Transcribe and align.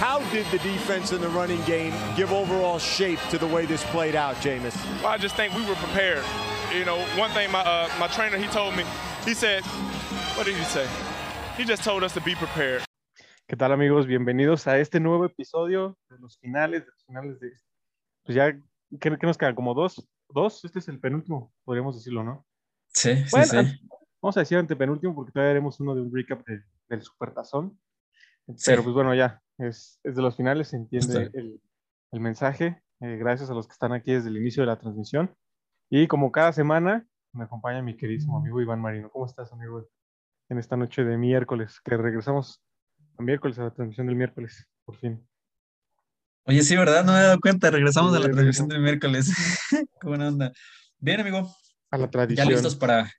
How 0.00 0.20
did 0.32 0.46
the 0.50 0.58
defense 0.58 1.12
and 1.12 1.22
the 1.22 1.28
running 1.28 1.60
game 1.66 1.92
give 2.16 2.32
overall 2.32 2.78
shape 2.78 3.18
to 3.30 3.36
the 3.38 3.46
way 3.46 3.66
this 3.66 3.84
played 3.92 4.14
out, 4.16 4.34
Jameis? 4.36 4.74
Well, 5.02 5.12
I 5.12 5.18
just 5.18 5.36
think 5.36 5.52
we 5.54 5.62
were 5.66 5.74
prepared. 5.76 6.24
You 6.72 6.84
know, 6.86 6.96
one 7.18 7.30
thing 7.32 7.50
my 7.52 7.60
uh, 7.60 7.88
my 7.98 8.08
trainer 8.08 8.38
he 8.38 8.46
told 8.48 8.74
me, 8.76 8.84
he 9.26 9.34
said, 9.34 9.62
what 10.36 10.46
did 10.46 10.56
he 10.56 10.64
say? 10.64 10.86
He 11.58 11.64
just 11.64 11.84
told 11.84 12.02
us 12.02 12.14
to 12.14 12.20
be 12.22 12.34
prepared. 12.34 12.82
¿Qué 13.46 13.56
tal 13.56 13.72
amigos? 13.72 14.06
Bienvenidos 14.06 14.66
a 14.68 14.78
este 14.78 15.00
nuevo 15.00 15.24
episodio 15.26 15.98
de 16.08 16.16
los 16.18 16.38
finales, 16.38 16.80
de 16.86 16.90
los 16.92 17.04
finales 17.04 17.40
de, 17.40 17.50
pues 18.24 18.36
ya, 18.36 18.52
¿qué, 19.00 19.18
qué 19.18 19.26
nos 19.26 19.36
quedan? 19.36 19.54
Como 19.56 19.74
dos, 19.74 20.02
dos, 20.28 20.64
este 20.64 20.78
es 20.78 20.88
el 20.88 20.98
penúltimo, 21.00 21.52
podríamos 21.64 21.96
decirlo, 21.96 22.22
¿no? 22.22 22.46
Sí, 22.94 23.22
Bueno, 23.32 23.46
sí, 23.46 23.64
sí. 23.64 23.88
Vamos 24.22 24.36
a 24.36 24.40
decir 24.40 24.56
antepenúltimo 24.56 25.14
porque 25.14 25.32
todavía 25.32 25.50
haremos 25.50 25.80
uno 25.80 25.94
de 25.96 26.00
un 26.02 26.14
recap 26.14 26.46
de- 26.46 26.62
del 26.88 27.02
Supertazón. 27.02 27.76
Pero 28.64 28.82
pues 28.82 28.94
bueno, 28.94 29.14
ya, 29.14 29.42
es, 29.58 30.00
es 30.02 30.16
de 30.16 30.22
los 30.22 30.36
finales, 30.36 30.68
se 30.68 30.76
entiende 30.76 31.30
el, 31.34 31.60
el 32.12 32.20
mensaje. 32.20 32.82
Eh, 33.00 33.16
gracias 33.16 33.50
a 33.50 33.54
los 33.54 33.66
que 33.66 33.72
están 33.72 33.92
aquí 33.92 34.12
desde 34.12 34.28
el 34.28 34.36
inicio 34.36 34.62
de 34.62 34.66
la 34.66 34.78
transmisión. 34.78 35.34
Y 35.88 36.06
como 36.06 36.30
cada 36.32 36.52
semana, 36.52 37.06
me 37.32 37.44
acompaña 37.44 37.82
mi 37.82 37.96
queridísimo 37.96 38.38
amigo 38.38 38.60
Iván 38.60 38.80
Marino. 38.80 39.10
¿Cómo 39.10 39.26
estás, 39.26 39.52
amigo? 39.52 39.88
En 40.48 40.58
esta 40.58 40.76
noche 40.76 41.04
de 41.04 41.16
miércoles, 41.16 41.80
que 41.84 41.96
regresamos 41.96 42.62
a 43.18 43.22
miércoles 43.22 43.58
a 43.58 43.64
la 43.64 43.70
transmisión 43.74 44.06
del 44.06 44.16
miércoles, 44.16 44.66
por 44.84 44.96
fin. 44.96 45.26
Oye, 46.44 46.62
sí, 46.62 46.76
¿verdad? 46.76 47.04
No 47.04 47.12
me 47.12 47.18
he 47.18 47.22
dado 47.22 47.38
cuenta. 47.40 47.70
Regresamos 47.70 48.12
Sí, 48.12 48.16
a 48.18 48.20
la 48.20 48.30
transmisión 48.32 48.68
del 48.68 48.80
miércoles. 48.80 49.30
Buena 50.02 50.28
onda. 50.28 50.52
Bien, 50.98 51.20
amigo. 51.20 51.54
A 51.90 51.98
la 51.98 52.04
Ya 52.06 52.10
tradición. 52.10 52.48
listos 52.48 52.76
para, 52.76 53.10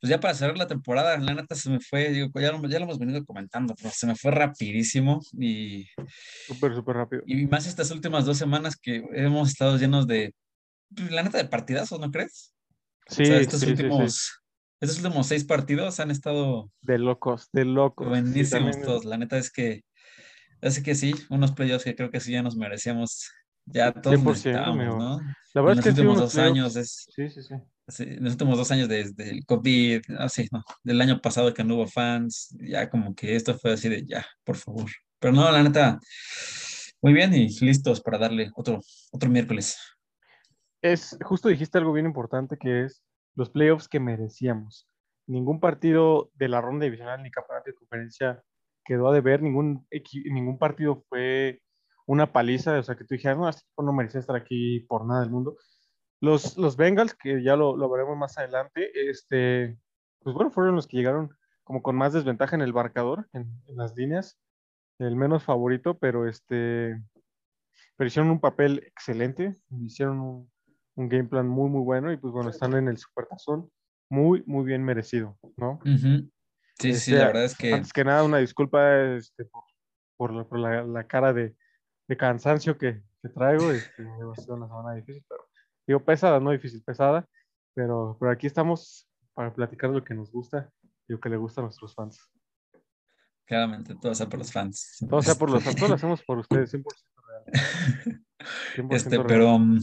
pues 0.00 0.10
ya 0.10 0.20
para 0.20 0.34
cerrar 0.34 0.56
la 0.56 0.66
temporada. 0.66 1.16
La 1.18 1.34
neta 1.34 1.54
se 1.54 1.70
me 1.70 1.80
fue, 1.80 2.10
digo, 2.10 2.28
ya 2.34 2.52
lo, 2.52 2.68
ya 2.68 2.78
lo 2.78 2.84
hemos 2.84 2.98
venido 2.98 3.24
comentando, 3.24 3.74
pero 3.76 3.90
se 3.90 4.06
me 4.06 4.14
fue 4.14 4.30
rapidísimo 4.30 5.20
y, 5.32 5.86
Súper, 6.46 6.74
súper 6.74 6.96
rápido. 6.96 7.22
y 7.26 7.46
más 7.46 7.66
estas 7.66 7.90
últimas 7.90 8.24
dos 8.24 8.38
semanas 8.38 8.76
que 8.76 9.02
hemos 9.12 9.48
estado 9.48 9.76
llenos 9.76 10.06
de, 10.06 10.34
pues, 10.94 11.10
la 11.10 11.22
neta, 11.22 11.38
de 11.38 11.46
partidazos, 11.46 11.98
¿no 11.98 12.10
crees? 12.10 12.54
Sí, 13.08 13.22
o 13.22 13.26
sea, 13.26 13.38
estos 13.38 13.60
sí, 13.60 13.66
sí, 13.66 13.76
sí. 13.76 13.82
últimos, 13.82 14.40
estos 14.80 14.98
últimos 15.02 15.26
seis 15.26 15.44
partidos 15.44 15.98
han 15.98 16.10
estado 16.10 16.70
De 16.82 16.98
locos, 16.98 17.48
de 17.52 17.64
locos. 17.64 18.06
Buenísimos 18.08 18.80
todos. 18.80 19.04
La 19.04 19.16
neta 19.16 19.38
es 19.38 19.50
que, 19.50 19.82
es 20.60 20.80
que 20.82 20.94
sí, 20.94 21.14
unos 21.30 21.52
playoffs 21.52 21.84
que 21.84 21.96
creo 21.96 22.10
que 22.10 22.20
sí 22.20 22.32
ya 22.32 22.42
nos 22.42 22.56
merecíamos, 22.56 23.30
ya 23.64 23.92
todos 23.92 24.20
100%, 24.20 24.24
necesitábamos. 24.28 24.96
¿no? 24.96 25.20
La 25.54 25.62
verdad 25.62 25.72
en 25.72 25.78
es 25.78 25.84
que 25.84 25.90
los 25.90 25.98
últimos 25.98 26.18
dos 26.18 26.36
años 26.36 26.76
es, 26.76 27.06
Sí, 27.14 27.28
sí, 27.30 27.42
sí. 27.42 27.54
En 27.98 28.22
los 28.22 28.32
últimos 28.32 28.58
dos 28.58 28.70
años 28.70 28.88
desde 28.88 29.30
el 29.30 29.46
COVID, 29.46 30.02
así, 30.18 30.48
¿no? 30.52 30.62
Del 30.84 31.00
año 31.00 31.20
pasado 31.20 31.54
que 31.54 31.64
no 31.64 31.76
hubo 31.76 31.86
fans, 31.86 32.54
ya 32.60 32.90
como 32.90 33.14
que 33.14 33.34
esto 33.34 33.58
fue 33.58 33.72
así 33.72 33.88
de 33.88 34.04
ya, 34.04 34.26
por 34.44 34.56
favor. 34.56 34.90
Pero 35.18 35.32
no, 35.32 35.50
la 35.50 35.62
neta, 35.62 35.98
muy 37.00 37.12
bien 37.12 37.34
y 37.34 37.48
listos 37.60 38.00
para 38.00 38.18
darle 38.18 38.50
otro, 38.54 38.80
otro 39.10 39.30
miércoles. 39.30 39.78
Es, 40.82 41.16
justo 41.22 41.48
dijiste 41.48 41.78
algo 41.78 41.92
bien 41.92 42.06
importante 42.06 42.56
que 42.56 42.84
es 42.84 43.02
los 43.34 43.50
playoffs 43.50 43.88
que 43.88 44.00
merecíamos. 44.00 44.88
Ningún 45.26 45.60
partido 45.60 46.30
de 46.34 46.48
la 46.48 46.60
ronda 46.60 46.84
divisional 46.84 47.22
ni 47.22 47.30
campeonato 47.30 47.70
de 47.70 47.74
conferencia 47.74 48.42
quedó 48.84 49.08
a 49.08 49.14
deber, 49.14 49.42
ningún, 49.42 49.86
ningún 50.24 50.58
partido 50.58 51.04
fue 51.08 51.60
una 52.06 52.32
paliza, 52.32 52.78
o 52.78 52.82
sea, 52.82 52.96
que 52.96 53.04
tú 53.04 53.14
dijeras, 53.14 53.36
no, 53.36 53.48
este 53.48 53.62
no 53.76 53.92
merecía 53.92 54.20
estar 54.20 54.34
aquí 54.34 54.80
por 54.88 55.06
nada 55.06 55.20
del 55.20 55.30
mundo. 55.30 55.56
Los, 56.20 56.56
los 56.58 56.76
Bengals, 56.76 57.14
que 57.14 57.42
ya 57.42 57.56
lo, 57.56 57.76
lo 57.76 57.88
veremos 57.88 58.16
más 58.16 58.36
adelante, 58.38 58.90
este, 59.10 59.78
pues 60.20 60.34
bueno, 60.34 60.50
fueron 60.50 60.74
los 60.74 60.86
que 60.86 60.96
llegaron 60.96 61.30
como 61.64 61.82
con 61.82 61.96
más 61.96 62.12
desventaja 62.12 62.56
en 62.56 62.62
el 62.62 62.72
marcador, 62.72 63.28
en, 63.32 63.48
en 63.66 63.76
las 63.76 63.94
líneas, 63.96 64.38
el 64.98 65.14
menos 65.16 65.44
favorito, 65.44 65.98
pero 65.98 66.26
este, 66.26 67.00
pero 67.96 68.08
hicieron 68.08 68.30
un 68.30 68.40
papel 68.40 68.82
excelente, 68.86 69.54
hicieron 69.82 70.18
un, 70.20 70.50
un 70.96 71.08
game 71.08 71.24
plan 71.28 71.46
muy, 71.46 71.70
muy 71.70 71.82
bueno 71.82 72.10
y 72.12 72.16
pues 72.16 72.32
bueno, 72.32 72.50
están 72.50 72.74
en 72.74 72.88
el 72.88 72.98
supertazón 72.98 73.70
muy, 74.10 74.42
muy 74.46 74.64
bien 74.64 74.82
merecido, 74.82 75.38
¿no? 75.56 75.78
Sí, 76.78 76.94
sí, 76.94 77.12
Este, 77.12 77.16
la 77.16 77.26
verdad 77.26 77.44
es 77.44 77.56
que 77.56 77.70
Antes 77.74 77.92
que 77.92 78.04
nada, 78.04 78.24
una 78.24 78.38
disculpa 78.38 79.14
este, 79.16 79.44
por, 79.44 79.62
por 80.16 80.32
la, 80.32 80.44
por 80.44 80.58
la- 80.58 80.84
la 80.84 81.06
cara 81.06 81.32
de, 81.32 81.54
de 82.08 82.16
cansancio 82.16 82.78
que, 82.78 83.02
que 83.22 83.28
traigo. 83.28 83.70
Este, 83.70 84.02
va 84.04 84.32
a 84.32 84.36
ser 84.36 84.52
una 84.54 84.66
semana 84.68 84.94
difícil, 84.94 85.24
pero 85.28 85.47
digo 85.88 86.04
pesada, 86.04 86.38
no 86.38 86.50
difícil, 86.52 86.82
pesada. 86.84 87.26
Pero, 87.74 88.16
pero 88.20 88.32
aquí 88.32 88.46
estamos 88.46 89.08
para 89.34 89.52
platicar 89.52 89.90
de 89.90 89.96
lo 89.98 90.04
que 90.04 90.14
nos 90.14 90.30
gusta 90.30 90.70
y 91.08 91.12
lo 91.14 91.20
que 91.20 91.28
le 91.28 91.36
gusta 91.36 91.60
a 91.60 91.64
nuestros 91.64 91.94
fans. 91.94 92.20
claramente 93.46 93.94
todo 93.94 94.14
sea 94.14 94.28
por 94.28 94.38
los 94.38 94.52
fans. 94.52 94.98
Todo 95.08 95.22
sea 95.22 95.34
por 95.34 95.50
los 95.50 95.62
fans, 95.64 95.76
todo 95.76 95.88
lo 95.88 95.94
hacemos 95.96 96.22
por 96.22 96.38
ustedes, 96.38 96.72
100% 96.74 96.84
real. 97.26 98.22
100% 98.76 98.94
Este, 98.94 99.10
real. 99.16 99.26
pero, 99.26 99.58
mm, 99.58 99.80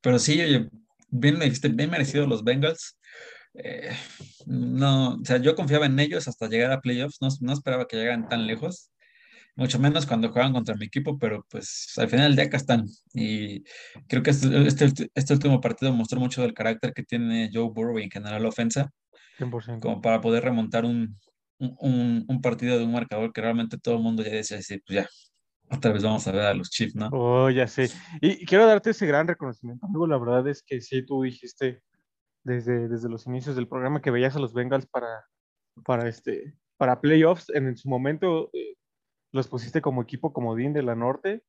pero 0.00 0.18
sí, 0.18 0.40
oye, 0.40 0.68
bien, 1.08 1.38
bien 1.74 1.90
merecido 1.90 2.26
los 2.26 2.44
Bengals. 2.44 2.98
Eh, 3.54 3.94
no, 4.46 5.14
o 5.16 5.24
sea, 5.24 5.36
yo 5.38 5.54
confiaba 5.54 5.86
en 5.86 5.98
ellos 6.00 6.26
hasta 6.28 6.48
llegar 6.48 6.72
a 6.72 6.80
playoffs, 6.80 7.18
no, 7.20 7.28
no 7.40 7.52
esperaba 7.52 7.86
que 7.86 7.96
llegaran 7.96 8.28
tan 8.28 8.46
lejos, 8.46 8.90
mucho 9.54 9.78
menos 9.78 10.06
cuando 10.06 10.30
juegan 10.32 10.52
contra 10.52 10.74
mi 10.76 10.86
equipo, 10.86 11.18
pero 11.18 11.44
pues 11.50 11.92
al 11.96 12.08
final 12.08 12.28
del 12.28 12.36
día 12.36 12.44
acá 12.46 12.56
están. 12.56 12.86
Y 13.12 13.62
creo 14.08 14.22
que 14.22 14.30
este, 14.30 14.66
este, 14.66 15.10
este 15.14 15.34
último 15.34 15.60
partido 15.60 15.92
mostró 15.92 16.18
mucho 16.20 16.42
del 16.42 16.54
carácter 16.54 16.92
que 16.94 17.02
tiene 17.02 17.50
Joe 17.52 17.70
Burrow 17.70 17.98
y 17.98 18.04
en 18.04 18.10
general 18.10 18.42
la 18.42 18.48
ofensa, 18.48 18.90
100%. 19.38 19.80
como 19.80 20.00
para 20.00 20.20
poder 20.20 20.44
remontar 20.44 20.84
un, 20.84 21.18
un, 21.58 22.24
un- 22.28 22.40
partido 22.40 22.78
de 22.78 22.84
un 22.84 22.92
marcador 22.92 23.32
que 23.32 23.40
realmente 23.40 23.78
todo 23.78 23.96
el 23.96 24.02
mundo 24.02 24.22
ya 24.22 24.30
decía, 24.30 24.60
sí, 24.62 24.78
pues 24.86 24.96
ya, 24.96 25.08
otra 25.70 25.92
vez 25.92 26.02
vamos 26.02 26.26
a 26.26 26.32
ver 26.32 26.42
a 26.42 26.54
los 26.54 26.70
Chiefs, 26.70 26.94
¿no? 26.94 27.08
Oh, 27.12 27.50
ya 27.50 27.66
sé. 27.66 27.90
Y, 28.20 28.44
quiero 28.46 28.66
darte 28.66 28.90
ese 28.90 29.06
gran 29.06 29.28
reconocimiento, 29.28 29.86
amigo. 29.86 30.06
La 30.06 30.18
verdad 30.18 30.46
es 30.48 30.62
que 30.62 30.80
sí, 30.80 31.04
tú 31.04 31.22
dijiste 31.22 31.82
desde, 32.44 32.88
desde 32.88 33.08
los 33.08 33.26
inicios 33.26 33.56
del 33.56 33.68
programa 33.68 34.02
que 34.02 34.10
veías 34.10 34.36
a 34.36 34.38
los 34.38 34.52
Bengals 34.52 34.86
para, 34.86 35.24
para, 35.84 36.08
este, 36.08 36.54
para 36.76 37.00
playoffs. 37.00 37.48
En, 37.50 37.68
en 37.68 37.76
su 37.76 37.88
momento 37.88 38.50
eh, 38.52 38.74
los 39.32 39.48
pusiste 39.48 39.80
como 39.80 40.02
equipo 40.02 40.32
comodín 40.32 40.72
de 40.72 40.82
la 40.82 40.94
norte. 40.94 41.42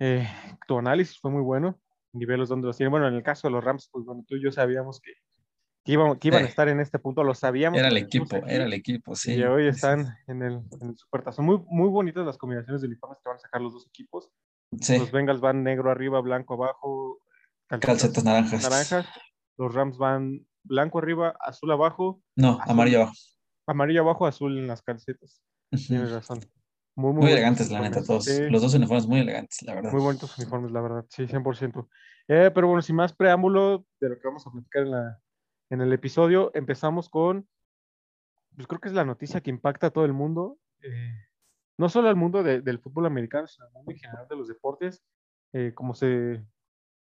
Eh, 0.00 0.28
tu 0.66 0.78
análisis 0.78 1.18
fue 1.20 1.30
muy 1.30 1.42
bueno. 1.42 1.78
Niveles 2.12 2.48
donde 2.48 2.66
los 2.66 2.76
tienen. 2.76 2.90
Bueno, 2.90 3.08
en 3.08 3.14
el 3.14 3.22
caso 3.22 3.48
de 3.48 3.52
los 3.52 3.62
Rams, 3.64 3.88
pues 3.92 4.04
bueno, 4.04 4.24
tú 4.26 4.36
y 4.36 4.42
yo 4.42 4.52
sabíamos 4.52 5.00
que, 5.00 5.12
que 5.84 5.92
iban, 5.92 6.16
que 6.18 6.28
iban 6.28 6.44
a 6.44 6.46
estar 6.48 6.68
en 6.68 6.80
este 6.80 6.98
punto. 6.98 7.24
Lo 7.24 7.34
sabíamos. 7.34 7.78
Era 7.78 7.88
el 7.88 7.96
equipo, 7.96 8.36
era 8.46 8.64
el 8.64 8.72
equipo, 8.72 9.14
sí. 9.16 9.34
Y 9.34 9.42
hoy 9.44 9.68
están 9.68 10.16
en 10.26 10.42
el, 10.42 10.52
en 10.80 10.88
el 10.90 10.96
Supertazón. 10.96 11.44
Muy, 11.44 11.62
muy 11.66 11.88
bonitas 11.88 12.24
las 12.26 12.38
combinaciones 12.38 12.82
de 12.82 12.88
uniformes 12.88 13.18
que 13.22 13.28
van 13.28 13.36
a 13.36 13.40
sacar 13.40 13.60
los 13.60 13.72
dos 13.72 13.86
equipos. 13.86 14.30
Sí, 14.80 14.98
Los 14.98 15.12
Bengals 15.12 15.40
van 15.40 15.62
negro 15.62 15.90
arriba, 15.90 16.20
blanco 16.20 16.54
abajo, 16.54 17.20
calcetas 17.68 18.24
naranjas. 18.24 18.62
naranjas. 18.64 19.06
Los 19.56 19.72
Rams 19.72 19.96
van 19.98 20.44
blanco 20.64 20.98
arriba, 20.98 21.36
azul 21.40 21.70
abajo, 21.70 22.20
No, 22.34 22.58
Azul. 22.60 22.72
amarillo 22.72 22.98
abajo. 23.02 23.14
amarillo 23.66 24.00
abajo, 24.00 24.26
azul 24.26 24.58
en 24.58 24.66
las 24.66 24.82
calcetas. 24.82 25.40
Ujú. 25.72 25.84
Tienes 25.86 26.10
razón. 26.10 26.40
Muy, 26.96 27.12
muy, 27.12 27.22
Muy 27.22 27.32
elegantes, 27.32 27.70
la 27.70 27.80
neta, 27.80 28.02
todos. 28.02 28.24
Sí, 28.24 28.48
Los 28.48 28.62
dos 28.62 28.74
uniformes 28.74 29.06
muy 29.06 29.20
elegantes, 29.20 29.62
la 29.62 29.74
verdad. 29.74 29.92
Muy 29.92 30.00
bonitos 30.00 30.38
uniformes, 30.38 30.70
la 30.70 30.80
verdad. 30.80 31.04
Sí, 31.08 31.26
100%. 31.26 31.88
Eh, 32.28 32.50
pero 32.54 32.68
bueno, 32.68 32.82
sin 32.82 32.96
más 32.96 33.12
preámbulo 33.12 33.84
de 34.00 34.08
lo 34.10 34.18
que 34.18 34.28
vamos 34.28 34.46
a 34.46 34.50
platicar 34.50 34.82
en, 34.82 34.90
la, 34.92 35.20
en 35.70 35.80
el 35.80 35.92
episodio, 35.92 36.50
empezamos 36.54 37.08
con, 37.08 37.48
pues 38.54 38.66
creo 38.68 38.80
que 38.80 38.88
es 38.88 38.94
la 38.94 39.04
noticia 39.04 39.40
que 39.40 39.50
impacta 39.50 39.88
a 39.88 39.90
todo 39.90 40.04
el 40.04 40.12
mundo. 40.12 40.58
eh, 40.82 41.12
no 41.76 41.88
solo 41.88 42.08
al 42.08 42.14
mundo 42.16 42.42
de- 42.44 42.60
del 42.60 42.78
fútbol 42.78 43.06
americano, 43.06 43.48
sino 43.48 43.66
al 43.66 43.72
mundo 43.72 43.90
en 43.90 43.98
general 43.98 44.28
de 44.28 44.36
los 44.36 44.46
deportes. 44.48 45.02
eh, 45.52 45.72
como 45.74 45.94
se, 45.94 46.44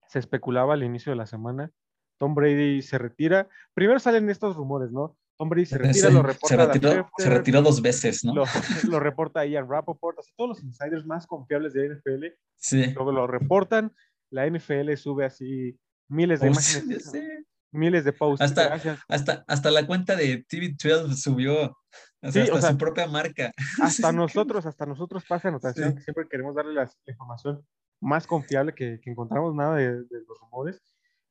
se 0.08 0.18
especulaba 0.18 0.74
al 0.74 0.82
inicio 0.84 1.10
de 1.12 1.16
la 1.16 1.26
semana, 1.26 1.70
Tom 2.18 2.34
Brady 2.34 2.82
se 2.82 2.98
retira. 2.98 3.48
Primero 3.74 3.98
salen 4.00 4.28
estos 4.30 4.56
rumores, 4.56 4.90
¿no? 4.92 5.16
Tom 5.44 5.48
Brady 5.50 5.66
se 5.66 5.78
retira, 5.78 6.08
Sí, 6.08 6.14
lo 6.14 6.20
se, 6.22 6.26
reporta 6.26 6.56
Dan 6.56 6.66
retiró, 6.68 7.10
se 7.18 7.28
retiró 7.30 7.62
dos 7.62 7.82
veces, 7.82 8.24
¿no? 8.24 8.34
lo, 8.34 8.44
lo 8.90 9.00
reporta 9.00 9.44
Ian 9.46 9.68
Rappaport, 9.68 10.18
así 10.18 10.32
todos 10.36 10.48
los 10.50 10.62
insiders 10.62 11.04
más 11.06 11.26
confiables 11.26 11.72
de 11.74 11.88
NFL 11.88 12.24
Sí. 12.56 12.92
luego 12.94 13.12
lo 13.12 13.26
reportan, 13.26 13.92
la 14.30 14.46
NFL 14.48 14.94
sube 14.96 15.24
así 15.26 15.78
miles 16.08 16.40
de 16.40 16.48
Posts, 16.48 16.76
imágenes, 16.76 17.04
sé. 17.10 17.44
miles 17.72 18.04
de 18.04 18.12
posts. 18.12 18.40
Hasta-. 18.42 19.02
Hasta, 19.08 19.44
hasta 19.46 19.70
la 19.70 19.86
cuenta 19.86 20.16
de 20.16 20.44
TV12 20.46 21.14
subió. 21.14 21.76
O 22.22 22.30
sea, 22.30 22.44
Sí, 22.46 22.50
o 22.50 22.54
hasta 22.54 22.60
sea, 22.62 22.70
su 22.70 22.78
propia 22.78 23.06
marca. 23.06 23.52
Hasta 23.82 24.10
Sí, 24.10 24.16
nosotros, 24.16 24.64
hasta 24.66 24.86
nosotros 24.86 25.24
pasa 25.28 25.48
anotación, 25.48 25.90
Sí. 25.90 25.96
que 25.96 26.02
siempre 26.02 26.26
queremos 26.30 26.54
darle 26.54 26.72
las- 26.72 26.98
la 27.04 27.12
información 27.12 27.62
más 28.00 28.26
confiable 28.26 28.74
que, 28.74 28.98
que 29.02 29.10
encontramos, 29.10 29.54
nada 29.54 29.76
de, 29.76 29.92
de 30.04 30.20
los 30.26 30.38
rumores. 30.40 30.80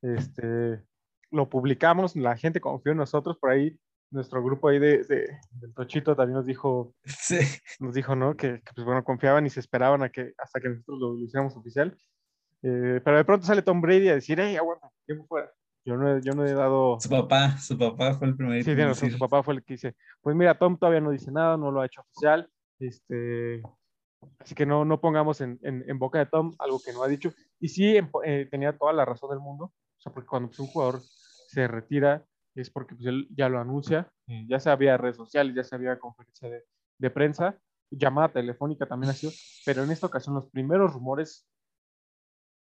Este, 0.02 0.80
lo 1.30 1.48
publicamos, 1.48 2.14
la 2.16 2.36
gente 2.36 2.60
confió 2.60 2.92
en 2.92 2.98
nosotros, 2.98 3.36
por 3.38 3.50
ahí 3.50 3.76
nuestro 4.14 4.42
grupo 4.42 4.68
ahí 4.68 4.78
de, 4.78 5.04
de- 5.04 5.38
del 5.52 5.74
Tochito 5.74 6.14
también 6.16 6.36
nos 6.36 6.46
dijo, 6.46 6.94
Sí. 7.04 7.38
nos 7.80 7.94
dijo, 7.94 8.14
¿no? 8.16 8.36
Que, 8.36 8.60
que, 8.62 8.72
pues 8.74 8.84
bueno, 8.84 9.04
confiaban 9.04 9.44
y 9.46 9.50
se 9.50 9.60
esperaban 9.60 10.02
a 10.02 10.08
que 10.10 10.32
hasta 10.38 10.60
que 10.60 10.68
nosotros 10.70 10.98
lo, 11.00 11.14
lo 11.14 11.24
hiciéramos 11.24 11.56
oficial. 11.56 11.96
Eh, 12.62 13.00
pero 13.04 13.16
de 13.18 13.24
pronto 13.24 13.44
sale 13.46 13.62
Tom 13.62 13.80
Brady 13.80 14.08
a 14.08 14.14
decir, 14.14 14.38
hey, 14.40 14.56
aguanta, 14.56 14.88
tiempo 15.04 15.26
fuera. 15.26 15.50
Yo 15.84 15.96
no, 15.98 16.16
he- 16.16 16.22
yo 16.22 16.32
no 16.32 16.46
he 16.46 16.54
dado... 16.54 16.98
Su 16.98 17.10
papá, 17.10 17.58
su 17.58 17.76
papá 17.76 18.14
fue 18.14 18.28
el 18.28 18.36
primerito 18.36 18.64
Sí, 18.64 18.70
en 18.70 18.76
tiene 18.76 18.94
su 19.12 19.18
papá 19.18 19.42
fue 19.42 19.54
el 19.54 19.62
que 19.64 19.74
dice, 19.74 19.94
pues 20.22 20.34
mira, 20.34 20.56
Tom 20.56 20.78
todavía 20.78 21.00
no 21.02 21.10
dice 21.10 21.30
nada, 21.30 21.56
no 21.58 21.70
lo 21.70 21.82
ha 21.82 21.86
hecho 21.86 22.00
oficial. 22.00 22.48
Este, 22.78 23.62
Así 24.38 24.54
que 24.54 24.64
no, 24.64 24.86
no 24.86 25.00
pongamos 25.00 25.42
en, 25.42 25.58
en, 25.62 25.84
en 25.86 25.98
boca 25.98 26.18
de 26.18 26.24
Tom 26.26 26.54
algo 26.58 26.80
que 26.82 26.92
no 26.94 27.02
ha 27.02 27.08
dicho. 27.08 27.32
Y 27.60 27.68
sí, 27.68 27.96
eh, 28.24 28.48
tenía 28.50 28.76
toda 28.78 28.92
la 28.94 29.04
razón 29.04 29.28
del 29.30 29.40
mundo. 29.40 29.66
O 29.66 30.00
sea, 30.00 30.12
porque 30.12 30.26
cuando 30.28 30.48
pues, 30.48 30.60
un 30.60 30.66
jugador 30.68 31.00
se 31.02 31.68
retira 31.68 32.24
es 32.54 32.70
porque 32.70 32.94
pues, 32.94 33.06
él 33.06 33.26
ya 33.30 33.48
lo 33.48 33.58
anuncia. 33.58 34.10
eh, 34.28 34.44
ya 34.48 34.60
sabía 34.60 34.96
redes 34.96 35.16
sociales, 35.16 35.54
ya 35.54 35.64
sabía 35.64 35.98
conferencia 35.98 36.48
de, 36.48 36.64
de 36.98 37.10
prensa, 37.10 37.58
llamada 37.90 38.28
telefónica 38.32 38.86
también 38.86 39.10
ha 39.10 39.14
sido. 39.14 39.32
Pero 39.66 39.82
en 39.84 39.90
esta 39.90 40.06
ocasión 40.06 40.34
los 40.34 40.48
primeros 40.50 40.92
rumores, 40.92 41.46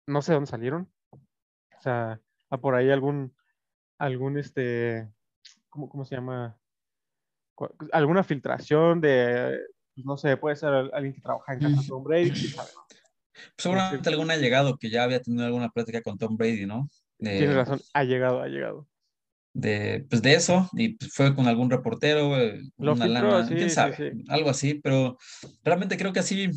no 0.06 0.22
sé 0.22 0.32
dónde 0.34 0.50
salieron. 0.50 0.90
O 1.10 1.80
sea, 1.82 2.20
a 2.50 2.58
por 2.58 2.74
ahí 2.74 2.90
algún, 2.90 3.34
algún 3.98 4.38
este, 4.38 5.08
¿cómo, 5.68 5.88
cómo 5.88 6.04
se 6.04 6.14
llama? 6.16 6.56
Alguna 7.92 8.24
filtración 8.24 9.00
de, 9.00 9.60
pues, 9.94 10.04
no 10.06 10.16
sé, 10.16 10.36
puede 10.36 10.56
ser 10.56 10.70
al- 10.70 10.90
alguien 10.94 11.14
que 11.14 11.20
trabaja 11.20 11.52
en 11.54 11.60
casa 11.60 11.80
de 11.82 11.86
Tom 11.88 12.02
Brady, 12.04 12.34
sabe, 12.34 12.70
¿no? 12.74 12.82
Seguramente 13.56 14.08
algún 14.10 14.30
allegado 14.30 14.76
que 14.78 14.90
ya 14.90 15.04
había 15.04 15.20
tenido 15.22 15.44
alguna 15.44 15.68
plática 15.70 16.02
con 16.02 16.18
Tom 16.18 16.36
Brady, 16.36 16.66
¿no? 16.66 16.88
De, 17.18 17.38
Tienes 17.38 17.54
razón, 17.56 17.80
ha 17.94 18.04
llegado, 18.04 18.42
ha 18.42 18.48
llegado. 18.48 18.88
De, 19.54 20.06
pues 20.08 20.22
de 20.22 20.34
eso, 20.34 20.68
y 20.72 20.96
pues 20.96 21.12
fue 21.12 21.34
con 21.34 21.46
algún 21.46 21.70
reportero, 21.70 22.38
eh, 22.40 22.60
una 22.76 22.94
filtró, 22.94 23.30
lana, 23.30 23.46
sí, 23.46 23.54
quién 23.54 23.70
sabe, 23.70 23.96
sí. 23.96 24.24
algo 24.28 24.50
así, 24.50 24.74
pero 24.74 25.18
realmente 25.62 25.96
creo 25.96 26.12
que 26.12 26.20
así 26.20 26.48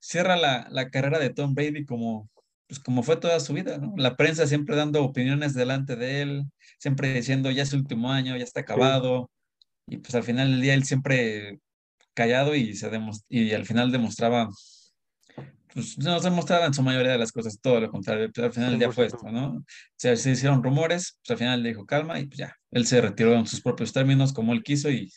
cierra 0.00 0.36
la, 0.36 0.66
la 0.70 0.90
carrera 0.90 1.18
de 1.18 1.30
Tom 1.30 1.54
Brady 1.54 1.84
como, 1.86 2.28
pues 2.66 2.80
como 2.80 3.02
fue 3.02 3.16
toda 3.16 3.40
su 3.40 3.54
vida, 3.54 3.78
¿no? 3.78 3.94
La 3.96 4.16
prensa 4.16 4.46
siempre 4.46 4.76
dando 4.76 5.02
opiniones 5.04 5.54
delante 5.54 5.96
de 5.96 6.22
él, 6.22 6.44
siempre 6.78 7.12
diciendo 7.14 7.50
ya 7.50 7.62
es 7.62 7.70
su 7.70 7.76
último 7.76 8.12
año, 8.12 8.36
ya 8.36 8.44
está 8.44 8.60
acabado, 8.60 9.30
y 9.86 9.98
pues 9.98 10.14
al 10.14 10.22
final 10.22 10.50
del 10.50 10.60
día 10.60 10.74
él 10.74 10.84
siempre 10.84 11.60
callado 12.14 12.54
y, 12.54 12.74
se 12.74 12.90
y 13.28 13.52
al 13.52 13.66
final 13.66 13.90
demostraba, 13.90 14.48
pues 15.74 15.98
no 15.98 16.18
se 16.18 16.28
demostraba 16.30 16.66
en 16.66 16.74
su 16.74 16.82
mayoría 16.82 17.12
de 17.12 17.18
las 17.18 17.32
cosas, 17.32 17.58
todo 17.60 17.80
lo 17.80 17.90
contrario, 17.90 18.30
pero 18.34 18.46
al 18.48 18.52
final 18.52 18.78
día 18.78 18.90
fue 18.92 19.08
100%. 19.08 19.16
esto, 19.16 19.30
¿no? 19.32 19.64
Se, 19.96 20.16
se 20.16 20.30
hicieron 20.32 20.62
rumores, 20.62 21.18
pues 21.22 21.30
al 21.30 21.38
final 21.38 21.62
le 21.62 21.70
dijo 21.70 21.86
calma 21.86 22.18
y 22.20 22.26
pues 22.26 22.38
ya, 22.38 22.56
él 22.70 22.86
se 22.86 23.00
retiró 23.00 23.34
en 23.34 23.46
sus 23.46 23.60
propios 23.60 23.92
términos, 23.92 24.32
como 24.32 24.52
él 24.52 24.62
quiso 24.62 24.90
y 24.90 25.10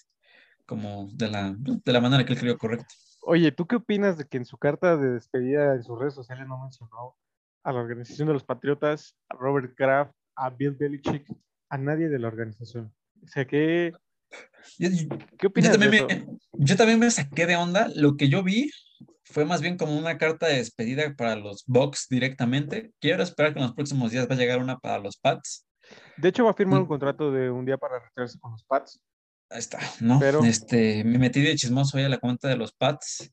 como 0.65 1.09
de 1.13 1.29
la, 1.29 1.55
de 1.57 1.93
la 1.93 2.01
manera 2.01 2.25
que 2.25 2.33
él 2.33 2.39
creyó 2.39 2.57
correcta. 2.57 2.87
Oye, 3.21 3.51
¿tú 3.51 3.65
qué 3.67 3.75
opinas 3.77 4.17
de 4.17 4.25
que 4.25 4.37
en 4.37 4.45
su 4.45 4.57
carta 4.57 4.97
de 4.97 5.11
despedida 5.11 5.73
en 5.75 5.83
sus 5.83 5.97
redes 5.99 6.13
sociales 6.13 6.47
no 6.47 6.61
mencionó 6.61 7.15
a 7.63 7.71
la 7.71 7.79
organización 7.79 8.27
de 8.27 8.33
los 8.33 8.43
Patriotas, 8.43 9.15
a 9.29 9.35
Robert 9.35 9.73
Kraft, 9.75 10.13
a 10.35 10.49
Bill 10.51 10.71
Belichick, 10.71 11.25
a 11.69 11.77
nadie 11.77 12.07
de 12.09 12.19
la 12.19 12.27
organización? 12.27 12.93
O 13.23 13.27
sea, 13.27 13.45
¿qué, 13.45 13.93
Yo, 14.77 14.89
yo- 14.89 15.07
qué 15.09 15.25
yo 15.41 15.47
opinas 15.49 15.71
de 15.71 15.77
también 15.79 15.93
eso? 15.93 16.07
me, 16.07 16.37
yo 16.65 16.75
también 16.75 16.99
me 16.99 17.09
saqué 17.09 17.45
de 17.47 17.55
onda, 17.55 17.89
lo 17.95 18.15
que 18.15 18.29
yo 18.29 18.43
vi 18.43 18.69
fue 19.25 19.45
más 19.45 19.61
bien 19.61 19.77
como 19.77 19.97
una 19.97 20.17
carta 20.17 20.47
de 20.47 20.57
despedida 20.57 21.13
para 21.15 21.35
los 21.35 21.63
Bucks 21.67 22.07
directamente. 22.09 22.91
Quiero 23.01 23.23
esperar 23.23 23.53
que 23.53 23.59
en 23.59 23.65
los 23.65 23.73
próximos 23.75 24.11
días 24.11 24.29
va 24.29 24.35
a 24.35 24.37
llegar 24.37 24.59
una 24.59 24.77
para 24.77 24.99
los 24.99 25.17
Pats. 25.17 25.65
De 26.17 26.29
hecho, 26.29 26.45
va 26.45 26.51
a 26.51 26.55
firmar 26.55 26.81
un 26.81 26.87
contrato 26.87 27.31
de 27.31 27.49
un 27.51 27.65
día 27.65 27.77
para 27.77 27.99
retirarse 27.99 28.39
con 28.39 28.51
los 28.51 28.63
Pats. 28.63 28.99
Ahí 29.49 29.59
está, 29.59 29.79
¿no? 29.99 30.19
Pero- 30.19 30.43
Este, 30.43 31.03
me 31.03 31.19
metí 31.19 31.41
de 31.41 31.55
chismoso 31.55 31.97
ahí 31.97 32.03
a 32.03 32.09
la 32.09 32.17
cuenta 32.17 32.47
de 32.47 32.57
los 32.57 32.73
Pats, 32.73 33.29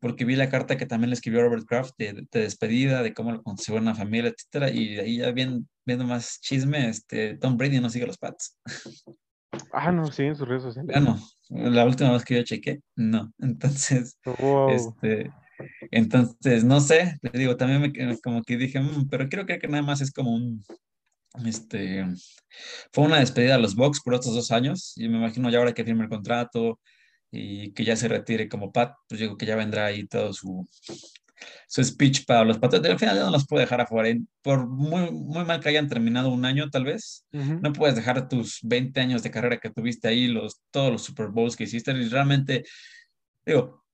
porque 0.00 0.24
vi 0.24 0.34
la 0.34 0.48
carta 0.48 0.76
que 0.76 0.86
también 0.86 1.10
le 1.10 1.14
escribió 1.14 1.42
Robert 1.42 1.64
Kraft 1.66 1.94
de, 1.98 2.26
de 2.30 2.40
despedida, 2.40 3.02
de 3.02 3.14
cómo 3.14 3.30
lo 3.30 3.42
consiguió 3.42 3.80
una 3.80 3.94
familia, 3.94 4.30
etcétera, 4.36 4.70
y 4.70 4.98
ahí 4.98 5.18
ya 5.18 5.30
bien, 5.30 5.68
viendo 5.86 6.04
más 6.04 6.40
chisme, 6.40 6.88
este, 6.88 7.36
Tom 7.38 7.56
Brady 7.56 7.78
no 7.80 7.90
sigue 7.90 8.04
a 8.04 8.08
los 8.08 8.18
Pats. 8.18 8.58
Ah, 9.72 9.92
no, 9.92 10.10
sí, 10.10 10.22
en 10.24 10.36
sus 10.36 10.48
redes 10.48 10.62
sociales. 10.62 10.94
Ya 10.94 11.00
no, 11.00 11.18
la 11.50 11.84
última 11.84 12.12
vez 12.12 12.24
que 12.24 12.36
yo 12.36 12.42
chequé, 12.42 12.80
no. 12.96 13.32
Entonces, 13.40 14.18
Wow. 14.24 14.94
este, 14.96 15.32
entonces, 15.90 16.64
no 16.64 16.80
sé, 16.80 17.18
te 17.22 17.38
digo, 17.38 17.56
también 17.56 17.80
me, 17.82 18.18
como 18.20 18.42
que 18.42 18.56
dije, 18.56 18.80
"Mm", 18.80 19.08
pero 19.10 19.28
quiero 19.28 19.44
creer 19.46 19.60
que 19.60 19.68
nada 19.68 19.82
más 19.82 20.00
es 20.00 20.12
como 20.12 20.32
un, 20.34 20.64
este, 21.46 22.04
fue 22.92 23.04
una 23.04 23.20
despedida 23.20 23.56
a 23.56 23.58
los 23.58 23.74
Bucks 23.76 24.00
por 24.04 24.14
estos 24.14 24.34
dos 24.34 24.50
años, 24.52 24.94
y 24.96 25.08
me 25.08 25.18
imagino 25.18 25.50
ya 25.50 25.58
ahora 25.58 25.74
que 25.74 25.84
firme 25.84 26.04
el 26.04 26.10
contrato 26.10 26.80
y 27.32 27.72
que 27.74 27.84
ya 27.84 27.96
se 27.96 28.08
retire 28.08 28.48
como 28.48 28.72
Pat, 28.72 28.94
pues 29.08 29.20
digo 29.20 29.36
que 29.38 29.46
ya 29.46 29.56
vendrá 29.56 29.86
ahí 29.86 30.06
todo 30.06 30.32
su, 30.34 30.66
su 31.68 31.82
speech 31.82 32.24
para 32.26 32.44
los 32.44 32.58
Patriotas. 32.58 32.92
Al 32.92 32.98
final 32.98 33.16
ya 33.16 33.24
no 33.24 33.30
los 33.30 33.46
puedo 33.46 33.60
dejar 33.60 33.80
afuera, 33.80 34.08
y 34.08 34.20
por 34.42 34.66
muy, 34.66 35.10
muy 35.10 35.44
mal 35.44 35.60
que 35.60 35.68
hayan 35.68 35.88
terminado 35.88 36.28
un 36.30 36.44
año, 36.44 36.70
tal 36.70 36.84
vez, 36.84 37.26
no 37.32 37.72
puedes 37.72 37.96
dejar 37.96 38.28
tus 38.28 38.58
20 38.62 39.00
años 39.00 39.22
de 39.22 39.30
carrera 39.30 39.58
que 39.58 39.70
tuviste 39.70 40.08
ahí, 40.08 40.28
los, 40.28 40.60
todos 40.70 40.92
los 40.92 41.02
Super 41.02 41.28
Bowls 41.28 41.56
que 41.56 41.64
hiciste, 41.64 41.92
y 41.92 42.08
realmente, 42.08 42.64
digo, 43.44 43.84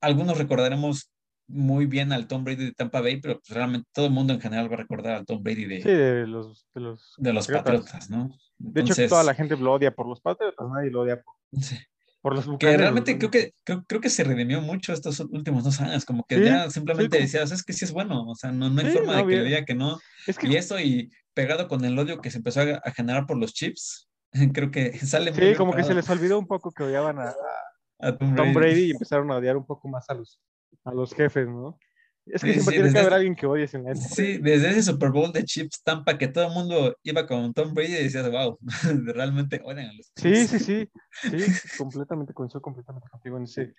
algunos 0.00 0.38
recordaremos 0.38 1.10
muy 1.46 1.86
bien 1.86 2.12
al 2.12 2.26
Tom 2.26 2.44
Brady 2.44 2.66
de 2.66 2.72
Tampa 2.72 3.00
Bay, 3.00 3.20
pero 3.20 3.34
pues 3.34 3.50
realmente 3.50 3.88
todo 3.92 4.06
el 4.06 4.12
mundo 4.12 4.32
en 4.32 4.40
general 4.40 4.70
va 4.70 4.74
a 4.74 4.78
recordar 4.78 5.14
al 5.14 5.26
Tom 5.26 5.42
Brady 5.42 5.66
de, 5.66 5.82
Sí, 5.82 5.90
de 5.90 6.26
los, 6.26 6.66
de 6.74 6.80
los, 6.80 7.14
de 7.18 7.32
los 7.32 7.46
Patriotas. 7.48 8.10
¿no? 8.10 8.30
De 8.58 8.80
hecho, 8.80 8.94
toda 9.08 9.24
la 9.24 9.34
gente 9.34 9.56
lo 9.56 9.72
odia 9.72 9.94
por 9.94 10.08
los 10.08 10.20
Patriotas, 10.20 10.66
nadie 10.72 10.90
lo 10.90 11.02
odia 11.02 11.22
por, 11.22 11.34
sí. 11.60 11.76
Por 12.24 12.34
los 12.34 12.48
que 12.58 12.74
realmente 12.74 13.18
creo 13.18 13.30
que, 13.30 13.52
creo, 13.64 13.84
creo 13.86 14.00
que 14.00 14.08
se 14.08 14.24
redimió 14.24 14.62
mucho 14.62 14.94
estos 14.94 15.20
últimos 15.20 15.62
dos 15.62 15.78
años, 15.82 16.06
como 16.06 16.24
que 16.24 16.36
Sí, 16.36 16.44
ya 16.46 16.64
sí, 16.64 16.70
simplemente 16.70 17.18
decías, 17.18 17.52
es 17.52 17.62
que 17.62 17.74
sí 17.74 17.84
es 17.84 17.92
bueno, 17.92 18.24
o 18.26 18.34
sea, 18.34 18.50
no, 18.50 18.70
no 18.70 18.80
hay 18.80 18.86
Sí, 18.86 18.96
forma 18.96 19.12
no, 19.12 19.26
de 19.26 19.28
que 19.28 19.42
diga 19.42 19.64
que 19.66 19.74
no. 19.74 20.00
Es 20.26 20.38
que 20.38 20.48
Y 20.48 20.56
eso 20.56 20.80
y 20.80 21.10
pegado 21.34 21.68
con 21.68 21.84
el 21.84 21.98
odio 21.98 22.22
que 22.22 22.30
se 22.30 22.38
empezó 22.38 22.62
a, 22.62 22.80
a 22.82 22.90
generar 22.92 23.26
por 23.26 23.36
los 23.36 23.52
chips, 23.52 24.08
creo 24.54 24.70
que 24.70 24.96
sale 25.00 25.32
muy 25.32 25.50
sí, 25.50 25.54
como 25.54 25.74
que 25.74 25.84
se 25.84 25.92
les 25.92 26.08
olvidó 26.08 26.38
un 26.38 26.46
poco 26.46 26.72
que 26.72 26.84
odiaban 26.84 27.18
a, 27.18 28.16
Tom 28.16 28.34
Tom 28.34 28.54
Brady 28.54 28.84
y 28.84 28.90
empezaron 28.92 29.30
a 29.30 29.36
odiar 29.36 29.58
un 29.58 29.66
poco 29.66 29.86
más 29.88 30.08
a 30.08 30.14
los, 30.14 30.40
a 30.82 30.94
los 30.94 31.12
jefes, 31.12 31.46
¿no? 31.46 31.78
Es 32.26 32.42
que 32.42 32.54
Sí, 32.54 32.60
siempre 32.60 32.64
sí, 32.64 32.70
tiene 32.80 32.92
que 32.92 32.98
haber 33.00 33.12
alguien 33.12 33.34
que 33.36 33.46
odies 33.46 33.74
en 33.74 33.84
la. 33.84 33.94
Sí, 33.94 34.38
desde 34.38 34.70
ese 34.70 34.82
Super 34.82 35.10
Bowl 35.10 35.30
de 35.32 35.44
Chips 35.44 35.82
Tampa 35.82 36.16
que 36.16 36.28
todo 36.28 36.46
el 36.46 36.52
mundo 36.54 36.96
iba 37.02 37.26
con 37.26 37.52
Tom 37.52 37.74
Brady 37.74 37.92
y 37.92 38.04
decías, 38.04 38.30
wow, 38.30 38.58
realmente 39.14 39.60
odian 39.64 39.90
a 39.90 39.92
los 39.92 40.10
Sí, 40.16 40.46
sí, 40.46 40.58
sí, 40.58 40.90
sí, 41.22 41.76
completamente, 41.78 42.32
coincido 42.32 42.62
completamente 42.62 43.08
contigo 43.10 43.36
en 43.36 43.44
ese, 43.44 43.74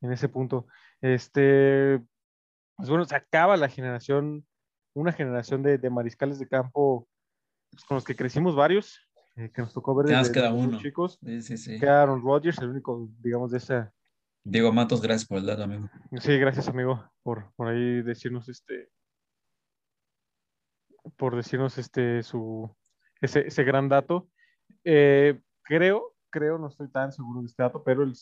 en 0.00 0.12
ese 0.12 0.28
punto. 0.28 0.66
Este, 1.02 2.00
pues 2.76 2.88
bueno, 2.88 3.04
se 3.04 3.16
acaba 3.16 3.56
la 3.58 3.68
generación, 3.68 4.46
una 4.94 5.12
generación 5.12 5.62
de, 5.62 5.76
de 5.76 5.90
mariscales 5.90 6.38
de 6.38 6.48
campo 6.48 7.06
pues, 7.70 7.84
con 7.84 7.96
los 7.96 8.04
que 8.04 8.16
crecimos 8.16 8.56
varios, 8.56 8.98
eh, 9.36 9.50
que 9.54 9.60
nos 9.62 9.72
tocó 9.74 9.94
ver 9.94 10.08
Ya 10.08 10.18
nos 10.18 10.30
queda 10.30 10.52
uno. 10.52 10.78
chicos. 10.78 11.18
Sí, 11.22 11.42
sí, 11.42 11.56
sí. 11.58 11.78
Queda 11.78 12.02
Aaron 12.02 12.22
Rodgers, 12.22 12.58
el 12.58 12.70
único, 12.70 13.08
digamos, 13.20 13.50
de 13.50 13.58
esa. 13.58 13.92
Diego 14.44 14.72
Matos, 14.72 15.00
gracias 15.02 15.26
por 15.28 15.38
el 15.38 15.46
dato, 15.46 15.64
amigo. 15.64 15.88
Sí, 16.20 16.38
gracias, 16.38 16.68
amigo, 16.68 17.04
por, 17.22 17.52
por 17.54 17.68
ahí 17.68 18.02
decirnos 18.02 18.48
este, 18.48 18.90
por 21.16 21.36
decirnos 21.36 21.78
este, 21.78 22.22
su, 22.22 22.74
ese, 23.20 23.46
ese 23.46 23.64
gran 23.64 23.88
dato. 23.88 24.28
Eh, 24.84 25.40
creo, 25.62 26.14
creo, 26.30 26.58
no 26.58 26.68
estoy 26.68 26.88
tan 26.90 27.12
seguro 27.12 27.40
de 27.40 27.46
este 27.46 27.62
dato, 27.62 27.82
pero 27.84 28.02
el, 28.02 28.14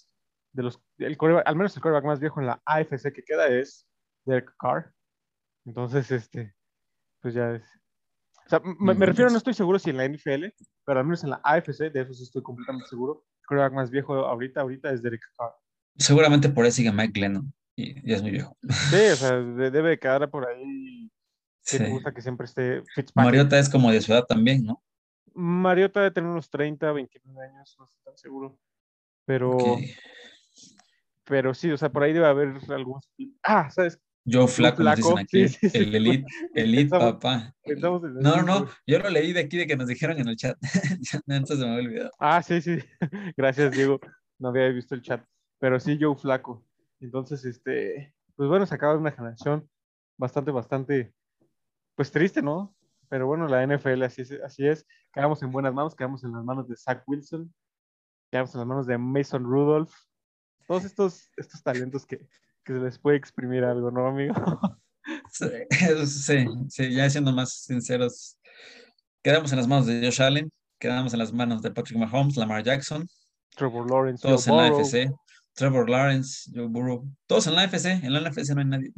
de 0.53 0.63
los, 0.63 0.83
el 0.99 1.17
quarterback- 1.17 1.45
al 1.47 1.57
menos 1.57 1.77
el 1.77 1.83
quarterback 1.83 2.07
más 2.07 2.21
viejo 2.21 2.41
en 2.41 2.47
la 2.47 2.61
AFC 2.65 3.13
que 3.13 3.23
queda 3.25 3.47
es 3.49 3.87
Derek 4.25 4.55
Carr. 4.59 4.93
Entonces, 5.65 6.11
este, 6.11 6.55
pues 7.21 7.35
ya 7.35 7.53
es. 7.55 7.65
O 8.47 8.49
sea, 8.49 8.61
me, 8.61 8.95
me 8.95 9.07
refiero, 9.07 9.31
no 9.31 9.37
estoy 9.37 9.53
seguro 9.53 9.79
si 9.79 9.91
en 9.91 9.99
la 9.99 10.09
NFL, 10.09 10.47
pero 10.85 10.99
al 11.01 11.05
menos 11.05 11.23
en 11.23 11.31
la 11.31 11.41
AFC, 11.45 11.93
de 11.93 12.01
eso 12.01 12.15
sí 12.15 12.23
estoy 12.23 12.43
completamente 12.43 12.89
seguro. 12.89 13.25
El 13.43 13.47
quarterback 13.47 13.73
más 13.75 13.91
viejo 13.91 14.15
ahorita, 14.15 14.63
ahorita 14.63 14.91
es 14.91 15.03
Derek 15.03 15.21
Carr. 15.37 15.55
Seguramente 15.99 16.49
por 16.49 16.65
ahí 16.65 16.71
sigue 16.73 16.93
Mike 16.93 17.13
Glennon 17.13 17.53
y 17.77 17.95
ya 18.09 18.17
es 18.17 18.23
muy 18.23 18.31
viejo. 18.31 18.57
Sí, 18.91 18.97
o 19.13 19.17
sea, 19.17 19.33
de- 19.37 19.71
debe 19.71 19.91
de 19.91 19.99
quedar 19.99 20.31
por 20.31 20.47
ahí. 20.49 21.11
Que 21.65 21.77
Sí. 21.77 21.79
te 21.79 21.91
gusta 21.91 22.15
que 22.15 22.23
siempre 22.23 22.47
esté 22.47 22.83
Fitzpatrick. 22.95 23.15
Mariota 23.17 23.59
es 23.59 23.69
como 23.69 23.91
de 23.93 24.01
su 24.01 24.13
edad 24.13 24.25
también, 24.25 24.65
¿no? 24.65 24.83
Mariota 25.35 26.01
debe 26.01 26.13
tener 26.13 26.31
unos 26.31 26.49
30, 26.51 26.91
29 26.93 27.47
años, 27.47 27.77
no 27.79 27.85
estoy 27.85 28.01
tan 28.05 28.17
seguro. 28.17 28.59
Pero, 29.27 29.57
pero 31.25 31.53
sí, 31.55 31.71
o 31.71 31.77
sea, 31.77 31.91
por 31.91 32.03
ahí 32.03 32.13
debe 32.13 32.27
haber 32.27 32.55
algunos. 32.71 33.11
Ah, 33.43 33.71
¿sabes? 33.71 33.99
Joe 34.31 34.47
Flaco, 34.49 34.83
nos 34.83 34.97
dicen 34.97 35.19
aquí. 35.19 35.49
sí, 35.49 35.57
sí, 35.61 35.71
sí. 35.71 35.79
El 35.79 35.95
Elite, 35.95 36.27
Elite, 36.55 36.83
Pensamos- 36.91 37.13
papá. 37.15 37.55
Pensamos 37.65 38.03
en 38.05 38.11
el 38.11 38.23
No, 38.23 38.37
no, 38.37 38.61
no. 38.61 38.69
Yo 38.87 38.99
lo 38.99 39.09
leí 39.11 39.33
de 39.33 39.41
aquí 39.41 39.57
de 39.57 39.67
que 39.67 39.77
nos 39.77 39.87
dijeron 39.89 40.19
en 40.19 40.29
el 40.29 40.37
chat. 40.37 40.57
Antes 41.29 41.59
se 41.59 41.65
me 41.65 41.73
había 41.73 41.89
olvidado. 41.89 42.11
Ah, 42.19 42.43
sí, 42.43 42.61
sí. 42.61 42.79
Gracias, 43.37 43.73
Diego. 43.73 44.01
No 44.39 44.49
había 44.49 44.69
visto 44.69 44.95
el 44.95 45.03
chat. 45.03 45.23
Pero 45.59 45.81
sí, 45.81 45.99
Joe 46.01 46.17
Flaco. 46.17 46.65
Entonces, 47.01 47.45
este, 47.45 48.15
pues 48.37 48.49
bueno, 48.49 48.67
se 48.67 48.75
acaba 48.75 48.97
una 48.97 49.13
generación 49.13 49.69
bastante, 50.17 50.51
bastante, 50.51 51.15
pues 51.95 52.11
triste, 52.11 52.43
¿no? 52.43 52.75
Pero 53.09 53.27
bueno, 53.27 53.49
la 53.49 53.67
NFL 53.67 54.03
así 54.03 54.23
es, 54.23 54.33
así 54.45 54.67
es. 54.67 54.87
Quedamos 55.13 55.43
en 55.43 55.51
buenas 55.51 55.73
manos, 55.73 55.95
quedamos 55.95 56.23
en 56.25 56.33
las 56.33 56.45
manos 56.45 56.69
de 56.69 56.77
Zach 56.77 57.03
Wilson, 57.07 57.53
quedamos 58.31 58.55
en 58.55 58.61
las 58.61 58.69
manos 58.69 58.87
de 58.87 58.99
Mason 58.99 59.45
Rudolph. 59.45 59.93
Todos 60.67 60.85
estos, 60.85 61.31
estos 61.37 61.63
talentos 61.63 62.05
que, 62.05 62.19
que 62.65 62.73
se 62.73 62.81
les 62.81 62.99
puede 62.99 63.17
exprimir 63.17 63.65
algo, 63.65 63.91
¿no, 63.91 64.07
amigo? 64.07 64.35
Sí, 65.31 65.47
sí, 66.07 66.47
sí, 66.69 66.95
ya 66.95 67.09
siendo 67.09 67.33
más 67.33 67.63
sinceros, 67.63 68.39
quedamos 69.23 69.51
en 69.53 69.59
las 69.59 69.67
manos 69.67 69.87
de 69.87 70.03
Josh 70.05 70.21
Allen, 70.21 70.51
quedamos 70.79 71.13
en 71.15 71.19
las 71.19 71.33
manos 71.33 71.63
de 71.63 71.71
Patrick 71.71 71.99
Mahomes, 71.99 72.37
Lamar 72.37 72.63
Jackson, 72.63 73.07
Trevor 73.57 73.91
Lawrence, 73.91 74.23
todos 74.23 74.47
Joe 74.47 74.67
en 74.67 74.73
la. 74.73 74.79
AFC, 74.79 75.11
Trevor 75.59 75.91
Lawrence, 75.91 76.51
Joe 76.55 76.69
Burrow, 76.69 77.05
todos 77.27 77.49
en 77.49 77.57
la 77.57 77.67
NFC, 77.67 77.87
en 77.87 78.13
la 78.13 78.21
NFC 78.21 78.51
no 78.55 78.61
hay 78.61 78.67
nadie. 78.67 78.93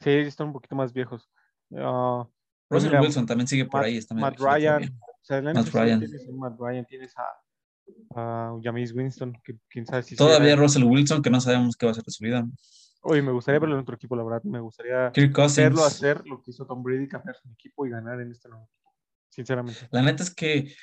Sí, 0.00 0.10
están 0.10 0.48
un 0.48 0.52
poquito 0.52 0.74
más 0.74 0.92
viejos. 0.92 1.30
Uh, 1.70 2.24
Russell 2.68 2.90
mira, 2.90 3.00
Wilson 3.00 3.26
también 3.26 3.46
sigue 3.46 3.64
por 3.64 3.80
Matt, 3.80 3.86
ahí. 3.86 3.96
Está 3.96 4.14
Matt 4.14 4.38
Ryan. 4.38 4.82
O 4.84 5.24
sea, 5.24 5.38
en 5.38 5.44
la 5.44 5.54
Matt 5.54 5.66
NFC 5.66 5.74
Ryan. 5.74 6.00
Tienes 6.00 6.28
a 6.28 6.32
Matt 6.32 6.56
Ryan, 6.58 6.84
tienes 6.86 7.14
a, 7.16 7.22
a 8.16 8.58
James 8.62 8.92
Winston, 8.92 9.32
que 9.44 9.56
quién 9.70 9.86
sabe 9.86 10.02
si 10.02 10.16
Todavía 10.16 10.50
será- 10.50 10.62
Russell 10.62 10.84
Wilson, 10.84 11.22
que 11.22 11.30
no 11.30 11.40
sabemos 11.40 11.76
qué 11.76 11.86
va 11.86 11.92
a 11.92 11.94
ser 11.94 12.04
de 12.04 12.10
su 12.12 12.24
vida. 12.24 12.44
Oye, 13.02 13.22
me 13.22 13.32
gustaría 13.32 13.60
verlo 13.60 13.76
en 13.76 13.82
otro 13.82 13.94
equipo, 13.94 14.16
la 14.16 14.24
verdad. 14.24 14.42
Me 14.42 14.58
gustaría 14.60 15.12
verlo 15.14 15.84
hacer 15.84 16.26
lo 16.26 16.42
que 16.42 16.50
hizo 16.50 16.66
Tom 16.66 16.82
Brady, 16.82 17.06
cambiar 17.06 17.36
su 17.36 17.48
equipo 17.52 17.86
y 17.86 17.90
ganar 17.90 18.20
en 18.20 18.32
este 18.32 18.48
nuevo 18.48 18.64
equipo. 18.64 18.92
Sinceramente. 19.30 19.88
La 19.90 20.02
neta 20.02 20.22
es 20.22 20.34
que 20.34 20.74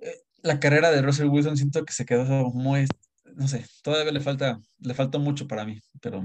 eh, 0.00 0.22
la 0.42 0.58
carrera 0.60 0.90
de 0.90 1.02
Russell 1.02 1.28
Wilson 1.28 1.56
siento 1.56 1.84
que 1.84 1.92
se 1.92 2.06
quedó 2.06 2.50
muy, 2.50 2.86
no 3.34 3.48
sé, 3.48 3.64
todavía 3.82 4.12
le 4.12 4.20
falta, 4.20 4.60
le 4.78 4.94
faltó 4.94 5.18
mucho 5.18 5.46
para 5.48 5.64
mí, 5.64 5.80
pero 6.00 6.24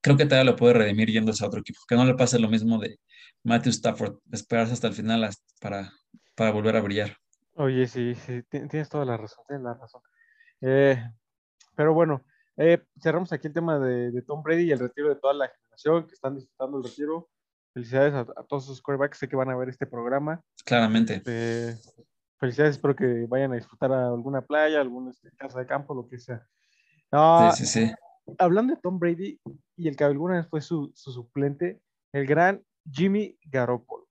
creo 0.00 0.16
que 0.16 0.24
todavía 0.26 0.50
lo 0.50 0.56
puede 0.56 0.74
redimir 0.74 1.10
yéndose 1.10 1.44
a 1.44 1.48
otro 1.48 1.60
equipo. 1.60 1.80
Que 1.88 1.96
no 1.96 2.04
le 2.04 2.14
pase 2.14 2.38
lo 2.38 2.48
mismo 2.48 2.78
de 2.78 2.98
Matthew 3.44 3.70
Stafford, 3.70 4.18
esperarse 4.32 4.72
hasta 4.72 4.88
el 4.88 4.94
final 4.94 5.28
para, 5.60 5.92
para 6.34 6.50
volver 6.50 6.76
a 6.76 6.80
brillar. 6.82 7.16
Oye, 7.54 7.86
sí, 7.86 8.14
sí, 8.14 8.42
ti- 8.48 8.66
tienes 8.68 8.88
toda 8.88 9.04
la 9.04 9.16
razón, 9.16 9.44
tienes 9.46 9.64
la 9.64 9.74
razón. 9.74 10.02
Eh, 10.60 11.02
pero 11.74 11.94
bueno, 11.94 12.24
eh, 12.56 12.82
cerramos 13.02 13.32
aquí 13.32 13.46
el 13.48 13.54
tema 13.54 13.78
de, 13.78 14.10
de 14.10 14.22
Tom 14.22 14.42
Brady 14.42 14.64
y 14.64 14.72
el 14.72 14.78
retiro 14.78 15.08
de 15.08 15.16
toda 15.16 15.34
la 15.34 15.48
generación 15.48 16.06
que 16.06 16.14
están 16.14 16.34
disfrutando 16.34 16.78
el 16.78 16.84
retiro. 16.84 17.28
Felicidades 17.72 18.14
a, 18.14 18.20
a 18.20 18.44
todos 18.48 18.66
sus 18.66 18.82
quarterbacks, 18.82 19.18
sé 19.18 19.28
que 19.28 19.36
van 19.36 19.50
a 19.50 19.56
ver 19.56 19.68
este 19.68 19.86
programa. 19.86 20.42
Claramente. 20.64 21.22
Eh, 21.26 21.76
felicidades, 22.40 22.76
espero 22.76 22.96
que 22.96 23.26
vayan 23.28 23.52
a 23.52 23.56
disfrutar 23.56 23.92
a 23.92 24.08
alguna 24.08 24.40
playa, 24.42 24.80
alguna 24.80 25.10
este, 25.10 25.30
casa 25.36 25.60
de 25.60 25.66
campo, 25.66 25.94
lo 25.94 26.08
que 26.08 26.18
sea. 26.18 26.44
Ah, 27.12 27.52
Sí, 27.54 27.66
sí, 27.66 27.86
sí. 27.86 27.92
hablando 28.38 28.74
de 28.74 28.80
Tom 28.80 28.98
Brady 28.98 29.38
y 29.76 29.88
el 29.88 29.96
que 29.96 30.04
alguna 30.04 30.36
vez 30.36 30.48
fue 30.48 30.60
su, 30.60 30.90
su 30.94 31.12
suplente, 31.12 31.80
el 32.12 32.26
gran 32.26 32.62
Jimmy 32.90 33.38
Garoppolo, 33.44 34.08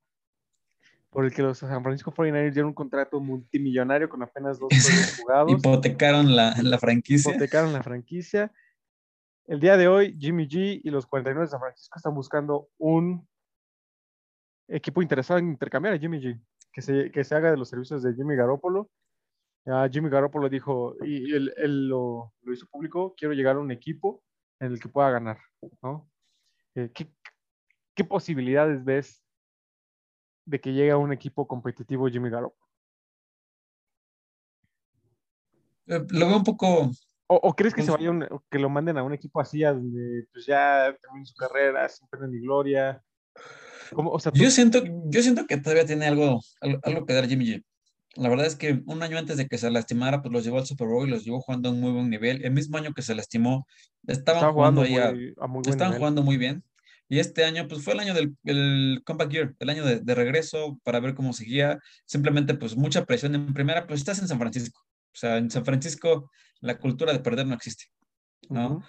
por 1.09 1.25
el 1.25 1.33
que 1.33 1.41
los 1.41 1.57
San 1.57 1.81
Francisco 1.83 2.13
49ers 2.13 2.53
dieron 2.53 2.69
un 2.69 2.74
contrato 2.75 3.19
multimillonario 3.19 4.07
con 4.07 4.21
apenas 4.21 4.59
dos 4.59 4.69
juegos 4.69 5.17
jugados, 5.19 5.51
Hipotecaron 5.51 6.36
la, 6.36 6.55
la 6.62 6.77
franquicia. 6.77 7.31
hipotecaron 7.31 7.74
la 7.74 7.81
franquicia. 7.83 8.51
El 9.48 9.59
día 9.59 9.75
de 9.77 9.88
hoy, 9.88 10.15
Jimmy 10.19 10.48
G 10.48 10.79
y 10.83 10.89
los 10.91 11.07
49 11.07 11.48
de 11.48 11.50
San 11.51 11.59
Francisco 11.59 11.98
están 11.98 12.13
buscando 12.13 12.69
un 12.77 13.27
equipo 14.67 15.01
interesado 15.01 15.39
en 15.39 15.50
intercambiar 15.50 15.95
a 15.95 15.98
Jimmy 15.98 16.19
G, 16.21 16.39
que 16.71 16.81
se, 16.81 17.11
que 17.11 17.23
se 17.23 17.35
haga 17.35 17.51
de 17.51 17.57
los 17.57 17.69
servicios 17.69 18.03
de 18.03 18.13
Jimmy 18.13 18.35
Garoppolo. 18.35 18.89
Ah, 19.65 19.88
Jimmy 19.91 20.09
Garoppolo 20.09 20.49
dijo, 20.49 20.95
y 21.03 21.33
él, 21.33 21.53
él 21.57 21.88
lo, 21.89 22.33
lo 22.41 22.53
hizo 22.53 22.65
público, 22.67 23.13
quiero 23.17 23.33
llegar 23.33 23.55
a 23.55 23.59
un 23.59 23.71
equipo 23.71 24.23
en 24.59 24.71
el 24.73 24.79
que 24.79 24.89
pueda 24.89 25.09
ganar, 25.11 25.38
¿no? 25.81 26.09
Eh, 26.75 26.91
¿qué, 26.93 27.11
qué 27.93 28.03
posibilidades 28.03 28.83
ves 28.83 29.23
de 30.45 30.59
que 30.59 30.73
llegue 30.73 30.91
a 30.91 30.97
un 30.97 31.11
equipo 31.13 31.47
competitivo 31.47 32.07
Jimmy 32.07 32.29
Garoppolo? 32.29 32.67
Eh, 35.88 36.05
Lo 36.09 36.27
veo 36.27 36.38
un 36.38 36.43
poco, 36.43 36.91
¿O, 37.31 37.35
o 37.35 37.55
crees 37.55 37.73
que 37.75 37.81
se 37.81 37.88
Pues- 37.91 37.99
vaya 37.99 38.09
un- 38.11 38.41
que 38.49 38.57
lo 38.59 38.69
manden 38.69 38.97
a 38.97 39.03
un 39.03 39.13
equipo 39.13 39.39
así, 39.39 39.63
a 39.63 39.73
donde 39.73 40.25
pues 40.31 40.45
ya 40.47 40.95
termine 40.99 41.25
su 41.25 41.35
carrera, 41.35 41.88
sin 41.89 42.07
pena 42.07 42.25
ni 42.27 42.39
gloria? 42.39 43.03
O 43.96 44.19
sea, 44.19 44.31
tú- 44.31 44.39
Yo 44.39 44.50
siento, 44.51 44.84
yo 45.05 45.22
siento 45.22 45.46
que 45.48 45.58
todavía 45.58 45.86
tiene 45.86 46.05
algo, 46.08 46.41
algo, 46.62 46.79
algo 46.84 47.05
que 47.05 47.13
dar 47.13 47.27
Jimmy 47.27 47.46
G. 47.46 47.63
La 48.15 48.27
verdad 48.29 48.48
es 48.48 48.55
que 48.55 48.81
un 48.88 49.03
año 49.03 49.17
antes 49.17 49.38
de 49.38 49.48
que 49.48 49.58
se 49.58 49.69
lastimara, 49.69 50.22
pues 50.22 50.34
los 50.34 50.43
llevó 50.43 50.58
al 50.60 50.65
Super 50.65 50.88
Bowl 50.88 51.08
y 51.08 51.12
los 51.12 51.24
llevó 51.24 51.39
jugando 51.41 51.69
a 51.69 51.72
un 51.72 51.79
muy 51.79 51.91
buen 51.91 52.10
nivel. 52.10 52.43
El 52.43 52.51
mismo 52.51 52.77
año 52.77 52.91
que 52.93 53.01
se 53.01 53.13
lastimó, 53.15 53.67
estaban 54.08 54.19
estaba 54.39 54.51
jugando, 54.53 54.84
jugando 54.86 55.15
muy- 55.15 55.34
a 55.39 55.48
muy 55.48 55.62
buen 55.62 55.69
estaban 55.69 55.91
nivel. 55.91 56.00
jugando 56.00 56.24
muy 56.24 56.38
bien. 56.38 56.63
Y 57.08 57.19
este 57.19 57.43
año, 57.43 57.67
pues 57.67 57.84
fue 57.84 57.93
el 57.93 58.00
año 58.01 58.13
del 58.13 58.36
el 58.46 59.01
comeback 59.05 59.31
year, 59.31 59.55
el 59.60 59.69
año 59.69 59.86
de, 59.86 60.00
de 60.00 60.15
regreso 60.15 60.79
para 60.84 61.00
ver 61.00 61.13
cómo 61.15 61.34
seguía. 61.34 61.79
Simplemente, 62.05 62.53
pues 62.55 62.75
mucha 62.75 63.05
presión 63.05 63.34
en 63.36 63.53
primera, 63.53 63.88
pues 63.88 64.00
estás 64.01 64.19
en 64.19 64.27
San 64.27 64.38
Francisco. 64.39 64.81
O 65.13 65.17
sea, 65.17 65.38
en 65.38 65.50
San 65.50 65.65
Francisco 65.65 66.29
la 66.62 66.77
cultura 66.77 67.13
de 67.13 67.19
perder 67.19 67.48
no 67.48 67.55
existe, 67.55 67.86
¿no? 68.50 68.67
Ujú. 68.77 68.84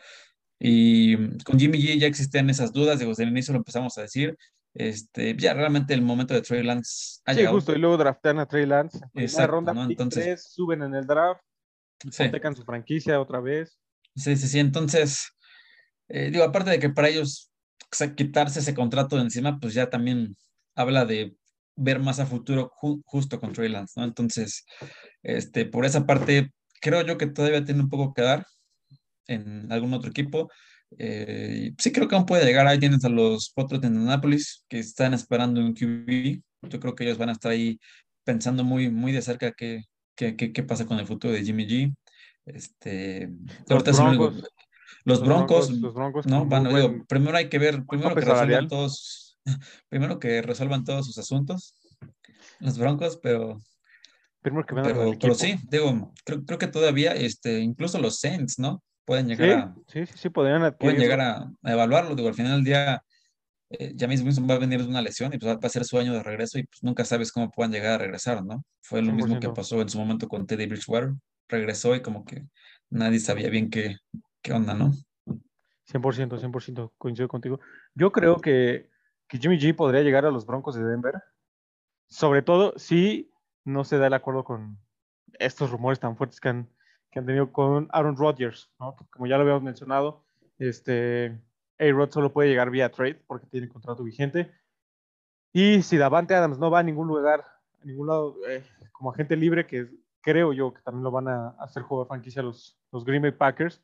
Y 0.59 1.16
mm, 1.16 1.38
con 1.45 1.59
Jimmy 1.59 1.78
G 1.80 1.99
ya 1.99 2.07
existían 2.07 2.50
esas 2.50 2.73
dudas, 2.73 2.99
digo, 2.99 3.11
desde 3.12 3.23
el 3.25 3.30
inicio 3.30 3.52
lo 3.52 3.59
empezamos 3.59 3.97
a 3.97 4.02
decir. 4.02 4.37
Este, 4.75 5.37
ya 5.37 5.53
realmente 5.55 5.95
el 5.95 6.03
momento 6.03 6.33
de 6.35 6.43
Trey 6.43 6.62
Lance 6.62 7.21
ha 7.25 7.33
Sí, 7.33 7.39
llegado. 7.39 7.57
justo, 7.57 7.75
y 7.75 7.79
luego 7.79 7.97
draftean 7.97 8.39
a 8.39 8.47
Trey 8.47 8.67
Lance. 8.67 8.99
en 9.15 9.23
Exacto, 9.23 9.53
ronda, 9.53 9.73
Entonces- 9.89 10.45
suben 10.53 10.83
en 10.83 10.95
el 10.95 11.07
draft, 11.07 11.41
Sí, 12.11 12.25
su 12.57 12.65
franquicia 12.65 13.21
otra 13.21 13.41
vez. 13.41 13.79
sí, 14.15 14.37
sí, 14.37 14.49
sí. 14.49 14.59
Entonces, 14.59 15.33
eh, 16.09 16.31
digo, 16.31 16.45
aparte 16.45 16.71
de 16.71 16.79
que 16.79 16.89
para 16.91 17.09
ellos 17.09 17.50
quitarse 18.17 18.61
ese 18.61 18.75
contrato 18.75 19.17
de 19.17 19.23
encima, 19.23 19.59
pues 19.59 19.75
ya 19.75 19.91
también 19.91 20.37
habla 20.77 21.05
de 21.05 21.37
ver 21.77 21.99
más 21.99 22.21
a 22.21 22.27
futuro 22.27 22.71
ju- 22.81 23.03
justo 23.05 23.41
con 23.41 23.53
Trey 23.53 23.69
Lance, 23.69 23.99
¿no? 24.00 24.05
Entonces, 24.07 24.65
este, 25.23 25.67
por 25.67 25.85
esa 25.85 26.07
parte, 26.07 26.53
creo 26.81 27.03
yo 27.03 27.19
que 27.19 27.27
todavía 27.27 27.65
tiene 27.65 27.81
un 27.83 27.89
poco 27.91 28.15
que 28.15 28.23
dar 28.23 28.47
en 29.27 29.71
algún 29.73 29.93
otro 29.95 30.11
equipo. 30.11 30.50
Eh, 30.99 31.73
sí 31.78 31.92
creo 31.92 32.09
que 32.09 32.14
aún 32.16 32.26
puede 32.26 32.44
llegar. 32.44 32.66
Ahí 32.66 32.78
tienes 32.78 33.04
a 33.04 33.09
los 33.09 33.50
Potros 33.50 33.80
de 33.80 33.88
Indianapolis 33.88 34.64
que 34.68 34.78
están 34.78 35.14
esperando 35.14 35.61
un 35.61 35.75
QB. 35.75 36.40
Yo 36.62 36.80
creo 36.80 36.94
que 36.94 37.04
ellos 37.04 37.18
van 37.18 37.28
a 37.30 37.32
estar 37.32 37.52
ahí 37.52 37.78
pensando 38.25 38.64
muy, 38.64 38.90
muy 38.90 39.12
de 39.12 39.23
cerca 39.23 39.52
qué, 39.52 39.85
qué, 40.14 40.37
qué, 40.37 40.52
qué 40.52 40.62
pasa 40.62 40.87
con 40.87 40.99
el 40.99 41.06
futuro 41.06 41.32
de 41.32 41.44
Jimmy 41.44 41.66
G. 41.66 41.94
Este, 42.47 43.30
Los 43.68 43.85
Broncos, 43.85 44.42
los 45.04 45.23
Broncos, 45.23 45.70
los 45.70 45.94
Broncos 45.94 46.26
no, 46.26 46.47
van, 46.47 46.64
muy 46.64 46.75
digo, 46.75 46.88
buen- 46.88 47.06
primero 47.06 47.37
hay 47.37 47.49
que 47.49 47.59
ver, 47.59 47.85
primero 47.87 48.11
que 48.14 48.20
resuelvan 48.20 48.38
salarial. 48.38 48.68
todos, 48.68 49.38
primero 49.88 50.18
que 50.18 50.42
resuelvan 50.42 50.85
todos 50.85 51.06
sus 51.06 51.18
asuntos, 51.18 51.75
los 52.59 52.78
Broncos, 52.78 53.18
pero, 53.23 53.59
primero 54.40 54.66
que 54.66 54.75
pero, 54.75 55.12
pero 55.20 55.35
sí, 55.35 55.56
digo, 55.70 56.12
creo, 56.25 56.44
creo 56.44 56.59
que 56.59 56.66
todavía, 56.66 57.14
este, 57.14 57.61
incluso 57.61 57.99
los 57.99 58.18
Saints, 58.18 58.59
¿no? 58.59 58.82
Pueden 59.04 59.28
llegar 59.28 59.75
Sí, 59.88 60.00
a, 60.00 60.07
sí, 60.07 60.12
sí, 60.14 60.28
podrían 60.30 60.76
pueden 60.76 60.99
llegar 60.99 61.21
a, 61.21 61.50
a 61.62 61.73
evaluarlo, 61.73 62.14
digo, 62.14 62.28
al 62.28 62.35
final 62.35 62.57
del 62.57 62.64
día, 62.64 63.02
eh, 63.71 63.95
James 63.99 64.23
Winston 64.23 64.49
va 64.49 64.54
a 64.54 64.59
venir 64.59 64.83
de 64.83 64.88
una 64.88 65.02
lesión 65.02 65.33
y 65.33 65.38
pues 65.38 65.54
va 65.54 65.59
a 65.62 65.69
ser 65.69 65.85
su 65.85 65.99
año 65.99 66.12
de 66.12 66.23
regreso 66.23 66.59
y 66.59 66.64
pues 66.64 66.83
nunca 66.83 67.04
sabes 67.04 67.33
cómo 67.33 67.50
puedan 67.50 67.73
llegar 67.73 67.92
a 67.95 67.99
regresar, 67.99 68.45
¿no? 68.45 68.64
Fue 68.83 69.02
lo 69.02 69.12
mismo 69.12 69.38
que 69.40 69.49
100%. 69.49 69.54
pasó 69.54 69.80
en 69.80 69.88
su 69.88 69.99
momento 69.99 70.28
con 70.28 70.47
Teddy 70.47 70.66
Bridgewater, 70.66 71.12
regresó 71.49 71.95
y 71.95 72.02
como 72.02 72.25
que 72.25 72.45
nadie 72.88 73.19
sabía 73.21 73.49
bien 73.49 73.71
qué, 73.71 73.97
qué 74.42 74.52
onda, 74.52 74.75
¿no? 74.75 74.92
100%, 75.87 76.38
100%, 76.38 76.92
coincido 76.99 77.28
contigo. 77.28 77.61
Yo 77.95 78.12
creo 78.12 78.40
que, 78.40 78.90
que 79.28 79.38
Jimmy 79.38 79.59
G 79.59 79.75
podría 79.75 80.02
llegar 80.02 80.25
a 80.25 80.30
los 80.30 80.47
Broncos 80.47 80.76
de 80.76 80.85
Denver, 80.85 81.14
sobre 82.09 82.42
todo 82.42 82.75
si 82.76 83.33
no 83.64 83.85
se 83.85 83.99
da 83.99 84.07
el 84.07 84.14
acuerdo 84.14 84.45
con 84.45 84.78
estos 85.38 85.71
rumores 85.71 86.00
tan 86.00 86.16
fuertes 86.16 86.40
que 86.40 86.49
han, 86.49 86.71
que 87.11 87.19
han 87.19 87.26
tenido 87.26 87.52
con 87.52 87.88
Aaron 87.90 88.17
Rodgers, 88.17 88.71
¿no? 88.79 88.97
Como 89.11 89.26
ya 89.26 89.37
lo 89.37 89.43
habíamos 89.43 89.62
mencionado, 89.62 90.25
este, 90.59 91.38
A-Rod 91.79 92.11
solo 92.11 92.33
puede 92.33 92.49
llegar 92.49 92.71
vía 92.71 92.90
trade 92.90 93.23
porque 93.26 93.47
tiene 93.47 93.69
contrato 93.69 94.05
vigente. 94.05 94.52
Y 95.52 95.83
si 95.83 95.97
Davante 95.97 96.35
Adams 96.35 96.59
no 96.59 96.71
va 96.71 96.81
a 96.81 96.83
ningún 96.83 97.09
lugar, 97.09 97.45
a 97.83 97.85
ningún 97.85 98.07
lado, 98.07 98.37
eh, 98.49 98.62
como 98.93 99.11
agente 99.11 99.37
libre, 99.37 99.67
que 99.67 99.88
creo 100.21 100.52
yo 100.52 100.73
que 100.73 100.83
también 100.83 101.02
lo 101.02 101.11
van 101.11 101.29
a 101.29 101.49
hacer 101.59 101.83
jugador 101.83 102.09
franquicia 102.09 102.43
los, 102.43 102.79
los 102.93 103.05
Green 103.05 103.23
Bay 103.23 103.33
Packers, 103.33 103.83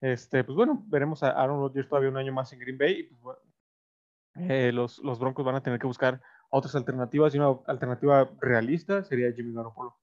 este, 0.00 0.44
pues 0.44 0.56
bueno, 0.56 0.82
veremos 0.86 1.22
a 1.22 1.30
Aaron 1.30 1.60
Rodgers 1.60 1.88
todavía 1.88 2.10
un 2.10 2.16
año 2.16 2.32
más 2.32 2.52
en 2.52 2.60
Green 2.60 2.78
Bay. 2.78 3.00
Y 3.00 3.02
pues 3.04 3.20
bueno, 3.20 3.40
eh, 4.36 4.72
los, 4.72 4.98
los 4.98 5.18
Broncos 5.18 5.44
van 5.44 5.56
a 5.56 5.62
tener 5.62 5.78
que 5.78 5.86
buscar 5.86 6.20
otras 6.50 6.74
alternativas 6.74 7.34
y 7.34 7.38
una 7.38 7.58
alternativa 7.66 8.30
realista 8.40 9.04
sería 9.04 9.32
Jimmy 9.32 9.54
Garoppolo. 9.54 9.99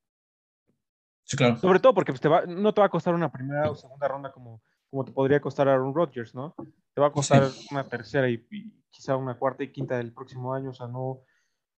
Sí, 1.27 1.35
claro. 1.35 1.57
Sobre 1.57 1.79
todo 1.79 1.93
porque 1.93 2.13
pues, 2.13 2.21
te 2.21 2.29
va, 2.29 2.45
no 2.45 2.73
te 2.73 2.79
va 2.81 2.87
a 2.87 2.89
costar 2.89 3.13
una 3.13 3.29
primera 3.31 3.69
o 3.69 3.75
segunda 3.75 4.07
ronda 4.07 4.31
como, 4.31 4.61
como 4.89 5.03
te 5.03 5.11
podría 5.11 5.41
costar 5.41 5.67
Aaron 5.67 5.93
Rodgers, 5.93 6.33
¿no? 6.33 6.55
Te 6.93 7.01
va 7.01 7.07
a 7.07 7.11
costar 7.11 7.43
una 7.71 7.83
tercera 7.83 8.29
y, 8.29 8.45
y 8.49 8.71
quizá 8.89 9.15
una 9.17 9.37
cuarta 9.37 9.63
y 9.63 9.71
quinta 9.71 9.97
del 9.97 10.13
próximo 10.13 10.53
año. 10.53 10.69
O 10.69 10.73
sea, 10.73 10.87
no, 10.87 11.19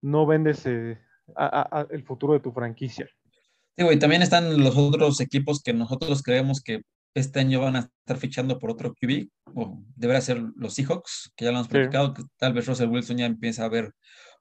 no 0.03 0.27
vendes 0.27 0.67
eh, 0.67 0.99
a- 1.35 1.61
a- 1.63 1.81
a 1.81 1.87
el 1.91 2.05
futuro 2.05 2.35
de 2.35 2.41
tu 2.41 2.53
franquicia. 2.53 3.09
Digo, 3.77 3.91
y 3.91 3.99
también 3.99 4.21
están 4.23 4.63
los 4.63 4.77
otros 4.77 5.19
equipos 5.21 5.63
que 5.63 5.73
nosotros 5.73 6.23
creemos 6.23 6.61
que 6.61 6.83
este 7.15 7.41
año 7.41 7.61
van 7.61 7.77
a 7.77 7.79
estar 7.79 8.17
fichando 8.19 8.59
por 8.59 8.71
otro 8.71 8.93
QB, 8.95 9.29
o 9.55 9.81
deberá 9.97 10.21
ser 10.21 10.43
los 10.57 10.75
Seahawks, 10.75 11.33
que 11.37 11.47
ya 11.47 11.53
lo 11.53 11.57
hemos 11.59 11.69
Sí. 11.69 11.73
platicado, 11.73 12.13
que 12.13 12.23
tal 12.37 12.53
vez 12.53 12.67
Russell 12.67 12.91
Wilson 12.91 13.17
ya 13.17 13.25
empieza 13.27 13.65
a 13.65 13.69
ver 13.71 13.95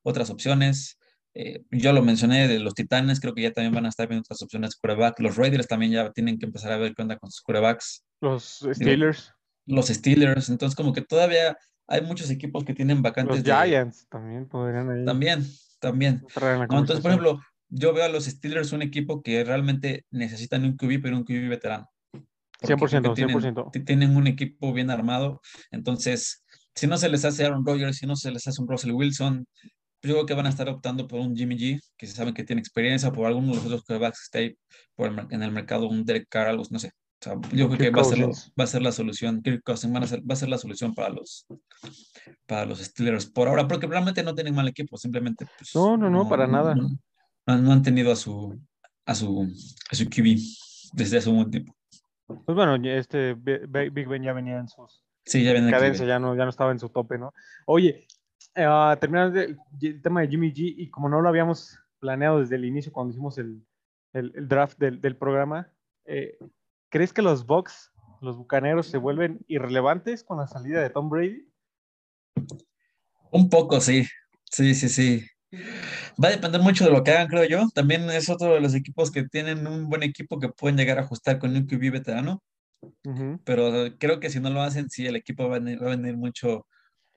otras 0.04 0.30
opciones. 0.30 1.00
Eh, 1.40 1.62
yo 1.70 1.94
lo 1.94 2.02
mencioné 2.02 2.48
de 2.48 2.58
los 2.60 2.74
Titanes, 2.74 3.20
creo 3.20 3.36
que 3.36 3.44
ya 3.44 3.54
también 3.54 3.74
van 3.74 3.86
a 3.86 3.90
estar 3.90 4.08
viendo 4.08 4.22
otras 4.22 4.42
opciones 4.42 4.72
de 4.72 4.76
quarterback. 4.82 5.20
Los 5.20 5.36
Raiders 5.36 5.68
también 5.68 5.92
ya 5.92 6.12
tienen 6.12 6.40
que 6.40 6.48
empezar 6.48 6.72
a 6.72 6.78
ver 6.78 6.96
qué 6.96 7.02
onda 7.04 7.18
con 7.18 7.30
sus 7.30 7.42
quarterbacks. 7.42 8.04
Los 8.22 8.66
Steelers, 8.74 9.34
Los 9.68 9.88
Steelers, 9.90 10.50
entonces 10.50 10.76
como 10.76 10.94
que 10.94 11.02
todavía 11.02 11.56
hay 11.88 12.02
muchos 12.02 12.32
equipos 12.32 12.64
que 12.66 12.74
tienen 12.74 13.02
vacantes 13.04 13.38
los 13.38 13.44
de- 13.44 13.54
Giants 13.54 14.08
también 14.10 14.48
podrían 14.48 14.90
ahí 14.90 15.06
También, 15.06 15.46
también. 15.80 16.24
¿no? 16.24 16.80
Entonces, 16.80 17.02
por 17.02 17.12
ejemplo, 17.12 17.40
yo 17.70 17.94
veo 17.94 18.06
a 18.06 18.10
los 18.10 18.26
Steelers 18.26 18.72
un 18.72 18.82
equipo 18.82 19.22
que 19.22 19.44
realmente 19.44 20.06
necesitan 20.10 20.64
un 20.64 20.76
QB, 20.76 21.02
pero 21.04 21.18
un 21.18 21.24
QB 21.24 21.50
veterano. 21.50 21.88
porque 22.60 22.74
100%, 22.76 22.90
creo 23.02 23.14
que 23.14 23.16
tienen, 23.16 23.40
100%. 23.40 23.70
ti- 23.72 23.84
tienen 23.84 24.16
un 24.18 24.26
equipo 24.26 24.74
bien 24.74 24.90
armado. 24.90 25.40
Entonces, 25.70 26.44
si 26.74 26.88
no 26.88 26.98
se 26.98 27.10
les 27.10 27.24
hace 27.26 27.46
Aaron 27.46 27.64
Rodgers, 27.64 27.98
si 27.98 28.08
no 28.08 28.16
se 28.16 28.32
les 28.32 28.48
hace 28.48 28.60
un 28.60 28.68
Russell 28.68 28.92
Wilson, 28.94 29.46
yo 30.04 30.14
creo 30.14 30.26
que 30.26 30.34
van 30.34 30.46
a 30.46 30.50
estar 30.50 30.68
optando 30.70 31.08
por 31.08 31.20
un 31.20 31.36
Jimmy 31.36 31.58
G, 31.58 31.80
que 31.98 32.08
se 32.08 32.14
saben 32.14 32.34
que 32.34 32.44
tiene 32.44 32.60
experiencia, 32.60 33.12
por 33.12 33.26
alguno 33.26 33.48
de 33.50 33.56
los 33.56 33.66
otros 33.66 33.84
quarterbacks 33.84 34.20
que 34.20 34.24
está 34.24 34.40
ahí 34.40 34.58
por 34.96 35.10
el 35.12 35.28
en 35.32 35.44
el 35.44 35.52
mercado, 35.52 35.88
un 35.88 36.06
Derek 36.06 36.28
Carr, 36.30 36.48
algo, 36.48 36.64
no 36.70 36.80
sé. 36.80 36.88
O 36.90 37.24
sea, 37.24 37.34
yo 37.52 37.68
creo 37.68 37.78
que 37.80 37.90
va 37.90 38.02
a, 38.02 38.06
ser, 38.06 38.20
va 38.60 38.64
a 38.64 38.68
ser 38.68 38.82
la 38.84 38.92
solución. 38.92 39.42
Kirk 39.42 39.64
Cousins 39.64 39.92
van 39.92 40.04
a 40.04 40.08
ser- 40.08 40.22
va 40.22 40.34
a 40.34 40.36
ser 40.36 40.50
la 40.50 40.60
solución 40.60 40.94
para 40.94 41.10
los, 41.10 41.48
para 42.46 42.66
los 42.66 42.80
Steelers 42.80 43.26
por 43.26 43.48
ahora, 43.48 43.68
porque 43.68 43.88
realmente 43.88 44.22
no 44.24 44.36
tienen 44.36 44.54
mal 44.54 44.68
equipo, 44.68 44.98
simplemente. 44.98 45.46
pues, 45.58 45.72
No, 45.74 45.98
no, 45.98 46.10
no, 46.12 46.28
para 46.30 46.46
nada. 46.48 46.76
No, 46.76 46.90
no- 47.48 47.58
no 47.58 47.72
han 47.72 47.82
tenido 47.82 48.12
a 48.12 48.16
su, 48.16 48.60
a 49.06 49.16
su, 49.16 49.52
a 49.92 49.96
su 49.96 50.06
QB 50.06 50.38
desde 50.94 51.18
hace 51.18 51.30
un 51.30 51.38
buen 51.38 51.52
tiempo. 51.52 51.76
Pues 52.28 52.56
bueno, 52.56 52.76
este 52.88 53.34
Big 53.34 54.08
Ben 54.08 54.22
ya 54.22 54.34
venía 54.34 54.58
en 54.58 54.68
sus 54.68 55.02
Sí, 55.26 55.44
ya 55.44 55.52
el 55.52 55.70
cadencia, 55.72 56.06
ya 56.06 56.20
no, 56.20 56.36
ya 56.38 56.44
no 56.44 56.50
estaba 56.50 56.72
en 56.72 56.80
su 56.80 56.88
tope, 56.90 57.18
¿no? 57.18 57.34
Oye, 57.66 58.08
eh, 58.58 58.98
terminando 59.00 59.40
el, 59.40 59.58
el 59.82 60.02
tema 60.02 60.22
de 60.22 60.28
Jimmy 60.28 60.52
G, 60.52 60.74
y 60.78 60.90
como 60.90 61.08
no 61.08 61.22
lo 61.22 61.30
habíamos 61.30 61.80
planeado 62.00 62.40
desde 62.40 62.56
el 62.56 62.66
inicio 62.66 62.92
cuando 62.92 63.12
hicimos 63.12 63.38
el, 63.38 63.66
el- 64.14 64.34
el 64.36 64.48
draft 64.48 64.78
del, 64.80 65.00
del 65.00 65.16
programa, 65.16 65.72
eh, 66.06 66.38
¿crees 66.90 67.14
que 67.14 67.22
los 67.22 67.46
Bucks, 67.46 67.92
los 68.22 68.36
bucaneros, 68.36 68.88
se 68.88 68.98
vuelven 68.98 69.40
irrelevantes 69.48 70.24
con 70.24 70.38
la 70.40 70.48
salida 70.48 70.82
de 70.82 70.90
Tom 70.90 71.10
Brady? 71.10 71.48
Un 73.32 73.50
poco, 73.50 73.80
sí. 73.82 74.06
Sí, 74.46 74.74
sí, 74.74 74.90
sí. 74.90 75.26
Va 76.24 76.30
a 76.30 76.32
depender 76.32 76.62
mucho 76.62 76.86
de 76.86 76.92
lo 76.92 77.04
que 77.04 77.12
hagan, 77.12 77.28
creo 77.28 77.46
yo. 77.46 77.68
También 77.74 78.10
es 78.10 78.30
otro 78.30 78.54
de 78.54 78.62
los 78.62 78.74
equipos 78.74 79.12
que 79.12 79.24
tienen 79.28 79.68
un 79.68 79.90
buen 79.90 80.04
equipo 80.04 80.40
que 80.40 80.50
pueden 80.50 80.78
llegar 80.78 80.98
a 80.98 81.02
ajustar 81.02 81.38
con 81.40 81.56
un 81.56 81.66
QB 81.68 81.92
veterano, 81.92 82.42
Ujú. 83.06 83.40
pero 83.44 83.72
creo 84.00 84.20
que 84.20 84.30
si 84.30 84.40
no 84.40 84.50
lo 84.50 84.62
hacen, 84.62 84.90
sí, 84.90 85.06
el 85.06 85.16
equipo 85.16 85.48
va 85.50 85.58
a 85.58 85.60
venir, 85.60 85.82
va 85.82 85.88
a 85.88 85.96
venir 85.96 86.18
mucho, 86.18 86.66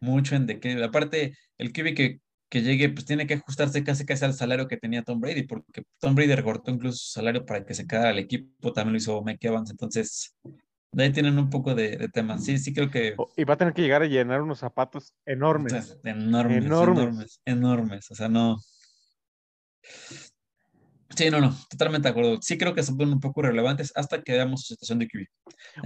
mucho 0.00 0.34
en 0.36 0.46
declive. 0.46 0.84
Aparte, 0.84 1.36
el 1.58 1.72
QB 1.72 1.94
que, 1.94 2.20
que 2.48 2.62
llegue, 2.62 2.88
pues 2.90 3.04
tiene 3.06 3.26
que 3.26 3.34
ajustarse 3.34 3.84
casi 3.84 4.04
casi 4.04 4.24
al 4.24 4.34
salario 4.34 4.66
que 4.68 4.76
tenía 4.76 5.02
Tom 5.02 5.20
Brady, 5.20 5.44
porque 5.44 5.82
Tom 6.00 6.14
Brady 6.14 6.34
recortó 6.34 6.70
incluso 6.70 6.98
su 6.98 7.12
salario 7.12 7.44
para 7.46 7.64
que 7.64 7.74
se 7.74 7.86
quedara 7.86 8.10
el 8.10 8.18
equipo, 8.18 8.72
también 8.72 8.92
lo 8.94 8.98
hizo 8.98 9.22
Mike 9.22 9.46
Evans, 9.48 9.70
entonces 9.70 10.34
de 10.92 11.04
ahí 11.04 11.12
tienen 11.12 11.38
un 11.38 11.48
poco 11.50 11.74
de, 11.74 11.96
de 11.96 12.08
tema. 12.08 12.38
Sí, 12.38 12.58
sí 12.58 12.74
creo 12.74 12.90
que 12.90 13.14
Y 13.36 13.44
va 13.44 13.54
a 13.54 13.56
tener 13.56 13.72
que 13.74 13.82
llegar 13.82 14.02
a 14.02 14.06
llenar 14.06 14.42
unos 14.42 14.58
zapatos 14.58 15.14
enormes. 15.24 15.96
Enormes, 16.02 16.64
Enormes. 16.64 16.64
enormes, 16.64 17.40
enormes, 17.44 18.10
O 18.10 18.14
sea, 18.14 18.28
no. 18.28 18.56
Sí, 21.16 21.28
no, 21.30 21.40
no, 21.40 21.52
totalmente 21.68 22.06
de 22.08 22.10
acuerdo. 22.10 22.38
Sí 22.40 22.56
creo 22.56 22.74
que 22.74 22.82
se 22.82 22.92
vuelven 22.92 23.14
un 23.14 23.20
poco 23.20 23.40
irrelevantes 23.40 23.92
hasta 23.96 24.22
que 24.22 24.32
veamos 24.32 24.62
su 24.62 24.74
situación 24.74 24.98
de 25.00 25.08
QB. 25.08 25.26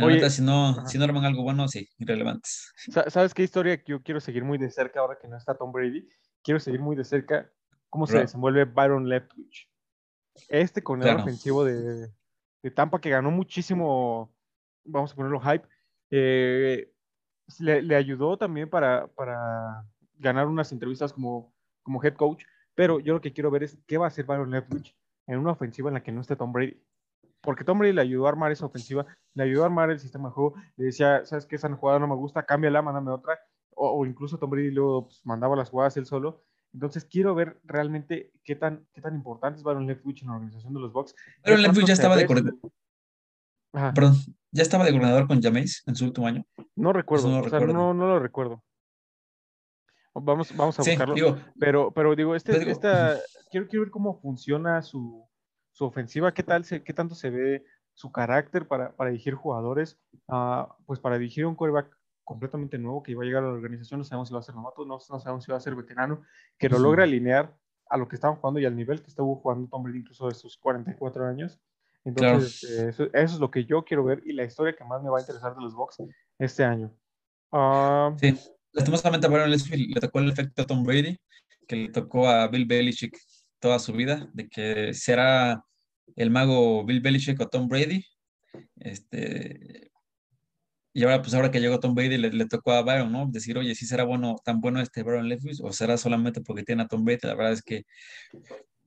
Oye, 0.02 0.16
neta, 0.16 0.31
si 0.31 0.43
no, 0.43 0.69
ajá. 0.71 0.87
si 0.87 0.99
no 0.99 1.04
arman 1.04 1.25
algo 1.25 1.43
bueno, 1.43 1.66
sí, 1.66 1.88
irrelevantes. 1.99 2.73
Sa- 2.76 3.09
¿Sabes 3.11 3.33
qué 3.33 3.43
historia 3.43 3.76
que 3.78 3.93
yo 3.93 4.02
quiero 4.02 4.21
seguir 4.21 4.45
muy 4.45 4.59
de 4.59 4.71
cerca 4.71 5.00
ahora 5.00 5.19
que 5.21 5.26
no 5.26 5.37
está 5.37 5.54
Tom 5.54 5.73
Brady? 5.73 6.07
Quiero 6.43 6.61
seguir 6.61 6.81
muy 6.81 6.95
de 6.95 7.04
cerca 7.04 7.50
cómo 7.88 8.07
se 8.07 8.19
desenvuelve 8.19 8.64
Byron 8.64 9.09
Leftwich. 9.09 9.71
Este 10.49 10.83
corredor 10.83 11.12
Claro. 11.12 11.23
ofensivo 11.23 11.64
de, 11.64 12.11
de 12.62 12.71
Tampa 12.71 13.00
que 13.00 13.09
ganó 13.11 13.31
muchísimo, 13.31 14.35
vamos 14.85 15.12
a 15.12 15.14
ponerlo 15.14 15.40
hype, 15.40 15.66
eh, 16.11 16.93
le, 17.61 17.83
le 17.83 17.97
ayudó 17.97 18.37
también 18.37 18.69
para, 18.69 19.07
para 19.09 19.85
ganar 20.19 20.47
unas 20.49 20.71
entrevistas 20.73 21.12
como, 21.12 21.54
como 21.83 22.02
head 22.02 22.14
coach, 22.14 22.45
pero 22.75 23.00
yo 23.00 23.14
lo 23.14 23.21
que 23.21 23.33
quiero 23.33 23.50
ver 23.50 23.62
es 23.62 23.78
qué 23.87 23.97
va 23.97 24.07
a 24.07 24.09
hacer 24.09 24.26
Byron 24.26 24.50
Leftwich 24.50 24.95
en 25.26 25.38
una 25.38 25.52
ofensiva 25.52 25.90
en 25.90 25.95
la 25.95 26.02
que 26.02 26.12
no 26.12 26.21
esté 26.21 26.37
Tom 26.37 26.52
Brady. 26.52 26.81
Porque 27.40 27.64
Tom 27.64 27.78
Brady 27.78 27.93
le 27.93 28.00
ayudó 28.00 28.26
a 28.26 28.31
armar 28.31 28.52
esa 28.52 28.66
ofensiva, 28.66 29.07
le 29.35 29.43
ayudó 29.43 29.62
a 29.62 29.66
armar 29.66 29.90
el 29.90 30.00
sistema 30.00 30.28
de 30.28 30.35
juego, 30.35 30.54
le 30.76 30.87
decía, 30.87 31.25
¿sabes 31.25 31.47
qué? 31.47 31.57
Esa 31.57 31.73
jugada 31.75 31.99
no 31.99 32.09
me 32.09 32.14
gusta, 32.14 32.45
cámbiala, 32.45 32.83
mándame 32.83 33.11
otra. 33.11 33.38
O, 33.75 33.90
o 33.90 34.07
incluso 34.07 34.38
Tom 34.38 34.50
Brady 34.50 34.71
luego 34.71 35.07
pues, 35.07 35.21
mandaba 35.25 35.57
las 35.57 35.71
jugadas 35.71 35.97
él 35.97 36.07
solo. 36.07 36.43
Entonces 36.73 37.05
quiero 37.05 37.35
ver 37.35 37.61
realmente 37.64 38.33
qué 38.42 38.57
tan, 38.57 38.87
qué 38.92 39.01
tan 39.01 39.14
importante 39.14 39.59
es 39.59 39.62
Byron 39.62 39.87
Leftwich 39.87 40.22
en 40.22 40.29
la 40.29 40.35
organización 40.35 40.75
de 40.75 40.81
los 40.81 40.92
Bucks. 40.92 41.14
Pero 41.42 41.57
¿Qué 41.57 41.62
Leftwich 41.62 41.87
ya 41.87 41.92
estaba 41.92 42.16
de 42.16 42.27
coordinador, 42.27 42.72
perdón, 43.94 44.14
ya 44.51 44.62
estaba 44.62 44.85
de 44.85 44.90
coordinador 44.90 45.27
con 45.29 45.40
Jameis 45.40 45.85
en 45.87 45.94
su 45.94 46.05
último 46.05 46.27
año. 46.27 46.44
no 46.75 46.92
recuerdo, 46.92 47.29
no 47.29 47.38
o 47.38 47.49
sea, 47.49 47.59
recuerdo. 47.59 47.75
no, 47.75 47.94
no 47.94 48.07
lo 48.09 48.18
recuerdo. 48.18 48.62
Vamos, 50.14 50.57
vamos 50.57 50.79
a 50.79 50.83
Sí, 50.83 50.90
buscarlo. 50.90 51.14
digo, 51.14 51.37
Pero, 51.59 51.90
pero 51.92 52.14
digo, 52.14 52.35
este, 52.37 52.53
Pero 52.53 52.61
digo- 52.64 52.70
esta, 52.72 53.20
quiero, 53.50 53.66
quiero 53.66 53.85
ver 53.85 53.90
cómo 53.90 54.20
funciona 54.20 54.81
su, 54.83 55.29
su 55.72 55.85
ofensiva, 55.85 56.33
qué 56.33 56.42
tal, 56.42 56.64
se, 56.64 56.83
qué 56.85 56.92
tanto 56.92 57.14
se 57.14 57.31
ve 57.31 57.64
su 57.94 58.12
carácter 58.12 58.66
para, 58.68 58.94
para 58.96 59.11
dirigir 59.11 59.35
jugadores, 59.35 59.98
ah, 60.29 60.77
pues 60.87 61.00
para 61.00 61.18
dirigir 61.18 61.46
un 61.46 61.55
quarterback 61.57 61.96
completamente 62.22 62.79
nuevo 62.79 63.03
que 63.03 63.12
iba 63.12 63.22
a 63.22 63.27
llegar 63.27 63.42
a 63.44 63.48
la 63.48 63.53
organización, 63.53 63.98
no 63.98 64.05
sabemos 64.05 64.29
si 64.29 64.35
va 64.35 64.40
a 64.40 64.44
ser 64.44 64.55
novato, 64.55 64.85
no, 64.85 64.98
no 65.11 65.18
sabemos 65.20 65.44
si 65.44 65.50
va 65.50 65.59
a 65.59 65.61
ser 65.61 65.74
veterano, 65.74 66.22
que 66.59 66.68
lo 66.68 66.77
Ujú. 66.77 66.85
logre 66.85 67.03
alinear 67.03 67.55
a 67.90 67.96
lo 67.96 68.09
que 68.09 68.14
estaban 68.16 68.37
jugando 68.37 68.61
y 68.61 68.64
al 68.66 68.74
nivel 68.77 69.03
que 69.03 69.09
estuvo 69.09 69.37
jugando 69.37 69.68
Tom 69.68 69.83
Brady 69.83 69.98
incluso 69.98 70.29
de 70.29 70.35
sus 70.35 70.57
44 70.57 71.27
años. 71.27 71.61
Entonces, 72.05 72.62
eh, 72.64 72.88
eso, 72.88 73.05
eso 73.05 73.35
es 73.35 73.38
lo 73.40 73.50
que 73.50 73.64
yo 73.64 73.85
quiero 73.85 74.05
ver 74.05 74.22
y 74.24 74.33
la 74.33 74.44
historia 74.44 74.74
que 74.77 74.85
más 74.85 75.03
me 75.03 75.11
va 75.11 75.18
a 75.18 75.20
interesar 75.20 75.55
de 75.55 75.61
los 75.62 75.74
Bucks 75.74 76.03
este 76.38 76.64
año. 76.64 76.90
Ah, 77.53 78.12
sí, 78.16 78.35
lastimosamente 78.75 79.27
a 79.27 79.31
Byron 79.31 79.51
Leftwich 79.51 79.95
le 79.95 80.01
tocó 80.01 80.19
el 80.19 80.31
efecto 80.31 80.63
a 80.63 80.67
Tom 80.67 80.85
Brady, 80.85 81.19
que 81.67 81.77
le 81.77 81.89
tocó 81.89 82.29
a 82.29 82.49
Bill 82.49 82.67
Belichick 82.67 83.17
toda 83.59 83.79
su 83.79 83.93
vida, 83.93 84.29
de 84.35 84.49
que 84.49 84.93
será 84.93 85.65
el 86.17 86.31
mago 86.31 86.85
Bill 86.85 87.01
Belichick 87.01 87.41
o 87.41 87.49
Tom 87.49 87.69
Brady. 87.69 88.05
Este, 88.77 89.91
y 90.93 91.03
ahora, 91.03 91.23
pues 91.23 91.35
ahora 91.35 91.51
que 91.51 91.61
llegó 91.61 91.81
Tom 91.81 91.95
Brady, 91.95 92.19
le, 92.19 92.31
le 92.31 92.47
tocó 92.47 92.73
a 92.73 92.83
Byron, 92.83 93.11
¿no? 93.11 93.27
Decir, 93.27 93.57
oye, 93.57 93.75
si 93.75 93.87
será 93.87 94.05
bueno, 94.05 94.37
tan 94.45 94.61
bueno 94.61 94.81
este 94.81 95.03
Byron 95.03 95.29
Leftwich, 95.29 95.61
o 95.63 95.73
será 95.73 95.97
solamente 95.97 96.41
porque 96.41 96.63
tiene 96.63 96.83
a 96.83 96.89
Tom 96.89 97.05
Brady. 97.05 97.21
La 97.23 97.35
verdad 97.35 97.53
es 97.53 97.63
que 97.63 97.85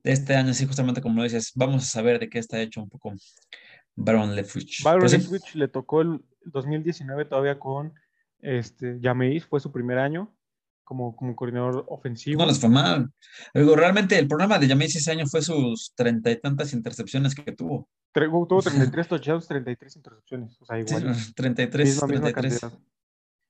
este 0.04 0.36
año, 0.36 0.54
sí, 0.54 0.66
justamente 0.66 1.02
como 1.02 1.18
lo 1.18 1.24
dices, 1.24 1.52
vamos 1.56 1.84
a 1.84 1.88
saber 1.88 2.20
de 2.20 2.30
qué 2.30 2.40
está 2.40 2.62
hecho 2.62 2.82
un 2.82 2.90
poco 2.90 3.14
Byron 3.96 4.36
Leftwich. 4.36 4.84
Byron 4.84 5.00
Pero 5.00 5.10
sí, 5.10 5.18
Leftwich 5.18 5.56
le 5.56 5.68
tocó 5.68 6.02
el 6.02 6.22
2019 6.46 7.26
todavía 7.26 7.60
con 7.60 7.94
este, 8.42 9.00
Jameis, 9.02 9.46
fue 9.46 9.60
su 9.60 9.72
primer 9.72 9.98
año 9.98 10.34
como, 10.84 11.16
como 11.16 11.36
coordinador 11.36 11.86
ofensivo. 11.90 12.40
no 12.42 12.48
les 12.48 12.60
fue 12.60 12.70
mal. 12.70 13.12
Digo, 13.54 13.76
realmente 13.76 14.18
el 14.18 14.28
problema 14.28 14.58
de 14.58 14.68
Jameis 14.68 14.96
ese 14.96 15.12
año 15.12 15.26
fue 15.28 15.42
sus 15.42 15.94
treinta 15.96 16.32
y 16.32 16.40
tantas 16.40 16.74
intercepciones 16.74 17.36
que 17.36 17.52
tuvo. 17.52 17.90
Tuvo 18.14 18.62
33 18.64 19.08
touchdowns, 19.08 19.48
33 19.48 19.96
intercepciones. 19.98 20.62
O 20.62 20.66
sea, 20.66 20.78
Sí, 20.86 20.96
igual. 20.96 21.16
33, 21.36 21.88
misma, 21.88 22.08
misma 22.08 22.32
33. 22.32 22.60
cantidad. 22.62 22.82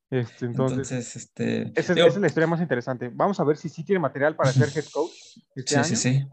Este, 0.09 0.45
entonces, 0.45 0.91
Entonces, 0.91 1.15
este. 1.17 1.61
esa, 1.79 1.91
es, 1.91 1.95
digo, 1.95 2.07
esa 2.07 2.15
es 2.15 2.21
la 2.21 2.27
historia 2.27 2.47
más 2.47 2.61
interesante. 2.61 3.09
Vamos 3.13 3.39
a 3.39 3.43
ver 3.43 3.57
si 3.57 3.67
sí 3.67 3.83
tiene 3.83 3.99
material 3.99 4.35
para 4.35 4.51
ser 4.53 4.69
head 4.73 4.85
coach 4.91 5.11
este 5.53 5.69
sí, 5.71 5.75
año. 5.75 5.83
sí, 5.83 5.95
sí. 5.95 6.27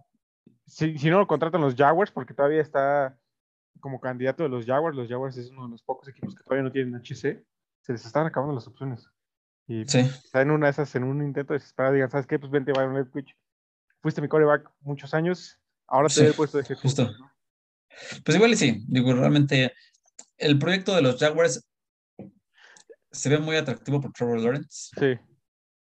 Si, 0.67 0.97
si 0.97 1.11
no 1.11 1.19
lo 1.19 1.27
contratan 1.27 1.61
los 1.61 1.75
Jaguars, 1.75 2.13
porque 2.13 2.35
todavía 2.35 2.63
está 2.63 3.19
como 3.81 4.01
candidato 4.01 4.45
de 4.45 4.49
los 4.49 4.65
Jaguars. 4.65 4.97
Los 4.97 5.09
Jaguars 5.09 5.37
es 5.37 5.51
uno 5.51 5.65
de 5.65 5.73
los 5.73 5.83
pocos 5.83 6.09
equipos 6.09 6.35
que 6.35 6.43
todavía 6.45 6.63
no 6.63 6.73
tienen 6.73 6.95
HC. 6.95 7.45
Se 7.85 7.93
les 7.93 8.05
están 8.07 8.27
acabando 8.27 8.55
las 8.55 8.67
opciones. 8.67 9.09
Y 9.67 9.85
Sí, 9.87 9.99
está 10.01 10.41
en 10.43 10.51
una 10.51 10.67
de 10.67 10.73
esas, 10.73 10.95
en 10.95 11.05
un 11.05 11.23
intento 11.23 11.53
desesperado, 11.53 11.95
digan, 11.95 12.11
¿sabes 12.11 12.27
qué? 12.27 12.39
Pues 12.39 12.51
vente, 12.51 12.73
Byron 12.73 12.95
Leftwich. 12.95 13.37
Fuiste 14.03 14.21
mi 14.21 14.29
coreback 14.29 14.71
muchos 14.81 15.15
años, 15.15 15.59
ahora 15.87 16.09
te 16.09 16.15
Sí, 16.15 16.21
doy 16.21 16.29
el 16.31 16.35
puesto 16.35 16.59
de 16.59 16.65
coach. 16.65 16.79
justo. 16.79 17.05
¿no? 17.05 17.31
Pues 18.25 18.37
igual 18.37 18.53
y 18.53 18.57
sí. 18.57 18.85
Digo, 18.89 19.13
realmente 19.13 19.73
el 20.39 20.59
proyecto 20.59 20.95
de 20.95 21.03
los 21.03 21.19
Jaguars 21.19 21.67
se 23.11 23.29
ve 23.29 23.39
muy 23.39 23.57
atractivo 23.57 24.01
por 24.01 24.13
Trevor 24.13 24.41
Lawrence, 24.41 24.91
Sí, 24.99 25.19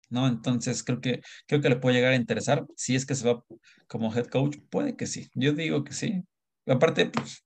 ¿no? 0.10 0.28
Entonces 0.28 0.84
creo 0.84 1.02
que, 1.02 1.22
creo 1.48 1.62
que 1.62 1.70
le 1.70 1.78
puede 1.78 1.96
llegar 1.96 2.12
a 2.14 2.18
interesar. 2.18 2.66
Si 2.76 2.96
es 2.96 3.06
que 3.06 3.16
se 3.16 3.28
va 3.28 3.44
como 3.88 4.14
head 4.14 4.28
coach, 4.28 4.58
puede 4.70 4.96
que 4.96 5.08
sí. 5.08 5.30
Yo 5.34 5.54
digo 5.54 5.84
que 5.84 5.94
sí. 5.94 6.24
Aparte, 6.68 7.08
pues, 7.08 7.45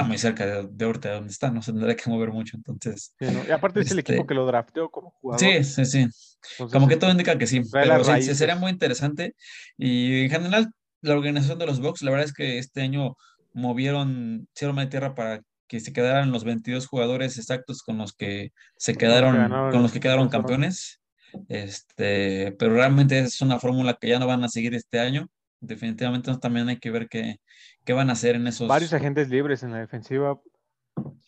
está 0.00 0.08
muy 0.08 0.18
cerca 0.18 0.46
de, 0.46 0.68
de 0.70 0.84
ahorita 0.84 1.08
de 1.08 1.14
donde 1.16 1.30
está, 1.30 1.50
no 1.50 1.62
se 1.62 1.72
tendrá 1.72 1.94
que 1.94 2.10
mover 2.10 2.30
mucho. 2.30 2.56
Entonces, 2.56 3.14
sí, 3.18 3.26
¿no? 3.26 3.46
Y 3.48 3.50
aparte 3.50 3.80
es 3.80 3.90
el 3.90 3.98
Este- 4.00 4.12
equipo 4.14 4.26
que 4.26 4.34
lo 4.34 4.46
drafteó 4.46 4.90
como 4.90 5.10
jugador. 5.10 5.40
sí, 5.40 5.64
sí, 5.64 5.84
sí. 5.84 5.98
entonces, 5.98 6.72
Como 6.72 6.86
que 6.88 6.94
este, 6.94 7.00
todo 7.00 7.10
indica 7.10 7.36
que 7.38 7.46
sí, 7.46 7.62
pero 7.70 8.02
sí, 8.04 8.22
sí, 8.22 8.34
sería 8.34 8.56
muy 8.56 8.70
interesante. 8.70 9.34
Y 9.76 10.22
en 10.24 10.30
general, 10.30 10.70
la 11.02 11.14
organización 11.14 11.58
de 11.58 11.66
los 11.66 11.80
Bucks, 11.80 12.02
la 12.02 12.10
verdad 12.10 12.26
es 12.26 12.32
que 12.32 12.58
este 12.58 12.82
año 12.82 13.16
movieron 13.52 14.48
cielo 14.54 14.72
mar 14.74 14.86
y 14.86 14.90
tierra 14.90 15.14
para 15.14 15.40
que 15.66 15.80
se 15.80 15.92
quedaran 15.92 16.32
los 16.32 16.44
22 16.44 16.86
jugadores 16.86 17.38
exactos 17.38 17.82
con 17.82 17.98
los 17.98 18.12
que 18.12 18.52
se 18.76 18.94
quedaron, 18.96 19.36
ganaron 19.36 19.70
con 19.70 19.82
los 19.82 19.92
que 19.92 20.00
quedaron 20.00 20.28
campeones. 20.28 21.00
Este, 21.48 22.52
pero 22.58 22.74
realmente 22.74 23.18
es 23.20 23.40
una 23.40 23.58
fórmula 23.60 23.96
que 24.00 24.08
ya 24.08 24.18
no 24.18 24.26
van 24.26 24.42
a 24.44 24.48
seguir 24.48 24.74
este 24.74 24.98
año. 24.98 25.28
Definitivamente 25.60 26.34
también 26.38 26.68
hay 26.70 26.78
que 26.78 26.90
ver 26.90 27.08
qué, 27.08 27.36
qué 27.84 27.92
van 27.92 28.10
a 28.10 28.14
hacer 28.14 28.36
en 28.36 28.46
esos. 28.46 28.68
varios 28.68 28.92
agentes 28.92 29.28
libres 29.28 29.62
en 29.62 29.72
la 29.72 29.78
defensiva 29.78 30.40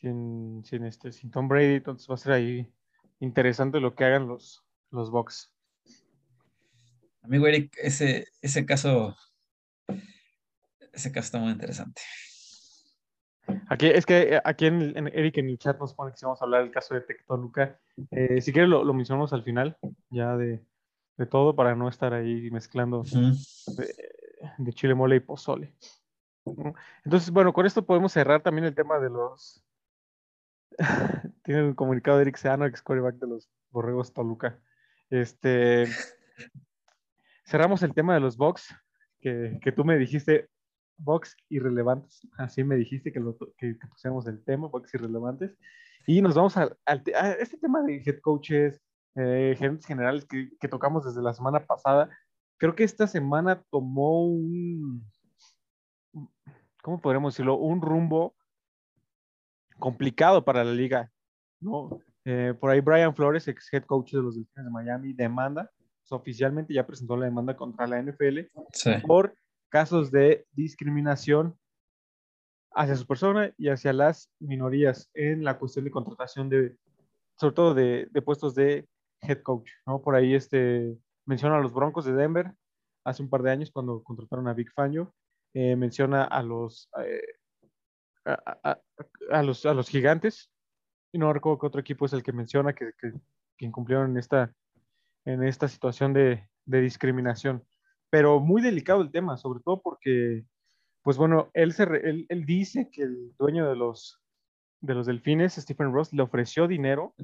sin, 0.00 0.62
sin, 0.64 0.84
este, 0.84 1.12
sin 1.12 1.30
Tom 1.30 1.48
Brady, 1.48 1.76
entonces 1.76 2.08
va 2.08 2.14
a 2.14 2.18
ser 2.18 2.32
ahí 2.32 2.72
interesante 3.20 3.80
lo 3.80 3.94
que 3.94 4.04
hagan 4.04 4.26
los, 4.26 4.64
los 4.90 5.10
Bucks. 5.10 5.52
Amigo 7.22 7.46
Eric, 7.46 7.76
ese, 7.80 8.26
ese 8.40 8.66
caso, 8.66 9.16
ese 10.92 11.12
caso 11.12 11.26
está 11.26 11.38
muy 11.38 11.52
interesante. 11.52 12.02
Aquí, 13.68 13.86
es 13.86 14.06
que 14.06 14.40
aquí 14.44 14.66
en, 14.66 14.96
en, 14.96 15.08
Eric 15.08 15.38
en 15.38 15.48
el 15.48 15.58
chat 15.58 15.78
nos 15.78 15.94
pone 15.94 16.12
que 16.12 16.18
si 16.18 16.24
vamos 16.24 16.40
a 16.40 16.44
hablar 16.44 16.62
del 16.62 16.72
caso 16.72 16.94
de 16.94 17.00
Tectoluca. 17.00 17.78
Eh, 18.10 18.40
si 18.40 18.52
quieres 18.52 18.68
lo, 18.68 18.84
lo, 18.84 18.94
mencionamos 18.94 19.32
al 19.32 19.44
final, 19.44 19.76
ya 20.10 20.36
de, 20.36 20.64
de, 21.16 21.26
todo, 21.26 21.54
para 21.54 21.74
no 21.74 21.88
estar 21.88 22.12
ahí 22.12 22.50
mezclando 22.50 23.00
uh 23.00 23.04
-huh. 23.04 23.76
de, 23.76 23.94
de, 24.58 24.72
chile 24.72 24.94
mole 24.94 25.16
y 25.16 25.20
pozole. 25.20 25.74
Entonces, 27.05 27.31
bueno, 27.31 27.52
con 27.52 27.66
esto 27.66 27.85
podemos 27.85 28.12
cerrar 28.12 28.42
también 28.42 28.64
el 28.64 28.74
tema 28.74 28.98
de 28.98 29.11
los... 29.11 29.64
Tiene 31.44 31.64
un 31.64 31.74
comunicado 31.74 32.18
de 32.18 32.22
Eric 32.22 32.37
Seano, 32.37 32.66
ex 32.66 32.83
quarterback 32.83 33.16
de 33.16 33.26
los 33.26 33.50
Borregos 33.70 34.12
Toluca. 34.12 34.59
Este... 35.11 35.87
Cerramos 37.44 37.83
el 37.83 37.92
tema 37.92 38.14
de 38.14 38.20
los 38.20 38.37
Bucks, 38.37 38.74
que, 39.20 39.59
que 39.62 39.72
tú 39.72 39.85
me 39.85 39.98
dijiste, 39.98 40.48
Bucks 40.96 41.37
irrelevantes. 41.48 42.26
Así 42.38 42.64
me 42.64 42.76
dijiste 42.76 43.12
que, 43.12 43.20
lo, 43.20 43.37
que, 43.59 43.78
que 43.78 43.87
pusiéramos 43.88 44.26
el 44.26 44.42
tema, 44.44 44.68
Bucks 44.68 44.94
irrelevantes. 44.94 45.57
Y 46.07 46.22
nos 46.22 46.35
vamos 46.35 46.57
a, 46.57 46.64
a, 46.87 46.92
a 46.92 47.33
este 47.33 47.59
tema 47.59 47.83
de 47.83 48.02
head 48.05 48.20
coaches, 48.20 48.81
eh, 49.14 49.55
gerentes 49.59 49.87
generales 49.87 50.24
que, 50.24 50.50
que, 50.59 50.68
tocamos 50.68 51.05
desde 51.05 51.22
la 51.22 51.35
semana 51.35 51.61
pasada. 51.66 52.09
Creo 52.57 52.74
que 52.74 52.85
esta 52.85 53.07
semana 53.07 53.62
tomó 53.70 54.24
un, 54.26 55.05
¿cómo 56.83 57.01
podríamos 57.01 57.35
decirlo? 57.35 57.57
Un 57.57 57.81
rumbo 57.81 58.35
complicado 59.79 60.44
para 60.44 60.64
la 60.64 60.72
liga, 60.72 61.11
¿no? 61.61 62.01
Eh, 62.25 62.55
por 62.59 62.70
ahí 62.70 62.81
Brian 62.81 63.14
Flores, 63.14 63.48
ex 63.48 63.72
head 63.72 63.85
coach 63.85 64.12
de 64.12 64.22
los 64.22 64.37
Delfines 64.37 64.64
de 64.66 64.70
Miami, 64.70 65.12
demanda, 65.12 65.70
pues, 66.01 66.12
oficialmente 66.12 66.75
ya 66.75 66.87
presentó 66.87 67.16
la 67.16 67.25
demanda 67.25 67.57
contra 67.57 67.87
la 67.87 68.01
NFL 68.01 68.40
sí. 68.72 68.90
por 69.07 69.35
casos 69.68 70.11
de 70.11 70.46
discriminación 70.53 71.57
hacia 72.75 72.96
su 72.96 73.07
persona 73.07 73.53
y 73.59 73.68
hacia 73.68 73.92
las 73.92 74.31
minorías 74.38 75.11
en 75.14 75.44
la 75.44 75.59
cuestión 75.59 75.85
de 75.85 75.90
contratación 75.90 76.48
de, 76.48 76.77
sobre 77.37 77.55
todo 77.55 77.75
de, 77.75 78.09
de 78.11 78.22
puestos 78.22 78.55
de 78.55 78.87
head 79.20 79.42
coach, 79.42 79.70
¿no? 79.87 80.01
Por 80.01 80.14
ahí 80.14 80.35
este, 80.35 80.96
menciona 81.27 81.57
a 81.57 81.61
los 81.61 81.72
Broncos 81.72 82.05
de 82.05 82.12
Denver 82.12 82.53
hace 83.05 83.22
un 83.22 83.29
par 83.29 83.42
de 83.42 83.51
años 83.51 83.70
cuando 83.70 84.03
contrataron 84.03 84.48
a 84.48 84.55
Big 84.55 84.70
Fangio, 84.72 85.14
eh, 85.54 85.76
menciona 85.76 86.24
a 86.24 86.42
los, 86.42 86.88
eh, 87.04 87.22
a, 88.24 88.58
a, 88.62 88.80
a, 89.30 89.42
los, 89.42 89.66
a 89.66 89.74
los 89.74 89.88
gigantes, 89.88 90.50
y 91.12 91.18
no 91.18 91.32
recuerdo 91.32 91.58
qué 91.58 91.66
otro 91.66 91.80
equipo 91.80 92.06
es 92.06 92.12
el 92.12 92.22
que 92.22 92.32
menciona 92.32 92.72
que, 92.72 92.92
que, 92.98 93.12
que 93.56 93.66
incumplieron 93.66 94.12
en 94.12 94.18
esta, 94.18 94.52
en 95.24 95.42
esta 95.42 95.68
situación 95.68 96.12
de, 96.12 96.48
de 96.64 96.80
discriminación 96.80 97.64
pero 98.12 98.40
muy 98.40 98.60
delicado 98.60 99.00
el 99.00 99.10
tema, 99.10 99.38
sobre 99.38 99.60
todo 99.60 99.80
porque, 99.80 100.44
pues 101.00 101.16
bueno, 101.16 101.50
él, 101.54 101.72
se, 101.72 101.84
él, 101.84 102.26
él, 102.28 102.44
dice 102.44 102.90
que 102.92 103.04
el 103.04 103.34
dueño 103.38 103.66
de 103.66 103.74
los, 103.74 104.20
de 104.82 104.92
los 104.92 105.06
delfines, 105.06 105.54
Stephen 105.54 105.94
Ross, 105.94 106.12
le 106.12 106.20
ofreció 106.20 106.68
dinero 106.68 107.14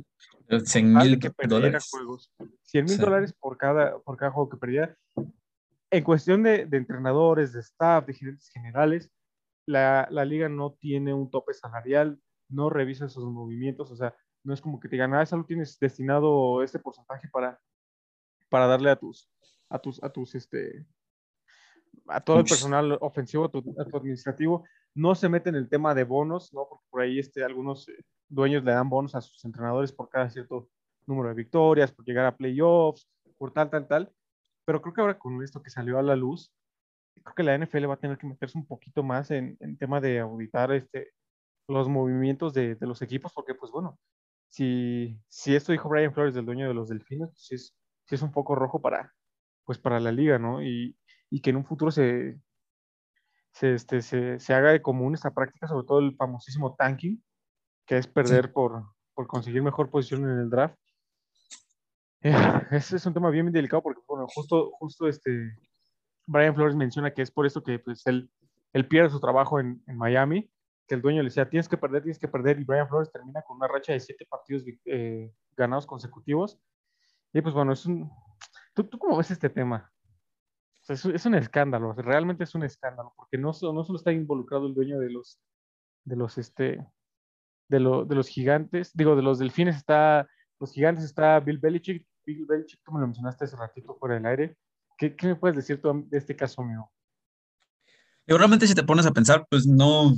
100 0.49 0.95
mil 0.95 1.21
dólares. 1.47 1.89
Juegos. 1.91 2.33
100 2.63 2.85
mil 2.87 2.95
sí. 2.95 3.01
dólares 3.03 3.35
por 3.39 3.59
cada, 3.59 3.99
por 3.99 4.17
cada 4.17 4.31
juego 4.31 4.49
que 4.49 4.57
perdiera. 4.57 4.97
En 5.91 6.05
cuestión 6.05 6.43
de, 6.43 6.67
de 6.67 6.77
entrenadores, 6.77 7.53
de 7.53 7.61
staff, 7.61 8.07
de 8.07 8.15
gerentes 8.15 8.51
generales, 8.51 9.11
la, 9.67 10.07
la, 10.11 10.25
liga 10.25 10.49
no 10.49 10.73
tiene 10.73 11.15
un 11.15 11.31
tope 11.31 11.55
salarial, 11.55 12.21
no 12.49 12.71
revisa 12.71 13.07
esos 13.07 13.25
movimientos, 13.25 13.91
o 13.91 13.97
sea, 13.97 14.15
no 14.45 14.55
es 14.55 14.61
como 14.61 14.81
que 14.81 14.89
te 14.89 14.97
digan, 14.97 15.15
ah, 15.15 15.27
solo 15.27 15.45
tienes 15.45 15.79
destinado 15.79 16.63
este 16.63 16.79
porcentaje 16.79 17.29
para, 17.29 17.61
para 18.49 18.67
darle 18.67 18.91
a 18.91 18.97
tus, 18.97 19.31
a 19.69 19.79
tus, 19.79 20.03
a 20.03 20.11
tus, 20.11 20.35
este, 20.35 20.87
a 22.07 22.21
todo 22.21 22.39
el 22.41 22.45
personal 22.45 22.99
ofensivo, 23.01 23.45
a 23.45 23.51
tu, 23.51 23.59
a 23.79 23.85
tu, 23.85 23.97
administrativo, 23.97 24.65
no 24.95 25.15
se 25.15 25.29
mete 25.29 25.51
en 25.51 25.57
el 25.57 25.69
tema 25.69 25.95
de 25.95 26.05
bonos, 26.05 26.53
¿no? 26.53 26.67
Porque 26.69 26.87
por 26.91 27.03
ahí 27.03 27.19
este, 27.19 27.45
algunos 27.45 27.87
dueños 28.29 28.65
le 28.65 28.73
dan 28.73 28.89
bonos 28.89 29.15
a 29.15 29.21
sus 29.21 29.45
entrenadores 29.45 29.93
por 29.93 30.09
cada 30.09 30.31
cierto 30.31 30.69
número 31.07 31.29
de 31.29 31.35
victorias, 31.35 31.93
por 31.93 32.05
llegar 32.05 32.27
a 32.27 32.37
playoffs, 32.37 33.09
por 33.37 33.53
tal, 33.53 33.71
tal, 33.71 33.87
tal. 33.87 34.13
Pero 34.69 34.83
creo 34.83 34.93
que 34.93 35.01
ahora 35.01 35.19
con 35.19 35.43
esto 35.43 35.63
que 35.63 35.71
salió 35.71 35.99
a 35.99 36.03
la 36.03 36.15
luz, 36.15 36.53
creo 37.15 37.35
que 37.35 37.43
la 37.43 37.57
NFL 37.57 37.89
va 37.89 37.95
a 37.95 38.01
tener 38.01 38.19
que 38.19 38.27
meterse 38.27 38.59
un 38.59 38.67
poquito 38.67 39.03
más 39.03 39.31
en, 39.31 39.57
en 39.61 39.79
tema 39.79 39.99
de 39.99 40.19
auditar 40.19 40.73
este, 40.73 41.15
los 41.69 41.89
movimientos 41.89 42.53
de, 42.53 42.75
de, 42.75 42.87
los 42.87 43.01
equipos, 43.01 43.33
porque 43.33 43.55
pues 43.55 43.73
bueno, 43.73 43.99
si, 44.51 45.19
si 45.27 45.57
esto 45.57 45.73
dijo 45.73 45.89
Brian 45.89 46.13
Flores, 46.13 46.35
del 46.35 46.45
dueño 46.45 46.69
de 46.69 46.75
los 46.75 46.91
Delfines, 46.91 47.31
pues 47.31 47.51
es, 47.51 47.77
sí 48.05 48.15
es 48.15 48.21
un 48.21 48.31
poco 48.31 48.57
rojo 48.57 48.83
para, 48.83 49.15
pues 49.65 49.79
para 49.79 50.01
la 50.01 50.13
liga, 50.13 50.39
¿no? 50.39 50.63
Y, 50.63 50.99
y 51.31 51.41
que 51.41 51.49
en 51.49 51.57
un 51.57 51.65
futuro 51.65 51.91
se, 51.91 52.39
se, 53.53 53.73
este, 53.73 54.03
se, 54.03 54.39
se, 54.39 54.53
haga 54.53 54.73
de 54.73 54.83
común 54.83 55.15
esta 55.15 55.33
práctica, 55.33 55.67
sobre 55.67 55.87
todo 55.87 56.01
el 56.01 56.15
famosísimo 56.15 56.75
tanking, 56.75 57.25
que 57.87 57.97
es 57.97 58.07
perder 58.07 58.49
sí. 58.49 58.53
por, 58.53 58.85
por 59.15 59.29
conseguir 59.29 59.63
mejor 59.63 59.89
posición 59.89 60.25
en 60.31 60.41
el 60.41 60.51
draft. 60.51 60.79
Eh, 62.21 62.35
ese 62.71 62.97
es 62.97 63.07
un 63.07 63.15
tema 63.15 63.31
bien, 63.31 63.47
bien 63.47 63.53
delicado 63.53 63.83
porque, 63.83 64.03
justo, 64.35 64.71
justo 64.79 65.09
este, 65.09 65.57
Brian 66.27 66.55
Flores 66.55 66.77
menciona 66.77 67.13
que 67.13 67.23
es 67.23 67.31
por 67.31 67.47
eso 67.47 67.63
que 67.63 67.79
pues, 67.79 68.07
él, 68.07 68.31
pierde 68.89 69.11
su 69.11 69.21
trabajo 69.21 69.61
en, 69.61 69.83
Miami, 69.87 70.51
que 70.87 70.95
el 70.95 71.03
dueño 71.03 71.23
le 71.23 71.29
decía, 71.29 71.49
tienes 71.49 71.69
que 71.69 71.77
perder, 71.77 72.03
tienes 72.03 72.19
que 72.19 72.29
perder, 72.29 72.61
y 72.61 72.65
Brian 72.65 72.89
Flores 72.89 73.11
termina 73.11 73.43
con 73.43 73.57
una 73.57 73.69
racha 73.69 73.93
de 73.93 74.01
siete 74.01 74.27
partidos 74.27 74.65
eh, 74.85 75.33
ganados 75.57 75.87
consecutivos. 75.87 76.59
Y 77.33 77.43
pues 77.43 77.55
bueno, 77.55 77.73
es 77.73 77.85
un, 77.85 78.11
¿Tú, 78.79 78.85
¿Tú, 78.85 78.97
cómo 78.97 79.17
ves 79.17 79.33
este 79.33 79.51
tema? 79.51 79.91
Es, 80.89 81.05
un 81.05 81.35
escándalo, 81.35 81.93
realmente 81.95 82.45
es 82.45 82.55
un 82.55 82.63
escándalo, 82.63 83.13
porque 83.17 83.37
no, 83.37 83.49
no 83.49 83.85
solo 83.85 83.97
está 83.97 84.13
involucrado 84.13 84.69
el 84.69 84.75
dueño 84.75 85.01
de 85.01 85.11
los, 85.11 85.41
de 86.05 86.15
los, 86.15 86.39
este, 86.39 86.87
de, 87.69 87.79
de 87.79 88.15
los 88.15 88.29
gigantes, 88.29 88.97
digo, 88.97 89.17
de 89.17 89.23
los 89.23 89.41
delfines 89.41 89.77
está, 89.77 90.29
los 90.61 90.73
gigantes 90.73 91.05
está 91.05 91.41
Bill 91.41 91.59
Belichick, 91.59 92.07
Bill 92.35 92.45
Belichick, 92.45 92.81
tú 92.85 92.93
me 92.93 93.01
lo 93.01 93.07
mencionaste 93.07 93.45
hace 93.45 93.57
ratito 93.57 93.97
fuera 93.99 94.17
del 94.17 94.27
aire. 94.27 94.57
¿Qué, 94.99 95.15
me 95.23 95.37
puedes 95.37 95.57
decir 95.57 95.81
tú 95.81 96.07
de 96.09 96.19
este 96.19 96.37
caso 96.37 96.63
mío? 96.63 96.91
Yo 98.27 98.37
realmente 98.37 98.67
si 98.67 98.75
te 98.75 98.83
pones 98.83 99.07
a 99.07 99.13
pensar, 99.13 99.47
pues 99.49 99.67
no, 99.67 100.15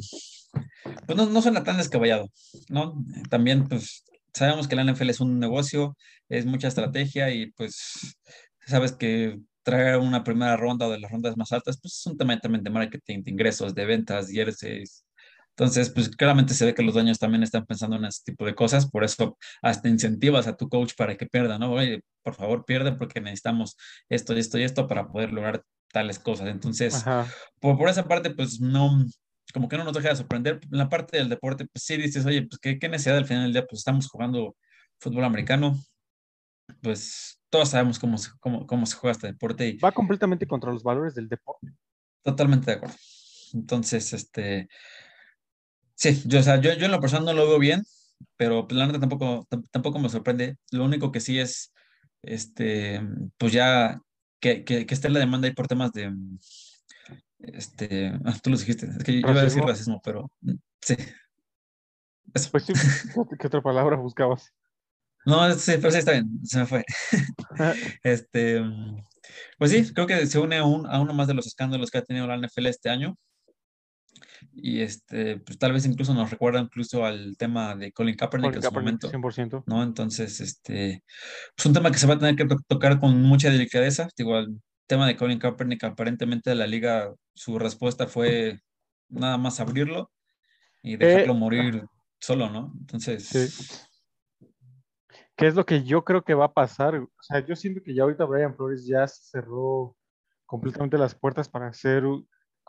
pues 1.06 1.16
no, 1.16 1.26
no 1.26 1.42
suena 1.42 1.62
tan 1.62 1.76
descabellado, 1.76 2.28
¿no? 2.68 3.04
También, 3.28 3.68
pues, 3.68 4.04
sabemos 4.34 4.66
que 4.66 4.74
la 4.74 4.82
NFL 4.82 5.10
es 5.10 5.20
un 5.20 5.38
negocio, 5.38 5.96
es 6.28 6.46
mucha 6.46 6.66
estrategia 6.66 7.30
y 7.32 7.52
pues 7.52 8.16
sabes 8.66 8.92
que 8.92 9.38
traer 9.62 9.98
una 9.98 10.24
primera 10.24 10.56
ronda 10.56 10.88
o 10.88 10.90
de 10.90 10.98
las 10.98 11.12
rondas 11.12 11.36
más 11.36 11.52
altas, 11.52 11.78
pues 11.80 11.98
es 11.98 12.06
un 12.06 12.16
tema 12.16 12.36
también 12.40 12.64
de 12.64 12.70
marketing, 12.70 13.22
de 13.22 13.30
ingresos, 13.30 13.72
de 13.72 13.84
ventas, 13.84 14.28
jerseys. 14.28 15.04
Entonces, 15.60 15.90
pues 15.90 16.08
claramente 16.08 16.54
se 16.54 16.64
ve 16.64 16.74
que 16.74 16.82
los 16.82 16.94
dueños 16.94 17.18
también 17.18 17.42
están 17.42 17.66
pensando 17.66 17.96
en 17.96 18.06
ese 18.06 18.22
tipo 18.24 18.46
de 18.46 18.54
cosas, 18.54 18.90
por 18.90 19.04
eso 19.04 19.36
hasta 19.60 19.90
incentivas 19.90 20.46
a 20.46 20.56
tu 20.56 20.70
coach 20.70 20.94
para 20.96 21.18
que 21.18 21.26
pierda, 21.26 21.58
¿no? 21.58 21.72
Oye, 21.72 22.02
por 22.22 22.34
favor, 22.34 22.64
pierde 22.64 22.92
porque 22.92 23.20
necesitamos 23.20 23.76
esto, 24.08 24.32
esto 24.32 24.56
y 24.56 24.62
esto 24.62 24.86
para 24.86 25.08
poder 25.08 25.34
lograr 25.34 25.62
tales 25.92 26.18
cosas. 26.18 26.48
Entonces, 26.48 27.04
por, 27.60 27.76
por, 27.76 27.90
esa 27.90 28.08
parte, 28.08 28.30
pues 28.30 28.58
no, 28.58 29.04
como 29.52 29.68
que 29.68 29.76
no 29.76 29.84
nos 29.84 29.92
deja 29.92 30.08
de 30.08 30.16
sorprender. 30.16 30.60
En 30.72 30.78
la 30.78 30.88
parte 30.88 31.18
del 31.18 31.28
deporte, 31.28 31.66
pues 31.70 31.84
sí 31.84 31.98
dices, 31.98 32.24
oye, 32.24 32.46
pues 32.46 32.58
qué, 32.58 32.78
qué 32.78 32.88
necesidad 32.88 33.18
al 33.18 33.26
final 33.26 33.42
del 33.42 33.52
día, 33.52 33.66
pues 33.66 33.80
estamos 33.80 34.08
jugando 34.08 34.56
fútbol 34.98 35.24
americano, 35.24 35.78
pues 36.80 37.38
todos 37.50 37.68
sabemos 37.68 37.98
cómo 37.98 38.16
se, 38.16 38.30
cómo, 38.40 38.66
cómo 38.66 38.86
se 38.86 38.96
juega 38.96 39.12
este 39.12 39.26
deporte. 39.26 39.68
Y... 39.68 39.76
Va 39.76 39.92
completamente 39.92 40.46
contra 40.46 40.72
los 40.72 40.82
valores 40.82 41.14
del 41.14 41.28
deporte. 41.28 41.68
Totalmente 42.22 42.70
de 42.70 42.76
acuerdo. 42.78 42.96
Entonces, 43.52 44.14
este, 44.14 44.66
sí, 46.00 46.22
yo, 46.26 46.40
o 46.40 46.42
sea, 46.42 46.60
yo, 46.60 46.72
yo 46.72 46.86
en 46.86 46.92
lo 46.92 47.00
personal 47.00 47.26
no 47.26 47.34
lo 47.34 47.48
veo 47.48 47.58
bien, 47.58 47.82
pero 48.36 48.66
pues, 48.66 48.78
la 48.78 48.86
neta 48.86 49.00
tampoco, 49.00 49.46
tampoco 49.70 49.98
me 49.98 50.08
sorprende. 50.08 50.56
Lo 50.72 50.84
único 50.84 51.12
que 51.12 51.20
sí 51.20 51.38
es, 51.38 51.72
este, 52.22 53.02
pues 53.38 53.52
ya 53.52 54.00
que, 54.40 54.64
que, 54.64 54.86
que 54.86 54.94
esté 54.94 55.10
la 55.10 55.20
demanda 55.20 55.46
ahí 55.46 55.54
por 55.54 55.68
temas 55.68 55.92
de, 55.92 56.10
este, 57.38 58.12
ah, 58.24 58.34
tú 58.42 58.50
lo 58.50 58.56
dijiste, 58.56 58.86
es 58.86 59.04
que 59.04 59.12
yo 59.12 59.18
iba 59.18 59.32
a 59.32 59.44
decir 59.44 59.62
racismo, 59.62 60.00
pero 60.02 60.30
sí. 60.80 60.96
Eso. 62.32 62.50
Pues 62.50 62.64
sí, 62.64 62.72
¿qué 63.38 63.46
otra 63.46 63.60
palabra 63.60 63.96
buscabas? 63.96 64.52
No, 65.26 65.52
sí, 65.52 65.72
pero 65.76 65.90
sí 65.90 65.98
está 65.98 66.12
bien, 66.12 66.30
se 66.44 66.60
me 66.60 66.66
fue. 66.66 66.84
este, 68.02 68.62
pues 69.58 69.70
sí, 69.70 69.92
creo 69.92 70.06
que 70.06 70.26
se 70.26 70.38
une 70.38 70.56
a, 70.56 70.64
un, 70.64 70.86
a 70.86 71.00
uno 71.00 71.12
más 71.12 71.28
de 71.28 71.34
los 71.34 71.46
escándalos 71.46 71.90
que 71.90 71.98
ha 71.98 72.04
tenido 72.04 72.26
la 72.26 72.36
NFL 72.36 72.66
este 72.66 72.88
año. 72.88 73.18
Y 74.52 74.80
este, 74.80 75.38
pues 75.38 75.58
tal 75.58 75.72
vez 75.72 75.86
incluso 75.86 76.14
nos 76.14 76.30
recuerda 76.30 76.60
incluso 76.60 77.04
al 77.04 77.36
tema 77.36 77.76
de 77.76 77.92
Colin 77.92 78.16
Kaepernick 78.16 78.56
en 78.56 78.62
su 78.62 78.72
momento. 78.72 79.10
100%. 79.10 79.64
¿no? 79.66 79.82
Entonces, 79.82 80.40
este, 80.40 81.02
pues 81.56 81.66
un 81.66 81.72
tema 81.72 81.90
que 81.90 81.98
se 81.98 82.06
va 82.06 82.14
a 82.14 82.18
tener 82.18 82.36
que 82.36 82.46
tocar 82.66 82.98
con 82.98 83.22
mucha 83.22 83.50
delicadeza. 83.50 84.08
Digo, 84.16 84.38
el 84.38 84.60
tema 84.86 85.06
de 85.06 85.16
Colin 85.16 85.38
Kaepernick, 85.38 85.84
aparentemente 85.84 86.54
la 86.54 86.66
liga, 86.66 87.12
su 87.34 87.58
respuesta 87.58 88.06
fue 88.06 88.60
nada 89.08 89.38
más 89.38 89.60
abrirlo 89.60 90.10
y 90.82 90.96
dejarlo 90.96 91.34
eh, 91.34 91.38
morir 91.38 91.84
solo, 92.18 92.50
¿no? 92.50 92.72
Entonces... 92.80 93.26
Sí. 93.26 93.86
¿Qué 95.36 95.46
es 95.46 95.54
lo 95.54 95.64
que 95.64 95.84
yo 95.84 96.04
creo 96.04 96.22
que 96.22 96.34
va 96.34 96.46
a 96.46 96.52
pasar? 96.52 96.96
O 96.96 97.08
sea, 97.22 97.44
yo 97.46 97.56
siento 97.56 97.82
que 97.82 97.94
ya 97.94 98.02
ahorita 98.02 98.26
Brian 98.26 98.54
Flores 98.54 98.84
ya 98.84 99.08
cerró 99.08 99.96
completamente 100.44 100.98
las 100.98 101.14
puertas 101.14 101.48
para 101.48 101.72
ser 101.72 102.04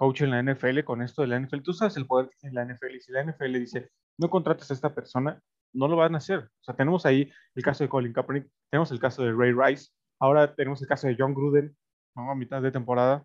coach 0.01 0.21
en 0.23 0.31
la 0.31 0.41
NFL 0.41 0.79
con 0.83 1.03
esto 1.03 1.21
de 1.21 1.27
la 1.27 1.39
NFL. 1.39 1.61
Tú 1.61 1.73
sabes 1.73 1.95
el 1.95 2.07
poder 2.07 2.27
que 2.27 2.35
tiene 2.39 2.55
la 2.55 2.65
NFL 2.65 2.95
y 2.95 3.01
si 3.01 3.11
la 3.11 3.23
NFL 3.23 3.53
dice, 3.53 3.91
no 4.17 4.31
contrates 4.31 4.71
a 4.71 4.73
esta 4.73 4.95
persona, 4.95 5.39
no 5.73 5.87
lo 5.87 5.95
van 5.95 6.15
a 6.15 6.17
hacer. 6.17 6.39
O 6.39 6.63
sea, 6.63 6.75
tenemos 6.75 7.05
ahí 7.05 7.31
el 7.53 7.63
caso 7.63 7.83
de 7.83 7.89
Colin 7.89 8.11
Kaepernick, 8.11 8.49
tenemos 8.71 8.89
el 8.89 8.99
caso 8.99 9.21
de 9.21 9.31
Ray 9.31 9.53
Rice, 9.53 9.91
ahora 10.19 10.55
tenemos 10.55 10.81
el 10.81 10.87
caso 10.87 11.05
de 11.05 11.15
John 11.15 11.35
Gruden, 11.35 11.77
a 12.15 12.33
mitad 12.33 12.63
de 12.63 12.71
temporada. 12.71 13.23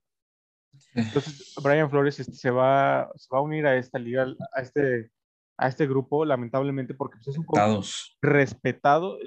Entonces, 0.92 1.54
Brian 1.62 1.88
Flores 1.88 2.20
este, 2.20 2.34
se, 2.34 2.50
va, 2.50 3.10
se 3.14 3.28
va 3.32 3.38
a 3.38 3.42
unir 3.42 3.66
a 3.66 3.78
esta 3.78 3.98
liga, 3.98 4.26
a 4.54 4.60
este, 4.60 5.10
a 5.56 5.68
este 5.68 5.86
grupo, 5.86 6.26
lamentablemente, 6.26 6.92
porque 6.92 7.16
pues, 7.24 7.28
es 7.28 7.38
un 7.38 7.46
respetado. 8.20 9.18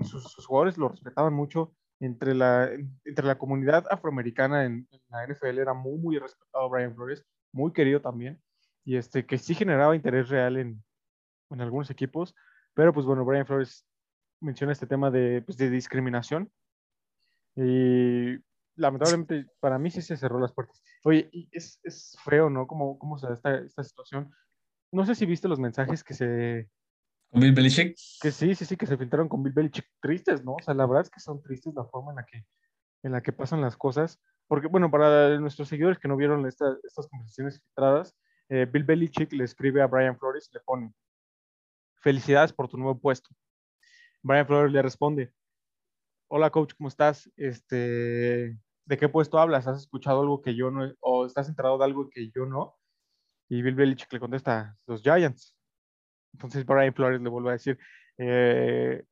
sus, 0.00 0.44
jugadores 0.44 0.76
lo 0.76 0.90
respetaban 0.90 1.32
mucho 1.32 1.72
entre 2.02 2.34
la, 2.34 2.68
entre 3.04 3.26
la 3.26 3.38
comunidad 3.38 3.86
afroamericana 3.88 4.64
en, 4.64 4.88
la 5.08 5.26
NFL. 5.26 5.58
Era 5.58 5.72
muy, 5.72 5.98
muy 5.98 6.18
respetado 6.18 6.68
Brian 6.68 6.94
Flores, 6.94 7.24
muy 7.52 7.72
querido 7.72 8.00
también, 8.00 8.42
y 8.84 8.96
este, 8.96 9.24
que 9.24 9.38
sí 9.38 9.54
generaba 9.54 9.94
interés 9.94 10.28
real 10.28 10.56
en, 10.56 10.82
en 11.50 11.60
algunos 11.60 11.90
equipos. 11.90 12.34
Pero, 12.74 12.92
pues 12.92 13.06
bueno, 13.06 13.24
Brian 13.24 13.46
Flores 13.46 13.86
menciona 14.40 14.72
este 14.72 14.86
tema 14.86 15.10
de, 15.10 15.42
pues, 15.42 15.56
de 15.56 15.70
discriminación. 15.70 16.50
Y 17.54 18.36
lamentablemente 18.76 19.46
para 19.60 19.78
mí 19.78 19.90
sí 19.90 20.02
se 20.02 20.16
cerró 20.16 20.40
las 20.40 20.52
puertas. 20.52 20.82
Oye, 21.04 21.30
es, 21.52 21.78
es 21.84 22.16
feo, 22.24 22.50
¿no? 22.50 22.66
¿Cómo, 22.66 22.98
cómo 22.98 23.18
se 23.18 23.28
da 23.28 23.34
esta, 23.34 23.58
esta 23.58 23.84
situación? 23.84 24.32
No 24.90 25.04
sé 25.04 25.14
si 25.14 25.26
viste 25.26 25.48
los 25.48 25.60
mensajes 25.60 26.02
que 26.02 26.14
se... 26.14 26.68
¿Con 27.32 27.40
Bill 27.40 27.54
Belichick? 27.54 27.96
Que 28.20 28.30
sí, 28.30 28.54
sí, 28.54 28.66
sí, 28.66 28.76
que 28.76 28.86
se 28.86 28.98
filtraron 28.98 29.26
con 29.26 29.42
Bill 29.42 29.54
Belichick. 29.54 29.86
Tristes, 30.02 30.44
¿no? 30.44 30.52
O 30.52 30.62
sea, 30.62 30.74
la 30.74 30.84
verdad 30.84 31.04
es 31.04 31.10
que 31.10 31.18
son 31.18 31.42
tristes 31.42 31.72
la 31.74 31.84
forma 31.86 32.12
en 32.12 32.16
la 32.16 32.26
que, 32.26 32.44
en 33.02 33.12
la 33.12 33.22
que 33.22 33.32
pasan 33.32 33.62
las 33.62 33.74
cosas. 33.74 34.20
Porque, 34.46 34.66
bueno, 34.66 34.90
para 34.90 35.38
nuestros 35.40 35.68
seguidores 35.68 35.98
que 35.98 36.08
no 36.08 36.16
vieron 36.18 36.46
estas 36.46 36.78
conversaciones 37.10 37.58
filtradas, 37.58 38.14
eh, 38.50 38.66
Bill 38.70 38.84
Belichick 38.84 39.32
le 39.32 39.44
escribe 39.44 39.80
a 39.80 39.86
Brian 39.86 40.18
Flores 40.18 40.50
le 40.52 40.60
pone, 40.60 40.92
felicidades 42.02 42.52
por 42.52 42.68
tu 42.68 42.76
nuevo 42.76 43.00
puesto. 43.00 43.30
Brian 44.22 44.46
Flores 44.46 44.70
le 44.70 44.82
responde, 44.82 45.32
hola 46.28 46.50
coach, 46.50 46.74
¿cómo 46.76 46.88
estás? 46.88 47.30
Este, 47.38 48.58
¿de 48.84 48.96
qué 48.98 49.08
puesto 49.08 49.38
hablas? 49.38 49.66
¿Has 49.66 49.78
escuchado 49.78 50.20
algo 50.20 50.42
que 50.42 50.54
yo 50.54 50.70
no, 50.70 50.92
o 51.00 51.24
estás 51.24 51.48
enterado 51.48 51.78
de 51.78 51.84
algo 51.86 52.10
que 52.10 52.30
yo 52.30 52.44
no? 52.44 52.76
Y 53.48 53.62
Bill 53.62 53.74
Belichick 53.74 54.12
le 54.12 54.20
contesta, 54.20 54.76
los 54.86 55.00
Giants. 55.00 55.56
Entonces 56.32 56.64
Brian 56.64 56.94
Flores 56.94 57.20
le 57.20 57.28
vuelve 57.28 57.50
a 57.50 57.52
decir, 57.52 57.78
eh, 58.18 59.04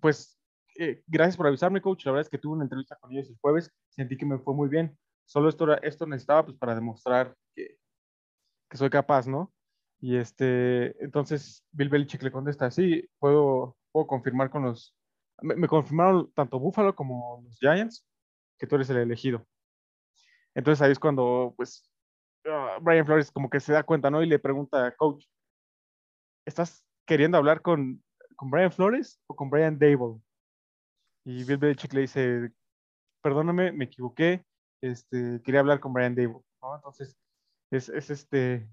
pues 0.00 0.38
eh, 0.78 1.02
gracias 1.06 1.36
por 1.36 1.46
avisarme, 1.46 1.82
coach. 1.82 2.04
La 2.06 2.12
verdad 2.12 2.26
es 2.26 2.30
que 2.30 2.38
tuve 2.38 2.54
una 2.54 2.64
entrevista 2.64 2.96
con 3.00 3.12
ellos 3.12 3.28
el 3.28 3.38
jueves, 3.40 3.72
sentí 3.88 4.16
que 4.16 4.26
me 4.26 4.38
fue 4.38 4.54
muy 4.54 4.68
bien. 4.68 4.96
Solo 5.26 5.48
esto, 5.48 5.80
esto 5.82 6.06
necesitaba 6.06 6.44
pues 6.46 6.56
para 6.56 6.74
demostrar 6.74 7.36
que, 7.54 7.76
que 8.70 8.76
soy 8.76 8.90
capaz, 8.90 9.26
¿no? 9.26 9.52
Y 10.00 10.16
este, 10.16 11.02
entonces 11.02 11.64
Bill 11.72 11.88
Belichick 11.88 12.22
le 12.22 12.30
contesta, 12.30 12.70
sí, 12.70 13.08
puedo, 13.18 13.76
puedo 13.90 14.06
confirmar 14.06 14.50
con 14.50 14.64
los, 14.64 14.96
me, 15.42 15.66
confirmaron 15.68 16.30
tanto 16.32 16.58
Buffalo 16.60 16.94
como 16.94 17.42
los 17.44 17.58
Giants 17.58 18.06
que 18.58 18.66
tú 18.66 18.76
eres 18.76 18.90
el 18.90 18.98
elegido. 18.98 19.46
Entonces 20.54 20.82
ahí 20.82 20.92
es 20.92 20.98
cuando, 20.98 21.54
pues, 21.56 21.90
ah, 22.46 22.78
Brian 22.80 23.06
Flores 23.06 23.30
como 23.30 23.50
que 23.50 23.60
se 23.60 23.72
da 23.72 23.82
cuenta, 23.82 24.10
¿no? 24.10 24.22
Y 24.22 24.26
le 24.26 24.38
pregunta, 24.38 24.94
coach, 24.96 25.24
¿estás 26.48 26.84
queriendo 27.06 27.38
hablar 27.38 27.62
con, 27.62 28.02
con 28.36 28.50
Brian 28.50 28.72
Flores 28.72 29.20
o 29.26 29.36
con 29.36 29.50
Brian 29.50 29.78
Dable? 29.78 30.20
Y 31.24 31.44
Bill 31.44 31.58
Belichick 31.58 31.92
le 31.92 32.02
dice, 32.02 32.52
perdóname, 33.22 33.70
me 33.72 33.84
equivoqué, 33.84 34.44
este, 34.80 35.40
quería 35.44 35.60
hablar 35.60 35.78
con 35.80 35.92
Brian 35.92 36.14
Dable, 36.14 36.40
¿no? 36.62 36.74
Entonces, 36.74 37.16
es, 37.70 37.88
es 37.90 38.10
este, 38.10 38.68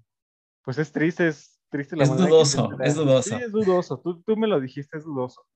pues 0.62 0.78
es 0.78 0.90
triste, 0.90 1.28
es 1.28 1.60
triste 1.68 1.96
la 1.96 2.04
Es 2.04 2.16
dudoso, 2.16 2.70
es 2.80 2.94
dudoso. 2.94 3.28
Sí, 3.28 3.34
es 3.42 3.52
dudoso, 3.52 4.00
tú, 4.00 4.22
tú 4.22 4.36
me 4.36 4.46
lo 4.46 4.58
dijiste, 4.58 4.96
es 4.96 5.04
dudoso. 5.04 5.46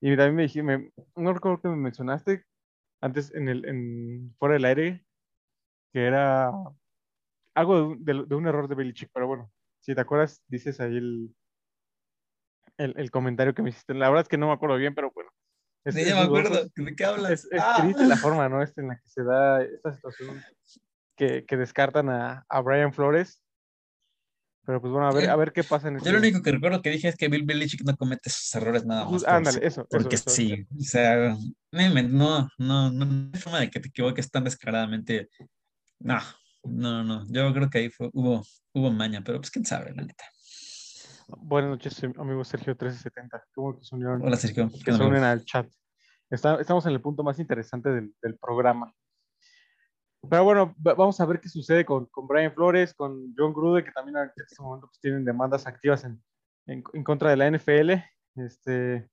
Y 0.00 0.16
también 0.16 0.34
me 0.34 0.42
dijiste, 0.42 0.92
no 1.14 1.32
recuerdo 1.32 1.60
que 1.60 1.68
me 1.68 1.76
mencionaste 1.76 2.44
antes 3.00 3.32
en 3.34 3.48
el, 3.48 3.64
en, 3.66 4.34
fuera 4.38 4.54
del 4.54 4.64
aire, 4.64 5.06
que 5.92 6.04
era 6.04 6.52
algo 7.54 7.94
de, 7.98 8.34
un 8.34 8.46
error 8.46 8.66
de 8.66 8.74
Belichick, 8.74 9.10
pero 9.12 9.26
bueno, 9.26 9.52
si 9.80 9.94
te 9.94 10.00
acuerdas, 10.00 10.42
dices 10.48 10.80
ahí 10.80 10.96
el, 10.96 11.34
el, 12.80 13.10
comentario 13.10 13.54
que 13.54 13.62
me 13.62 13.70
hiciste. 13.70 13.94
La 13.94 14.08
verdad 14.08 14.22
es 14.22 14.28
que 14.28 14.38
no 14.38 14.48
me 14.48 14.52
acuerdo 14.52 14.76
bien, 14.76 14.94
pero 14.94 15.10
bueno. 15.14 15.30
Es, 15.84 15.94
sí, 15.94 16.04
ya 16.04 16.14
me 16.14 16.22
acuerdo. 16.22 16.66
¿De 16.74 16.94
qué 16.94 17.04
hablas? 17.04 17.48
Es, 17.50 17.60
ah. 17.60 17.78
triste 17.80 18.06
la 18.06 18.16
forma, 18.16 18.48
¿no? 18.48 18.62
Este, 18.62 18.80
en 18.80 18.88
la 18.88 18.96
que 18.96 19.08
se 19.08 19.22
da 19.22 19.62
esta 19.62 19.92
situación 19.92 20.42
que, 21.16 21.44
que 21.44 21.56
descartan 21.56 22.08
a, 22.10 22.44
a 22.48 22.60
Brian 22.60 22.92
Flores 22.92 23.42
pero 24.70 24.80
pues 24.80 24.92
bueno, 24.92 25.08
a 25.08 25.12
ver, 25.12 25.30
a 25.30 25.36
ver 25.36 25.52
qué 25.52 25.64
pasa 25.64 25.88
en 25.88 25.96
este... 25.96 26.08
Yo 26.08 26.12
lo 26.12 26.18
único 26.18 26.42
que 26.42 26.52
recuerdo 26.52 26.82
que 26.82 26.90
dije 26.90 27.08
es 27.08 27.16
que 27.16 27.28
Bill 27.28 27.44
Belichick 27.44 27.82
no 27.82 27.96
comete 27.96 28.28
esos 28.28 28.54
errores 28.54 28.84
nada 28.84 29.04
más. 29.04 29.24
ándale, 29.26 29.66
eso. 29.66 29.86
Porque 29.90 30.16
sí, 30.16 30.66
o 30.78 30.82
sea, 30.82 31.36
no, 31.72 32.48
no, 32.58 32.90
no, 32.90 33.30
hay 33.32 33.40
forma 33.40 33.60
de 33.60 33.70
que 33.70 33.80
te 33.80 33.88
equivoques 33.88 34.30
tan 34.30 34.44
descaradamente. 34.44 35.28
No, 35.98 36.20
no, 36.62 37.02
no. 37.02 37.26
Yo 37.28 37.52
creo 37.52 37.70
que 37.70 37.78
ahí 37.78 37.90
fue, 37.90 38.10
hubo, 38.12 38.44
hubo 38.72 38.90
maña, 38.92 39.22
pero 39.24 39.40
pues 39.40 39.50
quién 39.50 39.64
sabe, 39.64 39.92
la 39.94 40.02
neta. 40.02 40.24
Buenas 41.38 41.70
noches, 41.70 42.02
amigo 42.18 42.44
Sergio 42.44 42.72
1370. 42.72 43.44
¿Cómo 43.54 43.78
que 43.78 43.84
se 43.84 43.94
unieron? 43.94 44.22
Hola, 44.22 44.36
Sergio. 44.36 44.68
Que 44.84 44.92
se 44.92 45.02
unen 45.02 45.22
al 45.22 45.44
chat. 45.44 45.66
estamos 46.30 46.86
en 46.86 46.92
el 46.92 47.00
punto 47.00 47.22
más 47.22 47.38
interesante 47.38 47.90
del, 47.90 48.14
del 48.22 48.36
programa. 48.36 48.92
Pero 50.28 50.44
bueno, 50.44 50.74
vamos 50.76 51.20
a 51.20 51.26
ver 51.26 51.40
qué 51.40 51.48
sucede 51.48 51.84
con, 51.84 52.06
con 52.06 52.26
Brian 52.26 52.52
Flores, 52.52 52.92
con 52.94 53.34
John 53.36 53.54
Gruden, 53.54 53.84
que 53.84 53.92
también 53.92 54.16
en 54.18 54.30
este 54.36 54.62
momento 54.62 54.86
pues, 54.88 55.00
tienen 55.00 55.24
demandas 55.24 55.66
activas 55.66 56.04
en, 56.04 56.22
en, 56.66 57.04
contra 57.04 57.30
de 57.30 57.36
la 57.36 57.50
NFL. 57.50 57.92
Este, 58.36 59.08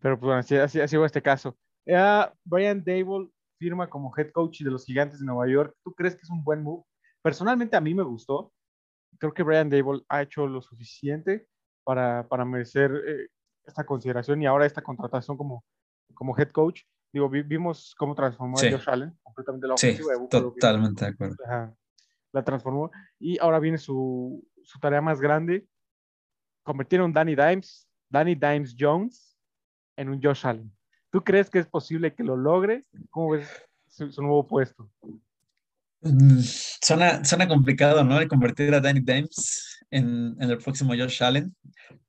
pero 0.00 0.18
pues 0.18 0.26
bueno, 0.26 0.40
así, 0.40 0.56
así, 0.56 0.80
así 0.80 0.96
va 0.96 1.06
este 1.06 1.22
caso. 1.22 1.56
ya 1.84 2.32
Brian 2.44 2.84
Dable 2.84 3.30
firma 3.58 3.90
como 3.90 4.12
head 4.16 4.30
coach 4.30 4.60
de 4.60 4.70
los 4.70 4.84
Gigantes 4.84 5.18
de 5.18 5.26
Nueva 5.26 5.48
York. 5.48 5.74
¿Tú 5.82 5.92
crees 5.94 6.14
que 6.14 6.22
es 6.22 6.30
un 6.30 6.44
buen 6.44 6.62
move? 6.62 6.84
Personalmente 7.22 7.76
a 7.76 7.80
mí 7.80 7.94
me 7.94 8.04
gustó. 8.04 8.52
Creo 9.18 9.32
que 9.32 9.42
Brian 9.42 9.70
Dable 9.70 10.02
ha 10.08 10.22
hecho 10.22 10.46
lo 10.46 10.60
suficiente 10.60 11.48
para, 11.84 12.26
para 12.28 12.44
merecer 12.44 12.92
eh, 13.06 13.28
esta 13.64 13.84
consideración 13.84 14.42
y 14.42 14.46
ahora 14.46 14.66
esta 14.66 14.82
contratación 14.82 15.36
como, 15.36 15.64
como 16.14 16.36
head 16.36 16.50
coach. 16.50 16.82
Digo, 17.12 17.28
vimos 17.30 17.94
cómo 17.96 18.14
transformó 18.14 18.58
a 18.58 18.60
Josh 18.60 18.88
Allen, 18.88 19.18
completamente 19.22 19.66
la 19.66 19.74
ofensiva 19.74 20.14
sí, 20.14 20.28
Totalmente 20.28 21.04
de 21.06 21.10
acuerdo. 21.10 21.36
la 22.32 22.44
transformó. 22.44 22.90
Y 23.18 23.38
ahora 23.38 23.58
viene 23.58 23.78
su, 23.78 24.46
su 24.62 24.78
tarea 24.78 25.00
más 25.00 25.20
grande: 25.20 25.66
convirtieron 26.62 27.12
Danny 27.12 27.34
Dimes, 27.34 27.88
Danny 28.10 28.34
Dimes 28.34 28.76
Jones, 28.78 29.38
en 29.96 30.10
un 30.10 30.20
Josh 30.22 30.46
Allen. 30.46 30.70
¿Tú 31.10 31.22
crees 31.22 31.48
que 31.48 31.58
es 31.58 31.66
posible 31.66 32.14
que 32.14 32.22
lo 32.22 32.36
logre? 32.36 32.84
¿Cómo 33.10 33.30
ves 33.30 33.48
su, 33.86 34.22
nuevo 34.22 34.46
puesto? 34.46 34.90
Mm, 36.00 36.40
suena, 36.40 37.24
suena, 37.24 37.48
complicado, 37.48 38.04
¿no? 38.04 38.18
De 38.18 38.28
convertir 38.28 38.72
a 38.74 38.80
Danny 38.80 39.00
Dimes 39.00 39.80
en, 39.90 40.36
en, 40.40 40.50
el 40.50 40.58
próximo 40.58 40.94
Josh 40.94 41.22
Allen, 41.22 41.54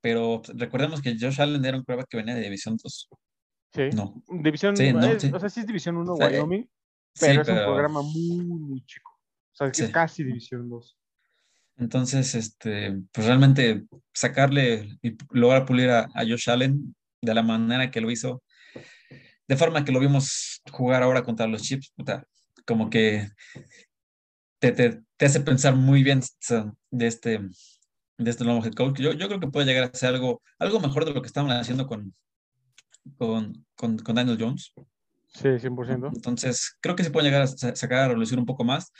pero 0.00 0.42
recordemos 0.54 1.00
que 1.02 1.16
Josh 1.18 1.40
Allen 1.40 1.64
era 1.64 1.76
un 1.76 1.84
prueba 1.84 2.04
que 2.08 2.16
venía 2.16 2.34
de 2.34 2.42
División 2.42 2.76
2. 2.80 3.08
Sí. 3.72 3.82
No. 3.94 4.22
División, 4.28 4.76
sí, 4.76 4.92
no, 4.92 5.00
O 5.00 5.40
sea, 5.40 5.48
sí 5.48 5.60
es 5.60 5.66
División 5.66 5.96
1 5.96 6.14
Wyoming, 6.14 6.68
pero 7.18 7.42
es 7.42 7.48
un 7.48 7.54
programa 7.54 8.02
muy, 8.02 8.44
muy 8.44 8.84
chico. 8.84 9.10
O 9.10 9.56
sea, 9.56 9.66
es 9.68 9.90
casi 9.90 10.24
División 10.24 10.68
2. 10.68 10.96
Entonces, 11.78 12.34
este, 12.34 13.00
pues 13.10 13.26
realmente 13.26 13.86
sacarle 14.12 14.98
y 15.02 15.16
lograr 15.30 15.64
pulir 15.64 15.90
a, 15.90 16.08
a, 16.14 16.24
Josh 16.28 16.50
Allen 16.50 16.94
de 17.22 17.34
la 17.34 17.42
manera 17.42 17.90
que 17.90 18.00
lo 18.00 18.10
hizo, 18.10 18.42
de 19.48 19.56
forma 19.56 19.84
que 19.84 19.92
lo 19.92 19.98
vimos 19.98 20.60
jugar 20.70 21.02
ahora 21.02 21.22
contra 21.22 21.46
los 21.46 21.62
Chips, 21.62 21.92
puta, 21.96 22.24
como 22.66 22.90
que 22.90 23.28
te, 24.58 24.72
te, 24.72 25.02
te, 25.16 25.26
hace 25.26 25.40
pensar 25.40 25.74
muy 25.74 26.02
bien 26.02 26.20
de 26.90 27.06
este, 27.06 27.38
de 28.18 28.30
este 28.30 28.44
nuevo 28.44 28.64
head 28.64 28.74
coach. 28.74 29.00
Yo, 29.00 29.12
yo 29.12 29.28
creo 29.28 29.40
que 29.40 29.48
puede 29.48 29.66
llegar 29.66 29.90
a 29.92 29.96
ser 29.96 30.14
algo, 30.14 30.42
algo 30.58 30.80
mejor 30.80 31.04
de 31.04 31.14
lo 31.14 31.22
que 31.22 31.28
estaban 31.28 31.50
haciendo 31.50 31.86
con, 31.86 32.14
con, 33.16 33.66
con, 33.74 33.98
con 33.98 34.14
Daniel 34.14 34.38
Jones. 34.38 34.72
Sí, 35.28 35.48
100%. 35.48 36.10
Entonces, 36.14 36.76
creo 36.80 36.96
que 36.96 37.04
se 37.04 37.10
puede 37.10 37.26
llegar 37.28 37.42
a 37.42 37.46
sacar 37.46 38.00
a 38.00 38.08
relucir 38.08 38.38
un 38.38 38.46
poco 38.46 38.64
más 38.64 38.92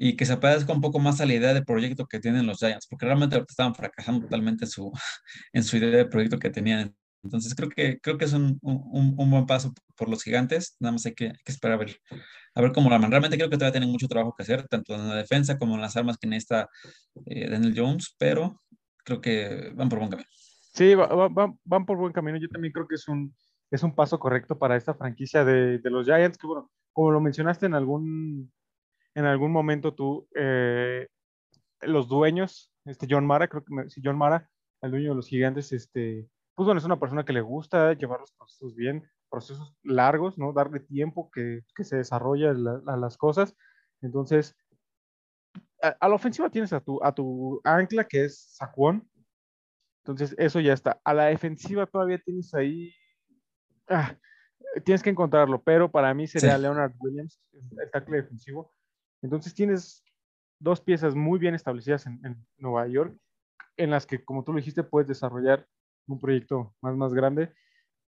y 0.00 0.16
que 0.16 0.24
se 0.24 0.36
parezca 0.36 0.72
un 0.72 0.80
poco 0.80 1.00
más 1.00 1.20
a 1.20 1.26
la 1.26 1.34
idea 1.34 1.52
de 1.52 1.64
proyecto 1.64 2.06
que 2.06 2.20
tienen 2.20 2.46
los 2.46 2.58
Giants, 2.58 2.86
porque 2.86 3.04
realmente 3.04 3.44
estaban 3.48 3.74
fracasando 3.74 4.22
totalmente 4.22 4.64
en 4.64 4.70
su, 4.70 4.92
en 5.52 5.64
su 5.64 5.76
idea 5.76 5.90
de 5.90 6.06
proyecto 6.06 6.38
que 6.38 6.50
tenían. 6.50 6.94
Entonces, 7.22 7.54
creo 7.54 7.68
que, 7.68 7.98
creo 8.00 8.18
que 8.18 8.24
es 8.24 8.32
un, 8.32 8.58
un, 8.62 9.14
un 9.16 9.30
buen 9.30 9.46
paso 9.46 9.72
por 9.96 10.08
los 10.08 10.22
gigantes. 10.22 10.76
Nada 10.80 10.92
más 10.92 11.06
hay 11.06 11.14
que, 11.14 11.32
que, 11.44 11.52
esperar 11.52 11.74
a 11.74 11.84
ver, 11.84 11.96
a 12.54 12.60
ver 12.60 12.72
cómo 12.72 12.90
la 12.90 12.98
man. 12.98 13.10
Realmente 13.10 13.36
creo 13.36 13.50
que 13.50 13.56
todavía 13.56 13.72
tienen 13.72 13.90
mucho 13.90 14.08
trabajo 14.08 14.34
que 14.36 14.42
hacer, 14.42 14.66
tanto 14.68 14.94
en 14.94 15.08
la 15.08 15.16
defensa 15.16 15.58
como 15.58 15.74
en 15.74 15.80
las 15.80 15.96
armas 15.96 16.18
que 16.18 16.28
necesita 16.28 16.68
eh, 17.26 17.50
Daniel 17.50 17.74
Jones, 17.76 18.14
pero 18.18 18.60
creo 19.04 19.20
que 19.20 19.72
van 19.74 19.88
por 19.88 19.98
buen 19.98 20.10
camino. 20.10 20.28
Sí, 20.72 20.94
van 20.94 21.86
por 21.86 21.96
buen 21.96 22.12
camino. 22.12 22.38
Yo 22.38 22.48
también 22.48 22.72
creo 22.72 22.86
que 22.86 22.94
es 22.94 23.08
un, 23.08 23.34
es 23.70 23.82
un 23.82 23.94
paso 23.94 24.18
correcto 24.18 24.58
para 24.58 24.76
esta 24.76 24.94
franquicia 24.94 25.44
de, 25.44 25.78
de, 25.78 25.90
los 25.90 26.06
Giants, 26.06 26.38
que 26.38 26.46
bueno, 26.46 26.70
como 26.92 27.10
lo 27.10 27.20
mencionaste 27.20 27.66
en 27.66 27.74
algún, 27.74 28.52
en 29.14 29.24
algún 29.24 29.50
momento 29.50 29.94
tú, 29.94 30.28
eh, 30.34 31.08
los 31.82 32.08
dueños, 32.08 32.72
este 32.84 33.06
John 33.10 33.26
Mara, 33.26 33.48
creo 33.48 33.64
que 33.64 33.90
sí, 33.90 34.00
John 34.04 34.18
Mara, 34.18 34.48
el 34.82 34.90
dueño 34.90 35.10
de 35.10 35.16
los 35.16 35.28
gigantes, 35.28 35.72
este, 35.72 36.28
pues 36.58 36.66
bueno, 36.66 36.80
es 36.80 36.84
una 36.84 36.98
persona 36.98 37.24
que 37.24 37.32
le 37.32 37.40
gusta 37.40 37.92
llevar 37.92 38.18
los 38.18 38.32
procesos 38.32 38.74
bien, 38.74 39.08
procesos 39.30 39.76
largos, 39.84 40.38
¿no? 40.38 40.52
Darle 40.52 40.80
tiempo 40.80 41.30
que, 41.30 41.60
que 41.72 41.84
se 41.84 41.98
desarrolla 41.98 42.52
la, 42.52 42.82
a 42.88 42.96
las 42.96 43.16
cosas. 43.16 43.54
Entonces, 44.02 44.56
a, 45.80 45.90
a, 46.00 46.08
la 46.08 46.16
ofensiva 46.16 46.50
tienes 46.50 46.72
a 46.72 46.80
tu, 46.80 46.98
a 47.04 47.14
tu 47.14 47.60
ancla, 47.62 48.02
que 48.02 48.24
es 48.24 48.56
Saquon. 48.56 49.08
Entonces, 50.02 50.34
eso 50.36 50.58
ya 50.58 50.72
está. 50.72 51.00
A 51.04 51.14
la 51.14 51.26
defensiva 51.26 51.86
todavía 51.86 52.18
tienes 52.18 52.52
ahí. 52.52 52.92
Ah, 53.88 54.16
tienes 54.84 55.04
que 55.04 55.10
encontrarlo, 55.10 55.62
pero 55.62 55.88
para 55.88 56.12
mí 56.12 56.26
sería 56.26 56.56
sí. 56.56 56.62
Leonard 56.62 56.92
Williams, 56.98 57.40
el 57.52 57.88
tackle 57.92 58.16
defensivo. 58.16 58.74
Entonces, 59.22 59.54
tienes 59.54 60.02
dos 60.58 60.80
piezas 60.80 61.14
muy 61.14 61.38
bien 61.38 61.54
establecidas 61.54 62.04
en, 62.06 62.18
en, 62.26 62.44
Nueva 62.56 62.88
York, 62.88 63.16
en 63.76 63.90
las 63.90 64.06
que, 64.06 64.24
como 64.24 64.42
tú 64.42 64.52
lo 64.52 64.58
dijiste, 64.58 64.82
puedes 64.82 65.06
desarrollar 65.06 65.64
un 66.08 66.20
proyecto 66.20 66.74
más, 66.80 66.96
más 66.96 67.14
grande. 67.14 67.52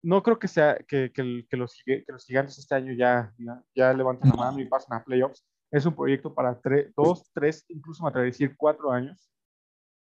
No 0.02 0.24
creo 0.24 0.40
que 0.40 0.48
sea 0.48 0.78
que, 0.88 1.12
que, 1.12 1.46
que 1.50 1.58
los, 1.58 1.82
que 1.86 2.06
los, 2.08 2.26
gigantes 2.26 2.58
este 2.58 2.76
año 2.76 2.94
ya, 2.94 3.34
ya, 3.38 3.62
ya 3.76 3.94
levanten 3.94 4.30
la 4.30 4.36
mano 4.36 4.60
y 4.60 4.66
pasen 4.66 4.94
a 4.94 5.04
playoffs. 5.04 5.46
Es 5.72 5.86
un 5.86 5.96
proyecto 5.96 6.34
para 6.34 6.60
dos, 6.96 7.30
tres, 7.34 7.66
incluso 7.68 8.04
me 8.04 8.10
atrevería 8.10 8.30
a 8.30 8.34
decir 8.34 8.56
cuatro 8.58 8.92
años, 8.92 9.30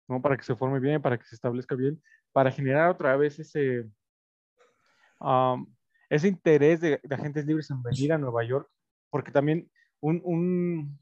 ¿no? 0.07 0.21
Para 0.21 0.37
que 0.37 0.43
se 0.43 0.55
forme 0.55 0.79
bien, 0.79 1.01
para 1.01 1.17
que 1.17 1.25
se 1.25 1.35
establezca 1.35 1.75
bien, 1.75 2.01
para 2.31 2.51
generar 2.51 2.89
otra 2.89 3.15
vez 3.17 3.37
ese, 3.37 3.89
um, 5.19 5.67
ese 6.09 6.27
interés 6.29 6.81
de, 6.81 6.99
de, 7.03 7.15
agentes 7.15 7.45
libres 7.45 7.69
en 7.69 7.83
venir 7.83 8.13
a 8.13 8.17
Nueva 8.17 8.43
York, 8.43 8.69
porque 9.09 9.31
también 9.31 9.69
un, 9.99 10.21
un, 10.23 10.99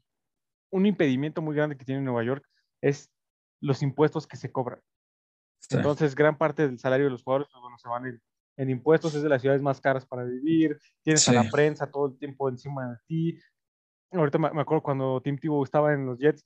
un 0.70 0.86
impedimento 0.86 1.40
muy 1.40 1.54
grande 1.54 1.76
que 1.76 1.84
tiene 1.84 2.02
Nueva 2.02 2.24
York 2.24 2.44
es 2.82 3.10
los 3.60 3.82
impuestos 3.82 4.26
que 4.26 4.36
se 4.36 4.50
cobran. 4.50 4.80
Entonces, 5.70 6.14
gran 6.14 6.36
parte 6.36 6.66
del 6.66 6.78
salario 6.78 7.06
de 7.06 7.12
los 7.12 7.22
jugadores, 7.22 7.48
pues, 7.52 7.62
bueno, 7.62 7.78
se 7.78 7.88
van 7.88 8.06
en, 8.06 8.22
en, 8.56 8.70
impuestos, 8.70 9.14
es 9.14 9.22
de 9.22 9.28
las 9.28 9.40
ciudades 9.40 9.62
más 9.62 9.80
caras 9.80 10.04
para 10.04 10.24
vivir, 10.24 10.78
tienes 11.02 11.22
sí. 11.22 11.30
a 11.30 11.42
la 11.42 11.50
prensa 11.50 11.90
todo 11.90 12.06
el 12.06 12.18
tiempo 12.18 12.48
encima 12.48 12.88
de 12.88 12.96
ti. 13.06 13.38
Ahorita 14.12 14.38
me, 14.38 14.50
me 14.50 14.62
acuerdo 14.62 14.82
cuando 14.82 15.20
Tim 15.22 15.38
Tebow 15.38 15.62
estaba 15.62 15.92
en 15.92 16.06
los 16.06 16.18
Jets, 16.18 16.44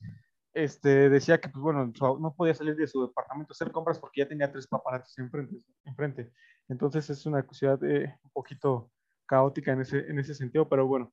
este, 0.55 1.11
decía 1.11 1.41
que, 1.41 1.49
pues 1.49 1.63
bueno, 1.63 1.93
no 2.21 2.35
podía 2.35 2.55
salir 2.55 2.77
de 2.77 2.87
su 2.87 3.05
departamento 3.05 3.53
a 3.53 3.55
hacer 3.55 3.73
compras 3.73 3.99
porque 3.99 4.21
ya 4.21 4.29
tenía 4.29 4.51
tres 4.51 4.67
paparazzis 4.69 5.19
enfrente. 5.19 5.57
enfrente. 5.85 6.31
Entonces, 6.69 7.11
es 7.11 7.27
una 7.27 7.45
ciudad 7.51 7.83
eh, 7.85 8.15
un 8.23 8.31
poquito 8.31 8.91
caótica 9.27 9.73
en 9.73 9.81
ese, 9.81 9.99
en 9.99 10.19
ese 10.19 10.35
sentido, 10.35 10.69
pero 10.69 10.87
bueno, 10.87 11.13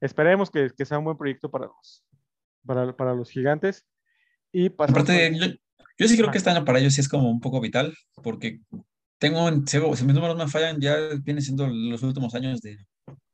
esperemos 0.00 0.50
que, 0.50 0.70
que 0.76 0.84
sea 0.84 0.98
un 0.98 1.04
buen 1.04 1.16
proyecto 1.16 1.50
para 1.50 1.66
los, 1.66 2.04
para, 2.66 2.94
para 2.94 3.14
los 3.14 3.30
gigantes. 3.30 3.86
Y 4.52 4.66
Aparte, 4.66 5.58
yo, 6.00 6.08
sí 6.08 6.16
creo 6.16 6.30
que 6.30 6.38
este 6.38 6.50
año 6.50 6.64
para 6.64 6.78
ellos 6.78 6.94
sí 6.94 7.00
es 7.00 7.08
como 7.08 7.30
un 7.30 7.40
poco 7.40 7.60
vital, 7.60 7.94
porque 8.22 8.60
tengo, 9.18 9.48
si 9.66 10.04
mis 10.04 10.14
números 10.14 10.36
me 10.36 10.48
fallan, 10.48 10.80
ya 10.80 10.96
viene 11.22 11.42
siendo 11.42 11.66
los 11.68 12.02
últimos 12.02 12.34
años 12.34 12.60
de 12.60 12.78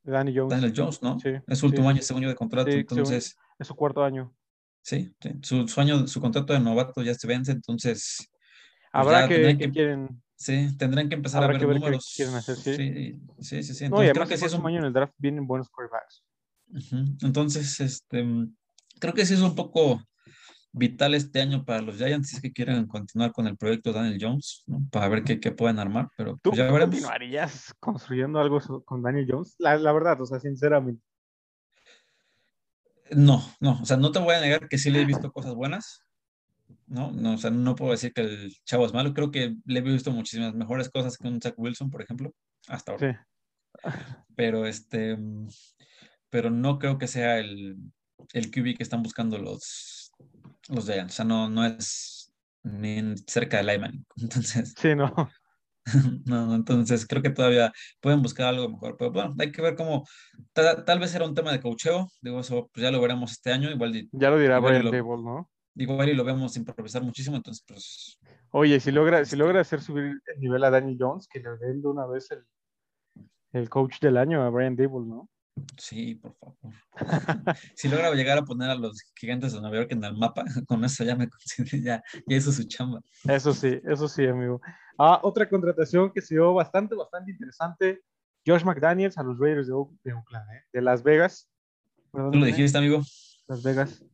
Danny 0.03 0.37
Jones. 0.37 0.51
Daniel 0.51 0.73
Jones, 0.77 1.03
¿no? 1.03 1.19
Sí, 1.21 1.31
es 1.47 1.59
su 1.59 1.67
último 1.67 1.89
sí. 1.89 1.95
año, 1.95 2.03
segundo 2.03 2.27
año 2.27 2.31
de 2.31 2.37
contrato, 2.37 2.71
Sí, 2.71 2.79
entonces, 2.79 3.37
Es 3.59 3.67
su 3.67 3.75
cuarto 3.75 4.03
año. 4.03 4.35
sí, 4.83 5.15
su, 5.43 5.67
su, 5.69 5.81
año, 5.81 6.07
su 6.07 6.21
contrato 6.21 6.53
de 6.53 6.61
novato 6.61 7.03
ya 7.03 7.15
se 7.15 7.27
vence, 7.27 7.53
entonces, 7.53 8.17
pues 8.19 8.31
Habrá 8.93 9.29
que, 9.29 9.35
tendrán 9.35 9.59
que 9.59 9.71
quieren. 9.71 10.23
sí, 10.35 10.77
tendrán 10.77 11.09
que 11.09 11.15
empezar 11.15 11.45
a 11.45 11.47
ver, 11.47 11.59
que 11.59 11.67
ver 11.67 11.77
números. 11.77 12.13
quieren 12.17 12.35
hacer, 12.35 12.57
sí. 12.57 12.75
sí, 12.75 13.21
sí, 13.41 13.63
sí, 13.63 13.75
sí. 13.75 13.89
No, 13.89 14.03
y 14.03 14.09
Entonces, 14.09 14.13
creo 14.13 14.27
que 14.27 14.37
sí 14.37 14.45
es 14.47 14.55
un 14.55 14.67
año 14.67 14.79
en 14.79 14.85
el 14.87 14.93
draft 14.93 15.15
vienen 15.19 15.47
buenos 15.47 15.69
quarterbacks. 15.71 16.25
Ujú. 16.69 17.05
Entonces, 17.23 17.81
este, 17.81 18.25
creo 18.99 19.15
que 19.15 19.25
sí 19.25 19.35
es 19.35 19.41
un 19.41 19.55
poco 19.55 20.03
vital 20.77 21.15
este 21.15 21.41
año 21.41 21.65
para 21.65 21.81
los 21.81 21.97
Giants 21.97 22.29
si 22.29 22.37
es 22.37 22.43
que 22.43 22.53
quieren 22.53 22.87
continuar 22.87 23.33
con 23.33 23.47
el 23.47 23.57
proyecto 23.57 23.93
Daniel 23.93 24.19
Jones, 24.21 24.63
¿no? 24.67 24.87
para 24.91 25.09
ver 25.09 25.25
qué, 25.25 25.41
qué 25.41 25.51
pueden 25.51 25.79
armar, 25.79 26.11
pero 26.17 26.39
¿Tú, 26.43 26.51
pues 26.51 26.59
ya 26.59 26.65
veremos. 26.65 26.95
continuarías 26.95 27.75
construyendo 27.81 28.39
algo 28.39 28.61
con 28.85 29.03
Daniel 29.03 29.27
Jones? 29.29 29.57
La, 29.59 29.77
la 29.77 29.93
verdad, 29.93 30.21
o 30.21 30.27
sea, 30.27 30.39
sinceramente. 30.39 31.03
No, 33.11 33.43
no, 33.61 33.81
o 33.81 33.87
sea, 33.87 33.97
no 33.97 34.13
te 34.13 34.19
voy 34.19 34.35
a 34.35 34.41
negar 34.41 34.69
que 34.69 34.77
sí 34.77 34.91
le 34.91 35.01
he 35.01 35.07
visto 35.07 35.33
cosas 35.33 35.55
buenas, 35.55 36.03
¿no? 36.87 37.11
No, 37.11 37.35
o 37.35 37.39
sea, 37.39 37.51
no 37.51 37.75
puedo 37.75 37.93
decir 37.93 38.13
que 38.13 38.21
el 38.21 38.55
chavo 38.65 38.85
es 38.85 38.93
malo, 38.93 39.15
creo 39.15 39.31
que 39.31 39.57
le 39.65 39.79
he 39.79 39.83
visto 39.83 40.11
muchísimas 40.11 40.55
mejores 40.55 40.91
cosas 40.91 41.17
que 41.17 41.27
un 41.27 41.41
Zach 41.41 41.55
Wilson, 41.57 41.91
por 41.91 42.03
ejemplo, 42.03 42.35
hasta 42.69 42.93
ahora. 42.93 43.27
Sí. 43.83 43.91
Pero 44.35 44.67
este, 44.67 45.17
pero 46.29 46.51
no 46.51 46.79
creo 46.79 46.99
que 46.99 47.07
sea 47.07 47.39
el, 47.39 47.77
el 48.35 48.51
QB 48.51 48.77
que 48.77 48.83
están 48.83 49.03
buscando 49.03 49.39
los, 49.39 50.06
los 50.69 50.87
Giants, 50.87 51.15
o 51.15 51.17
sea, 51.17 51.25
no, 51.25 51.49
no 51.49 51.65
es 51.65 52.33
ni 52.63 53.17
cerca 53.27 53.59
de 53.59 53.65
Lyman, 53.65 54.05
entonces, 54.17 54.75
Sí, 54.77 54.95
no. 54.97 55.13
no, 56.27 56.55
entonces 56.55 57.07
creo 57.07 57.23
que 57.23 57.31
todavía 57.31 57.73
pueden 58.01 58.23
buscar 58.23 58.49
algo 58.49 58.69
mejor, 58.69 58.97
pero 58.99 59.13
bueno, 59.13 59.35
hay 59.39 59.53
que 59.53 59.63
ver 59.63 59.77
cómo, 59.77 60.05
tal, 60.53 60.85
tal 60.85 60.99
vez 60.99 61.15
era 61.15 61.25
un 61.25 61.35
tema 61.35 61.53
de 61.53 61.61
coacheo, 61.61 62.09
digo, 62.21 62.41
eso 62.41 62.69
pues 62.73 62.83
ya 62.83 62.91
lo 62.91 63.01
veremos 63.01 63.33
este 63.33 63.53
año, 63.53 63.71
igual, 63.71 63.95
y- 63.97 64.09
Ya 64.13 64.31
lo 64.31 64.39
dirá 64.39 64.59
Brian 64.59 64.85
Dable, 64.85 65.23
¿no? 65.23 65.49
igual 65.77 66.09
y 66.09 66.15
lo 66.15 66.25
vemos 66.25 66.57
improvisar 66.57 67.03
muchísimo, 67.03 67.37
entonces 67.37 67.63
pues 67.67 68.19
Oye, 68.51 68.81
si 68.81 68.91
logra, 68.91 69.25
si 69.25 69.37
logra 69.37 69.61
hacer 69.61 69.81
subir 69.83 70.05
el 70.27 70.41
nivel 70.41 70.65
a 70.65 70.71
Daniel 70.71 70.97
Jones, 70.99 71.29
que 71.29 71.39
le 71.41 71.51
den 71.59 71.83
de 71.83 71.89
una 71.89 72.07
vez 72.07 72.31
el, 72.31 72.45
el 73.53 73.69
coach 73.69 74.01
del 74.01 74.17
año 74.17 74.43
a 74.43 74.49
Brian 74.51 74.75
Dable, 74.77 75.07
¿no? 75.07 75.29
Sí, 75.79 76.15
por 76.17 76.35
favor. 76.37 76.57
Si 77.75 77.89
logra 77.89 78.13
llegar 78.15 78.39
a 78.39 78.43
poner 78.45 78.71
a 78.71 78.75
los 78.75 79.03
gigantes 79.17 79.53
de 79.53 79.61
Nueva 79.61 79.77
York 79.77 79.93
en 79.93 80.05
el 80.05 80.17
mapa, 80.17 80.45
con 80.69 80.85
eso 80.85 81.05
ya 81.05 81.17
me 81.17 81.29
considero, 81.29 81.83
ya, 81.85 82.03
ya 82.27 82.37
hizo 82.37 82.53
su 82.53 82.65
chamba. 82.65 83.01
Eso 83.29 83.53
sí, 83.53 83.81
eso 83.85 84.09
sí, 84.09 84.27
amigo. 84.27 84.61
Ah, 84.99 85.21
otra 85.23 85.49
contratación 85.49 86.11
que 86.13 86.21
se 86.23 86.35
dio 86.35 86.55
bastante, 86.55 86.95
bastante 86.95 87.31
interesante. 87.33 88.01
Josh 88.47 88.65
McDaniels 88.65 89.19
a 89.19 89.23
los 89.23 89.39
Raiders 89.39 89.67
de, 89.67 89.75
de 90.05 90.13
Oakland, 90.15 90.47
¿eh? 90.53 90.63
de 90.73 90.81
Las 90.83 91.03
Vegas. 91.03 91.51
¿Tú 92.13 92.39
lo 92.39 92.47
dijiste, 92.47 92.79
amigo? 92.79 93.03
Las 93.49 93.63
Vegas. 93.63 94.05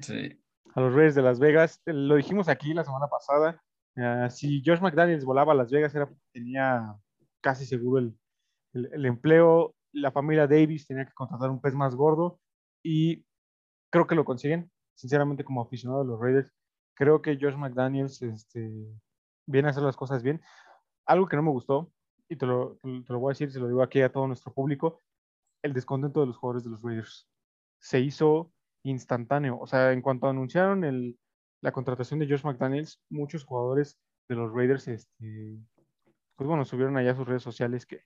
Sí. 0.00 0.38
A 0.74 0.80
los 0.80 0.92
Raiders 0.94 1.14
de 1.16 1.22
Las 1.22 1.38
Vegas. 1.40 1.80
Eh, 1.86 1.92
Lo 1.92 2.14
dijimos 2.16 2.48
aquí 2.48 2.72
la 2.74 2.84
semana 2.84 3.08
pasada. 3.08 3.60
Ah, 3.96 4.28
si 4.30 4.62
Josh 4.64 4.80
McDaniels 4.80 5.24
volaba 5.24 5.52
a 5.52 5.56
Las 5.56 5.70
Vegas, 5.70 5.94
era 5.94 6.08
tenía 6.32 6.94
casi 7.40 7.66
seguro 7.66 7.98
el, 7.98 8.16
el- 8.74 8.90
el 8.92 9.06
empleo. 9.06 9.74
La 9.92 10.10
familia 10.12 10.46
Davis 10.46 10.86
tenía 10.86 11.06
que 11.06 11.12
contratar 11.14 11.50
un 11.50 11.60
pez 11.60 11.74
más 11.74 11.94
gordo 11.94 12.40
y 12.82 13.24
creo 13.90 14.06
que 14.06 14.14
lo 14.14 14.24
consiguen. 14.24 14.70
Sinceramente, 14.94 15.44
como 15.44 15.62
aficionado 15.62 16.02
de 16.02 16.08
los 16.08 16.20
Raiders, 16.20 16.52
creo 16.94 17.22
que 17.22 17.38
Josh 17.40 17.56
McDaniels 17.56 18.22
este, 18.22 18.70
viene 19.46 19.68
a 19.68 19.70
hacer 19.70 19.82
las 19.82 19.96
cosas 19.96 20.22
bien. 20.22 20.40
Algo 21.06 21.28
que 21.28 21.36
no 21.36 21.42
me 21.42 21.50
gustó, 21.50 21.92
y 22.28 22.36
te 22.36 22.46
lo, 22.46 22.78
te 22.82 23.12
lo- 23.12 23.18
voy 23.20 23.30
a 23.30 23.34
decir, 23.34 23.52
se 23.52 23.60
lo 23.60 23.68
digo 23.68 23.82
aquí 23.82 24.00
a 24.02 24.12
todo 24.12 24.26
nuestro 24.26 24.52
público, 24.52 24.98
el 25.62 25.72
descontento 25.72 26.20
de 26.20 26.26
los 26.26 26.36
jugadores 26.36 26.64
de 26.64 26.70
los 26.70 26.82
Raiders. 26.82 27.28
Se 27.80 28.00
hizo 28.00 28.52
instantáneo. 28.84 29.58
O 29.60 29.66
sea, 29.66 29.92
en 29.92 30.02
cuanto 30.02 30.28
anunciaron 30.28 30.84
el, 30.84 31.18
la 31.62 31.72
contratación 31.72 32.20
de 32.20 32.28
Josh 32.28 32.44
McDaniels, 32.44 33.02
muchos 33.10 33.44
jugadores 33.44 33.98
de 34.28 34.36
los 34.36 34.52
Raiders, 34.52 34.88
este, 34.88 35.58
pues 36.36 36.48
bueno, 36.48 36.64
subieron 36.64 36.96
allá 36.96 37.12
a 37.12 37.16
sus 37.16 37.26
redes 37.28 37.42
sociales 37.42 37.86
que, 37.86 38.02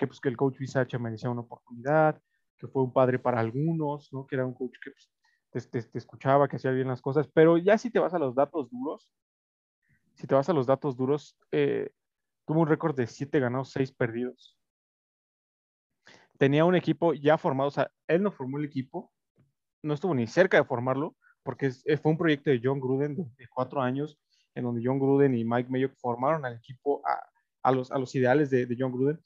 que, 0.00 0.06
pues, 0.06 0.18
que 0.18 0.30
el 0.30 0.36
coach 0.38 0.56
Bisacha 0.58 0.98
merecía 0.98 1.28
una 1.28 1.42
oportunidad, 1.42 2.18
que 2.56 2.66
fue 2.66 2.82
un 2.82 2.92
padre 2.92 3.18
para 3.18 3.38
algunos, 3.38 4.10
¿no? 4.14 4.26
que 4.26 4.34
era 4.34 4.46
un 4.46 4.54
coach 4.54 4.72
que 4.82 4.92
pues, 5.50 5.70
te, 5.70 5.82
te- 5.82 5.98
escuchaba, 5.98 6.48
que 6.48 6.56
hacía 6.56 6.70
bien 6.70 6.88
las 6.88 7.02
cosas, 7.02 7.28
pero 7.28 7.58
ya 7.58 7.76
si 7.76 7.90
te 7.90 7.98
vas 7.98 8.14
a 8.14 8.18
los 8.18 8.34
datos 8.34 8.70
duros, 8.70 9.12
si 10.14 10.26
te 10.26 10.34
vas 10.34 10.48
a 10.48 10.54
los 10.54 10.66
datos 10.66 10.96
duros, 10.96 11.36
eh, 11.52 11.90
tuvo 12.46 12.60
un 12.60 12.66
récord 12.66 12.96
de 12.96 13.06
7 13.06 13.40
ganados, 13.40 13.72
6 13.72 13.92
perdidos. 13.92 14.58
Tenía 16.38 16.64
un 16.64 16.74
equipo 16.74 17.12
ya 17.12 17.36
formado, 17.36 17.68
o 17.68 17.72
sea, 17.72 17.90
él 18.08 18.22
no 18.22 18.32
formó 18.32 18.56
el 18.56 18.64
equipo, 18.64 19.12
no 19.82 19.92
estuvo 19.92 20.14
ni 20.14 20.26
cerca 20.26 20.56
de 20.56 20.64
formarlo, 20.64 21.14
porque 21.42 21.70
eh, 21.84 21.96
fue 21.98 22.12
un 22.12 22.18
proyecto 22.18 22.48
de 22.48 22.60
John 22.64 22.80
Gruden 22.80 23.16
de, 23.16 23.24
de 23.36 23.48
cuatro 23.48 23.82
años, 23.82 24.18
en 24.54 24.64
donde 24.64 24.80
John 24.82 24.98
Gruden 24.98 25.34
y 25.34 25.44
Mike 25.44 25.68
Mayock 25.68 25.94
formaron 25.98 26.46
al 26.46 26.56
equipo 26.56 27.02
a, 27.06 27.22
a 27.62 27.72
los, 27.72 27.92
a 27.92 27.98
los 27.98 28.14
ideales 28.14 28.48
de, 28.48 28.64
de 28.64 28.76
John 28.78 28.92
Gruden, 28.92 29.22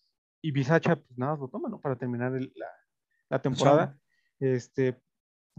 y 0.49 0.51
Bisacha, 0.53 0.97
pues 0.97 1.19
nada, 1.19 1.33
más 1.33 1.41
lo 1.41 1.49
toma, 1.49 1.69
¿no? 1.69 1.81
Para 1.81 1.97
terminar 1.97 2.35
el- 2.35 2.53
la, 2.55 2.67
la 3.31 3.41
temporada. 3.41 3.99
Este, 4.41 5.01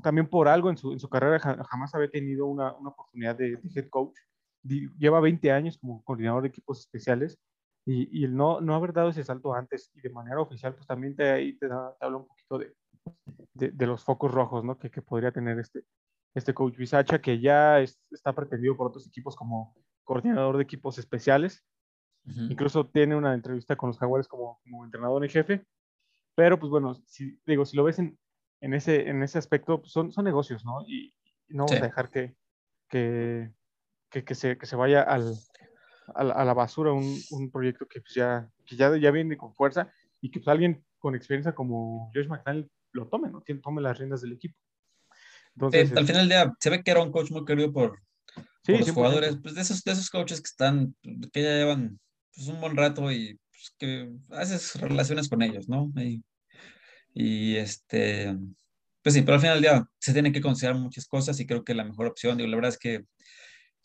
también 0.04 0.28
por 0.28 0.48
algo 0.48 0.70
en 0.70 0.78
su, 0.78 0.92
en 0.94 1.00
su 1.00 1.10
carrera 1.10 1.40
ja- 1.40 1.64
jamás 1.64 1.96
había 1.96 2.10
tenido 2.12 2.46
una, 2.46 2.74
una 2.76 2.90
oportunidad 2.90 3.36
de, 3.36 3.56
de 3.58 3.70
head 3.80 3.90
coach. 3.90 4.16
Lleva 4.64 5.20
20 5.20 5.52
años 5.52 5.78
como 5.78 6.04
coordinador 6.04 6.42
de 6.44 6.50
equipos 6.50 6.80
especiales 6.82 7.40
y, 7.86 8.20
y 8.20 8.26
el 8.26 8.36
no, 8.36 8.62
no 8.62 8.76
haber 8.76 8.94
dado 8.94 9.10
ese 9.10 9.24
salto 9.24 9.54
antes 9.54 9.92
y 9.96 10.02
de 10.02 10.10
manera 10.10 10.40
oficial, 10.42 10.74
pues 10.76 10.86
también 10.88 11.16
te, 11.16 11.32
ahí 11.32 11.58
te, 11.58 11.68
da- 11.68 11.96
te 12.00 12.06
habla 12.06 12.18
un 12.18 12.28
poquito 12.28 12.58
de, 12.60 12.74
de, 13.54 13.72
de 13.72 13.88
los 13.88 14.04
focos 14.04 14.32
rojos 14.32 14.64
¿no? 14.64 14.78
que, 14.78 14.90
que 14.92 15.02
podría 15.02 15.32
tener 15.32 15.58
este, 15.60 15.84
este 16.36 16.54
coach 16.54 16.76
Bisacha, 16.78 17.20
que 17.22 17.40
ya 17.40 17.80
es- 17.80 18.00
está 18.12 18.34
pretendido 18.34 18.76
por 18.76 18.88
otros 18.88 19.08
equipos 19.08 19.36
como 19.36 19.76
coordinador 20.04 20.58
de 20.58 20.64
equipos 20.64 20.98
especiales. 21.00 21.64
Ujú. 22.28 22.42
Incluso 22.50 22.88
tiene 22.88 23.16
una 23.16 23.34
entrevista 23.34 23.76
con 23.76 23.90
los 23.90 24.00
Jaguares 24.00 24.28
como, 24.28 24.60
como 24.64 24.86
entrenador 24.86 25.24
en 25.24 25.30
jefe. 25.30 25.66
Pero, 26.36 26.60
pues 26.60 26.70
bueno, 26.70 26.96
si, 27.06 27.40
digo, 27.46 27.66
si 27.66 27.78
lo 27.78 27.84
ves 27.84 28.00
en, 28.00 28.18
en 28.62 28.74
ese, 28.74 29.10
en 29.10 29.24
ese 29.24 29.38
aspecto 29.38 29.82
pues, 29.82 29.92
son, 29.92 30.12
son 30.12 30.26
negocios, 30.26 30.66
¿no? 30.66 30.82
Y, 30.88 31.14
no 31.48 31.66
vamos 31.66 31.80
a 31.80 31.86
dejar 31.86 32.10
que, 32.10 32.36
que, 32.90 33.52
que, 34.10 34.34
se, 34.34 34.58
que 34.58 34.66
se 34.66 34.76
vaya 34.76 35.04
al, 35.04 35.36
a, 36.16 36.24
la, 36.24 36.54
basura 36.56 36.92
un, 36.92 37.16
un 37.30 37.52
proyecto 37.52 37.88
que, 37.88 38.02
pues, 38.02 38.16
ya, 38.16 38.50
que 38.66 38.76
ya, 38.76 38.98
ya 38.98 39.12
viene 39.12 39.38
con 39.38 39.54
fuerza 39.54 39.94
y 40.22 40.32
que 40.32 40.40
pues, 40.40 40.48
alguien 40.48 40.84
con 40.98 41.14
experiencia 41.14 41.54
como 41.54 42.12
Josh 42.16 42.28
McDaniel 42.28 42.70
lo 42.94 43.08
tome, 43.08 43.30
¿no? 43.30 43.44
Tome 43.62 43.82
las 43.82 44.00
riendas 44.00 44.22
del 44.22 44.34
equipo. 44.34 44.58
Entonces, 45.54 45.92
al 45.92 46.00
este 46.00 46.14
final 46.14 46.28
del 46.28 46.30
día 46.30 46.54
se 46.60 46.70
ve 46.70 46.84
que 46.84 46.92
era 46.92 47.02
un 47.02 47.12
coach 47.12 47.32
muy 47.32 47.46
querido 47.46 47.72
por, 47.72 48.02
los 48.68 48.92
jugadores, 48.92 49.38
pues 49.42 49.56
de 49.56 49.62
esos, 49.62 49.84
de 49.84 49.92
esos 49.92 50.10
coaches 50.10 50.42
que 50.42 50.48
están, 50.48 50.96
que 51.32 51.44
ya 51.44 51.56
llevan 51.58 52.00
pues, 52.36 52.48
un 52.48 52.60
buen 52.62 52.76
rato 52.76 53.12
y 53.12 53.40
pues, 53.52 53.74
que 53.78 54.10
haces 54.32 54.76
relaciones 54.80 55.30
con 55.30 55.42
ellos, 55.42 55.68
¿no? 55.70 55.92
Y, 55.96 56.24
y, 57.14 57.56
este, 57.56 58.36
pues 59.02 59.16
sí, 59.16 59.22
pero 59.22 59.36
al 59.36 59.42
final 59.42 59.62
del 59.62 59.64
día 59.64 59.90
se 60.00 60.14
tienen 60.14 60.34
que 60.34 60.42
considerar 60.42 60.78
muchas 60.78 61.06
cosas 61.08 61.40
y 61.40 61.46
creo 61.46 61.64
que 61.64 61.74
la 61.74 61.84
mejor 61.84 62.08
opción, 62.08 62.38
digo, 62.38 62.50
la 62.50 62.58
verdad 62.58 62.72
es 62.72 62.78
que 62.78 63.06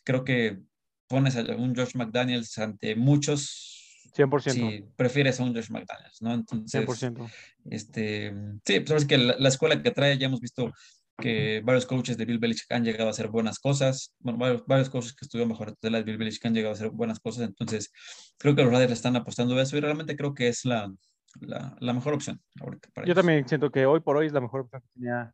creo 0.05 0.25
que 0.25 0.59
pones 1.07 1.37
a 1.37 1.43
un 1.57 1.75
Josh 1.75 1.95
McDaniels 1.95 2.57
ante 2.59 2.95
muchos 2.97 3.81
100%. 4.15 4.53
Si 4.53 4.85
prefieres 4.97 5.41
a 5.41 5.45
un 5.45 5.55
Josh 5.55 5.71
McDaniels, 5.71 6.21
¿no? 6.21 6.35
Entonces, 6.35 6.87
100%. 6.87 7.31
Este, 7.71 8.35
sí, 8.65 8.81
pues 8.81 9.03
es 9.03 9.09
que 9.09 9.19
la, 9.19 9.49
escuela 9.49 9.83
que 9.83 9.91
trae, 9.91 10.19
ya 10.19 10.27
hemos 10.27 10.41
visto 10.41 10.73
que 11.21 11.63
varios 11.65 11.87
coaches 11.87 12.17
de 12.17 12.25
Bill 12.25 12.39
Belichick 12.39 12.73
han 12.73 12.85
llegado 12.85 13.09
a 13.09 13.11
hacer 13.11 13.29
buenas 13.29 13.59
cosas, 13.59 14.15
bueno, 14.19 14.39
varios, 14.39 14.67
varios 14.67 14.91
coaches 14.91 15.15
que 15.15 15.25
estuvieron 15.25 15.51
mejor 15.51 15.75
de 15.81 15.91
la 15.91 16.03
Bill 16.03 16.19
Belichick 16.19 16.47
han 16.47 16.55
llegado 16.55 16.73
a 16.73 16.77
hacer 16.77 16.91
buenas 16.91 17.21
cosas, 17.21 17.47
entonces 17.49 17.93
creo 18.39 18.55
que 18.55 18.63
los 18.63 18.73
Raiders 18.73 18.93
están 18.93 19.17
apostando 19.17 19.57
a 19.57 19.63
eso 19.63 19.77
y 19.77 19.81
realmente 19.81 20.17
creo 20.17 20.35
que 20.35 20.49
es 20.49 20.65
la, 20.65 20.93
la, 21.41 21.77
la 21.81 21.93
mejor 21.93 22.15
opción 22.15 22.41
ahorita 22.61 22.89
para 22.95 23.07
Yo 23.07 23.15
también 23.15 23.47
siento 23.47 23.71
que 23.71 23.87
hoy 23.87 24.01
por 24.01 24.17
hoy 24.17 24.27
es 24.27 24.33
la 24.33 24.41
mejor 24.41 24.63
opción 24.63 24.83
que 24.83 24.89
tenía 24.95 25.33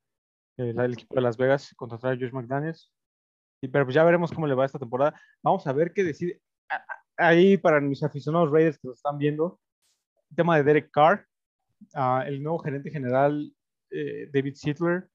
eh, 0.59 0.74
el 0.76 0.93
equipo 0.93 1.14
de 1.14 1.20
Las 1.20 1.37
Vegas 1.37 1.74
contratar 1.76 2.12
a 2.12 2.16
Josh 2.16 2.32
McDaniels. 2.32 2.93
Y, 3.62 3.68
pero 3.68 3.84
pues 3.84 3.95
ya 3.95 4.05
veremos 4.05 4.32
cómo 4.32 4.47
le 4.47 4.55
va 4.55 4.66
esta 4.66 4.78
temporada. 4.78 5.18
Vamos 5.43 5.66
a 5.66 5.72
ver 5.72 5.93
qué 5.93 6.05
decide. 6.05 6.41
Ahí 7.16 7.57
para 7.57 7.80
mis 7.80 8.03
aficionados 8.03 8.51
Raiders 8.51 8.78
que 8.78 8.89
lo 8.89 8.95
están 8.95 9.16
viendo, 9.18 9.59
el 10.30 10.37
tema 10.37 10.57
de 10.57 10.64
Derek 10.64 10.91
Carr, 10.91 11.26
uh, 11.95 12.20
el 12.26 12.43
nuevo 12.43 12.59
gerente 12.59 12.91
general 12.91 13.51
eh, 13.91 14.28
David 14.32 14.55
Sittler 14.55 15.09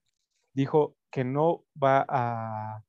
dijo 0.53 0.95
que 1.11 1.23
no 1.23 1.63
va 1.81 2.05
a, 2.07 2.83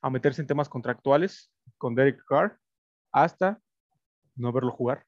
a, 0.00 0.10
meterse 0.10 0.40
en 0.40 0.46
temas 0.46 0.68
contractuales 0.68 1.50
con 1.76 1.94
Derek 1.94 2.22
Carr 2.26 2.58
hasta 3.12 3.60
no 4.36 4.52
verlo 4.52 4.70
jugar, 4.70 5.04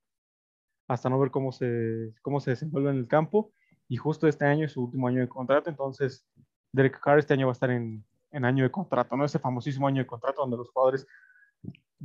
hasta 0.89 1.09
no 1.09 1.19
ver 1.19 1.31
cómo 1.31 1.53
se, 1.53 2.13
cómo 2.23 2.41
se 2.41 2.51
desenvuelve 2.51 2.91
en 2.91 2.97
el 2.97 3.09
campo. 3.09 3.53
Y 3.89 3.97
justo 3.97 4.29
este 4.29 4.45
año 4.45 4.67
es 4.67 4.73
su 4.73 4.85
último 4.85 5.09
año 5.09 5.21
de 5.21 5.29
contrato, 5.29 5.69
entonces 5.69 6.27
Derek 6.73 7.01
Carr 7.01 7.19
este 7.19 7.35
año 7.35 7.47
va 7.47 7.53
a 7.53 7.55
estar 7.55 7.71
en, 7.71 8.05
en 8.31 8.45
año 8.45 8.65
de 8.65 8.71
contrato, 8.71 9.17
¿no? 9.17 9.25
Ese 9.25 9.39
famosísimo 9.39 9.87
año 9.87 10.03
de 10.03 10.07
contrato 10.07 10.43
donde 10.43 10.57
los 10.57 10.71
jugadores 10.71 11.07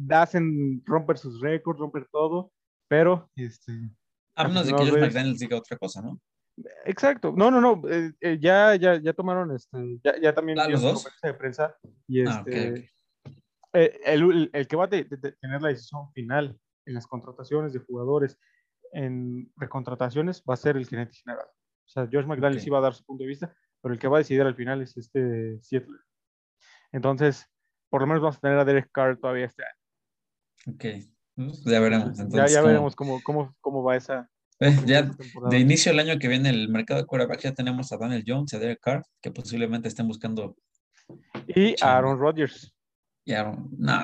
hacen 0.09 0.84
romper 0.86 1.17
sus 1.17 1.39
récords, 1.41 1.80
romper 1.80 2.07
todo, 2.11 2.51
pero 2.88 3.30
este. 3.36 3.71
A 4.36 4.47
menos 4.47 4.65
de 4.65 4.73
que 4.73 4.89
Josh 4.89 4.99
McDaniels 4.99 5.39
diga 5.39 5.57
otra 5.57 5.78
cosa, 5.78 6.01
¿no? 6.01 6.19
Exacto. 6.86 7.34
No, 7.36 7.51
no, 7.51 7.60
no. 7.60 7.82
Eh, 7.89 8.14
eh, 8.22 8.38
ya, 8.39 8.76
ya, 8.76 8.99
ya 9.01 9.14
tomaron 9.14 9.53
este. 9.53 9.99
Ya, 10.03 10.20
ya 10.20 10.34
también. 10.34 10.60
¿Ah, 10.60 10.68
los 10.68 10.82
dos? 10.82 11.08
De 11.22 11.34
prensa 11.34 11.76
y 12.08 12.26
ah, 12.26 12.43
este. 12.45 12.89
Eh, 13.74 13.99
el, 14.06 14.49
el, 14.53 14.68
que 14.68 14.76
va 14.78 14.86
a 14.86 14.89
tener 14.89 15.62
la 15.62 15.68
decisión 15.68 16.10
final 16.14 16.58
en 16.86 16.93
las 16.93 17.08
contrataciones 17.08 17.74
de 17.74 17.80
jugadores, 17.80 18.39
en 18.93 19.51
recontrataciones, 19.58 20.41
va 20.49 20.53
a 20.53 20.58
ser 20.58 20.78
el 20.78 20.88
gerente 20.88 21.18
general. 21.18 21.45
O 21.47 21.89
sea, 21.89 22.08
Josh 22.10 22.26
McDaniels 22.26 22.64
sí 22.64 22.70
va 22.70 22.78
a 22.78 22.82
dar 22.82 22.93
su 22.93 23.03
punto 23.03 23.24
de 23.24 23.30
vista, 23.30 23.53
pero 23.82 23.93
el 23.93 23.99
que 23.99 24.08
va 24.08 24.18
a 24.18 24.20
decidir 24.20 24.43
al 24.43 24.56
final 24.56 24.82
es 24.82 24.95
este 24.95 25.60
Seattle. 25.62 25.97
Entonces, 26.93 27.47
por 27.89 28.01
lo 28.01 28.08
menos 28.08 28.22
vamos 28.22 28.38
a 28.38 28.39
tener 28.39 28.58
a 28.58 28.66
Derek 28.66 28.89
Carr 28.91 29.18
todavía 29.18 29.45
este 29.45 29.64
año. 29.64 30.76
Ok, 30.76 30.86
pues 31.36 31.64
ya 31.66 31.80
veremos. 31.82 32.18
ya, 32.30 32.47
ya 32.47 32.62
veremos 32.62 32.95
cómo, 32.95 33.22
cómo, 33.24 33.53
cómo 33.60 33.84
va 33.84 33.97
esa. 33.97 34.30
Eh, 34.60 34.74
ya 34.86 35.12
de 35.49 35.60
inicio 35.60 35.91
del 35.91 35.99
año 35.99 36.18
que 36.18 36.30
viene 36.30 36.49
el 36.49 36.70
mercado 36.70 37.01
de 37.01 37.06
quarterback 37.06 37.41
ya 37.41 37.53
tenemos 37.53 37.91
a 37.91 37.97
Daniel 37.97 38.24
Jones 38.26 38.53
y 38.53 38.56
a 38.56 38.60
Derek 38.60 38.80
Carr 38.80 39.03
que 39.22 39.30
posiblemente 39.32 39.89
estén 39.89 40.08
buscando. 40.08 40.56
Y 41.47 41.76
a 41.84 41.97
Aaron 41.97 42.18
Rodgers. 42.18 42.74
Y 43.26 43.34
Aaron, 43.34 43.70
no, 43.78 43.99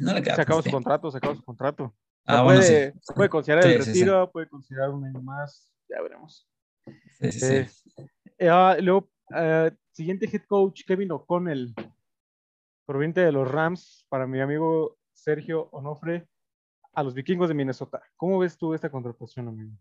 no 0.00 0.14
le 0.14 0.22
queda. 0.22 0.36
Se 0.36 0.42
acabó 0.42 0.62
su 0.62 0.70
contrato, 0.70 1.10
se 1.10 1.18
acabó 1.18 1.34
su 1.34 1.42
contrato. 1.42 1.94
Ah, 2.24 2.42
puede, 2.44 2.94
puede 3.14 3.28
considerar 3.28 3.66
el 3.66 3.84
retiro, 3.84 4.30
puede 4.30 4.48
considerar 4.48 4.90
un 4.90 5.04
año 5.04 5.20
más, 5.20 5.70
ya 5.88 6.00
veremos. 6.00 6.48
Eh, 7.20 7.68
eh, 8.38 8.76
luego, 8.80 9.10
siguiente 9.90 10.28
head 10.32 10.42
coach, 10.46 10.82
Kevin 10.86 11.12
O'Connell, 11.12 11.74
proveniente 12.86 13.20
de 13.20 13.32
los 13.32 13.50
Rams, 13.50 14.06
para 14.08 14.26
mi 14.26 14.40
amigo 14.40 14.96
Sergio 15.12 15.68
Onofre 15.72 16.28
a 16.92 17.02
los 17.02 17.14
vikingos 17.14 17.48
de 17.48 17.54
Minnesota. 17.54 18.02
¿Cómo 18.16 18.38
ves 18.38 18.56
tú 18.56 18.74
esta 18.74 18.90
contratación, 18.90 19.48
amigo? 19.48 19.72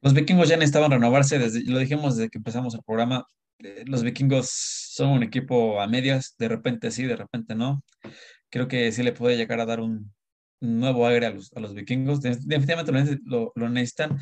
Los 0.00 0.14
vikingos 0.14 0.48
ya 0.48 0.56
necesitaban 0.56 0.90
renovarse, 0.90 1.38
desde, 1.38 1.62
lo 1.64 1.78
dijimos 1.78 2.16
desde 2.16 2.30
que 2.30 2.38
empezamos 2.38 2.74
el 2.74 2.82
programa. 2.82 3.24
Eh, 3.58 3.84
los 3.86 4.02
vikingos 4.02 4.50
son 4.50 5.10
un 5.10 5.22
equipo 5.22 5.80
a 5.80 5.86
medias, 5.86 6.34
de 6.38 6.48
repente 6.48 6.90
sí, 6.90 7.04
de 7.04 7.16
repente 7.16 7.54
no. 7.54 7.84
Creo 8.50 8.68
que 8.68 8.90
sí 8.92 9.02
le 9.02 9.12
puede 9.12 9.36
llegar 9.36 9.60
a 9.60 9.66
dar 9.66 9.80
un, 9.80 10.12
nuevo 10.60 11.06
aire 11.06 11.26
a 11.26 11.30
los, 11.30 11.52
a 11.54 11.60
los 11.60 11.74
vikingos. 11.74 12.20
Definitivamente 12.20 13.18
lo, 13.24 13.52
lo, 13.54 13.68
necesitan. 13.68 14.18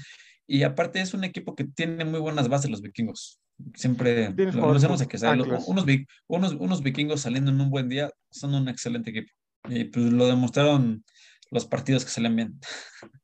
Y 0.47 0.63
aparte 0.65 1.01
es 1.01 1.15
un 1.15 1.25
equipo 1.25 1.55
que 1.55 1.65
tiene 1.65 2.05
muy 2.05 2.21
buenas 2.21 2.49
bases 2.49 2.71
los 2.71 2.83
vikingos. 2.83 3.41
Siempre 3.75 4.33
lo, 4.33 4.71
hacemos 4.73 5.07
que 5.07 5.19
unos, 5.67 5.87
unos, 6.27 6.53
unos 6.55 6.83
vikingos 6.83 7.21
saliendo 7.21 7.51
en 7.51 7.61
un 7.61 7.71
buen 7.71 7.89
día 7.89 8.11
son 8.31 8.55
un 8.55 8.69
excelente 8.69 9.11
equipo. 9.11 9.31
Y 9.69 9.85
pues 9.85 10.07
lo 10.07 10.27
demostraron 10.27 11.05
los 11.51 11.67
partidos 11.67 12.05
que 12.05 12.11
salen 12.11 12.37
bien. 12.37 12.61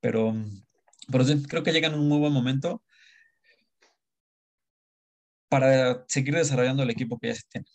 Pero, 0.00 0.34
pero 1.10 1.24
creo 1.48 1.62
que 1.62 1.72
llegan 1.72 1.94
en 1.94 2.00
un 2.00 2.08
muy 2.10 2.18
buen 2.18 2.32
momento 2.32 2.82
para 5.48 6.04
seguir 6.08 6.34
desarrollando 6.34 6.82
el 6.82 6.90
equipo 6.90 7.18
que 7.18 7.28
ya 7.28 7.34
se 7.34 7.42
tiene. 7.48 7.66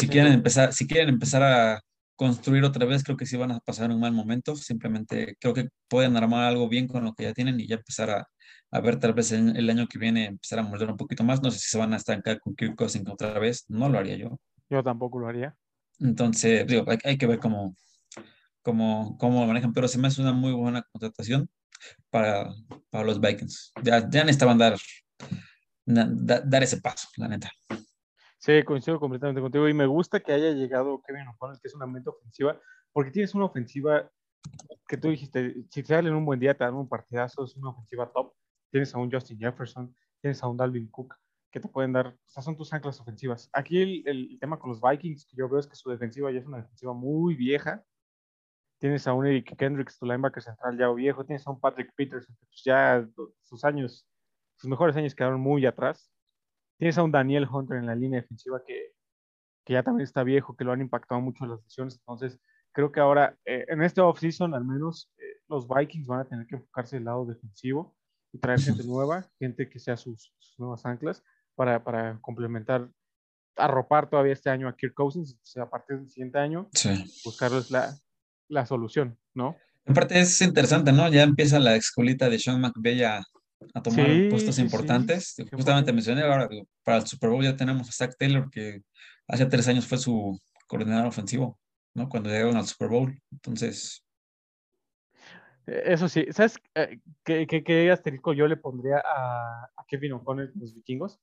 Si, 0.00 0.08
quieren 0.08 0.32
empezar, 0.32 0.72
si 0.72 0.88
quieren 0.88 1.08
empezar 1.08 1.44
a 1.44 1.80
construir 2.16 2.64
otra 2.64 2.84
vez, 2.84 3.04
creo 3.04 3.16
que 3.16 3.26
sí 3.26 3.36
van 3.36 3.52
a 3.52 3.60
pasar 3.60 3.90
un 3.90 4.00
mal 4.00 4.12
momento. 4.12 4.56
Simplemente 4.56 5.36
creo 5.38 5.54
que 5.54 5.68
pueden 5.88 6.16
armar 6.16 6.44
algo 6.44 6.68
bien 6.68 6.88
con 6.88 7.04
lo 7.04 7.14
que 7.14 7.22
ya 7.24 7.32
tienen 7.32 7.60
y 7.60 7.68
ya 7.68 7.76
empezar 7.76 8.10
a, 8.10 8.28
a 8.72 8.80
ver 8.80 8.98
tal 8.98 9.12
vez 9.14 9.30
el 9.30 9.70
año 9.70 9.86
que 9.86 10.00
viene 10.00 10.26
empezar 10.26 10.58
a 10.58 10.62
morder 10.62 10.90
un 10.90 10.96
poquito 10.96 11.22
más. 11.22 11.42
No 11.42 11.52
sé 11.52 11.60
si 11.60 11.68
se 11.68 11.78
van 11.78 11.92
a 11.92 11.96
estancar 11.96 12.40
con 12.40 12.56
Kirk 12.56 12.74
Cousins 12.74 13.08
otra 13.08 13.38
vez. 13.38 13.66
No 13.68 13.88
lo 13.88 13.98
haría 13.98 14.16
yo. 14.16 14.40
Yo 14.68 14.82
tampoco 14.82 15.20
lo 15.20 15.28
haría. 15.28 15.56
Entonces, 16.00 16.66
digo, 16.66 16.84
hay, 17.04 17.16
que 17.16 17.26
ver 17.26 17.38
cómo, 17.38 17.74
cómo, 18.66 19.16
cómo 19.18 19.42
lo 19.42 19.46
manejan, 19.46 19.72
pero 19.72 19.86
se 19.86 19.96
me 19.96 20.08
hace 20.08 20.20
una 20.20 20.32
muy 20.32 20.52
buena 20.52 20.82
contratación 20.82 21.48
para, 22.10 22.52
para 22.90 23.04
los 23.04 23.20
Vikings. 23.20 23.72
Ya, 23.80 24.00
ya 24.10 24.24
necesitaban 24.24 24.58
dar, 24.58 24.76
dar 25.84 26.62
ese 26.64 26.80
paso, 26.80 27.08
la 27.16 27.28
neta. 27.28 27.48
Sí, 28.38 28.64
coincido 28.64 28.98
completamente 28.98 29.40
contigo 29.40 29.68
y 29.68 29.72
me 29.72 29.86
gusta 29.86 30.18
que 30.18 30.32
haya 30.32 30.50
llegado 30.50 31.00
Kevin 31.06 31.28
O'Connell, 31.28 31.60
que 31.62 31.68
es 31.68 31.74
una 31.76 31.86
mente 31.86 32.10
ofensiva, 32.10 32.60
porque 32.92 33.12
tienes 33.12 33.36
una 33.36 33.44
ofensiva 33.44 34.10
que 34.88 34.96
tú 34.96 35.10
dijiste, 35.10 35.54
si 35.70 35.82
te 35.82 35.88
sale 35.88 36.08
en 36.08 36.16
un 36.16 36.24
buen 36.24 36.40
día, 36.40 36.54
te 36.54 36.64
dan 36.64 36.74
un 36.74 36.88
partidazo, 36.88 37.44
es 37.44 37.54
una 37.54 37.70
ofensiva 37.70 38.10
top. 38.12 38.32
Tienes 38.72 38.92
a 38.92 38.98
un 38.98 39.12
Justin 39.12 39.38
Jefferson, 39.38 39.94
tienes 40.20 40.42
a 40.42 40.48
un 40.48 40.56
Dalvin 40.56 40.88
Cook, 40.88 41.14
que 41.52 41.60
te 41.60 41.68
pueden 41.68 41.92
dar, 41.92 42.16
estas 42.26 42.44
son 42.44 42.56
tus 42.56 42.72
anclas 42.72 43.00
ofensivas. 43.00 43.48
Aquí 43.52 43.80
el, 43.80 44.02
el, 44.06 44.38
tema 44.40 44.58
con 44.58 44.70
los 44.70 44.80
Vikings 44.80 45.24
que 45.24 45.36
yo 45.36 45.48
veo 45.48 45.60
es 45.60 45.68
que 45.68 45.76
su 45.76 45.88
defensiva 45.88 46.32
ya 46.32 46.40
es 46.40 46.46
una 46.46 46.58
defensiva 46.58 46.92
muy 46.92 47.36
vieja. 47.36 47.84
Tienes 48.78 49.06
a 49.06 49.14
un 49.14 49.26
Eric 49.26 49.56
Kendricks, 49.56 49.98
tu 49.98 50.06
linebacker 50.06 50.42
central 50.42 50.78
ya 50.78 50.88
viejo, 50.90 51.24
tienes 51.24 51.46
a 51.46 51.50
un 51.50 51.60
Patrick 51.60 51.92
Peterson, 51.94 52.34
que 52.36 52.46
pues 52.46 52.62
ya 52.64 53.08
sus 53.42 53.64
años, 53.64 54.06
sus 54.56 54.68
mejores 54.68 54.96
años 54.96 55.14
quedaron 55.14 55.40
muy 55.40 55.64
atrás. 55.64 56.10
Tienes 56.78 56.98
a 56.98 57.02
un 57.02 57.10
Daniel 57.10 57.48
Hunter 57.50 57.78
en 57.78 57.86
la 57.86 57.94
línea 57.94 58.20
defensiva 58.20 58.62
que, 58.66 58.92
que 59.64 59.72
ya 59.72 59.82
también 59.82 60.04
está 60.04 60.22
viejo, 60.22 60.56
que 60.56 60.64
lo 60.64 60.72
han 60.72 60.82
impactado 60.82 61.20
mucho 61.22 61.46
las 61.46 61.62
lesiones. 61.62 61.96
Entonces, 61.96 62.38
creo 62.72 62.92
que 62.92 63.00
ahora, 63.00 63.38
eh, 63.46 63.64
en 63.68 63.82
este 63.82 64.02
offseason, 64.02 64.54
al 64.54 64.64
menos, 64.64 65.10
eh, 65.16 65.40
los 65.48 65.66
Vikings 65.66 66.06
van 66.06 66.20
a 66.20 66.24
tener 66.26 66.46
que 66.46 66.56
enfocarse 66.56 66.96
del 66.96 67.06
lado 67.06 67.24
defensivo 67.24 67.96
y 68.32 68.38
traer 68.38 68.60
gente 68.60 68.84
nueva, 68.84 69.26
gente 69.38 69.70
que 69.70 69.78
sea 69.78 69.96
sus, 69.96 70.34
sus 70.38 70.58
nuevas 70.58 70.84
anclas 70.84 71.24
para, 71.54 71.82
para 71.82 72.18
complementar, 72.20 72.90
arropar 73.56 74.10
todavía 74.10 74.34
este 74.34 74.50
año 74.50 74.68
a 74.68 74.76
Kirk 74.76 74.92
Cousins, 74.92 75.34
o 75.34 75.46
sea, 75.46 75.62
a 75.62 75.70
partir 75.70 75.96
del 75.96 76.10
siguiente 76.10 76.38
año, 76.38 76.68
buscarles 77.24 77.70
la, 77.70 77.96
la 78.48 78.66
solución, 78.66 79.18
¿no? 79.34 79.56
Aparte 79.86 80.18
es 80.20 80.40
interesante, 80.42 80.92
¿no? 80.92 81.08
Ya 81.08 81.22
empieza 81.22 81.58
la 81.58 81.76
escuelita 81.76 82.28
de 82.28 82.38
Sean 82.38 82.60
McVay 82.60 83.02
a, 83.04 83.22
a 83.74 83.82
tomar 83.82 84.06
puestos 84.30 84.58
importantes. 84.58 85.36
Justamente 85.52 85.92
mencioné 85.92 86.22
ahora, 86.22 86.48
para 86.82 86.98
el 86.98 87.06
Super 87.06 87.30
Bowl 87.30 87.44
ya 87.44 87.56
tenemos 87.56 87.88
a 87.88 87.92
Zach 87.92 88.16
Taylor, 88.18 88.50
que 88.50 88.82
hace 89.28 89.46
tres 89.46 89.68
años 89.68 89.86
fue 89.86 89.98
su 89.98 90.38
coordinador 90.66 91.06
ofensivo, 91.06 91.58
¿no? 91.94 92.08
Cuando 92.08 92.30
llegaron 92.30 92.56
al 92.56 92.66
Super 92.66 92.88
Bowl. 92.88 93.16
Entonces... 93.30 94.02
Eh, 95.68 95.82
Eso 95.86 96.08
sí, 96.08 96.26
¿sabes 96.30 96.58
eh, 96.74 97.00
qué, 97.24 97.46
qué- 97.46 97.62
qué 97.62 97.90
asterisco 97.90 98.32
yo 98.32 98.46
le 98.48 98.56
pondría 98.56 98.98
a, 98.98 99.64
a 99.76 99.84
Kevin 99.86 100.14
O'Connell 100.14 100.50
con 100.52 100.60
los 100.62 100.74
vikingos? 100.74 101.20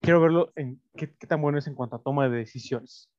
Quiero 0.00 0.20
verlo 0.20 0.52
en 0.54 0.80
qué, 0.96 1.12
qué 1.18 1.26
tan 1.26 1.40
bueno 1.40 1.58
es 1.58 1.66
en 1.66 1.74
cuanto 1.74 1.96
a 1.96 2.02
toma 2.02 2.28
de 2.28 2.36
decisiones. 2.38 3.10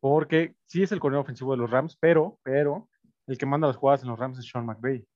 Porque 0.00 0.54
sí 0.66 0.82
es 0.82 0.92
el 0.92 1.00
coordinador 1.00 1.24
ofensivo 1.24 1.52
de 1.52 1.58
los 1.58 1.70
Rams, 1.70 1.96
pero, 2.00 2.38
pero 2.42 2.88
el 3.26 3.36
que 3.36 3.46
manda 3.46 3.66
las 3.66 3.76
jugadas 3.76 4.02
en 4.02 4.08
los 4.08 4.18
Rams 4.18 4.38
es 4.38 4.48
Sean 4.48 4.66
McVay. 4.66 5.06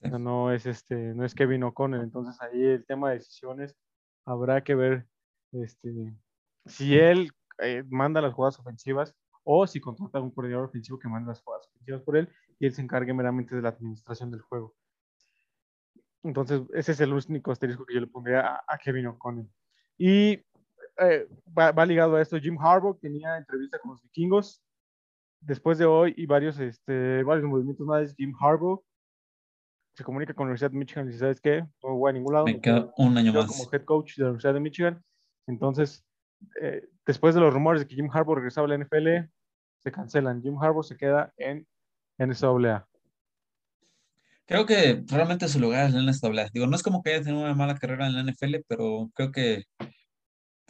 No 0.00 0.52
es 0.52 0.66
este, 0.66 0.94
no 0.94 1.24
es 1.24 1.34
Kevin 1.34 1.64
O'Connell. 1.64 2.02
Entonces 2.02 2.40
ahí 2.40 2.62
el 2.62 2.84
tema 2.84 3.10
de 3.10 3.16
decisiones 3.16 3.74
habrá 4.24 4.62
que 4.62 4.74
ver 4.74 5.06
este, 5.52 6.14
si 6.66 6.98
él 6.98 7.30
eh, 7.58 7.84
manda 7.88 8.20
las 8.20 8.34
jugadas 8.34 8.58
ofensivas 8.58 9.14
o 9.44 9.66
si 9.66 9.80
contrata 9.80 10.18
a 10.18 10.22
un 10.22 10.30
coordinador 10.30 10.66
ofensivo 10.66 10.98
que 10.98 11.08
manda 11.08 11.28
las 11.28 11.42
jugadas 11.42 11.68
ofensivas 11.68 12.02
por 12.02 12.16
él 12.16 12.28
y 12.58 12.66
él 12.66 12.72
se 12.72 12.82
encargue 12.82 13.12
meramente 13.12 13.54
de 13.54 13.62
la 13.62 13.70
administración 13.70 14.30
del 14.30 14.40
juego. 14.42 14.74
Entonces, 16.22 16.62
ese 16.72 16.92
es 16.92 17.00
el 17.00 17.12
único 17.12 17.52
asterisco 17.52 17.84
que 17.84 17.94
yo 17.94 18.00
le 18.00 18.06
pondría 18.06 18.40
a, 18.40 18.64
a 18.66 18.78
Kevin 18.78 19.08
O'Connell. 19.08 19.48
Y 19.98 20.42
eh, 20.98 21.28
va, 21.56 21.72
va 21.72 21.86
ligado 21.86 22.16
a 22.16 22.22
esto, 22.22 22.38
Jim 22.38 22.58
Harbaugh 22.58 22.98
tenía 22.98 23.36
entrevista 23.36 23.78
con 23.78 23.92
los 23.92 24.02
vikingos. 24.02 24.62
Después 25.40 25.78
de 25.78 25.84
hoy 25.84 26.14
y 26.16 26.26
varios, 26.26 26.58
este, 26.58 27.22
varios 27.22 27.46
movimientos 27.46 27.86
más, 27.86 28.14
Jim 28.16 28.34
Harbaugh 28.40 28.82
se 29.94 30.02
comunica 30.02 30.34
con 30.34 30.46
la 30.46 30.48
Universidad 30.48 30.70
de 30.70 30.78
Michigan 30.78 31.08
y 31.08 31.12
¿sabes 31.12 31.40
qué? 31.40 31.64
No 31.82 31.96
voy 31.96 32.10
a 32.10 32.12
ningún 32.12 32.32
lado. 32.32 32.46
Me 32.46 32.60
queda 32.60 32.92
un 32.96 33.16
año 33.16 33.32
más. 33.32 33.46
como 33.46 33.70
head 33.72 33.84
coach 33.84 34.16
de 34.16 34.24
la 34.24 34.30
Universidad 34.30 34.54
de 34.54 34.60
Michigan. 34.60 35.04
Entonces, 35.46 36.04
eh, 36.60 36.88
después 37.06 37.34
de 37.34 37.40
los 37.40 37.54
rumores 37.54 37.82
de 37.82 37.86
que 37.86 37.94
Jim 37.94 38.10
Harbaugh 38.12 38.36
regresaba 38.36 38.66
a 38.66 38.70
la 38.70 38.78
NFL, 38.78 39.30
se 39.78 39.92
cancelan. 39.92 40.42
Jim 40.42 40.56
Harbaugh 40.60 40.82
se 40.82 40.96
queda 40.96 41.32
en 41.36 41.66
NCAA. 42.18 42.88
Creo 44.46 44.66
que 44.66 45.04
realmente 45.06 45.48
su 45.48 45.60
lugar 45.60 45.86
es 45.86 45.94
la 45.94 46.02
NCAA. 46.02 46.50
Digo, 46.52 46.66
no 46.66 46.74
es 46.74 46.82
como 46.82 47.02
que 47.02 47.14
haya 47.14 47.22
tenido 47.22 47.42
una 47.42 47.54
mala 47.54 47.76
carrera 47.76 48.06
en 48.06 48.14
la 48.14 48.32
NFL, 48.32 48.64
pero 48.66 49.10
creo 49.14 49.30
que 49.30 49.64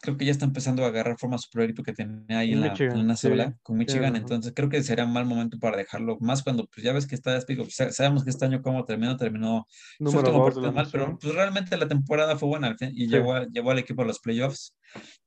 creo 0.04 0.18
que 0.18 0.26
ya 0.26 0.32
está 0.32 0.44
empezando 0.44 0.84
a 0.84 0.88
agarrar 0.88 1.16
forma 1.18 1.38
su 1.38 1.48
proyecto 1.50 1.82
que 1.82 1.94
tenía 1.94 2.40
ahí 2.40 2.52
En 2.52 2.60
la, 2.60 2.74
en 2.78 3.08
la 3.08 3.16
sí, 3.16 3.26
NCAA 3.28 3.56
con 3.62 3.78
Michigan. 3.78 4.16
Entonces 4.16 4.52
creo 4.54 4.68
que 4.68 4.82
sería 4.82 5.06
un 5.06 5.14
mal 5.14 5.24
momento 5.24 5.58
para 5.58 5.78
dejarlo. 5.78 6.18
Más 6.20 6.42
cuando 6.42 6.66
pues 6.66 6.84
ya 6.84 6.92
ves 6.92 7.06
que 7.06 7.14
está, 7.14 7.40
sa- 7.70 7.90
sabemos 7.90 8.22
que 8.22 8.28
este 8.28 8.44
año 8.44 8.60
cómo 8.60 8.84
terminó, 8.84 9.16
terminó 9.16 9.66
su 9.96 10.04
Número 10.04 10.20
último 10.28 10.44
partido 10.44 10.72
mal, 10.72 10.88
pero 10.92 11.18
pues 11.18 11.34
realmente 11.34 11.74
la 11.78 11.88
temporada 11.88 12.36
fue 12.36 12.50
buena 12.50 12.66
al 12.66 12.76
fin 12.76 12.90
y 12.92 13.06
Sí. 13.06 13.12
llevó, 13.12 13.32
a- 13.32 13.46
llevó 13.46 13.70
al 13.70 13.78
equipo 13.78 14.02
a 14.02 14.04
los 14.04 14.18
playoffs. 14.20 14.76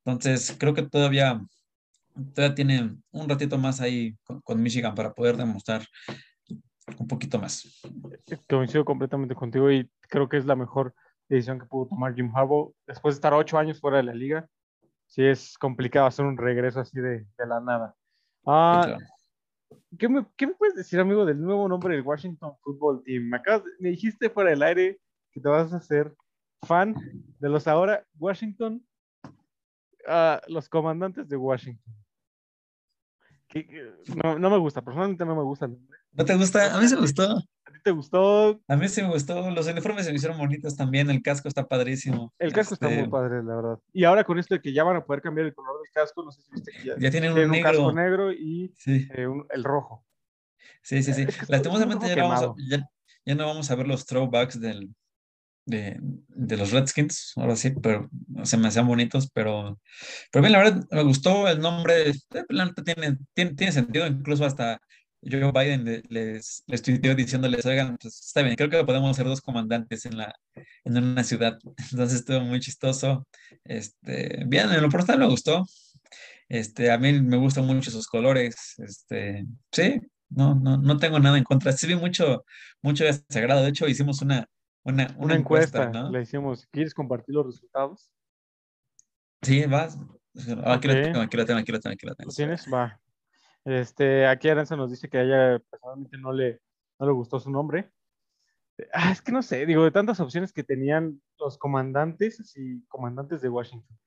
Entonces 0.05 0.55
creo 0.59 0.75
que 0.75 0.83
todavía, 0.83 1.41
todavía 2.35 2.53
tiene 2.53 2.97
un 3.11 3.27
ratito 3.27 3.57
más 3.57 3.81
ahí 3.81 4.15
con, 4.25 4.41
con 4.41 4.61
Michigan 4.61 4.93
para 4.93 5.11
poder 5.15 5.37
demostrar 5.37 5.87
un 6.99 7.07
poquito 7.07 7.39
más. 7.39 7.81
Coincido 8.47 8.85
completamente 8.85 9.33
contigo 9.33 9.71
y 9.71 9.89
creo 10.01 10.29
que 10.29 10.37
es 10.37 10.45
la 10.45 10.55
mejor 10.55 10.93
decisión 11.27 11.59
que 11.59 11.65
pudo 11.65 11.87
tomar 11.87 12.13
Jim 12.13 12.31
Harbaugh. 12.33 12.73
Después 12.85 13.15
de 13.15 13.17
estar 13.17 13.33
ocho 13.33 13.57
años 13.57 13.79
fuera 13.81 13.97
de 13.97 14.03
la 14.03 14.13
liga, 14.13 14.47
sí 15.07 15.23
es 15.25 15.57
complicado 15.57 16.05
hacer 16.07 16.25
un 16.25 16.37
regreso 16.37 16.79
así 16.79 16.99
de, 16.99 17.25
de 17.37 17.45
la 17.47 17.59
nada. 17.59 17.95
Ah, 18.45 18.81
claro. 18.85 19.05
¿qué, 19.97 20.07
me, 20.09 20.25
qué 20.35 20.47
me 20.47 20.53
puedes 20.53 20.75
decir, 20.75 20.99
amigo, 20.99 21.25
del 21.25 21.41
nuevo 21.41 21.67
nombre 21.67 21.95
del 21.95 22.05
Washington 22.05 22.53
Football 22.61 23.03
Team? 23.03 23.29
Me, 23.29 23.37
acabas 23.37 23.63
me 23.79 23.89
dijiste 23.89 24.29
fuera 24.29 24.51
del 24.51 24.63
aire 24.63 24.99
que 25.31 25.41
te 25.41 25.49
vas 25.49 25.73
a 25.73 25.77
hacer 25.77 26.13
fan 26.63 26.95
de 27.39 27.49
los 27.49 27.67
ahora 27.67 28.05
Washington, 28.17 28.85
ah, 30.07 30.41
los 30.47 30.69
comandantes 30.69 31.27
de 31.27 31.35
Washington. 31.37 31.93
Que- 33.47 33.65
que- 33.65 33.93
no, 34.23 34.37
no 34.37 34.49
me 34.49 34.57
gusta, 34.57 34.81
personalmente 34.81 35.25
no 35.25 35.35
me 35.35 35.43
gusta 35.43 35.65
el 35.65 35.71
nombre. 35.71 35.97
¿No 36.11 36.25
te 36.25 36.35
gusta? 36.35 36.75
A 36.75 36.79
mí 36.79 36.87
se 36.87 36.95
me 36.95 37.01
gustó. 37.01 37.41
¿A 37.87 37.89
ti 37.89 37.91
te 37.91 37.91
gustó? 37.91 38.59
A 38.67 38.75
mí 38.75 38.87
sí 38.89 39.01
me 39.01 39.09
gustó. 39.09 39.49
Los 39.51 39.67
uniformes 39.67 40.05
se 40.05 40.11
me 40.11 40.17
hicieron 40.17 40.37
bonitos 40.37 40.75
también. 40.75 41.09
El 41.09 41.21
casco 41.21 41.47
está 41.47 41.65
padrísimo. 41.67 42.33
El 42.39 42.51
casco 42.53 42.73
está 42.73 42.87
Este, 42.87 43.01
muy 43.01 43.09
padre, 43.09 43.43
la 43.43 43.55
verdad. 43.55 43.79
Y 43.93 44.03
ahora 44.03 44.23
con 44.23 44.37
esto 44.39 44.55
de 44.55 44.61
que 44.61 44.73
ya 44.73 44.83
van 44.83 44.97
a 44.97 45.05
poder 45.05 45.21
cambiar 45.21 45.47
el 45.47 45.53
color 45.53 45.81
del 45.81 45.91
casco, 45.93 46.23
no 46.23 46.31
sé 46.31 46.41
si 46.41 46.51
viste 46.51 46.71
que 46.71 46.83
ya, 46.87 46.95
Ya 46.99 47.09
tienen 47.11 47.31
un 47.33 47.39
un 47.39 47.61
casco 47.61 47.91
negro. 47.91 47.93
negro 47.93 48.31
y 48.31 48.73
Sí, 48.77 49.07
eh, 49.15 49.27
un- 49.27 49.45
el 49.49 49.63
rojo. 49.63 50.05
sí, 50.81 51.01
sí, 51.03 51.13
sí. 51.13 51.25
Es 51.27 51.37
que 51.37 51.45
Lastimosamente 51.49 52.07
ya 52.15 52.23
a, 52.33 52.55
ya, 52.69 52.89
ya 53.25 53.35
no 53.35 53.45
vamos 53.47 53.71
a 53.71 53.75
ver 53.75 53.87
los 53.87 54.05
throwbacks 54.05 54.59
del, 54.59 54.93
de, 55.65 55.97
de 56.01 56.57
los 56.57 56.71
Redskins. 56.71 57.33
Ahora 57.37 57.55
sí, 57.55 57.71
pero 57.81 58.09
se 58.43 58.57
me 58.57 58.67
hacían 58.67 58.87
bonitos. 58.87 59.29
Pero, 59.33 59.79
pero 60.31 60.41
bien, 60.43 60.53
la 60.53 60.59
verdad 60.59 60.87
me 60.91 61.03
gustó 61.03 61.47
el 61.47 61.59
nombre. 61.59 62.09
eh, 62.09 62.13
tiene, 62.85 63.17
tiene, 63.33 63.53
tiene 63.55 63.71
sentido. 63.71 64.07
Incluso 64.07 64.45
hasta 64.45 64.81
Joe 65.29 65.51
Biden 65.51 65.85
le- 65.85 66.03
les, 66.09 66.63
les 66.67 66.81
tuiteó 66.81 67.15
diciéndoles, 67.15 67.65
oigan, 67.65 67.97
pues 67.97 68.19
está 68.25 68.41
bien, 68.43 68.55
creo 68.55 68.69
que 68.69 68.83
podemos 68.85 69.15
ser 69.15 69.25
dos 69.25 69.41
comandantes 69.41 70.05
en, 70.05 70.17
la, 70.17 70.33
en 70.83 70.97
una 70.97 71.23
ciudad. 71.23 71.59
Entonces 71.91 72.19
estuvo 72.19 72.41
muy 72.41 72.59
chistoso. 72.59 73.27
Este, 73.63 74.43
bien, 74.47 74.71
en 74.71 74.81
lo 74.81 74.89
personal 74.89 75.19
me 75.19 75.27
gustó. 75.27 75.65
Este, 76.49 76.91
a 76.91 76.97
mí 76.97 77.13
me 77.21 77.37
gustan 77.37 77.65
mucho 77.65 77.91
sus 77.91 78.07
colores. 78.07 78.75
Este, 78.79 79.45
sí, 79.71 79.99
no, 80.29 80.55
no, 80.55 80.77
no 80.77 80.97
tengo 80.97 81.19
nada 81.19 81.37
en 81.37 81.43
contra. 81.43 81.71
Sí 81.73 81.87
vi 81.87 81.95
mucho, 81.95 82.45
mucho 82.81 83.03
desagrado. 83.05 83.63
De 83.63 83.69
hecho, 83.69 83.87
hicimos 83.87 84.21
una, 84.21 84.47
una, 84.83 85.13
Una, 85.19 85.35
encuesta, 85.35 85.89
¿no? 85.89 86.09
le 86.11 86.21
hicimos, 86.21 86.65
¿quieres 86.71 86.93
compartir 86.93 87.35
los 87.35 87.45
resultados? 87.47 88.09
Sí, 89.41 89.65
vas. 89.65 89.97
Ah, 90.63 90.73
Aquí 90.75 90.87
lo 90.87 90.93
Ok. 90.93 91.01
tengo, 91.03 91.21
aquí 91.21 91.37
lo 91.37 91.45
tengo, 91.45 91.59
aquí 91.59 91.71
lo 91.71 91.79
tengo, 91.79 91.93
aquí 91.93 92.05
lo 92.05 92.15
tengo. 92.15 92.29
¿Lo 92.29 92.35
tienes? 92.35 92.65
Va. 92.71 92.99
Este, 93.67 94.25
aquí 94.25 94.47
Aranza 94.47 94.77
nos 94.77 94.89
dice 94.89 95.09
que 95.09 95.17
a 95.17 95.23
ella 95.23 95.59
personalmente 95.69 96.17
no 96.17 96.31
le, 96.31 96.61
no 96.99 97.05
le 97.05 97.11
gustó 97.11 97.37
su 97.39 97.51
nombre. 97.51 97.91
Ah, 98.93 99.11
es 99.11 99.21
que 99.21 99.31
no 99.31 99.41
sé, 99.41 99.65
digo, 99.65 99.83
de 99.83 99.91
tantas 99.91 100.19
opciones 100.21 100.53
que 100.53 100.63
tenían 100.63 101.21
los 101.37 101.57
comandantes 101.57 102.55
y 102.55 102.85
comandantes 102.87 103.41
de 103.41 103.49
Washington. 103.49 103.97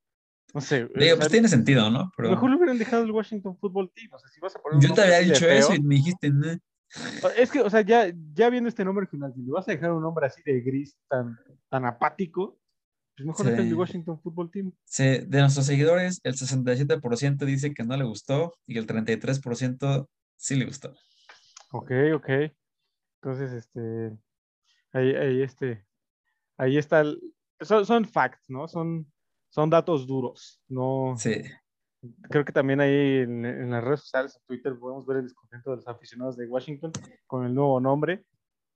No 0.55 0.61
sé. 0.61 0.89
Digo, 0.95 1.17
pues 1.17 1.29
tiene 1.29 1.49
sentido, 1.49 1.91
¿no? 1.91 2.11
Pero 2.17 2.31
Mejor 2.31 2.51
le 2.51 2.57
hubieran 2.57 2.79
dejado 2.79 3.03
el 3.03 3.11
Washington 3.11 3.57
Football 3.59 3.93
Team. 3.95 4.11
O 4.15 4.19
sea, 4.19 4.29
si 4.31 4.41
vas 4.41 4.57
a 4.57 4.61
poner 4.63 4.81
yo 4.81 4.95
te 4.95 5.03
había 5.03 5.19
dicho 5.19 5.47
eso 5.49 5.69
feo- 5.69 5.77
y 5.77 5.83
me 5.83 5.95
dijiste, 5.97 6.31
"No". 6.31 6.59
Es 7.37 7.51
que, 7.51 7.61
o 7.61 7.69
sea, 7.69 7.83
ya, 7.83 8.07
ya 8.33 8.49
viendo 8.49 8.69
este 8.69 8.85
nombre 8.85 9.07
final, 9.07 9.33
si 9.35 9.43
le 9.43 9.53
vas 9.53 9.69
a 9.69 9.73
dejar 9.73 9.93
un 9.93 10.03
nombre 10.03 10.27
así 10.27 10.43
de 10.45 10.61
gris, 10.61 10.97
tan, 11.09 11.39
tan 11.69 11.85
apático, 11.85 12.60
pues 13.25 13.27
mejor 13.27 13.47
Sí. 13.47 13.51
deja 13.53 13.63
el 13.63 13.75
Washington 13.75 14.21
Football 14.21 14.51
Team. 14.51 14.73
Sí, 14.85 15.05
de 15.05 15.41
nuestros 15.41 15.67
seguidores, 15.67 16.21
el 16.25 16.35
67% 16.35 17.45
dice 17.45 17.75
que 17.75 17.85
no 17.85 17.97
le 17.97 18.05
gustó 18.05 18.55
y 18.67 18.79
el 18.79 18.87
33% 18.87 20.09
sí 20.37 20.57
le 20.57 20.65
gustó. 20.67 20.95
Ok, 21.73 21.91
ok. 22.15 22.29
Entonces, 23.23 23.53
este, 23.53 24.17
ahí, 24.93 25.15
ahí, 25.15 25.43
este, 25.43 25.85
ahí 26.57 26.79
está, 26.79 27.01
el- 27.01 27.21
son, 27.61 27.85
son 27.85 28.05
facts, 28.07 28.49
¿no? 28.49 28.67
Son, 28.69 29.11
son 29.51 29.69
datos 29.71 30.07
duros. 30.07 30.63
No, 30.69 31.15
Sí, 31.19 31.43
creo 32.31 32.45
que 32.45 32.53
también 32.53 32.81
ahí 32.81 33.19
en, 33.19 33.45
en 33.45 33.71
las 33.71 33.85
redes 33.85 34.01
sociales, 34.01 34.37
en 34.37 34.43
Twitter, 34.47 34.79
podemos 34.79 35.05
ver 35.07 35.19
el 35.19 35.25
descontento 35.25 35.71
de 35.71 35.77
los 35.77 35.89
aficionados 35.89 36.37
de 36.39 36.47
Washington 36.47 36.93
con 37.27 37.45
el 37.45 37.55
nuevo 37.55 37.79
nombre. 37.81 38.25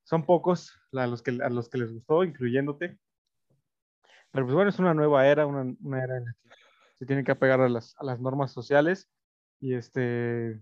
Son 0.07 0.27
pocos 0.27 0.79
a 0.93 1.07
los 1.07 1.23
que, 1.23 1.31
a 1.43 1.49
los 1.49 1.71
que 1.71 1.79
les 1.79 1.91
gustó, 1.91 2.23
incluyéndote. 2.25 2.99
Pero 4.35 4.47
pues 4.47 4.55
bueno, 4.57 4.69
es 4.69 4.79
una 4.81 4.95
nueva 4.95 5.29
era, 5.29 5.47
una, 5.47 5.75
una 5.81 6.03
era 6.03 6.17
en 6.19 6.25
la 6.25 6.33
que 6.33 6.57
se 6.99 7.07
tienen 7.07 7.25
que 7.25 7.31
apegar 7.31 7.61
a 7.61 7.69
las, 7.69 7.95
a 7.99 8.05
las 8.05 8.21
normas 8.21 8.51
sociales. 8.51 9.09
Y 9.61 9.75
este, 9.75 10.61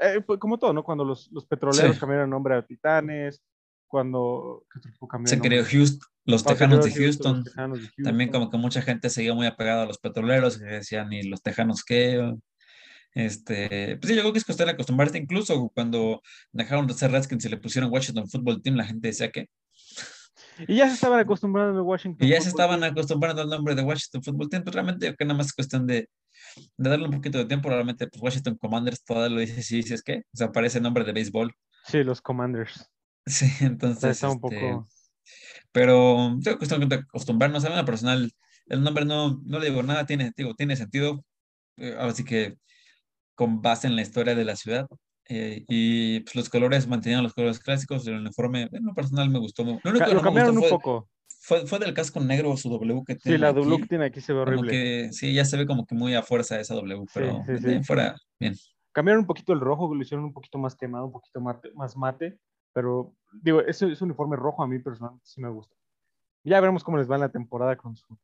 eh, 0.00 0.20
pues, 0.26 0.40
como 0.40 0.58
todo, 0.58 0.72
¿no? 0.72 0.82
Cuando 0.82 1.04
los, 1.04 1.30
los 1.30 1.46
petroleros 1.46 1.94
Sí. 1.94 2.00
cambiaron 2.00 2.28
nombre 2.28 2.56
a 2.56 2.66
Titanes, 2.66 3.40
cuando 3.86 4.66
¿qué 4.68 4.80
otro 4.80 4.90
equipo 4.90 5.06
cambió 5.06 5.28
se 5.28 5.38
creó 5.38 5.64
Houston, 5.64 6.08
los 6.24 6.42
Tejanos 6.42 6.84
de 6.84 6.90
Houston. 6.90 7.36
los 7.36 7.44
Tejanos 7.44 7.80
de 7.80 8.02
También 8.02 8.32
como 8.32 8.50
que 8.50 8.58
mucha 8.58 8.82
gente 8.82 9.08
seguía 9.08 9.32
muy 9.32 9.46
apegada 9.46 9.84
a 9.84 9.86
los 9.86 9.98
petroleros 9.98 10.58
que 10.58 10.64
decían, 10.64 11.12
¿y 11.12 11.22
los 11.22 11.40
tejanos 11.40 11.84
qué? 11.84 12.34
Este, 13.12 13.96
pues 13.98 14.08
sí, 14.08 14.16
yo 14.16 14.22
creo 14.22 14.32
que 14.32 14.40
es 14.40 14.44
cuestión 14.44 14.66
de 14.66 14.72
acostumbrarse. 14.72 15.18
Incluso 15.18 15.70
cuando 15.72 16.20
dejaron 16.50 16.88
de 16.88 16.94
ser 16.94 17.12
Redskins 17.12 17.44
y 17.44 17.48
le 17.48 17.58
pusieron 17.58 17.92
Washington 17.92 18.28
Football 18.28 18.60
Team, 18.60 18.74
la 18.74 18.84
gente 18.84 19.06
decía 19.06 19.30
que. 19.30 19.48
Y 20.66 20.76
ya 20.76 20.88
se 20.88 20.94
estaban 20.94 21.18
acostumbrando 21.18 21.78
al 21.78 21.84
Washington. 21.84 22.26
Y 22.26 22.30
ya 22.30 22.40
se 22.40 22.48
estaban 22.48 22.82
acostumbrando 22.84 23.42
al 23.42 23.48
nombre 23.48 23.74
de 23.74 23.82
Washington 23.82 24.22
Football 24.22 24.48
Team. 24.48 24.64
Pues 24.64 24.74
realmente 24.74 25.06
creo 25.06 25.16
que 25.16 25.24
nada 25.24 25.38
más 25.38 25.46
es 25.46 25.52
cuestión 25.52 25.86
de, 25.86 26.08
de 26.76 26.90
darle 26.90 27.06
un 27.06 27.12
poquito 27.12 27.38
de 27.38 27.44
tiempo. 27.46 27.68
Realmente, 27.68 28.06
pues 28.06 28.22
Washington 28.22 28.56
Commanders 28.56 29.04
todavía 29.04 29.34
lo 29.34 29.40
dice, 29.40 29.62
sí, 29.62 29.76
dices 29.76 30.02
que. 30.02 30.18
O 30.32 30.36
sea, 30.36 30.52
parece 30.52 30.80
nombre 30.80 31.04
de 31.04 31.12
béisbol. 31.12 31.52
Sí, 31.86 32.04
los 32.04 32.20
Commanders. 32.20 32.90
Sí, 33.26 33.46
entonces. 33.60 34.10
Está 34.10 34.28
un 34.28 34.34
este, 34.34 34.60
poco. 34.60 34.88
Pero 35.72 36.38
yo 36.40 36.58
cuestión 36.58 36.88
de 36.88 36.96
acostumbrarnos 36.96 37.64
a 37.64 37.70
una 37.72 37.84
personal. 37.84 38.30
El 38.66 38.82
nombre 38.82 39.04
no, 39.04 39.40
no 39.44 39.58
le 39.58 39.68
digo 39.68 39.82
nada, 39.82 40.06
tiene, 40.06 40.32
digo, 40.36 40.54
tiene 40.54 40.76
sentido. 40.76 41.24
eh, 41.76 41.96
ahora 41.98 42.14
sí 42.14 42.24
que 42.24 42.56
con 43.34 43.60
base 43.60 43.86
en 43.86 43.96
la 43.96 44.02
historia 44.02 44.34
de 44.34 44.44
la 44.44 44.56
ciudad. 44.56 44.86
Eh, 45.28 45.64
y 45.68 46.20
pues, 46.20 46.34
los 46.36 46.48
colores 46.48 46.86
mantenían 46.86 47.22
los 47.22 47.34
colores 47.34 47.58
clásicos. 47.58 48.06
El 48.06 48.16
uniforme, 48.16 48.68
en 48.72 48.84
lo 48.84 48.94
personal 48.94 49.30
me 49.30 49.38
gustó. 49.38 49.64
Lo 49.64 49.70
único 49.72 49.84
que 49.84 50.00
Lo 50.00 50.14
no 50.14 50.14
me 50.16 50.22
cambiaron 50.22 50.54
gustó 50.56 50.74
un 50.76 50.80
fue, 50.80 50.92
poco. 50.92 51.08
fue, 51.40 51.66
fue 51.66 51.78
del 51.78 51.94
casco 51.94 52.20
negro 52.20 52.56
su 52.56 52.68
W 52.70 53.02
que 53.06 53.14
Sí, 53.14 53.20
tiene 53.22 53.38
la 53.38 53.48
aquí, 53.48 53.60
W 53.60 53.80
que 53.80 53.86
tiene 53.88 54.04
aquí 54.06 54.20
se 54.20 54.32
ve 54.32 54.40
horrible. 54.40 54.70
que 54.70 55.08
sí, 55.12 55.32
ya 55.34 55.44
se 55.44 55.56
ve 55.56 55.66
como 55.66 55.86
que 55.86 55.94
muy 55.94 56.14
a 56.14 56.22
fuerza 56.22 56.60
esa 56.60 56.74
W, 56.74 57.00
Sí, 57.06 57.06
pero 57.14 57.42
sí, 57.46 57.58
sí. 57.58 57.72
en 57.72 57.84
fuera, 57.84 58.16
bien. 58.38 58.54
Cambiaron 58.92 59.22
un 59.22 59.26
poquito 59.26 59.52
el 59.52 59.60
rojo, 59.60 59.92
lo 59.94 60.00
hicieron 60.02 60.24
un 60.24 60.32
poquito 60.32 60.58
más 60.58 60.76
quemado, 60.76 61.06
un 61.06 61.12
poquito 61.12 61.40
mate- 61.40 61.72
más 61.74 61.96
mate. 61.96 62.38
Pero, 62.72 63.14
digo, 63.32 63.60
ese, 63.60 63.90
ese 63.90 64.04
uniforme 64.04 64.36
rojo 64.36 64.62
a 64.62 64.66
mí 64.68 64.78
personalmente 64.80 65.24
sí 65.26 65.40
me 65.40 65.48
gusta. 65.48 65.74
Ya 66.44 66.60
veremos 66.60 66.84
cómo 66.84 66.98
les 66.98 67.10
va 67.10 67.14
en 67.14 67.22
la 67.22 67.28
temporada 67.28 67.76
con 67.76 67.96
su, 67.96 68.18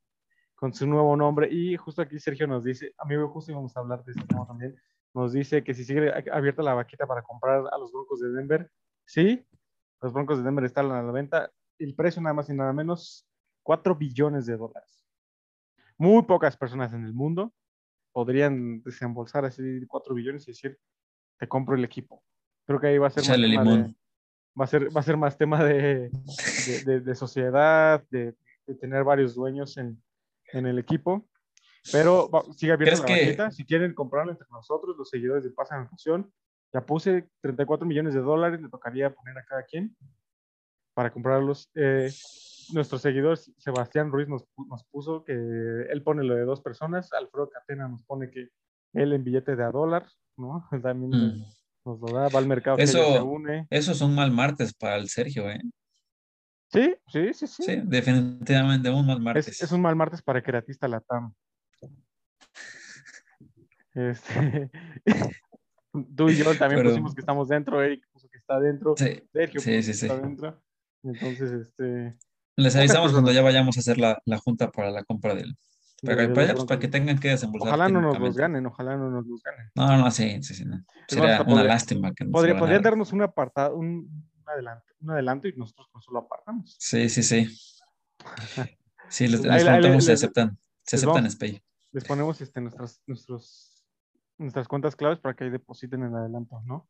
con 0.57 0.75
su 0.75 0.87
nuevo 0.87 1.17
nombre. 1.17 1.49
Y 1.53 1.77
justo 1.77 2.03
aquí 2.03 2.19
Sergio 2.19 2.47
nos 2.47 2.65
dice, 2.65 2.93
amigo, 2.99 3.29
justo 3.29 3.51
íbamos 3.53 3.77
a 3.77 3.81
hablar 3.81 4.05
de 4.05 4.13
este 4.13 4.25
tema 4.27 4.47
también, 4.47 4.77
nos 5.15 5.33
dice 5.33 5.65
que 5.65 5.75
si 5.75 5.85
sigue 5.85 6.13
abierta 6.33 6.63
la 6.63 6.75
vaquita 6.75 7.07
para 7.07 7.23
comprar 7.23 7.65
a 7.71 7.79
los 7.79 7.93
Broncos 7.93 8.21
de 8.21 8.31
Denver, 8.31 8.71
sí, 9.05 9.45
los 10.01 10.13
Broncos 10.13 10.39
de 10.39 10.45
Denver 10.45 10.65
están 10.65 10.91
a 10.91 11.03
la 11.03 11.13
venta. 11.13 11.51
El 11.79 11.95
precio 11.95 12.23
nada 12.23 12.35
más 12.35 12.49
y 12.49 12.55
nada 12.55 12.73
menos, 12.73 13.27
4 13.63 13.95
billones 13.95 14.47
de 14.47 14.57
dólares. 14.57 15.07
Muy 15.99 16.23
pocas 16.23 16.57
personas 16.57 16.93
en 16.93 17.05
el 17.05 17.13
mundo 17.13 17.53
podrían 18.13 18.83
desembolsar 18.83 19.45
así 19.45 19.85
4 19.87 20.15
billones 20.15 20.47
y 20.49 20.53
decir, 20.53 20.79
te 21.39 21.49
compro 21.49 21.75
el 21.75 21.85
equipo. 21.85 22.23
Creo 22.67 22.81
que 22.81 22.89
ahí 22.89 22.99
va 22.99 23.09
a 23.09 23.11
ser, 23.11 23.25
más 23.27 23.37
tema, 23.37 23.65
de, 23.65 23.95
va 24.59 24.65
a 24.65 24.67
ser, 24.67 24.97
va 24.97 25.01
a 25.01 25.05
ser 25.05 25.17
más 25.17 25.39
tema 25.39 25.65
de, 25.65 26.11
de, 26.85 27.15
sociedad, 27.15 28.05
de, 28.11 28.35
de 28.67 28.75
tener 28.77 29.05
varios 29.05 29.35
dueños 29.35 29.77
en, 29.77 30.03
en 30.53 30.67
el 30.67 30.79
equipo. 30.79 31.29
Pero 31.93 32.29
sigue 32.57 32.73
abierta 32.73 33.01
la 33.01 33.07
¿Crees 33.07 33.37
que-. 33.37 33.51
Si 33.53 33.65
quieren 33.65 33.95
comprarlo 33.95 34.33
entre 34.33 34.47
nosotros, 34.51 34.97
los 34.97 35.09
seguidores 35.09 35.45
de 35.45 35.51
Pasa 35.51 35.77
en 35.77 35.89
Fusión, 35.89 36.33
ya 36.73 36.85
puse 36.85 37.29
34 37.41 37.87
millones 37.87 38.15
de 38.15 38.21
dólares, 38.21 38.61
le 38.61 38.69
tocaría 38.69 39.13
poner 39.13 39.37
a 39.39 39.45
cada 39.45 39.63
quien 39.65 39.97
para 40.95 41.11
comprarlos. 41.13 41.71
Eh, 41.75 42.11
nuestro 42.73 42.99
seguidor 42.99 43.37
Sebastián 43.39 44.13
Ruiz 44.13 44.29
nos, 44.29 44.45
nos 44.69 44.85
puso 44.85 45.25
que 45.25 45.33
él 45.33 46.03
pone 46.05 46.23
lo 46.23 46.35
de 46.35 46.43
dos 46.45 46.61
personas, 46.61 47.13
Alfredo 47.13 47.49
Catena 47.51 47.89
nos 47.89 48.05
pone 48.05 48.31
que 48.31 48.49
él 48.93 49.13
en 49.13 49.25
billete 49.25 49.57
de 49.57 49.65
a 49.65 49.71
dólar, 49.71 50.07
¿no? 50.37 50.69
También 50.85 51.11
Mm. 51.11 51.45
nos 51.85 51.99
lo 52.01 52.13
da, 52.13 52.29
va 52.29 52.39
al 52.39 52.47
mercado 52.47 52.77
Eso- 52.79 53.13
se 53.15 53.21
une. 53.21 53.67
Eso 53.71 53.93
es 53.93 54.01
un 54.03 54.15
mal 54.15 54.31
martes 54.31 54.75
para 54.75 54.97
el 54.97 55.09
Sergio, 55.09 55.49
¿eh? 55.51 55.61
Sí, 56.73 56.95
sí, 57.09 57.35
sí, 57.35 57.47
sí. 57.49 57.63
Sí, 57.65 57.83
definitivamente 57.85 58.91
un 58.91 59.05
mal 59.07 59.17
Es, 59.17 59.23
martes. 59.25 59.63
es 59.63 59.73
un 59.73 59.81
mal 59.81 59.97
martes 59.97 60.23
para 60.23 60.41
Creatista 60.43 60.87
Latam. 60.87 61.33
Este, 63.95 64.71
tú 66.17 66.29
y 66.29 66.37
yo 66.37 66.45
también 66.57 66.81
Pero- 66.81 66.91
pusimos 66.91 67.15
que 67.15 67.21
estamos 67.21 67.49
dentro, 67.49 67.83
Eric 67.83 68.07
puso 68.13 68.29
que 68.29 68.39
está 68.39 68.61
dentro, 68.61 68.95
Sí, 68.97 69.23
Sergio 69.33 69.61
sí, 69.61 69.77
puso 69.77 69.93
sí, 69.93 70.07
está 70.07 70.19
dentro. 70.21 70.63
Entonces, 71.03 71.51
este, 71.53 72.17
Les 72.57 72.77
avisamos 72.77 73.13
cuando 73.13 73.33
ya 73.33 73.43
vayamos 73.43 73.77
a 73.77 73.81
hacer 73.81 73.99
la, 73.99 74.21
la 74.27 74.39
junta 74.39 74.71
para 74.71 74.91
la 74.91 75.03
compra 75.05 75.35
del. 75.35 75.57
Para, 76.03 76.17
de- 76.17 76.29
de 76.29 76.35
para, 76.35 76.53
pues, 76.55 76.65
para 76.65 76.81
que 76.81 76.89
tengan 76.89 77.19
que 77.19 77.29
desembolsar. 77.29 77.69
ojalá 77.69 77.89
no 77.89 78.01
nos 78.01 78.19
los 78.19 78.37
ganen, 78.37 78.65
ojalá 78.67 78.97
no 78.97 79.11
nos 79.11 79.27
los 79.27 79.43
ganen. 79.43 79.71
No, 79.75 79.97
no, 79.99 80.11
sí, 80.11 80.43
sí, 80.43 80.55
sí. 80.55 80.65
no. 80.65 80.77
más, 80.77 80.85
Sería 81.09 81.43
una 81.43 81.65
lástima 81.65 82.15
que 82.15 82.25
se 82.25 82.31
Podría, 82.31 82.57
podrían 82.59 82.83
darnos 82.83 83.13
un 83.13 83.23
apartado, 83.23 83.77
un, 83.77 83.87
un 83.87 84.49
adelanto, 84.49 84.85
un 85.01 85.11
adelanto 85.11 85.49
y 85.49 85.53
nosotros 85.57 85.89
con 85.93 86.01
solo 86.01 86.21
apartamos. 86.21 86.77
Sí, 86.79 87.09
sí, 87.09 87.23
sí. 87.23 87.49
Sí, 89.09 89.27
les, 89.27 89.41
les 89.43 89.63
si 89.65 89.69
les- 89.91 90.09
aceptan. 90.11 90.57
Les 90.87 90.95
aceptan 91.03 91.29
SPAY. 91.29 91.61
Les 91.93 92.05
ponemos 92.05 92.41
este, 92.41 92.61
nuestras, 92.61 93.03
nuestros, 93.07 93.85
nuestras 94.39 94.69
cuentas 94.69 94.95
claves 94.97 95.19
para 95.19 95.35
que 95.35 95.45
ahí 95.45 95.51
depositen 95.51 96.03
en 96.05 96.15
adelanto, 96.15 96.61
¿no? 96.65 96.89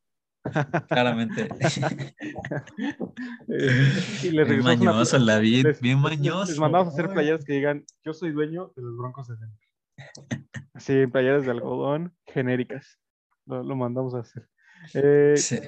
Claramente. 0.88 1.48
y 3.48 4.30
les 4.30 4.32
Bien 4.32 4.46
regresamos 4.46 4.80
una- 4.80 4.92
mañoso, 4.92 5.18
la 5.18 5.38
bien, 5.38 5.64
les- 5.66 5.80
bien 5.80 5.96
les- 5.96 6.02
mañoso. 6.02 6.50
Les 6.50 6.58
mandamos 6.58 6.88
a 6.88 6.90
hacer 6.92 7.06
Ay. 7.06 7.12
playeras 7.12 7.44
que 7.44 7.52
digan, 7.54 7.84
yo 8.04 8.12
soy 8.12 8.32
dueño 8.32 8.72
de 8.76 8.82
los 8.82 8.96
Broncos 8.96 9.28
de 9.28 9.36
Denver. 9.36 9.58
Sí, 10.78 11.06
playeras 11.08 11.44
de 11.44 11.50
algodón 11.50 12.16
genéricas. 12.24 12.98
Lo, 13.44 13.62
lo 13.62 13.76
mandamos 13.76 14.14
a 14.14 14.20
hacer. 14.20 14.48
Eh, 14.94 15.34
Sí. 15.36 15.58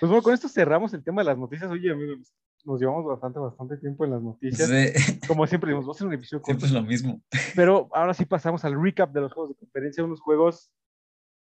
Pues 0.00 0.08
bueno, 0.08 0.22
con 0.22 0.32
esto 0.32 0.48
cerramos 0.48 0.94
el 0.94 1.04
tema 1.04 1.20
de 1.20 1.26
las 1.26 1.36
noticias. 1.36 1.70
Oye, 1.70 1.92
amigos, 1.92 2.32
nos 2.64 2.80
llevamos 2.80 3.04
bastante, 3.04 3.38
bastante 3.38 3.76
tiempo 3.78 4.04
en 4.04 4.12
las 4.12 4.22
noticias. 4.22 4.68
Sí, 4.68 5.20
Como 5.26 5.46
siempre, 5.46 5.70
dijimos, 5.70 5.84
vamos 5.86 5.96
a 5.96 5.98
hacer 5.98 6.06
un 6.08 6.14
episodio. 6.14 6.42
Siempre 6.44 6.66
es 6.66 6.72
lo 6.72 6.82
mismo. 6.82 7.22
Pero 7.54 7.88
ahora 7.92 8.14
sí 8.14 8.24
pasamos 8.24 8.64
al 8.64 8.80
recap 8.80 9.12
de 9.12 9.20
los 9.22 9.32
juegos 9.32 9.50
de 9.50 9.56
conferencia, 9.56 10.04
unos 10.04 10.20
juegos 10.20 10.70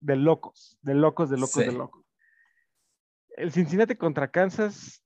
de 0.01 0.17
locos, 0.17 0.79
de 0.83 0.95
locos, 0.95 1.31
de 1.31 1.37
locos, 1.37 1.63
Sí. 1.63 1.65
de 1.65 1.73
locos. 1.73 2.05
El 3.37 3.53
Cincinnati 3.53 3.97
contra 3.97 4.31
Kansas, 4.31 5.05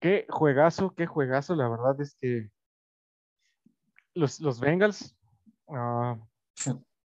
qué 0.00 0.26
juegazo, 0.28 0.94
qué 0.94 1.06
juegazo. 1.06 1.54
La 1.54 1.68
verdad 1.68 2.00
es 2.00 2.14
que 2.20 2.50
los, 4.14 4.40
los 4.40 4.60
Bengals 4.60 5.16
ah, 5.68 6.18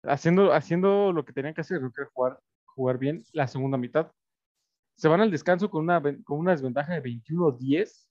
haciendo, 0.03 0.53
haciendo 0.53 1.11
lo 1.11 1.26
que 1.26 1.34
tenían 1.34 1.53
que 1.53 1.61
hacer, 1.61 1.80
que 1.80 2.05
jugar, 2.13 2.39
jugar 2.65 2.97
bien 2.97 3.24
la 3.34 3.47
segunda 3.47 3.78
mitad. 3.78 4.11
Se 4.95 5.07
van 5.07 5.22
al 5.22 5.32
descanso 5.32 5.69
con 5.69 5.84
una, 5.84 6.01
con 6.24 6.39
una 6.39 6.51
desventaja 6.51 6.93
de 6.93 7.01
21-10, 7.01 8.07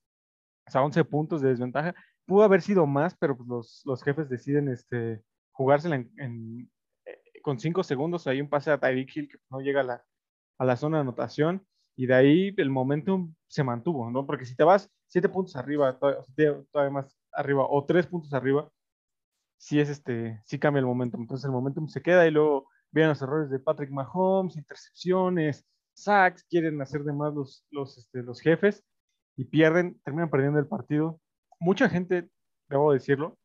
o 0.71 0.73
sea, 0.73 0.83
11 0.85 1.05
puntos 1.05 1.43
de 1.43 1.49
desventaja. 1.51 1.95
Pudo 2.27 2.45
haber 2.45 2.63
sido 2.63 2.87
más, 2.87 3.17
pero 3.19 3.37
pues 3.37 3.49
los, 3.49 3.83
los 3.85 4.03
jefes 4.03 4.29
deciden 4.29 4.69
este, 4.69 5.23
jugársela 5.53 5.97
en, 5.97 6.13
en- 6.19 6.71
eh, 7.07 7.21
con 7.43 7.59
5 7.59 7.83
segundos. 7.83 8.27
Hay 8.27 8.41
un 8.41 8.49
pase 8.49 8.71
a 8.71 8.79
Tyreek 8.79 9.17
Hill 9.17 9.29
que 9.29 9.39
no 9.51 9.61
llega 9.61 9.81
a 9.81 9.85
la, 9.85 10.05
a 10.59 10.65
la 10.65 10.77
zona 10.77 10.99
de 10.99 11.03
anotación 11.03 11.67
y 11.97 12.07
de 12.07 12.15
ahí 12.15 12.55
el 12.57 12.71
momentum 12.71 13.35
se 13.49 13.65
mantuvo, 13.65 14.11
¿no? 14.11 14.27
Porque 14.27 14.45
si 14.47 14.55
te 14.57 14.65
vas 14.65 14.91
7 15.09 15.29
puntos 15.29 15.57
arriba, 15.57 15.99
todavía, 15.99 16.25
todavía 16.71 16.93
más 16.93 17.17
arriba, 17.33 17.67
o 17.69 17.85
3 17.85 18.07
puntos 18.07 18.33
arriba, 18.33 18.71
sí 19.59 19.81
es 19.81 19.89
este, 19.89 20.41
sí 20.47 20.59
cambia 20.59 20.81
el 20.81 20.87
momentum. 20.87 21.21
Entonces 21.23 21.45
el 21.45 21.53
momentum 21.53 21.89
se 21.89 22.03
queda 22.03 22.27
y 22.27 22.31
luego 22.31 22.69
vienen 22.91 23.11
los 23.11 23.23
errores 23.23 23.51
de 23.51 23.59
Patrick 23.61 23.91
Mahomes, 23.91 24.57
intercepciones, 24.57 25.65
sacks, 25.95 26.45
quieren 26.45 26.81
hacer 26.81 27.05
de 27.05 27.13
más 27.13 27.35
los, 27.35 27.67
los, 27.71 27.99
este, 27.99 28.23
los 28.23 28.41
jefes 28.41 28.85
y 29.41 29.45
pierden, 29.47 29.99
terminan 30.05 30.29
perdiendo 30.29 30.59
el 30.59 30.67
partido. 30.67 31.19
Mucha 31.61 31.89
gente, 31.89 32.29
debo 32.69 32.93
decirlo, 32.93 33.39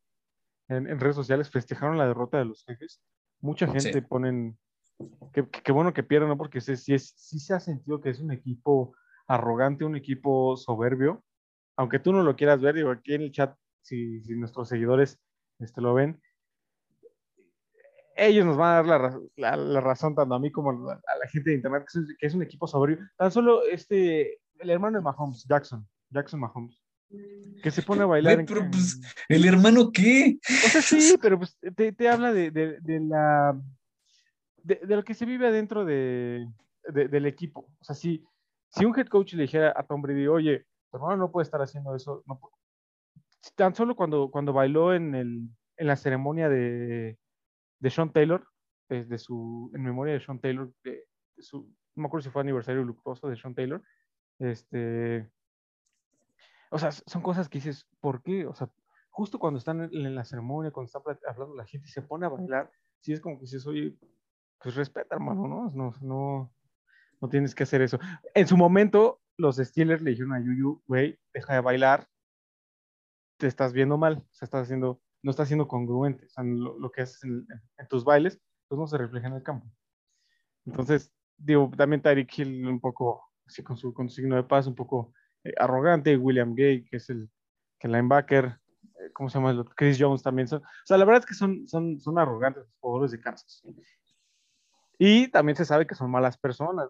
en, 0.67 0.89
en 0.89 0.99
redes 0.99 1.15
sociales 1.15 1.49
festejaron 1.49 1.97
la 1.97 2.05
derrota 2.05 2.37
de 2.37 2.43
los 2.43 2.65
jefes. 2.65 3.01
Mucha 3.39 3.65
gente 3.67 3.93
Sí. 3.93 4.01
ponen 4.01 4.57
que, 5.31 5.47
que- 5.49 5.61
que 5.61 5.71
bueno 5.71 5.93
que 5.93 6.03
pierden, 6.03 6.27
¿no? 6.29 6.37
Porque 6.37 6.59
sí, 6.59 6.75
sí 6.75 6.97
sí 6.99 7.39
se 7.39 7.53
ha 7.53 7.61
sentido 7.61 8.01
que 8.01 8.09
es 8.09 8.19
un 8.19 8.31
equipo 8.33 8.93
arrogante, 9.27 9.85
un 9.85 9.95
equipo 9.95 10.57
soberbio. 10.57 11.23
Aunque 11.77 11.99
tú 11.99 12.11
no 12.11 12.23
lo 12.23 12.35
quieras 12.35 12.59
ver, 12.59 12.75
digo, 12.75 12.91
aquí 12.91 13.13
en 13.13 13.21
el 13.21 13.31
chat, 13.31 13.55
si, 13.81 14.21
si 14.23 14.35
nuestros 14.35 14.67
seguidores 14.67 15.17
este, 15.59 15.79
lo 15.79 15.93
ven, 15.93 16.21
ellos 18.17 18.45
nos 18.45 18.57
van 18.57 18.69
a 18.71 18.75
dar 18.75 18.85
la, 18.85 19.19
la- 19.37 19.57
la 19.57 19.81
razón 19.81 20.13
tanto 20.15 20.35
a 20.35 20.39
mí 20.39 20.51
como 20.51 20.71
a 20.71 20.73
la, 20.73 20.93
a 20.93 21.17
la 21.19 21.27
gente 21.29 21.49
de 21.51 21.55
internet 21.57 21.85
que 21.91 21.99
es, 21.99 22.05
que 22.17 22.27
es 22.27 22.33
un 22.33 22.41
equipo 22.43 22.67
soberbio. 22.67 22.99
Tan 23.17 23.31
solo 23.31 23.63
este, 23.63 24.39
el 24.59 24.69
hermano 24.69 24.97
de 24.97 25.03
Mahomes, 25.03 25.45
Jackson, 25.47 25.87
Jackson 26.09 26.39
Mahomes, 26.39 26.79
que 27.61 27.71
se 27.71 27.81
pone 27.81 28.01
a 28.03 28.05
bailar. 28.05 28.39
En- 28.39 28.45
pues, 28.45 29.01
¿El 29.29 29.45
hermano 29.45 29.91
qué? 29.91 30.37
o 30.65 30.69
sea, 30.69 30.81
sí, 30.81 31.15
pero 31.21 31.37
pues 31.37 31.57
te, 31.75 31.91
te 31.91 32.09
habla 32.09 32.33
de, 32.33 32.51
de- 32.51 32.79
de 32.81 32.99
la 32.99 33.59
de, 34.63 34.75
de 34.83 34.95
lo 34.95 35.03
que 35.03 35.13
se 35.13 35.25
vive 35.25 35.47
adentro 35.47 35.85
de, 35.85 36.47
de- 36.91 37.07
del 37.07 37.25
equipo. 37.27 37.67
O 37.79 37.83
sea, 37.83 37.95
si, 37.95 38.23
si 38.69 38.83
un 38.85 38.97
head 38.97 39.07
coach 39.07 39.33
le 39.33 39.43
dijera 39.43 39.73
a 39.75 39.83
Tom 39.83 40.01
Brady, 40.01 40.27
oye, 40.27 40.65
tu 40.89 40.97
hermano 40.97 41.17
no 41.17 41.31
puede 41.31 41.43
estar 41.43 41.61
haciendo 41.61 41.95
eso, 41.95 42.23
no 42.25 42.39
pu-". 42.39 42.49
tan 43.55 43.75
solo 43.75 43.95
cuando, 43.95 44.29
cuando 44.31 44.53
bailó 44.53 44.93
en, 44.93 45.13
el, 45.15 45.49
en 45.77 45.87
la 45.87 45.95
ceremonia 45.95 46.49
de, 46.49 47.17
de 47.79 47.89
Sean 47.91 48.11
Taylor, 48.11 48.47
eh, 48.89 49.05
de 49.07 49.17
su, 49.19 49.71
en 49.75 49.83
memoria 49.83 50.13
de 50.15 50.19
Sean 50.19 50.39
Taylor, 50.39 50.71
de, 50.83 51.05
de 51.35 51.43
su, 51.43 51.67
no 51.95 52.01
me 52.01 52.07
acuerdo 52.07 52.23
si 52.23 52.29
fue 52.31 52.41
aniversario 52.41 52.83
luctuoso 52.83 53.29
de 53.29 53.35
Sean 53.37 53.53
Taylor, 53.53 53.83
este, 54.39 55.29
o 56.69 56.77
sea, 56.77 56.91
son 56.91 57.21
cosas 57.21 57.49
que 57.49 57.59
dices, 57.59 57.87
¿por 57.99 58.21
qué? 58.21 58.45
O 58.45 58.53
sea, 58.53 58.69
justo 59.09 59.39
cuando 59.39 59.57
están 59.57 59.81
en, 59.81 60.15
la 60.15 60.25
ceremonia, 60.25 60.71
cuando 60.71 60.87
está 60.87 60.99
plat- 60.99 61.21
hablando 61.27 61.55
la 61.55 61.65
gente 61.65 61.87
y 61.87 61.91
se 61.91 62.01
pone 62.01 62.25
a 62.25 62.29
bailar, 62.29 62.71
sí 62.99 63.13
es 63.13 63.21
como 63.21 63.37
que 63.37 63.43
dices, 63.43 63.65
oye, 63.65 63.97
pues 64.61 64.75
respeta, 64.75 65.15
hermano, 65.15 65.47
¿no? 65.47 65.71
No, 65.71 65.93
no, 66.01 66.53
no 67.21 67.29
tienes 67.29 67.55
que 67.55 67.63
hacer 67.63 67.81
eso. 67.81 67.99
En 68.33 68.47
su 68.47 68.57
momento, 68.57 69.21
los 69.37 69.57
Steelers 69.57 70.01
le 70.01 70.11
dijeron 70.11 70.33
a 70.33 70.39
Yuyu, 70.39 70.81
güey, 70.87 71.17
deja 71.33 71.53
de 71.53 71.61
bailar, 71.61 72.07
te 73.37 73.47
estás 73.47 73.73
viendo 73.73 73.97
mal, 73.97 74.17
o 74.17 74.33
sea, 74.33 74.45
estás 74.45 74.63
haciendo, 74.63 75.01
no 75.21 75.31
estás 75.31 75.47
siendo 75.47 75.67
congruente, 75.67 76.25
o 76.25 76.29
sea, 76.29 76.43
lo, 76.43 76.79
lo 76.79 76.91
que 76.91 77.01
haces 77.01 77.23
en, 77.23 77.47
en 77.77 77.87
tus 77.87 78.03
bailes, 78.03 78.41
pues 78.67 78.79
no 78.79 78.87
se 78.87 78.97
refleja 78.97 79.27
en 79.27 79.33
el 79.33 79.43
campo. 79.43 79.67
Entonces, 80.65 81.13
digo, 81.37 81.69
también 81.75 82.01
Tyreek 82.01 82.37
Hill 82.37 82.67
un 82.67 82.79
poco, 82.79 83.23
con 83.63 83.77
su, 83.77 83.93
signo 84.09 84.35
de 84.35 84.43
paz, 84.43 84.67
un 84.67 84.75
poco 84.75 85.13
eh, 85.43 85.53
arrogante, 85.57 86.17
William 86.17 86.55
Gay, 86.55 86.85
que 86.85 86.97
es 86.97 87.09
el, 87.09 87.29
que 87.79 87.87
linebacker, 87.87 88.45
eh, 88.45 89.11
¿cómo 89.13 89.29
se 89.29 89.37
llama? 89.37 89.65
Chris 89.75 89.97
Jones 89.99 90.23
también 90.23 90.47
son, 90.47 90.61
o 90.61 90.85
sea, 90.85 90.97
la 90.97 91.05
verdad 91.05 91.21
es 91.21 91.25
que 91.25 91.33
son, 91.33 91.67
son, 91.67 91.99
son 91.99 92.17
arrogantes 92.19 92.63
los 92.63 92.75
jugadores 92.79 93.11
de 93.11 93.21
Kansas. 93.21 93.63
Y 94.97 95.27
también 95.29 95.55
se 95.55 95.65
sabe 95.65 95.85
que 95.85 95.95
son 95.95 96.09
malas 96.09 96.37
personas. 96.37 96.89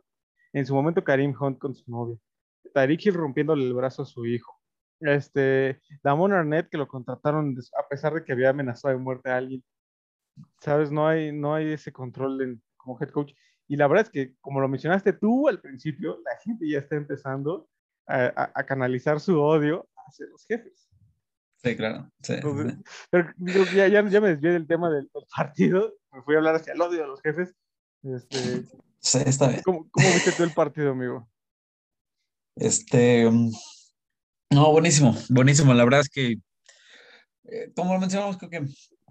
En 0.53 0.65
su 0.65 0.73
momento, 0.73 1.03
Karim 1.03 1.35
Hunt 1.39 1.57
con 1.57 1.75
su 1.75 1.89
novia. 1.89 2.17
Tyreek 2.73 3.05
Hill 3.05 3.13
rompiéndole 3.15 3.65
el 3.65 3.73
brazo 3.73 4.03
a 4.03 4.05
su 4.05 4.25
hijo. 4.25 4.59
Este, 4.99 5.81
Damon 6.03 6.33
Arnett, 6.33 6.69
que 6.69 6.77
lo 6.77 6.87
contrataron 6.87 7.55
a 7.77 7.87
pesar 7.87 8.13
de 8.13 8.23
que 8.23 8.31
había 8.31 8.49
amenazado 8.49 8.93
de 8.93 8.99
muerte 8.99 9.29
a 9.29 9.37
alguien. 9.37 9.63
Sabes, 10.61 10.91
no 10.91 11.07
hay, 11.07 11.31
no 11.31 11.53
hay 11.55 11.71
ese 11.73 11.91
control 11.91 12.41
en- 12.41 12.63
como 12.77 12.99
head 13.01 13.09
coach. 13.09 13.33
Y 13.67 13.75
la 13.75 13.87
verdad 13.87 14.05
es 14.05 14.11
que, 14.11 14.35
como 14.41 14.59
lo 14.59 14.67
mencionaste 14.67 15.13
tú 15.13 15.47
al 15.47 15.59
principio, 15.59 16.19
la 16.23 16.37
gente 16.43 16.69
ya 16.69 16.79
está 16.79 16.95
empezando 16.95 17.67
a, 18.07 18.63
canalizar 18.65 19.19
su 19.19 19.39
odio 19.41 19.87
hacia 20.07 20.27
los 20.27 20.45
jefes. 20.45 20.87
Sí, 21.63 21.75
claro. 21.75 22.11
Pero 23.09 23.33
ya, 23.73 23.87
ya, 23.87 24.03
me 24.03 24.29
desvié 24.29 24.51
del 24.51 24.67
tema 24.67 24.89
del, 24.91 25.09
partido, 25.35 25.95
me 26.11 26.21
fui 26.21 26.35
a 26.35 26.37
hablar 26.37 26.55
hacia 26.55 26.73
el 26.73 26.81
odio 26.81 27.01
de 27.01 27.07
los 27.07 27.21
jefes. 27.21 27.55
Este, 28.03 28.63
sí, 28.99 29.19
está 29.25 29.47
bien. 29.47 29.61
¿cómo, 29.63 29.89
¿Cómo 29.89 30.07
viste 30.07 30.31
tú 30.31 30.43
el 30.43 30.53
partido, 30.53 30.91
amigo? 30.91 31.27
Este, 32.55 33.29
mm, 33.29 33.51
no, 34.51 34.71
buenísimo, 34.71 35.15
buenísimo. 35.29 35.73
La 35.73 35.83
verdad 35.83 36.01
es 36.01 36.09
que, 36.09 36.35
eh, 37.45 37.71
como 37.75 37.97
mencionamos, 37.97 38.37
creo 38.37 38.49
que, 38.49 38.65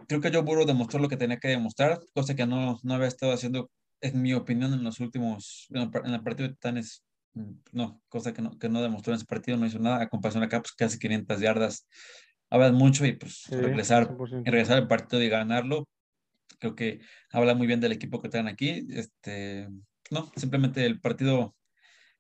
creo 0.07 0.21
que 0.21 0.31
Joe 0.31 0.43
Burrow 0.43 0.65
demostró 0.65 1.01
lo 1.01 1.09
que 1.09 1.17
tenía 1.17 1.39
que 1.39 1.49
demostrar, 1.49 2.01
cosa 2.15 2.35
que 2.35 2.47
no, 2.47 2.79
no 2.83 2.95
había 2.95 3.09
estado 3.09 3.33
haciendo, 3.33 3.71
en 4.05 4.21
mi 4.21 4.35
opinión, 4.35 4.73
en 4.75 4.85
los 4.85 5.01
últimos, 5.01 5.67
en 5.71 6.15
el 6.15 6.23
partido 6.23 6.49
de 6.49 6.55
Titanes, 6.55 7.03
mm, 7.33 7.53
no, 7.73 8.03
cosa 8.09 8.35
que 8.35 8.43
no, 8.43 8.59
que 8.59 8.69
no 8.69 8.83
demostró 8.83 9.13
en 9.13 9.17
ese 9.17 9.25
partido, 9.25 9.57
no 9.57 9.67
hizo 9.67 9.79
nada, 9.79 10.03
a 10.03 10.09
comparación 10.09 10.45
acá, 10.45 10.61
pues 10.61 10.73
casi 10.73 10.99
500 10.99 11.41
yardas, 11.41 11.89
habla 12.51 12.71
mucho 12.71 13.07
y 13.07 13.13
pues 13.13 13.47
regresar, 13.49 14.15
regresar 14.45 14.77
al 14.77 14.89
partido 14.89 15.23
y 15.23 15.31
ganarlo, 15.31 15.89
creo 16.59 16.75
que 16.75 17.01
habla 17.31 17.55
muy 17.55 17.67
bien 17.67 17.81
del 17.81 17.93
equipo 17.93 18.21
que 18.21 18.29
están 18.29 18.47
aquí, 18.47 18.87
este, 18.91 19.69
no, 20.11 20.31
simplemente 20.37 20.85
el 20.85 21.01
partido 21.01 21.57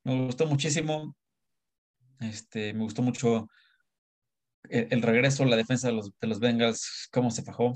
me 0.05 0.24
gustó 0.24 0.47
muchísimo, 0.47 1.14
este, 2.20 2.72
me 2.72 2.80
gustó 2.80 3.03
mucho 3.03 3.49
el, 4.70 5.03
regreso, 5.03 5.45
la 5.45 5.57
defensa 5.57 5.89
de 5.89 5.95
los, 5.95 6.18
de 6.18 6.26
los 6.26 6.41
Bengals, 6.41 7.09
cómo 7.12 7.30
se 7.30 7.43
fajó. 7.43 7.74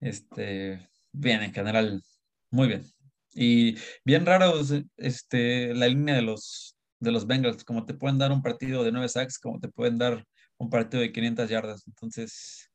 Este, 0.00 0.90
bien, 1.12 1.42
en 1.42 1.54
general, 1.54 2.02
muy 2.50 2.68
bien. 2.68 2.93
Y 3.34 3.76
bien 4.04 4.24
raro 4.24 4.54
este, 4.96 5.74
la 5.74 5.88
línea 5.88 6.14
de 6.14 6.22
los, 6.22 6.76
de 7.00 7.12
los 7.12 7.26
Bengals, 7.26 7.64
como 7.64 7.84
te 7.84 7.94
pueden 7.94 8.18
dar 8.18 8.32
un 8.32 8.42
partido 8.42 8.84
de 8.84 8.92
9 8.92 9.08
sacks, 9.08 9.38
como 9.38 9.60
te 9.60 9.68
pueden 9.68 9.98
dar 9.98 10.24
un 10.56 10.70
partido 10.70 11.02
de 11.02 11.12
500 11.12 11.48
yardas. 11.48 11.86
Entonces... 11.86 12.70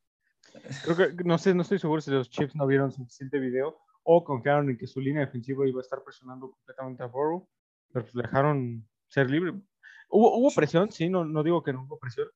Creo 0.84 0.98
que, 0.98 1.24
no 1.24 1.38
sé, 1.38 1.54
no 1.54 1.62
estoy 1.62 1.80
seguro 1.80 2.02
si 2.02 2.12
los 2.12 2.30
Chiefs 2.30 2.56
no 2.56 2.68
vieron 2.68 2.92
suficiente 2.92 3.40
video 3.40 3.80
o 4.04 4.24
confiaron 4.24 4.70
en 4.70 4.78
que 4.78 4.88
su 4.88 5.00
línea 5.00 5.26
defensiva 5.26 5.68
iba 5.68 5.80
a 5.80 5.84
estar 5.84 6.04
presionando 6.04 6.50
completamente 6.52 7.04
a 7.04 7.08
Burrow, 7.08 7.48
pero 7.92 8.06
pues 8.06 8.16
dejaron 8.16 8.88
ser 9.08 9.30
libre. 9.30 9.54
Hubo, 10.10 10.52
presión, 10.56 10.92
sí, 10.92 11.10
no, 11.10 11.24
no 11.24 11.44
digo 11.44 11.62
que 11.62 11.72
no 11.72 11.84
hubo 11.84 12.00
presión, 12.00 12.28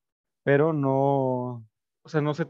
pero 0.44 0.72
no, 0.72 1.66
o 2.02 2.08
sea, 2.08 2.20
no 2.20 2.32
se, 2.34 2.46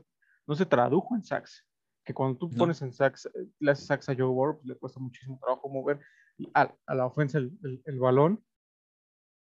no 0.47 0.55
se 0.55 0.67
tradujo 0.67 1.15
en 1.15 1.23
sacks. 1.23 1.65
Que 2.05 2.13
cuando 2.13 2.39
tú 2.39 2.51
pones 2.51 2.83
en 2.83 2.93
sacks, 2.93 3.27
eh, 3.27 3.49
le 3.61 3.71
haces 3.71 3.87
sacks 3.87 4.09
a 4.09 4.15
Joe 4.15 4.27
Burrow, 4.27 4.57
pues, 4.57 4.67
le 4.67 4.77
cuesta 4.77 5.01
muchísimo 5.01 5.39
trabajo 5.41 5.69
mover 5.69 6.01
a, 6.53 6.75
a 6.87 6.95
la 6.95 7.07
ofensa 7.07 7.39
el, 7.39 7.83
el, 7.85 7.99
balón. 7.99 8.45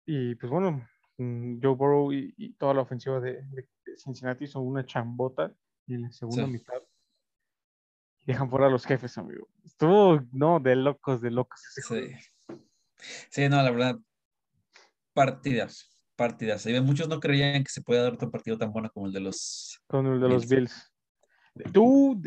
Y 0.05 0.35
pues 0.35 0.51
bueno, 0.51 0.87
mm, 1.17 1.59
Joe 1.61 1.75
Burrow 1.75 2.13
y, 2.13 2.53
toda 2.57 2.73
la 2.73 2.81
ofensiva 2.81 3.19
de, 3.19 3.43
Cincinnati 3.97 4.47
son 4.47 4.67
una 4.67 4.85
chambota 4.85 5.53
y 5.85 5.95
en 5.95 6.03
la 6.03 6.11
segunda 6.11 6.47
mitad 6.47 6.81
dejan 8.25 8.49
fuera 8.49 8.67
a 8.67 8.69
los 8.69 8.85
jefes, 8.85 9.17
amigo. 9.17 9.47
Estuvo, 9.63 10.21
no, 10.31 10.59
de 10.59 10.75
locos, 10.75 11.21
de 11.21 11.31
locos 11.31 11.61
sí. 11.73 12.11
Sí, 13.29 13.49
no, 13.49 13.61
la 13.61 13.71
verdad, 13.71 13.99
partidas, 15.13 15.97
partidas. 16.15 16.65
Y 16.65 16.79
muchos 16.81 17.07
no 17.07 17.19
creían 17.19 17.63
que 17.63 17.69
se 17.69 17.81
pueda 17.81 18.03
dar 18.03 18.13
otro 18.13 18.31
partido 18.31 18.57
tan 18.57 18.71
bueno 18.71 18.89
como 18.91 19.07
el 19.07 19.13
de 19.13 19.19
los... 19.19 19.81
Con 19.87 20.07
el 20.07 20.19
de 20.19 20.29
los 20.29 20.47
Bills. 20.47 20.94
¿Tú 21.71 22.21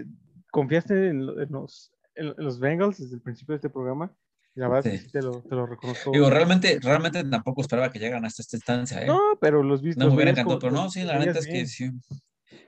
confiaste 0.50 1.08
en, 1.08 1.26
los, 1.26 1.92
en, 2.14 2.34
los 2.36 2.58
Bengals 2.58 2.98
desde 2.98 3.16
el 3.16 3.22
principio 3.22 3.52
de 3.52 3.56
este 3.56 3.70
programa? 3.70 4.12
La 4.54 4.68
verdad 4.68 4.90
sí. 4.90 5.08
te, 5.10 5.22
lo, 5.22 5.42
te 5.42 5.54
lo 5.54 5.66
reconozco. 5.66 6.10
Digo, 6.10 6.30
realmente, 6.30 6.78
realmente 6.82 7.22
tampoco 7.24 7.60
esperaba 7.60 7.92
que 7.92 7.98
llegaran 7.98 8.24
hasta 8.24 8.42
esta 8.42 8.56
instancia. 8.56 9.02
¿eh? 9.02 9.06
No, 9.06 9.20
pero 9.40 9.62
los 9.62 9.82
viste. 9.82 10.02
No 10.02 10.08
me 10.08 10.16
hubiera 10.16 10.32
encantado, 10.32 10.58
pero 10.58 10.72
no, 10.72 10.90
sí, 10.90 11.02
la 11.04 11.18
neta 11.18 11.38
es 11.38 11.46
que 11.46 11.66
sí. 11.66 11.90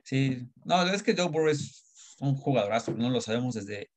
Sí, 0.05 0.49
no, 0.65 0.83
es 0.83 1.03
que 1.03 1.17
Joe 1.17 1.29
Burrow 1.29 1.49
es 1.49 2.17
un 2.21 2.37
jugadorazo, 2.37 2.93
no 2.93 3.11
lo 3.11 3.21
sabemos 3.21 3.55
desde 3.55 3.91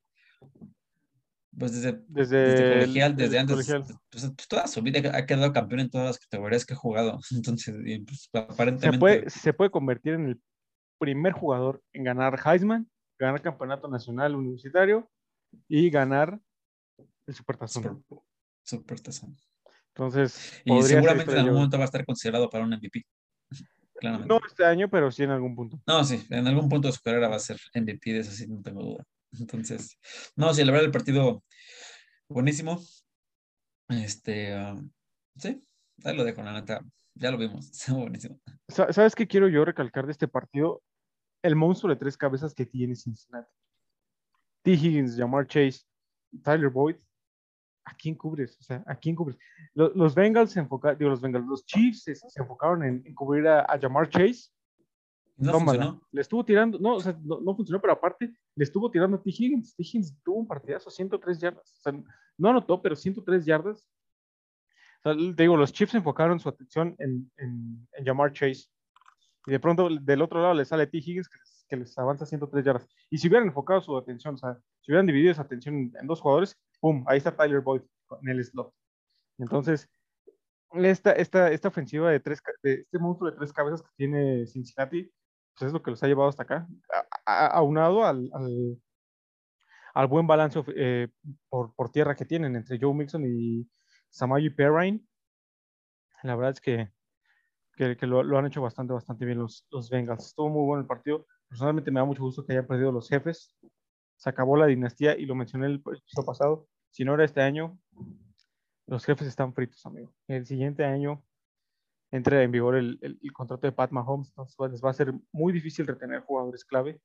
pues 1.58 1.74
desde, 1.74 2.02
desde, 2.08 2.74
colegial, 2.74 3.16
desde, 3.16 3.38
antes, 3.38 3.68
pues, 3.68 3.84
pues, 4.10 4.48
toda 4.48 4.68
su 4.68 4.82
vida 4.82 5.12
ha 5.16 5.26
quedado 5.26 5.54
campeón 5.54 5.82
en 5.82 5.90
todas 5.90 6.08
las 6.08 6.20
categorías 6.20 6.66
que 6.66 6.74
ha 6.74 6.78
jugado. 6.78 7.20
Entonces, 7.32 7.76
pues, 8.06 8.30
aparentemente. 8.34 8.96
Se 8.96 9.00
puede, 9.00 9.30
se 9.30 9.54
puede 9.54 9.70
convertir 9.70 10.14
en 10.14 10.26
el 10.30 10.42
primer 11.04 11.34
jugador 11.34 11.84
en 11.92 12.06
ganar 12.06 12.40
Heisman, 12.46 12.90
ganar 13.20 13.42
campeonato 13.42 13.90
nacional 13.90 14.38
universitario 14.38 15.10
y 15.68 15.90
ganar 15.90 16.40
el 17.28 17.36
Supertazón. 17.36 18.06
Supertazón. 18.64 19.36
Entonces, 19.90 20.62
y 20.64 20.82
seguramente 20.82 21.34
en 21.34 21.40
algún 21.40 21.56
momento 21.56 21.78
va 21.78 21.84
a 21.84 21.92
estar 21.92 22.06
considerado 22.06 22.50
para 22.50 22.64
un 22.64 22.70
MVP. 22.72 23.06
No 24.28 24.38
este 24.46 24.66
año, 24.66 24.90
pero 24.90 25.10
sí 25.12 25.24
en 25.24 25.30
algún 25.30 25.56
punto. 25.56 25.80
No, 25.88 26.04
sí, 26.04 26.26
en 26.30 26.46
algún 26.46 26.68
punto 26.68 26.90
de 26.90 26.92
su 26.92 27.00
carrera 27.00 27.30
va 27.30 27.38
a 27.38 27.40
ser 27.40 27.58
MVP, 27.74 28.12
de 28.12 28.20
eso 28.20 28.32
sí, 28.32 28.46
no 28.48 28.62
tengo 28.62 28.84
duda. 28.84 29.06
Entonces, 29.40 29.98
no, 30.36 30.54
sí, 30.54 30.66
la 30.66 30.74
verdad 30.74 30.88
el 30.88 30.92
partido 30.92 31.42
buenísimo. 32.28 32.82
Este, 33.88 34.54
um, 34.58 34.92
sí, 35.38 35.64
ahí 36.04 36.18
lo 36.18 36.26
dejo, 36.26 36.44
la 36.44 36.52
neta. 36.52 36.82
Ya 37.16 37.32
lo 37.32 37.38
vimos, 37.38 37.72
buenísimo. 37.88 38.42
¿Sabes 38.68 39.16
qué 39.16 39.26
quiero 39.26 39.48
yo 39.48 39.64
recalcar 39.64 40.06
de 40.06 40.12
este 40.12 40.28
partido? 40.28 40.82
El 41.44 41.56
monstruo 41.56 41.94
de 41.94 42.00
tres 42.00 42.18
cabezas 42.18 42.54
que 42.54 42.66
tiene 42.66 42.96
Cincinnati. 42.96 43.52
T. 44.64 44.72
Higgins, 44.72 45.16
Jamar 45.16 45.46
Chase, 45.46 45.82
Tyler 46.42 46.70
Boyd. 46.70 46.96
¿A 47.86 47.94
quién 47.96 48.16
cubres? 48.16 48.58
O 48.60 48.64
sea, 48.64 48.82
¿a 48.88 48.96
quién 48.96 49.14
cubres? 49.14 49.38
Los, 49.74 50.16
Bengals 50.16 50.52
se 50.52 50.62
enfocaron, 50.62 50.98
digo, 50.98 51.12
los 51.12 51.20
Bengals, 51.20 51.46
los 51.46 51.66
Chiefs 51.66 52.04
se, 52.04 52.42
enfocaron 52.42 52.82
en, 52.82 53.14
cubrir 53.14 53.46
a, 53.46 53.60
a 53.62 53.78
Jamar 53.78 54.10
Chase 54.10 54.54
no 55.38 56.02
Le 56.12 56.22
estuvo 56.22 56.46
tirando, 56.46 56.78
no, 56.80 56.96
o 56.96 57.00
sea, 57.00 57.18
no, 57.24 57.56
funcionó, 57.56 57.82
pero 57.82 57.94
aparte 57.94 58.34
le 58.56 58.64
estuvo 58.64 58.90
tirando 58.92 59.18
a 59.18 59.22
T. 59.22 59.30
Higgins. 59.30 59.76
T. 59.76 59.84
Higgins 59.84 60.16
tuvo 60.24 60.38
un 60.38 60.48
partidazo, 60.48 60.90
103 60.90 61.40
yardas. 61.40 61.74
O 61.80 61.82
sea, 61.82 62.04
no 62.38 62.50
anotó, 62.50 62.82
pero 62.82 62.96
103 62.96 63.46
yardas. 63.46 63.88
O 65.00 65.14
sea, 65.14 65.16
te 65.36 65.44
digo, 65.44 65.58
los 65.58 65.74
Chiefs 65.74 65.96
enfocaron 65.96 66.40
su 66.40 66.50
atención 66.50 66.96
en, 67.00 67.32
en, 67.38 67.88
en 67.94 68.06
Jamar 68.06 68.32
Chase. 68.32 68.68
Y 69.46 69.52
de 69.52 69.60
pronto 69.60 69.90
del 69.90 70.22
otro 70.22 70.42
lado 70.42 70.54
le 70.54 70.66
sale 70.66 70.88
T. 70.88 70.98
Higgins 70.98 71.30
que 71.68 71.78
les, 71.78 71.98
avanza 71.98 72.26
103 72.26 72.64
yardas. 72.64 72.88
Y 73.10 73.18
si 73.18 73.28
hubieran 73.28 73.48
enfocado 73.48 73.82
su 73.82 73.98
atención, 73.98 74.36
o 74.36 74.38
sea, 74.38 74.58
si 74.82 74.92
hubieran 74.92 75.06
dividido 75.06 75.32
esa 75.32 75.42
atención 75.42 75.92
en, 76.00 76.08
dos 76.08 76.22
jugadores, 76.22 76.58
¡pum! 76.80 77.04
Ahí 77.08 77.18
está 77.18 77.36
Tyler 77.36 77.62
Boyd 77.62 77.82
en 78.22 78.30
el 78.30 78.44
slot. 78.44 78.74
Entonces, 79.38 79.90
esta, 80.72 81.12
esta, 81.14 81.52
esta 81.52 81.68
ofensiva 81.68 82.12
de 82.12 82.20
tres, 82.20 82.42
de 82.62 82.82
este 82.82 83.00
monstruo 83.00 83.30
de 83.30 83.38
tres 83.38 83.52
cabezas 83.52 83.82
que 83.82 83.90
tiene 83.96 84.46
Cincinnati, 84.48 85.12
pues 85.56 85.68
es 85.68 85.74
lo 85.74 85.82
que 85.82 85.92
los 85.92 86.02
ha 86.04 86.08
llevado 86.08 86.30
hasta 86.30 86.44
acá, 86.44 86.68
aunado 87.26 88.06
al, 88.06 88.30
al, 88.34 88.82
al, 89.94 90.08
buen 90.08 90.26
balance 90.26 90.64
eh, 90.76 91.10
por, 91.50 91.74
por, 91.76 91.92
tierra 91.92 92.16
que 92.16 92.26
tienen 92.26 92.56
entre 92.56 92.80
Joe 92.80 92.94
Mixon 92.94 93.24
y 93.26 93.70
Samaji 94.10 94.50
Perrine. 94.50 95.02
La 96.24 96.36
verdad 96.36 96.54
es 96.54 96.62
que, 96.62 96.92
que, 97.76 97.98
que 97.98 98.08
lo, 98.08 98.24
lo, 98.24 98.38
han 98.38 98.46
hecho 98.46 98.62
bastante, 98.62 98.94
bastante 98.94 99.26
bien 99.26 99.40
los, 99.40 99.66
los 99.72 99.90
Bengals. 99.90 100.28
Estuvo 100.28 100.50
muy 100.50 100.66
bueno 100.66 100.82
el 100.82 100.88
partido. 100.88 101.26
Personalmente 101.48 101.92
me 101.92 102.00
da 102.00 102.06
mucho 102.06 102.24
gusto 102.24 102.46
que 102.46 102.54
hayan 102.54 102.68
perdido 102.68 102.92
los 102.92 103.10
jefes. 103.10 103.56
Se 104.16 104.30
acabó 104.30 104.58
la 104.58 104.68
dinastía 104.68 105.18
y 105.18 105.26
lo 105.26 105.36
mencioné 105.36 105.68
el 105.68 105.76
episodio 105.76 106.26
pasado. 106.26 106.68
Si 106.90 107.04
no 107.04 107.14
era 107.14 107.26
este 107.26 107.42
año, 107.42 107.78
los 108.88 109.06
jefes 109.06 109.28
están 109.28 109.54
fritos, 109.54 109.86
amigo. 109.86 110.14
El 110.28 110.46
siguiente 110.46 110.86
año 110.86 111.24
entre 112.14 112.44
en 112.44 112.52
vigor 112.52 112.76
el, 112.76 113.20
contrato 113.34 113.66
de 113.66 113.72
Pat 113.72 113.90
Mahomes, 113.90 114.30
entonces 114.30 114.56
les 114.72 114.84
va 114.84 114.92
a 114.92 114.94
ser 114.94 115.16
muy 115.32 115.52
difícil 115.52 115.88
retener 115.88 116.22
jugadores 116.22 116.64
clave, 116.64 117.02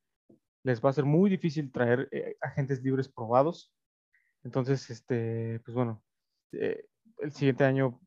les 0.63 0.85
va 0.85 0.91
a 0.91 0.93
ser 0.93 1.07
muy 1.07 1.31
difícil 1.31 1.73
traer 1.73 2.11
eh, 2.13 2.37
agentes 2.43 2.83
libres 2.83 3.09
probados. 3.09 3.73
Entonces, 4.45 4.91
este, 4.91 5.61
pues 5.65 5.75
bueno, 5.75 6.03
eh, 6.53 6.85
el 7.21 7.33
siguiente 7.33 7.65
año 7.65 7.99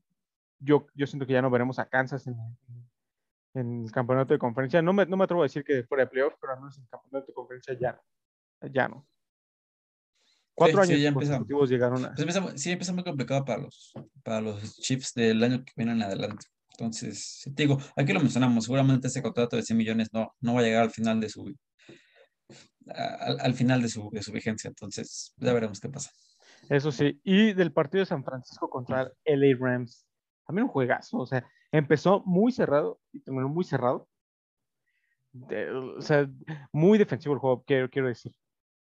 yo, 0.61 0.87
yo 0.95 1.07
siento 1.07 1.25
que 1.25 1.33
ya 1.33 1.41
no 1.41 1.49
veremos 1.49 1.79
a 1.79 1.85
Kansas 1.85 2.27
en, 2.27 2.35
en 3.53 3.83
el 3.85 3.91
campeonato 3.91 4.33
de 4.33 4.39
conferencia. 4.39 4.81
No 4.81 4.93
me, 4.93 5.05
no 5.05 5.17
me 5.17 5.23
atrevo 5.23 5.41
a 5.41 5.45
decir 5.45 5.63
que 5.63 5.83
fuera 5.83 6.05
de 6.05 6.09
playoffs, 6.09 6.37
pero 6.39 6.53
al 6.53 6.59
menos 6.59 6.77
en 6.77 6.83
el 6.83 6.89
campeonato 6.89 7.27
de 7.27 7.33
conferencia 7.33 7.73
ya, 7.79 8.01
ya 8.71 8.87
no. 8.87 9.07
Cuatro 10.53 10.81
años 10.81 10.99
ya 10.99 11.13
consecutivos 11.13 11.69
llegaron 11.69 12.05
a... 12.05 12.13
Pues 12.13 12.61
sí, 12.61 12.71
empieza 12.71 12.93
muy 12.93 13.03
complicado 13.03 13.43
para 13.43 13.63
los, 13.63 13.93
para 14.23 14.41
los 14.41 14.79
Chiefs 14.79 15.13
del 15.13 15.43
año 15.43 15.63
que 15.63 15.71
viene 15.75 15.93
en 15.93 16.03
adelante. 16.03 16.45
Entonces, 16.71 17.41
te 17.55 17.63
digo, 17.63 17.77
aquí 17.95 18.13
lo 18.13 18.19
mencionamos, 18.19 18.65
seguramente 18.65 19.07
ese 19.07 19.21
contrato 19.21 19.55
de 19.55 19.63
100 19.63 19.77
millones 19.77 20.09
no, 20.13 20.33
no 20.39 20.53
va 20.53 20.61
a 20.61 20.63
llegar 20.63 20.83
al 20.83 20.91
final 20.91 21.19
de 21.19 21.29
su, 21.29 21.55
al, 22.87 23.53
final 23.53 23.81
de 23.81 23.89
su, 23.89 24.09
de 24.11 24.21
su, 24.21 24.31
vigencia. 24.31 24.67
Entonces, 24.67 25.33
ya 25.37 25.53
veremos 25.53 25.79
qué 25.79 25.89
pasa. 25.89 26.11
Eso 26.69 26.91
sí, 26.91 27.19
y 27.23 27.53
del 27.53 27.71
partido 27.71 28.01
de 28.01 28.05
San 28.05 28.23
Francisco 28.23 28.69
contra 28.69 29.11
LA 29.25 29.57
Rams, 29.59 30.05
también 30.51 30.65
un 30.65 30.71
juegazo, 30.71 31.17
o 31.17 31.25
sea, 31.25 31.45
empezó 31.71 32.21
muy 32.25 32.51
cerrado 32.51 32.99
y 33.11 33.19
terminó 33.21 33.49
muy 33.49 33.63
cerrado. 33.63 34.07
o 35.33 36.01
sea, 36.01 36.29
muy 36.71 36.97
defensivo 36.97 37.33
el 37.33 37.39
juego, 37.39 37.63
quiero, 37.65 37.89
quiero 37.89 38.07
decir. 38.07 38.33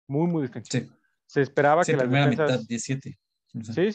Muy, 0.07 0.27
muy 0.27 0.41
defensivo. 0.41 0.93
Se 1.25 1.41
esperaba 1.41 1.83
que 1.83 1.93
la 1.93 2.03
primera 2.03 2.27
mitad 2.27 2.59
17. 2.67 3.17
Sí, 3.63 3.89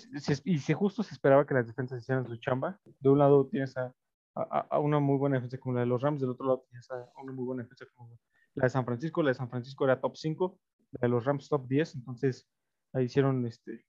y 0.44 0.58
si 0.58 0.72
justo 0.72 1.02
se 1.02 1.14
esperaba 1.14 1.46
que 1.46 1.54
las 1.54 1.66
defensas 1.66 2.02
hicieran 2.02 2.26
su 2.26 2.36
chamba. 2.36 2.78
De 3.00 3.08
un 3.08 3.18
lado 3.18 3.46
tienes 3.46 3.76
a 3.76 3.94
a, 4.36 4.78
una 4.78 5.00
muy 5.00 5.16
buena 5.16 5.36
defensa 5.36 5.58
como 5.58 5.74
la 5.74 5.80
de 5.80 5.86
los 5.86 6.02
Rams, 6.02 6.20
del 6.20 6.30
otro 6.30 6.46
lado 6.46 6.64
tenías 6.68 6.90
a 6.90 7.10
una 7.22 7.32
muy 7.32 7.44
buena 7.44 7.62
defensa 7.62 7.86
como 7.94 8.18
la 8.54 8.64
de 8.64 8.70
San 8.70 8.84
Francisco, 8.84 9.22
la 9.22 9.30
de 9.30 9.34
San 9.34 9.48
Francisco 9.48 9.84
era 9.84 10.00
top 10.00 10.16
5, 10.16 10.58
la 10.92 10.98
de 11.00 11.08
los 11.08 11.24
Rams 11.24 11.48
top 11.48 11.66
10, 11.66 11.94
entonces 11.96 12.46
ahí 12.92 13.04
hicieron 13.04 13.46
este, 13.46 13.84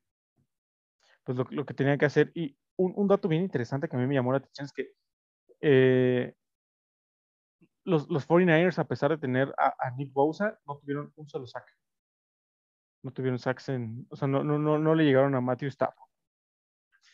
pues 1.24 1.38
lo, 1.38 1.46
lo 1.50 1.66
que 1.66 1.74
tenían 1.74 1.98
que 1.98 2.06
hacer. 2.06 2.32
Y 2.34 2.58
un, 2.78 2.94
un, 2.96 3.08
dato 3.08 3.28
bien 3.28 3.44
interesante 3.44 3.88
que 3.88 3.96
a 3.96 4.00
mí 4.00 4.08
me 4.08 4.16
llamó 4.16 4.32
la 4.32 4.40
atención 4.40 4.66
es 4.66 4.74
que 4.74 4.94
eh, 5.62 6.36
los, 7.84 8.10
los 8.10 8.28
49ers, 8.28 8.80
a 8.80 8.88
pesar 8.88 9.12
de 9.12 9.18
tener 9.18 9.54
a, 9.58 9.74
a, 9.80 9.92
Nick 9.92 10.12
Bosa, 10.12 10.60
no 10.66 10.78
tuvieron 10.78 11.12
un 11.16 11.28
solo 11.30 11.48
sack. 11.48 11.66
No 13.04 13.12
tuvieron 13.12 13.40
sacks 13.40 13.70
en, 13.70 14.06
o 14.10 14.16
sea, 14.16 14.28
no, 14.28 14.44
no, 14.44 14.60
no, 14.60 14.78
no 14.78 14.96
le 14.96 15.06
llegaron 15.06 15.36
a 15.36 15.42
Matthew 15.42 15.70
Stafford. 15.70 16.08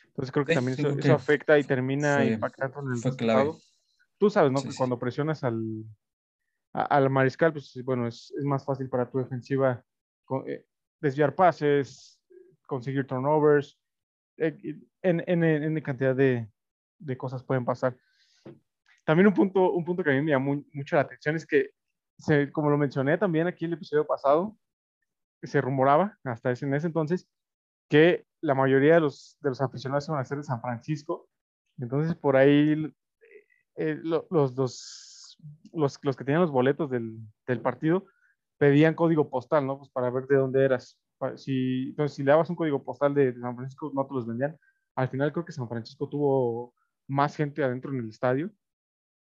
Entonces 0.07 0.31
creo 0.31 0.45
que 0.45 0.53
también 0.53 0.77
eso, 0.79 1.13
afecta 1.13 1.57
y 1.57 1.63
termina 1.63 2.23
impactando 2.23 2.81
en 2.81 2.87
el 2.87 3.01
resultado. 3.01 3.57
Tú 4.17 4.29
sabes, 4.29 4.51
¿no? 4.51 4.61
que 4.61 4.75
cuando 4.77 4.99
presionas 4.99 5.43
al, 5.43 5.85
al 6.71 7.09
mariscal, 7.09 7.51
pues 7.51 7.79
bueno, 7.83 8.07
es, 8.07 8.31
es, 8.37 8.45
más 8.45 8.63
fácil 8.63 8.89
para 8.89 9.09
tu 9.09 9.17
defensiva 9.17 9.83
eh, 10.47 10.65
desviar 10.99 11.35
pases, 11.35 12.21
conseguir 12.67 13.05
turnovers, 13.05 13.79
en, 14.37 14.83
en, 15.01 15.43
en, 15.43 15.81
cantidad 15.81 16.15
de, 16.15 16.49
de, 16.99 17.17
cosas 17.17 17.43
pueden 17.43 17.65
pasar. 17.65 17.97
También 19.05 19.27
un 19.27 19.33
punto, 19.33 19.71
un 19.71 19.83
punto 19.83 20.03
que 20.03 20.11
a 20.11 20.13
mí 20.13 20.21
me 20.21 20.31
llamó 20.31 20.63
mucho 20.73 20.95
la 20.95 21.03
atención 21.03 21.35
es 21.35 21.45
que, 21.45 21.71
se, 22.17 22.51
como 22.51 22.69
lo 22.69 22.77
mencioné 22.77 23.17
también 23.17 23.47
aquí 23.47 23.65
en 23.65 23.71
el 23.71 23.77
episodio 23.77 24.05
pasado, 24.05 24.57
se 25.41 25.61
rumoraba 25.61 26.17
hasta 26.23 26.51
ese, 26.51 26.65
en 26.65 26.73
ese 26.73 26.87
entonces 26.87 27.27
que 27.89 28.25
la 28.41 28.55
mayoría 28.55 28.95
de 28.95 29.01
los, 29.01 29.37
de 29.41 29.49
los 29.49 29.61
aficionados 29.61 30.07
iban 30.07 30.19
a 30.19 30.25
ser 30.25 30.37
de 30.37 30.43
San 30.43 30.61
Francisco. 30.61 31.29
Entonces, 31.77 32.15
por 32.15 32.35
ahí 32.35 32.91
eh, 33.75 33.99
los, 34.01 34.25
los, 34.29 34.55
los, 35.73 35.99
los, 36.01 36.17
que 36.17 36.23
tenían 36.23 36.41
los 36.41 36.51
boletos 36.51 36.89
del, 36.89 37.17
del, 37.47 37.61
partido 37.61 38.05
pedían 38.57 38.95
código 38.95 39.29
postal, 39.29 39.65
¿no? 39.65 39.79
Pues 39.79 39.89
para 39.89 40.09
ver 40.09 40.27
de 40.27 40.37
dónde 40.37 40.63
eras. 40.63 40.97
Si, 41.35 41.89
entonces, 41.89 42.15
si 42.15 42.23
le 42.23 42.31
dabas 42.31 42.49
un 42.49 42.55
código 42.55 42.83
postal 42.83 43.13
de, 43.13 43.31
de, 43.31 43.41
San 43.41 43.55
Francisco, 43.55 43.91
no 43.93 44.05
te 44.05 44.13
los 44.13 44.27
vendían. 44.27 44.57
Al 44.95 45.09
final 45.09 45.31
creo 45.31 45.45
que 45.45 45.51
San 45.51 45.69
Francisco 45.69 46.07
tuvo 46.07 46.73
más 47.07 47.35
gente 47.35 47.63
adentro 47.63 47.91
en 47.91 47.99
el 47.99 48.09
estadio, 48.09 48.51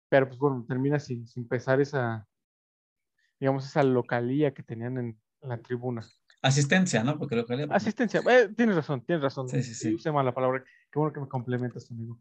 pero 0.08 0.28
pues 0.28 0.38
bueno, 0.38 0.64
termina 0.68 0.98
sin, 0.98 1.26
sin 1.26 1.48
pesar 1.48 1.80
esa, 1.80 2.26
digamos, 3.40 3.66
esa 3.66 3.82
localía 3.82 4.52
que 4.52 4.62
tenían 4.62 4.98
en, 4.98 5.18
en 5.42 5.48
la 5.48 5.58
tribuna. 5.58 6.02
Asistencia, 6.42 7.02
¿no? 7.02 7.18
Porque 7.18 7.36
lo 7.36 7.46
que 7.46 7.66
Asistencia, 7.70 8.20
eh, 8.28 8.50
tienes 8.54 8.76
razón, 8.76 9.02
tienes 9.06 9.22
razón. 9.22 9.48
Sí, 9.48 9.62
sí, 9.62 9.74
sí. 9.74 9.94
Usé 9.94 10.12
mal 10.12 10.26
la 10.26 10.34
palabra. 10.34 10.62
Qué 10.92 10.98
bueno 10.98 11.12
que 11.12 11.20
me 11.20 11.28
complementas, 11.28 11.90
amigo. 11.90 12.20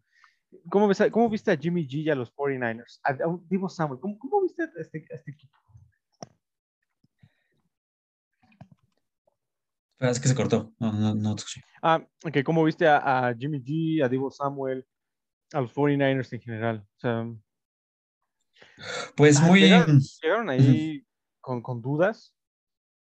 ¿Cómo, 0.69 0.87
ves, 0.87 1.03
¿Cómo 1.11 1.29
viste 1.29 1.51
a 1.51 1.57
Jimmy 1.57 1.85
G 1.85 2.03
y 2.03 2.09
a 2.09 2.15
los 2.15 2.33
49ers? 2.33 2.99
A, 3.03 3.17
Samuel, 3.69 3.99
¿cómo, 3.99 4.17
¿cómo, 4.19 4.41
viste 4.43 4.63
a 4.63 4.69
este, 4.77 5.05
este 5.09 5.31
equipo? 5.31 5.57
Es 10.09 10.19
que 10.19 10.27
se 10.27 10.35
cortó, 10.35 10.73
no, 10.79 10.91
no, 10.91 11.15
no 11.15 11.35
Ah, 11.81 12.05
ok, 12.25 12.37
¿cómo 12.43 12.63
viste 12.63 12.87
a, 12.87 13.27
a, 13.27 13.35
Jimmy 13.35 13.61
G, 13.61 14.03
a 14.03 14.09
Divo 14.09 14.29
Samuel, 14.31 14.85
a 15.53 15.61
los 15.61 15.73
49ers 15.73 16.33
en 16.33 16.41
general? 16.41 16.85
O 16.95 16.99
sea, 16.99 17.25
pues 19.15 19.39
ah, 19.39 19.45
muy... 19.45 19.61
Llegaron, 19.61 19.99
llegaron 20.21 20.49
ahí 20.49 21.05
con, 21.39 21.61
con 21.61 21.81
dudas, 21.81 22.33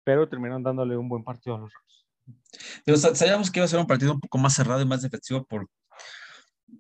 pero 0.04 0.30
terminaron 0.30 0.64
dándole 0.64 0.96
un 0.96 1.10
buen 1.10 1.24
partido 1.24 1.56
a 1.56 1.60
los 1.60 1.72
Rams. 1.74 3.18
sabíamos 3.18 3.52
que 3.52 3.60
iba 3.60 3.66
a 3.66 3.70
ser 3.70 3.80
un 3.80 3.88
partido 3.88 4.14
un 4.14 4.22
poco 4.22 4.38
más 4.38 4.54
cerrado 4.54 4.82
y 4.82 4.86
más 4.86 5.02
defensivo 5.02 5.46
por 5.46 5.68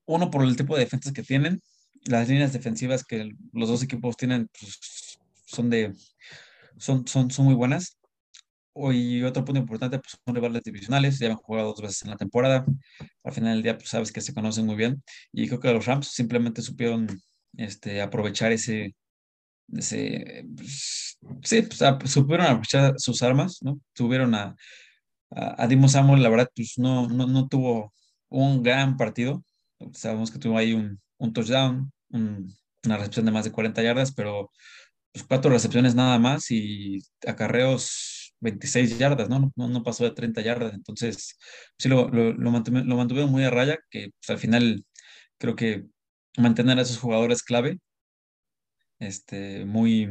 uno 0.05 0.31
por 0.31 0.43
el 0.43 0.55
tipo 0.55 0.75
de 0.75 0.83
defensas 0.83 1.13
que 1.13 1.23
tienen, 1.23 1.61
las 2.05 2.29
líneas 2.29 2.53
defensivas 2.53 3.03
que 3.03 3.31
los 3.51 3.69
dos 3.69 3.83
equipos 3.83 4.15
tienen 4.15 4.49
pues, 4.59 5.19
son 5.45 5.69
de 5.69 5.93
son, 6.77 7.07
son, 7.07 7.31
son 7.31 7.45
muy 7.45 7.55
buenas. 7.55 7.97
Y 8.75 9.23
otro 9.23 9.45
punto 9.45 9.59
importante, 9.59 9.99
pues 9.99 10.17
son 10.25 10.35
rivales 10.35 10.63
divisionales, 10.63 11.17
ya 11.17 11.29
han 11.29 11.35
jugado 11.37 11.69
dos 11.69 11.81
veces 11.81 12.03
en 12.03 12.09
la 12.09 12.17
temporada. 12.17 12.65
Al 13.23 13.33
final 13.33 13.53
del 13.53 13.63
día, 13.63 13.77
pues 13.77 13.89
sabes 13.89 14.11
que 14.11 14.21
se 14.21 14.33
conocen 14.33 14.65
muy 14.65 14.75
bien. 14.75 15.01
Y 15.31 15.47
creo 15.47 15.59
que 15.59 15.73
los 15.73 15.85
Rams 15.85 16.07
simplemente 16.07 16.61
supieron 16.61 17.07
este, 17.57 18.01
aprovechar 18.01 18.51
ese, 18.51 18.95
ese 19.73 20.45
pues, 20.55 21.17
sí, 21.43 21.61
pues, 21.61 22.11
supieron 22.11 22.47
aprovechar 22.47 22.95
sus 22.97 23.21
armas, 23.23 23.59
¿no? 23.61 23.79
Tuvieron 23.93 24.35
a, 24.35 24.55
a, 25.31 25.67
Dimo 25.67 25.87
Samuel, 25.87 26.21
la 26.23 26.29
verdad, 26.29 26.49
pues 26.55 26.73
no, 26.77 27.07
no, 27.07 27.27
no 27.27 27.47
tuvo 27.47 27.93
un 28.29 28.61
gran 28.63 28.97
partido. 28.97 29.43
Sabemos 29.93 30.31
que 30.31 30.39
tuvo 30.39 30.57
ahí 30.57 30.73
un, 30.73 30.99
un 31.17 31.33
touchdown, 31.33 31.91
una 32.09 32.97
recepción 32.97 33.25
de 33.25 33.31
más 33.31 33.45
de 33.45 33.51
40 33.51 33.81
yardas, 33.83 34.13
pero 34.13 34.51
pues, 35.13 35.25
cuatro 35.25 35.51
recepciones 35.51 35.95
nada 35.95 36.19
más 36.19 36.51
y 36.51 37.01
acarreos 37.25 38.14
26 38.39 38.97
yardas, 38.99 39.29
¿no? 39.29 39.51
No, 39.55 39.67
no 39.67 39.83
pasó 39.83 40.03
de 40.03 40.11
30 40.11 40.41
yardas. 40.41 40.73
Entonces, 40.73 41.37
sí 41.77 41.89
lo, 41.89 42.09
lo, 42.09 42.33
lo, 42.33 42.51
mantuvieron 42.51 43.31
muy 43.31 43.43
a 43.43 43.49
raya, 43.49 43.77
que 43.89 44.11
pues, 44.19 44.29
al 44.29 44.39
final 44.39 44.85
creo 45.37 45.55
que 45.55 45.85
mantener 46.37 46.79
a 46.79 46.81
esos 46.81 46.99
jugadores 46.99 47.43
clave 47.43 47.79
este, 48.99 49.65
muy, 49.65 50.09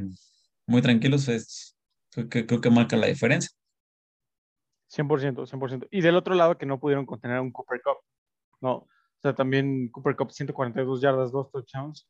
muy 0.66 0.82
tranquilos, 0.82 1.28
es, 1.28 1.76
creo, 2.10 2.28
que, 2.28 2.46
creo 2.46 2.60
que 2.60 2.70
marca 2.70 2.96
la 2.96 3.06
diferencia. 3.06 3.50
100%, 4.88 5.46
100%. 5.46 5.88
Y 5.90 6.00
del 6.02 6.16
otro 6.16 6.34
lado, 6.34 6.56
que 6.58 6.66
no 6.66 6.78
pudieron 6.78 7.06
contener 7.06 7.38
a 7.38 7.42
un 7.42 7.50
Cooper 7.50 7.80
Cup. 7.82 7.98
No, 8.60 8.74
o 8.76 8.88
sea, 9.20 9.34
también 9.34 9.88
Cooper 9.88 10.16
Cup 10.16 10.30
142 10.30 11.00
yardas, 11.00 11.32
dos 11.32 11.50
touchdowns. 11.50 12.06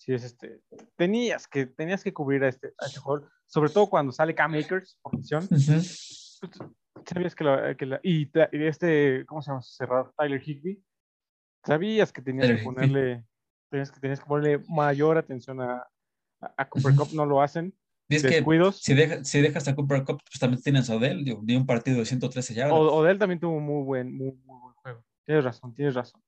Sí, 0.00 0.14
es 0.14 0.24
este. 0.24 0.62
Tenías 0.96 1.46
que, 1.46 1.66
tenías 1.66 2.02
que 2.02 2.14
cubrir 2.14 2.42
a 2.42 2.48
este, 2.48 2.68
a 2.78 2.86
este 2.86 3.00
jugador, 3.00 3.30
sobre 3.46 3.70
todo 3.70 3.86
cuando 3.90 4.12
sale 4.12 4.34
Cam 4.34 4.54
Akers 4.54 4.98
por 5.02 5.14
misión. 5.14 5.46
Sabías 7.04 7.34
que 7.34 7.44
la, 7.44 7.74
que 7.74 7.84
la, 7.84 8.00
y, 8.02 8.30
este, 8.52 9.26
¿cómo 9.26 9.42
se 9.42 9.50
llama? 9.50 9.62
Cerrado, 9.62 10.14
Tyler 10.16 10.42
Higby. 10.42 10.82
Sabías 11.66 12.12
que 12.12 12.22
tenías 12.22 12.48
que 12.48 12.64
ponerle, 12.64 13.26
tenías 13.70 13.92
que, 13.92 14.00
tenías 14.00 14.20
que 14.20 14.26
ponerle 14.26 14.64
mayor 14.68 15.18
atención 15.18 15.60
a, 15.60 15.86
a 16.40 16.68
Cooper 16.70 16.94
Cup 16.96 17.08
no 17.12 17.26
lo 17.26 17.42
hacen. 17.42 17.74
Es 18.08 18.22
que 18.22 18.42
si, 18.72 18.94
si, 19.24 19.40
dejas 19.42 19.68
a 19.68 19.74
Cooper 19.76 20.02
Cup, 20.04 20.22
pues 20.24 20.40
también 20.40 20.62
tienes 20.62 20.88
a 20.88 20.96
Odell, 20.96 21.24
de 21.24 21.56
un 21.56 21.66
partido 21.66 21.98
de 21.98 22.06
113 22.06 22.54
yardas. 22.54 22.72
Odell 22.72 23.18
también 23.18 23.38
tuvo 23.38 23.60
muy 23.60 23.84
buen, 23.84 24.16
muy, 24.16 24.32
buen 24.46 24.74
juego. 24.76 25.04
Tienes 25.26 25.44
razón, 25.44 25.74
tienes 25.74 25.94
razón. 25.94 26.22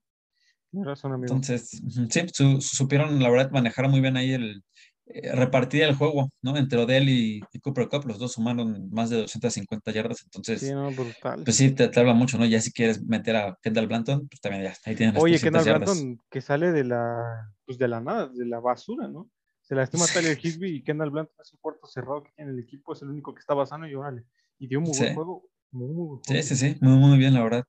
Tienes 0.73 0.89
razón, 0.89 1.13
amigo. 1.13 1.35
Entonces, 1.35 1.83
sí, 2.09 2.61
supieron, 2.61 3.23
la 3.23 3.29
verdad, 3.29 3.51
manejar 3.51 3.89
muy 3.91 4.01
bien 4.01 4.17
ahí 4.17 4.33
el, 4.33 4.65
eh, 5.05 5.31
repartir 5.33 5.83
el 5.83 5.95
juego, 5.95 6.31
¿no? 6.41 6.57
Entre 6.57 6.79
Odell 6.79 7.11
y, 7.11 7.43
Cooper 7.61 7.89
Cup, 7.89 8.07
los 8.07 8.19
dos 8.19 8.33
sumaron 8.33 8.89
más 8.91 9.11
de 9.11 9.19
250 9.19 9.93
yardas, 9.93 10.23
entonces. 10.25 10.61
Sí, 10.61 10.73
no, 10.73 10.91
brutal. 10.91 11.45
Pues 11.45 11.57
sí, 11.57 11.73
te, 11.73 11.91
habla 12.01 12.15
mucho, 12.15 12.39
¿no? 12.39 12.47
Ya 12.47 12.59
si 12.63 12.73
quieres 12.73 13.05
meter 13.05 13.37
a 13.37 13.59
Kendall 13.61 13.87
Blanton, 13.87 14.27
pues 14.29 14.41
también 14.41 14.65
ya, 14.65 14.75
ahí 14.87 14.97
tienes 14.97 15.23
Oye, 15.23 15.39
Kendall 15.39 15.65
Blanton, 15.65 16.19
que 16.31 16.41
sale 16.41 16.73
de 16.73 16.85
la, 16.85 17.53
pues 17.67 17.77
de 17.77 17.89
la 17.89 18.01
nada, 18.01 18.29
de 18.29 18.47
la 18.47 18.61
basura, 18.61 19.09
¿no? 19.09 19.31
Se 19.61 19.75
lastima 19.75 20.07
sí. 20.07 20.15
Tyler 20.15 20.39
Higby 20.43 20.77
y 20.77 20.83
Kendall 20.83 21.11
Blanton 21.11 21.37
es 21.43 21.53
un 21.53 21.59
cuarto 21.61 21.87
cerrado 21.87 22.23
que 22.23 22.33
tiene 22.35 22.53
el 22.53 22.59
equipo, 22.59 22.95
es 22.95 23.03
el 23.03 23.11
único 23.11 23.35
que 23.35 23.41
estaba 23.41 23.67
sano 23.67 23.87
y 23.87 23.95
órale. 23.95 24.25
Y 24.59 24.69
dio 24.69 24.79
un 24.79 24.85
muy 24.85 24.97
buen 24.97 25.15
juego. 25.15 25.49
Muy, 25.73 25.89
muy. 25.89 26.21
Sí, 26.27 26.43
sí, 26.43 26.57
sí, 26.57 26.77
muy, 26.81 26.97
muy 26.97 27.19
bien, 27.19 27.35
la 27.35 27.43
verdad. 27.43 27.65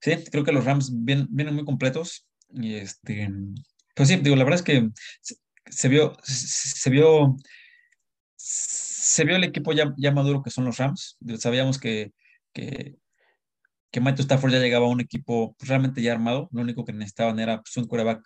Sí, 0.00 0.12
creo 0.30 0.44
que 0.44 0.52
los 0.52 0.64
Rams 0.64 0.90
vienen, 0.92 1.54
muy 1.54 1.64
completos. 1.64 2.26
Y 2.50 2.74
este, 2.74 3.30
pues 3.94 4.08
sí, 4.08 4.16
digo, 4.16 4.36
la 4.36 4.44
verdad 4.44 4.60
es 4.60 4.64
que 4.64 4.88
se, 5.66 5.88
vio, 5.88 6.16
se, 6.22 6.90
vio, 6.90 7.36
se 8.36 9.24
vio 9.24 9.36
el 9.36 9.44
equipo 9.44 9.72
ya, 9.72 10.12
maduro 10.12 10.42
que 10.42 10.50
son 10.50 10.64
los 10.64 10.78
Rams. 10.78 11.18
Sabíamos 11.38 11.78
que, 11.78 12.12
que, 12.52 12.96
que 13.90 14.00
Matthew 14.00 14.22
Stafford 14.22 14.52
ya 14.52 14.58
llegaba 14.58 14.86
a 14.86 14.90
un 14.90 15.00
equipo 15.00 15.56
realmente 15.60 16.02
ya 16.02 16.12
armado. 16.12 16.48
Lo 16.52 16.62
único 16.62 16.84
que 16.84 16.92
necesitaban 16.92 17.38
era 17.40 17.62
pues, 17.62 17.76
un 17.76 17.86
quarterback 17.86 18.22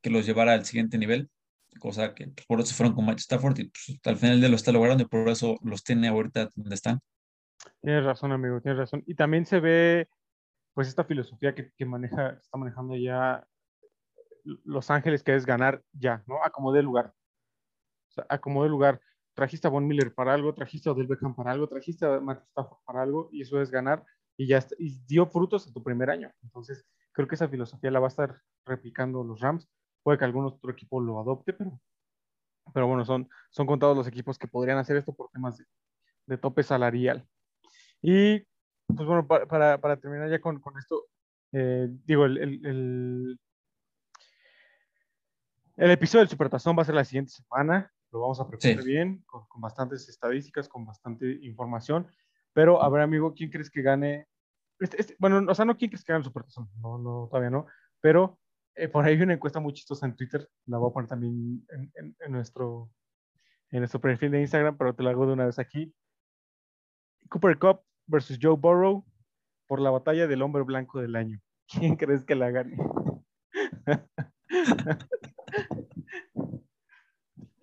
que 0.00 0.10
los 0.10 0.26
llevara 0.26 0.54
al 0.54 0.64
siguiente 0.64 0.98
nivel 0.98 1.30
cosa 1.78 2.14
que 2.14 2.28
pues, 2.28 2.46
por 2.46 2.60
eso 2.60 2.74
fueron 2.74 2.94
con 2.94 3.06
Mike 3.06 3.20
Stafford 3.20 3.58
y 3.58 3.64
pues, 3.64 4.00
al 4.04 4.16
final 4.16 4.40
de 4.40 4.48
lo 4.48 4.56
está 4.56 4.72
logrando 4.72 5.04
y 5.04 5.06
por 5.06 5.28
eso 5.28 5.58
los 5.62 5.82
tiene 5.82 6.08
ahorita 6.08 6.50
donde 6.54 6.74
están. 6.74 7.00
Tienes 7.80 8.04
razón, 8.04 8.32
amigo, 8.32 8.60
tienes 8.60 8.78
razón. 8.78 9.02
Y 9.06 9.14
también 9.14 9.46
se 9.46 9.60
ve, 9.60 10.08
pues, 10.74 10.88
esta 10.88 11.04
filosofía 11.04 11.54
que, 11.54 11.72
que 11.72 11.84
maneja, 11.84 12.30
está 12.30 12.58
manejando 12.58 12.96
ya 12.96 13.46
Los 14.64 14.90
Ángeles, 14.90 15.22
que 15.22 15.34
es 15.34 15.46
ganar 15.46 15.82
ya, 15.92 16.22
¿no? 16.26 16.42
Acomode 16.44 16.82
lugar. 16.82 17.12
O 18.08 18.12
sea, 18.12 18.26
acomode 18.28 18.68
lugar. 18.68 19.00
Trajiste 19.34 19.66
a 19.66 19.70
Von 19.70 19.86
Miller 19.86 20.14
para 20.14 20.34
algo, 20.34 20.52
trajiste 20.54 20.88
a 20.88 20.92
Odell 20.92 21.06
Beckham 21.06 21.34
para 21.34 21.52
algo, 21.52 21.66
trajiste 21.68 22.04
a 22.04 22.20
Mike 22.20 22.42
Stafford 22.50 22.78
para 22.84 23.02
algo, 23.02 23.28
y 23.32 23.42
eso 23.42 23.60
es 23.62 23.70
ganar, 23.70 24.04
y 24.36 24.46
ya 24.46 24.64
dio 25.06 25.26
frutos 25.26 25.66
en 25.66 25.72
tu 25.72 25.82
primer 25.82 26.10
año. 26.10 26.30
Entonces, 26.42 26.84
creo 27.12 27.26
que 27.26 27.36
esa 27.36 27.48
filosofía 27.48 27.90
la 27.90 28.00
va 28.00 28.08
a 28.08 28.08
estar 28.08 28.42
replicando 28.66 29.24
los 29.24 29.40
Rams 29.40 29.68
Puede 30.02 30.18
que 30.18 30.24
algún 30.24 30.46
otro 30.46 30.70
equipo 30.70 31.00
lo 31.00 31.20
adopte, 31.20 31.52
pero, 31.52 31.80
pero 32.74 32.86
bueno, 32.86 33.04
son, 33.04 33.28
son 33.50 33.66
contados 33.66 33.96
los 33.96 34.08
equipos 34.08 34.38
que 34.38 34.48
podrían 34.48 34.78
hacer 34.78 34.96
esto 34.96 35.14
por 35.14 35.30
temas 35.30 35.62
de, 36.26 36.38
tope 36.38 36.62
salarial. 36.62 37.26
Y 38.00 38.44
pues 38.94 39.06
bueno, 39.06 39.26
para, 39.26 39.78
para, 39.80 39.96
terminar 39.98 40.28
ya 40.30 40.40
con, 40.40 40.60
con 40.60 40.78
esto, 40.78 41.06
eh, 41.52 41.88
digo, 42.04 42.24
el, 42.26 42.38
el, 42.38 43.38
El 45.76 45.90
episodio 45.90 46.20
del 46.20 46.28
Supertazón 46.28 46.76
va 46.76 46.82
a 46.82 46.84
ser 46.84 46.94
la 46.94 47.04
siguiente 47.04 47.32
semana. 47.32 47.90
Lo 48.12 48.20
vamos 48.20 48.38
a 48.40 48.46
preparar 48.46 48.82
Sí. 48.82 48.86
bien, 48.88 49.22
con, 49.26 49.46
con 49.46 49.60
bastantes 49.62 50.06
estadísticas, 50.08 50.68
con 50.68 50.84
bastante 50.84 51.38
información. 51.42 52.06
Pero, 52.52 52.82
a 52.82 52.88
ver, 52.90 53.00
amigo, 53.00 53.32
¿quién 53.34 53.50
crees 53.50 53.70
que 53.70 53.80
gane? 53.82 54.28
Este- 54.78 55.00
este- 55.00 55.16
bueno, 55.18 55.42
o 55.50 55.54
sea, 55.54 55.64
no 55.64 55.76
quién 55.78 55.90
crees 55.90 56.04
que 56.04 56.12
gane 56.12 56.20
el 56.20 56.24
Supertazón. 56.24 56.68
No, 56.78 56.98
no, 56.98 57.26
todavía 57.30 57.50
no. 57.50 57.66
Pero 58.00 58.38
eh, 58.74 58.88
por 58.88 59.04
ahí 59.04 59.14
hay 59.14 59.22
una 59.22 59.32
encuesta 59.34 59.60
muy 59.60 59.72
chistosa 59.72 60.04
en 60.06 60.14
Twitter. 60.14 60.46
La 60.66 60.76
voy 60.78 60.90
a 60.90 60.92
poner 60.92 61.08
también 61.08 61.66
en, 61.70 61.90
en- 61.94 62.16
en 62.20 62.32
nuestro, 62.32 62.90
en 63.70 63.78
nuestro 63.80 64.00
perfil 64.00 64.30
de 64.30 64.40
Instagram, 64.42 64.76
pero 64.76 64.94
te 64.94 65.02
la 65.02 65.10
hago 65.10 65.26
de 65.26 65.32
una 65.32 65.46
vez 65.46 65.58
aquí. 65.58 65.94
Cooper 67.30 67.58
Cup 67.58 67.80
versus 68.06 68.38
Joe 68.40 68.56
Burrow 68.56 69.04
por 69.66 69.80
la 69.80 69.90
batalla 69.90 70.26
del 70.26 70.42
hombre 70.42 70.62
blanco 70.62 71.00
del 71.00 71.16
año. 71.16 71.40
¿Quién 71.68 71.96
crees 71.96 72.24
que 72.24 72.34
la 72.34 72.50
gane? 72.50 72.76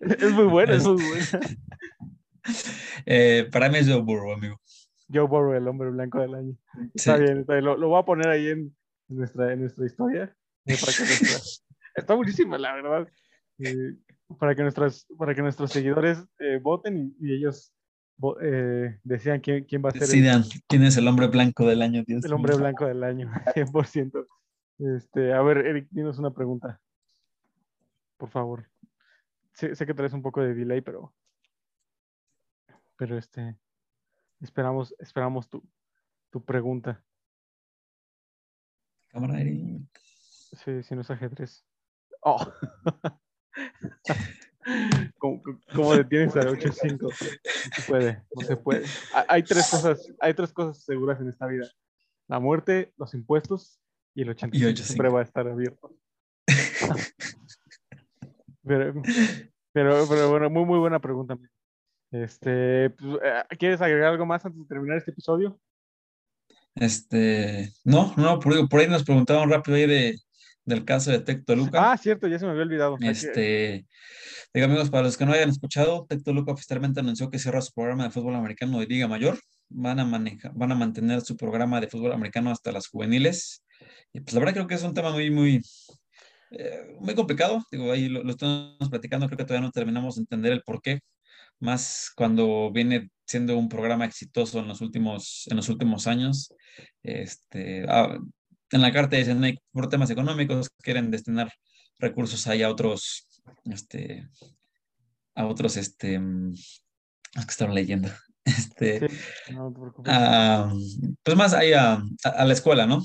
es 0.00 0.32
muy 0.32 0.44
buena, 0.46 0.74
es 0.74 0.86
muy 0.86 1.02
buena. 1.02 1.40
Eh, 3.06 3.48
para 3.52 3.68
mí 3.68 3.78
es 3.78 3.88
Joe 3.88 4.02
Burrow, 4.02 4.32
amigo. 4.32 4.60
Joe 5.12 5.26
Burrow, 5.26 5.54
el 5.54 5.66
hombre 5.68 5.90
blanco 5.90 6.20
del 6.20 6.34
año. 6.34 6.56
Sí. 6.74 6.90
Está 6.94 7.16
bien, 7.16 7.38
está 7.38 7.54
bien. 7.54 7.64
Lo, 7.64 7.76
lo 7.76 7.88
voy 7.88 8.00
a 8.00 8.04
poner 8.04 8.28
ahí 8.28 8.48
en, 8.48 8.76
en 9.08 9.16
nuestra, 9.16 9.52
en 9.52 9.60
nuestra 9.60 9.86
historia. 9.86 10.36
eh, 10.66 10.76
está 11.94 12.14
buenísima, 12.14 12.58
la 12.58 12.74
verdad. 12.74 13.08
Eh, 13.58 13.96
para, 14.38 14.54
que 14.54 14.62
nuestras, 14.62 15.06
para 15.18 15.34
que 15.34 15.42
nuestros 15.42 15.70
seguidores 15.70 16.24
eh, 16.38 16.58
voten 16.62 17.14
y, 17.20 17.28
y 17.28 17.34
ellos 17.36 17.72
eh, 18.42 18.98
decidan 19.02 19.40
quién, 19.40 19.64
quién 19.64 19.82
va 19.84 19.88
a 19.88 19.92
ser 19.92 20.02
el- 20.02 20.08
Decidan 20.08 20.44
quién 20.68 20.82
es 20.84 20.96
el 20.96 21.08
hombre 21.08 21.26
blanco 21.28 21.66
del 21.66 21.82
año, 21.82 22.02
Dios 22.06 22.24
el 22.24 22.32
hombre 22.32 22.54
blanco 22.56 22.86
del 22.86 23.02
año, 23.04 23.30
100%. 23.54 24.26
Este, 24.78 25.32
a 25.32 25.42
ver, 25.42 25.58
Eric, 25.58 25.88
dinos 25.90 26.18
una 26.18 26.30
pregunta. 26.32 26.80
Por 28.16 28.30
favor. 28.30 28.68
Sé, 29.52 29.74
sé 29.74 29.86
que 29.86 29.94
traes 29.94 30.12
un 30.12 30.22
poco 30.22 30.40
de 30.42 30.54
delay, 30.54 30.80
pero. 30.80 31.12
Pero 32.96 33.16
este. 33.18 33.56
Esperamos, 34.40 34.94
esperamos 34.98 35.48
tu, 35.48 35.62
tu 36.30 36.42
pregunta. 36.44 37.02
Cámara, 39.08 39.40
Eric. 39.40 39.88
Sí, 39.94 40.82
si 40.82 40.94
no 40.94 41.00
es 41.02 41.10
ajedrez. 41.10 41.64
Oh. 42.22 42.46
¿Cómo, 45.18 45.42
cómo 45.74 45.94
detienes 45.94 46.36
al 46.36 46.48
8-5? 46.48 47.00
No 47.02 47.10
se 47.10 47.82
puede, 47.88 48.22
no 48.34 48.42
se 48.46 48.56
puede. 48.56 48.84
Ha- 49.14 49.26
Hay 49.28 49.42
tres 49.42 49.68
cosas, 49.70 50.12
hay 50.20 50.34
tres 50.34 50.52
cosas 50.52 50.82
seguras 50.84 51.20
en 51.20 51.28
esta 51.28 51.46
vida. 51.46 51.66
La 52.28 52.38
muerte, 52.40 52.92
los 52.96 53.14
impuestos 53.14 53.80
y 54.14 54.22
el 54.22 54.30
85 54.30 54.70
8-5. 54.70 54.76
siempre 54.84 55.08
va 55.08 55.20
a 55.20 55.24
estar 55.24 55.46
abierto. 55.48 55.94
pero, 58.64 59.02
pero, 59.72 60.06
pero 60.08 60.30
bueno, 60.30 60.50
muy, 60.50 60.64
muy 60.64 60.78
buena 60.78 61.00
pregunta. 61.00 61.38
Este, 62.12 62.90
pues, 62.90 63.18
eh, 63.22 63.42
¿quieres 63.58 63.80
agregar 63.80 64.12
algo 64.12 64.26
más 64.26 64.44
antes 64.44 64.60
de 64.60 64.66
terminar 64.66 64.98
este 64.98 65.12
episodio? 65.12 65.58
Este, 66.74 67.72
no, 67.84 68.14
no, 68.16 68.38
por, 68.38 68.68
por 68.68 68.80
ahí 68.80 68.88
nos 68.88 69.04
preguntaban 69.04 69.50
rápido 69.50 69.76
ahí 69.76 69.86
de, 69.86 70.18
del 70.70 70.84
caso 70.84 71.10
de 71.10 71.20
Tec 71.20 71.44
Toluca. 71.44 71.92
Ah, 71.92 71.96
cierto, 71.98 72.26
ya 72.26 72.38
se 72.38 72.46
me 72.46 72.52
había 72.52 72.62
olvidado. 72.62 72.96
Este, 73.00 73.84
digo 74.54 74.66
amigos, 74.66 74.88
para 74.88 75.02
los 75.02 75.16
que 75.16 75.26
no 75.26 75.32
hayan 75.32 75.50
escuchado, 75.50 76.06
Tec 76.08 76.22
Toluca 76.22 76.52
oficialmente 76.52 77.00
anunció 77.00 77.28
que 77.28 77.38
cierra 77.38 77.60
su 77.60 77.72
programa 77.72 78.04
de 78.04 78.10
fútbol 78.10 78.34
americano 78.34 78.80
de 78.80 78.86
Liga 78.86 79.06
Mayor. 79.06 79.38
Van 79.68 80.00
a 80.00 80.04
manejar, 80.04 80.52
van 80.54 80.72
a 80.72 80.74
mantener 80.74 81.20
su 81.20 81.36
programa 81.36 81.80
de 81.80 81.88
fútbol 81.88 82.12
americano 82.12 82.50
hasta 82.50 82.72
las 82.72 82.88
juveniles. 82.88 83.62
Y 84.12 84.20
pues 84.20 84.32
la 84.32 84.40
verdad 84.40 84.54
creo 84.54 84.66
que 84.66 84.74
es 84.74 84.82
un 84.82 84.94
tema 84.94 85.12
muy, 85.12 85.30
muy, 85.30 85.60
eh, 86.52 86.96
muy 86.98 87.14
complicado. 87.14 87.62
Digo, 87.70 87.92
ahí 87.92 88.08
lo, 88.08 88.24
lo 88.24 88.30
estamos 88.30 88.88
platicando, 88.88 89.26
creo 89.26 89.36
que 89.36 89.44
todavía 89.44 89.66
no 89.66 89.72
terminamos 89.72 90.16
de 90.16 90.22
entender 90.22 90.52
el 90.52 90.62
por 90.62 90.80
qué. 90.80 91.00
Más 91.60 92.10
cuando 92.16 92.72
viene 92.72 93.10
siendo 93.30 93.56
un 93.56 93.68
programa 93.68 94.04
exitoso 94.04 94.58
en 94.58 94.66
los 94.66 94.80
últimos, 94.80 95.46
en 95.48 95.56
los 95.56 95.68
últimos 95.68 96.08
años. 96.08 96.52
Este, 97.04 97.84
ah, 97.88 98.18
en 98.72 98.80
la 98.82 98.92
carta 98.92 99.16
dicen 99.16 99.42
"Ay, 99.44 99.58
por 99.72 99.88
temas 99.88 100.10
económicos 100.10 100.70
quieren 100.82 101.10
destinar 101.10 101.52
recursos 101.98 102.46
ahí 102.46 102.62
a 102.62 102.70
otros, 102.70 103.26
este, 103.64 104.28
a 105.34 105.46
otros, 105.46 105.76
este, 105.76 106.16
es 106.16 107.44
que 107.46 107.50
estaba 107.50 107.72
leyendo, 107.72 108.08
este, 108.44 109.08
Sí, 109.08 109.52
no 109.54 109.72
te 109.72 109.80
preocupes. 109.80 110.12
a, 110.12 110.72
pues 111.22 111.36
más 111.36 111.54
ahí 111.54 111.72
a, 111.72 112.02
a- 112.24 112.44
la 112.44 112.52
escuela, 112.52 112.86
¿no? 112.86 113.02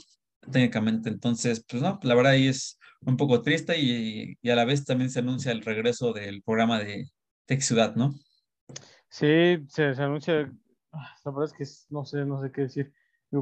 Técnicamente, 0.52 1.10
entonces, 1.10 1.64
pues 1.68 1.82
no, 1.82 2.00
la 2.04 2.16
verdad 2.16 2.34
ahí 2.34 2.48
es 2.48 2.78
un 3.02 3.18
poco 3.18 3.42
triste 3.42 3.80
y, 3.80 4.36
y 4.42 4.50
a 4.50 4.56
la 4.56 4.66
vez 4.66 4.86
también 4.86 5.10
se 5.10 5.20
anuncia 5.20 5.52
el 5.52 5.62
regreso 5.62 6.14
del 6.14 6.42
programa 6.44 6.80
de 6.80 7.06
Tech 7.46 7.62
Ciudad, 7.62 7.96
¿no? 7.96 8.16
Sí, 9.10 9.58
se, 9.70 9.94
se 9.96 10.02
anuncia. 10.02 10.52
ah, 10.92 11.16
La 11.24 11.32
verdad 11.32 11.46
es 11.46 11.54
que 11.54 11.94
no 11.94 12.06
sé, 12.06 12.26
no 12.26 12.42
sé 12.42 12.52
qué 12.52 12.62
decir. 12.62 12.94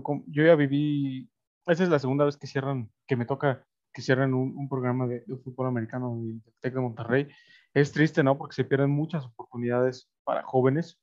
Com- 0.02 0.24
yo 0.28 0.44
ya 0.46 0.56
viví. 0.56 1.30
Esa 1.68 1.84
es 1.84 1.90
la 1.90 2.00
segunda 2.00 2.26
vez 2.26 2.38
que 2.38 2.48
cierran, 2.48 2.92
que 3.08 3.16
me 3.16 3.26
toca 3.26 3.66
que 3.94 4.02
cierran 4.02 4.34
un, 4.34 4.68
programa 4.68 5.06
de, 5.08 5.24
de 5.26 5.38
fútbol 5.38 5.68
americano 5.68 6.16
del 6.18 6.42
Tec 6.60 6.74
de 6.74 6.82
Monterrey. 6.82 7.28
Es 7.74 7.92
triste, 7.92 8.24
¿no? 8.24 8.38
Porque 8.38 8.56
se 8.56 8.66
pierden 8.66 8.90
muchas 8.90 9.26
oportunidades 9.26 10.10
para 10.24 10.44
jóvenes 10.44 11.00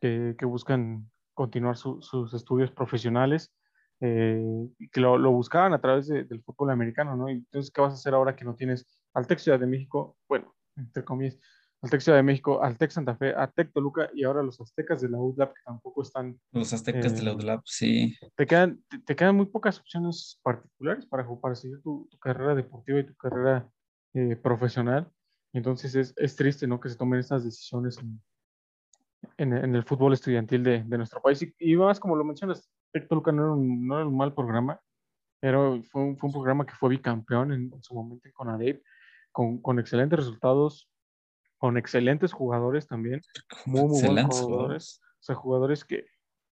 que, 0.00 0.34
que 0.38 0.46
buscan 0.46 1.10
continuar 1.34 1.76
su- 1.76 2.00
sus 2.02 2.32
estudios 2.34 2.70
profesionales 2.70 3.52
eh, 4.00 4.42
y 4.78 4.88
que 4.88 5.00
lo, 5.00 5.18
lo 5.18 5.30
buscaban 5.32 5.72
a 5.72 5.80
través 5.80 6.08
de- 6.08 6.24
del 6.24 6.42
fútbol 6.42 6.70
americano, 6.70 7.16
¿no? 7.16 7.28
Y 7.28 7.34
entonces, 7.34 7.70
¿qué 7.72 7.80
vas 7.80 7.92
a 7.92 7.96
hacer 7.96 8.14
ahora 8.14 8.34
que 8.36 8.44
no 8.44 8.54
tienes 8.54 8.86
al 9.14 9.26
Tec 9.26 9.38
Ciudad 9.38 9.60
de 9.60 9.66
México? 9.66 10.16
Bueno, 10.28 10.54
entre 10.76 11.04
comillas, 11.04 11.38
al 11.84 11.90
Tec 11.90 12.00
Ciudad 12.00 12.18
de 12.18 12.22
México, 12.22 12.62
al 12.62 12.78
Tec 12.78 12.90
Santa 12.90 13.14
Fe, 13.14 13.34
a 13.36 13.46
Tec 13.46 13.72
Toluca 13.72 14.08
y 14.14 14.24
ahora 14.24 14.42
los 14.42 14.60
Aztecas 14.60 15.00
de 15.02 15.10
la 15.10 15.18
UDLAP 15.18 15.52
que 15.54 15.60
tampoco 15.64 16.02
están, 16.02 16.40
Los 16.52 16.72
aztecas 16.72 17.14
de 17.14 17.22
la 17.22 17.30
Eh, 17.32 17.34
UDLAP, 17.34 17.60
sí. 17.66 18.16
te 18.34 18.46
quedan, 18.46 18.82
te, 18.88 18.98
te 19.00 19.14
quedan 19.14 19.36
muy 19.36 19.46
pocas 19.46 19.78
opciones 19.78 20.40
particulares 20.42 21.06
para, 21.06 21.26
para 21.40 21.54
seguir 21.54 21.82
tu, 21.82 22.08
tu 22.10 22.18
carrera 22.18 22.54
deportiva 22.54 23.00
y 23.00 23.04
tu 23.06 23.14
carrera 23.14 23.68
eh, 24.14 24.34
profesional. 24.36 25.10
Entonces 25.52 25.94
es, 25.94 26.14
es 26.16 26.34
triste, 26.36 26.66
¿no? 26.66 26.80
Que 26.80 26.88
se 26.88 26.96
tomen 26.96 27.20
estas 27.20 27.44
decisiones 27.44 27.98
en, 27.98 28.20
en, 29.36 29.52
en 29.52 29.74
el 29.74 29.84
fútbol 29.84 30.14
estudiantil 30.14 30.64
de, 30.64 30.82
de 30.84 30.96
nuestro 30.96 31.20
país. 31.20 31.42
Y, 31.42 31.54
y 31.58 31.76
más, 31.76 32.00
como 32.00 32.16
lo 32.16 32.24
mencionas, 32.24 32.68
Tec 32.92 33.08
Toluca 33.08 33.30
no 33.30 33.42
era 33.42 33.52
un, 33.52 33.86
no 33.86 33.96
era 33.98 34.06
un 34.08 34.16
mal 34.16 34.34
programa, 34.34 34.80
pero 35.40 35.82
fue 35.90 36.02
un, 36.02 36.16
fue 36.16 36.28
un 36.28 36.32
programa 36.32 36.64
que 36.64 36.74
fue 36.74 36.88
bicampeón 36.88 37.52
en, 37.52 37.70
en 37.74 37.82
su 37.82 37.94
momento 37.94 38.26
con 38.32 38.48
ADEP, 38.48 38.82
con, 39.32 39.60
con 39.60 39.78
excelentes 39.78 40.18
resultados, 40.18 40.88
con 41.64 41.78
excelentes 41.78 42.30
jugadores 42.34 42.86
también, 42.86 43.22
muy, 43.64 43.80
muy 43.84 43.88
buenos 43.88 44.02
Excelentes 44.02 44.40
jugadores. 44.42 44.44
jugadores. 44.44 45.00
O 45.00 45.22
sea, 45.22 45.34
jugadores 45.34 45.84
que, 45.86 46.04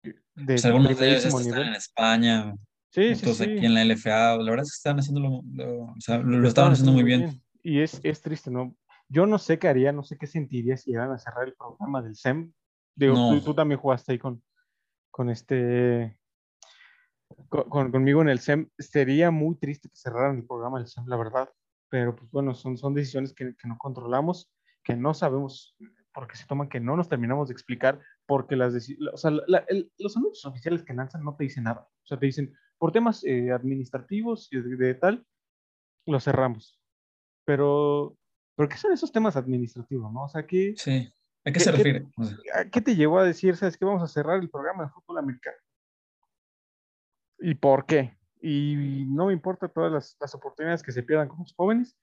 que 0.02 0.08
de 0.34 0.44
Pues 0.46 0.64
algunos 0.64 0.98
de 0.98 1.08
ellos 1.10 1.24
están 1.26 1.44
nivel. 1.44 1.68
en 1.68 1.74
España, 1.74 2.54
Sí, 2.88 3.14
sí, 3.14 3.20
otros 3.20 3.36
sí. 3.36 3.42
aquí 3.44 3.66
en 3.66 3.74
la 3.74 3.82
LFA. 3.84 4.38
La 4.38 4.50
verdad 4.50 4.64
es 4.64 4.72
que 4.72 4.76
están 4.76 4.98
haciendo 4.98 5.20
lo, 5.20 5.30
o 5.90 5.94
sea, 5.98 6.16
lo- 6.16 6.38
lo 6.38 6.48
estaban 6.48 6.72
haciendo 6.72 6.92
muy 6.92 7.02
bien. 7.02 7.38
Y 7.62 7.80
es, 7.82 8.00
es 8.02 8.22
triste, 8.22 8.50
¿no? 8.50 8.74
Yo 9.10 9.26
no 9.26 9.36
sé 9.38 9.58
qué 9.58 9.68
haría, 9.68 9.92
no 9.92 10.04
sé 10.04 10.16
qué 10.16 10.26
sentiría 10.26 10.78
si 10.78 10.92
llegaran 10.92 11.12
a 11.12 11.18
cerrar 11.18 11.46
el 11.48 11.54
programa 11.54 12.00
del 12.00 12.16
SEM. 12.16 12.50
Digo, 12.96 13.14
No. 13.14 13.28
tú, 13.34 13.40
tú 13.44 13.54
también 13.54 13.78
jugaste 13.78 14.12
ahí 14.12 14.18
con, 14.18 14.42
con 15.10 15.28
este. 15.28 16.18
Con, 17.50 17.68
con- 17.68 17.90
conmigo 17.92 18.22
en 18.22 18.30
el 18.30 18.38
SEM. 18.38 18.70
Sería 18.78 19.30
muy 19.30 19.56
triste 19.56 19.90
que 19.90 19.96
cerraran 19.96 20.38
el 20.38 20.46
programa 20.46 20.78
del 20.78 20.86
SEM, 20.88 21.04
la 21.08 21.18
verdad. 21.18 21.50
Pero, 21.90 22.16
pues 22.16 22.30
bueno, 22.30 22.54
son, 22.54 22.78
son 22.78 22.94
decisiones 22.94 23.34
que, 23.34 23.54
que 23.54 23.68
no 23.68 23.76
controlamos, 23.76 24.50
que 24.84 24.94
no 24.96 25.14
sabemos 25.14 25.76
por 26.12 26.28
qué 26.28 26.36
se 26.36 26.46
toman, 26.46 26.68
que 26.68 26.78
no 26.78 26.96
nos 26.96 27.08
terminamos 27.08 27.48
de 27.48 27.52
explicar, 27.54 28.00
porque 28.26 28.54
las 28.54 28.72
o 29.12 29.16
sea, 29.16 29.32
la- 29.48 29.64
el- 29.68 29.90
los 29.98 30.16
anuncios 30.16 30.44
oficiales 30.44 30.84
que 30.84 30.94
lanzan 30.94 31.24
no 31.24 31.34
te 31.34 31.44
dicen 31.44 31.64
nada. 31.64 31.80
O 32.04 32.06
sea, 32.06 32.18
te 32.18 32.26
dicen, 32.26 32.54
por 32.78 32.92
temas 32.92 33.24
eh, 33.24 33.50
administrativos 33.50 34.48
y 34.52 34.60
de, 34.60 34.76
de 34.76 34.94
tal, 34.94 35.26
lo 36.06 36.20
cerramos. 36.20 36.80
Pero, 37.44 38.16
¿pero 38.56 38.68
qué 38.68 38.76
son 38.76 38.92
esos 38.92 39.10
temas 39.10 39.36
administrativos, 39.36 40.12
no? 40.12 40.24
O 40.24 40.28
sea, 40.28 40.46
¿qué, 40.46 40.74
Sí. 40.76 41.12
¿A 41.46 41.50
qué 41.50 41.52
¿Qué- 41.54 41.60
se 41.60 41.70
qué- 41.72 41.76
refiere? 41.76 42.06
Sea, 42.22 42.60
a 42.60 42.64
qué 42.70 42.80
te 42.80 42.94
llevó 42.94 43.18
a 43.18 43.24
decir, 43.24 43.56
sabes 43.56 43.76
que 43.76 43.84
vamos 43.84 44.02
a 44.02 44.06
cerrar 44.08 44.38
el 44.40 44.48
programa 44.50 44.84
de 44.84 44.90
fútbol 44.90 45.18
americano? 45.18 45.56
¿Y 47.40 47.54
por 47.54 47.86
qué? 47.86 48.16
Y 48.40 49.04
no 49.08 49.26
me 49.26 49.32
importa 49.32 49.68
todas 49.68 49.90
las, 49.92 50.16
las 50.20 50.34
oportunidades 50.34 50.82
que 50.82 50.92
se 50.92 51.02
pierdan 51.02 51.28
con 51.28 51.40
los 51.40 51.54
jóvenes. 51.54 51.96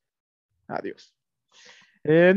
Adiós. 0.67 1.15
Eh, 2.03 2.35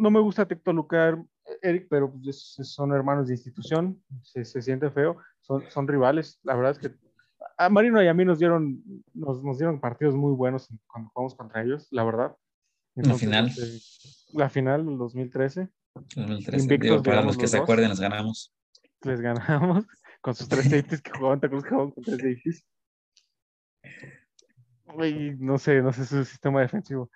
no 0.00 0.10
me 0.10 0.20
gusta 0.20 0.46
Tectolucar, 0.46 1.22
Eric, 1.62 1.86
pero 1.90 2.10
pues, 2.12 2.26
es- 2.28 2.56
es- 2.58 2.72
son 2.72 2.92
hermanos 2.92 3.28
de 3.28 3.34
institución, 3.34 4.02
se, 4.22 4.44
se 4.44 4.62
siente 4.62 4.90
feo, 4.90 5.16
son, 5.40 5.62
son 5.70 5.86
rivales. 5.86 6.38
La 6.42 6.54
verdad 6.54 6.72
es 6.72 6.78
que 6.78 6.96
a 7.58 7.68
Marino 7.68 8.02
y 8.02 8.08
a 8.08 8.14
mí 8.14 8.24
nos 8.24 8.38
dieron, 8.38 8.82
nos, 9.14 9.42
nos 9.42 9.58
dieron 9.58 9.80
partidos 9.80 10.14
muy 10.14 10.32
buenos 10.32 10.68
cuando 10.86 11.10
jugamos 11.10 11.34
contra 11.34 11.62
ellos, 11.62 11.88
la 11.90 12.04
verdad. 12.04 12.36
La 12.94 13.14
final. 13.14 13.46
este, 13.46 14.36
la 14.36 14.48
final 14.48 14.84
del 14.86 14.98
2013, 14.98 15.68
2013. 16.16 16.58
Invictos, 16.58 16.90
Digo, 16.90 17.02
para 17.02 17.22
los 17.22 17.36
que 17.36 17.42
los 17.42 17.50
se 17.50 17.56
dos. 17.58 17.64
acuerden, 17.64 17.90
les 17.90 18.00
ganamos. 18.00 18.54
les 19.02 19.20
ganamos 19.20 19.84
con 20.20 20.34
sus 20.34 20.48
tres 20.48 20.64
safeties 20.70 21.02
que 21.02 21.10
jugaban, 21.10 21.40
¿te 21.40 21.48
con 21.50 21.92
tres 21.92 22.16
safeties? 22.16 22.64
No 25.38 25.56
sé, 25.58 25.82
no 25.82 25.92
sé 25.92 26.04
su 26.04 26.24
sistema 26.24 26.60
defensivo. 26.60 27.10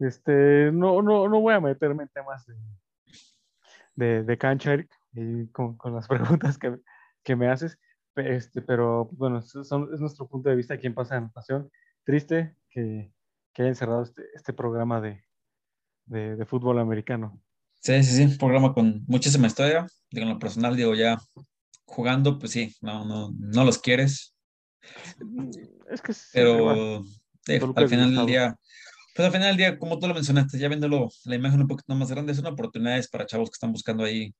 Este, 0.00 0.70
no, 0.72 1.02
no, 1.02 1.28
no 1.28 1.40
voy 1.40 1.54
a 1.54 1.60
meterme 1.60 2.04
en 2.04 2.08
temas 2.08 2.46
de, 2.46 2.54
de, 3.94 4.22
de 4.24 4.38
cancha, 4.38 4.72
Eric, 4.72 4.90
y 5.12 5.46
con, 5.48 5.76
con 5.76 5.94
las 5.94 6.08
preguntas 6.08 6.58
que, 6.58 6.78
que 7.22 7.36
me 7.36 7.48
haces. 7.48 7.78
Este, 8.16 8.60
pero 8.62 9.06
bueno, 9.12 9.40
son, 9.42 9.92
es 9.94 10.00
nuestro 10.00 10.26
punto 10.26 10.48
de 10.48 10.56
vista 10.56 10.74
aquí 10.74 10.86
en 10.86 10.94
Pasa 10.94 11.14
de 11.14 11.18
Anotación. 11.18 11.70
Triste 12.04 12.56
que, 12.70 13.12
que 13.52 13.62
hayan 13.62 13.74
cerrado 13.74 14.02
este, 14.02 14.24
este 14.34 14.52
programa 14.52 15.00
de, 15.00 15.22
de, 16.06 16.36
de, 16.36 16.46
fútbol 16.46 16.78
americano. 16.78 17.40
Sí, 17.80 18.02
sí, 18.02 18.26
sí, 18.26 18.36
programa 18.36 18.74
con 18.74 19.04
muchísima 19.06 19.46
historia. 19.46 19.86
Digo, 20.10 20.26
en 20.26 20.32
lo 20.32 20.38
personal, 20.38 20.76
digo, 20.76 20.94
ya 20.94 21.18
jugando, 21.84 22.38
pues 22.38 22.52
sí, 22.52 22.74
no, 22.80 23.04
no, 23.04 23.32
no 23.36 23.64
los 23.64 23.78
quieres. 23.78 24.34
Es 25.90 26.00
que 26.00 26.12
Pero 26.32 27.02
digo, 27.46 27.72
al 27.76 27.88
final 27.88 28.14
del 28.14 28.26
día, 28.26 28.56
pues 29.14 29.26
al 29.26 29.32
final 29.32 29.48
del 29.48 29.56
día, 29.56 29.78
como 29.78 29.98
tú 29.98 30.06
lo 30.08 30.14
mencionaste, 30.14 30.58
ya 30.58 30.68
viéndolo 30.68 31.08
la 31.24 31.34
imagen 31.34 31.60
un 31.60 31.68
poquito 31.68 31.94
más 31.94 32.10
grande, 32.10 32.34
son 32.34 32.46
oportunidades 32.46 33.08
para 33.08 33.26
chavos 33.26 33.50
que 33.50 33.54
están 33.54 33.72
buscando 33.72 34.04
ahí 34.04 34.34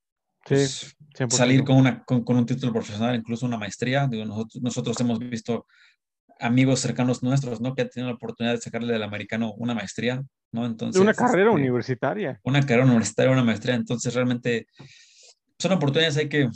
pues, 0.44 0.96
sí, 1.14 1.24
salir 1.28 1.64
con, 1.64 1.76
una, 1.76 2.02
con, 2.04 2.24
con, 2.24 2.36
un 2.36 2.46
título 2.46 2.72
profesional, 2.72 3.14
incluso 3.14 3.46
una 3.46 3.58
maestría. 3.58 4.06
Digo, 4.06 4.24
nosotros, 4.24 4.62
nosotros 4.62 5.00
hemos 5.00 5.18
visto 5.18 5.66
amigos 6.40 6.80
cercanos 6.80 7.22
nuestros, 7.22 7.60
¿no? 7.60 7.74
Que 7.74 7.82
han 7.82 7.90
tenido 7.90 8.10
la 8.10 8.16
oportunidad 8.16 8.54
de 8.54 8.60
sacarle 8.60 8.92
del 8.92 9.02
americano 9.02 9.52
una 9.58 9.74
maestría, 9.74 10.22
¿no? 10.52 10.66
Entonces. 10.66 11.00
Una 11.00 11.14
carrera 11.14 11.50
este, 11.50 11.60
universitaria. 11.60 12.40
Una 12.42 12.60
carrera 12.62 12.86
universitaria, 12.86 13.32
una 13.32 13.44
maestría. 13.44 13.74
Entonces, 13.74 14.14
realmente 14.14 14.66
son 15.58 15.72
oportunidades 15.72 16.16
hay 16.16 16.28
que, 16.28 16.48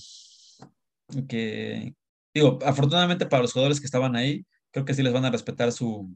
que, 1.28 1.94
digo, 2.32 2.58
afortunadamente 2.64 3.26
para 3.26 3.42
los 3.42 3.52
jugadores 3.52 3.80
que 3.80 3.86
estaban 3.86 4.16
ahí, 4.16 4.46
creo 4.70 4.84
que 4.84 4.94
sí 4.94 5.02
les 5.02 5.12
van 5.12 5.24
a 5.24 5.30
respetar 5.30 5.70
su. 5.72 6.10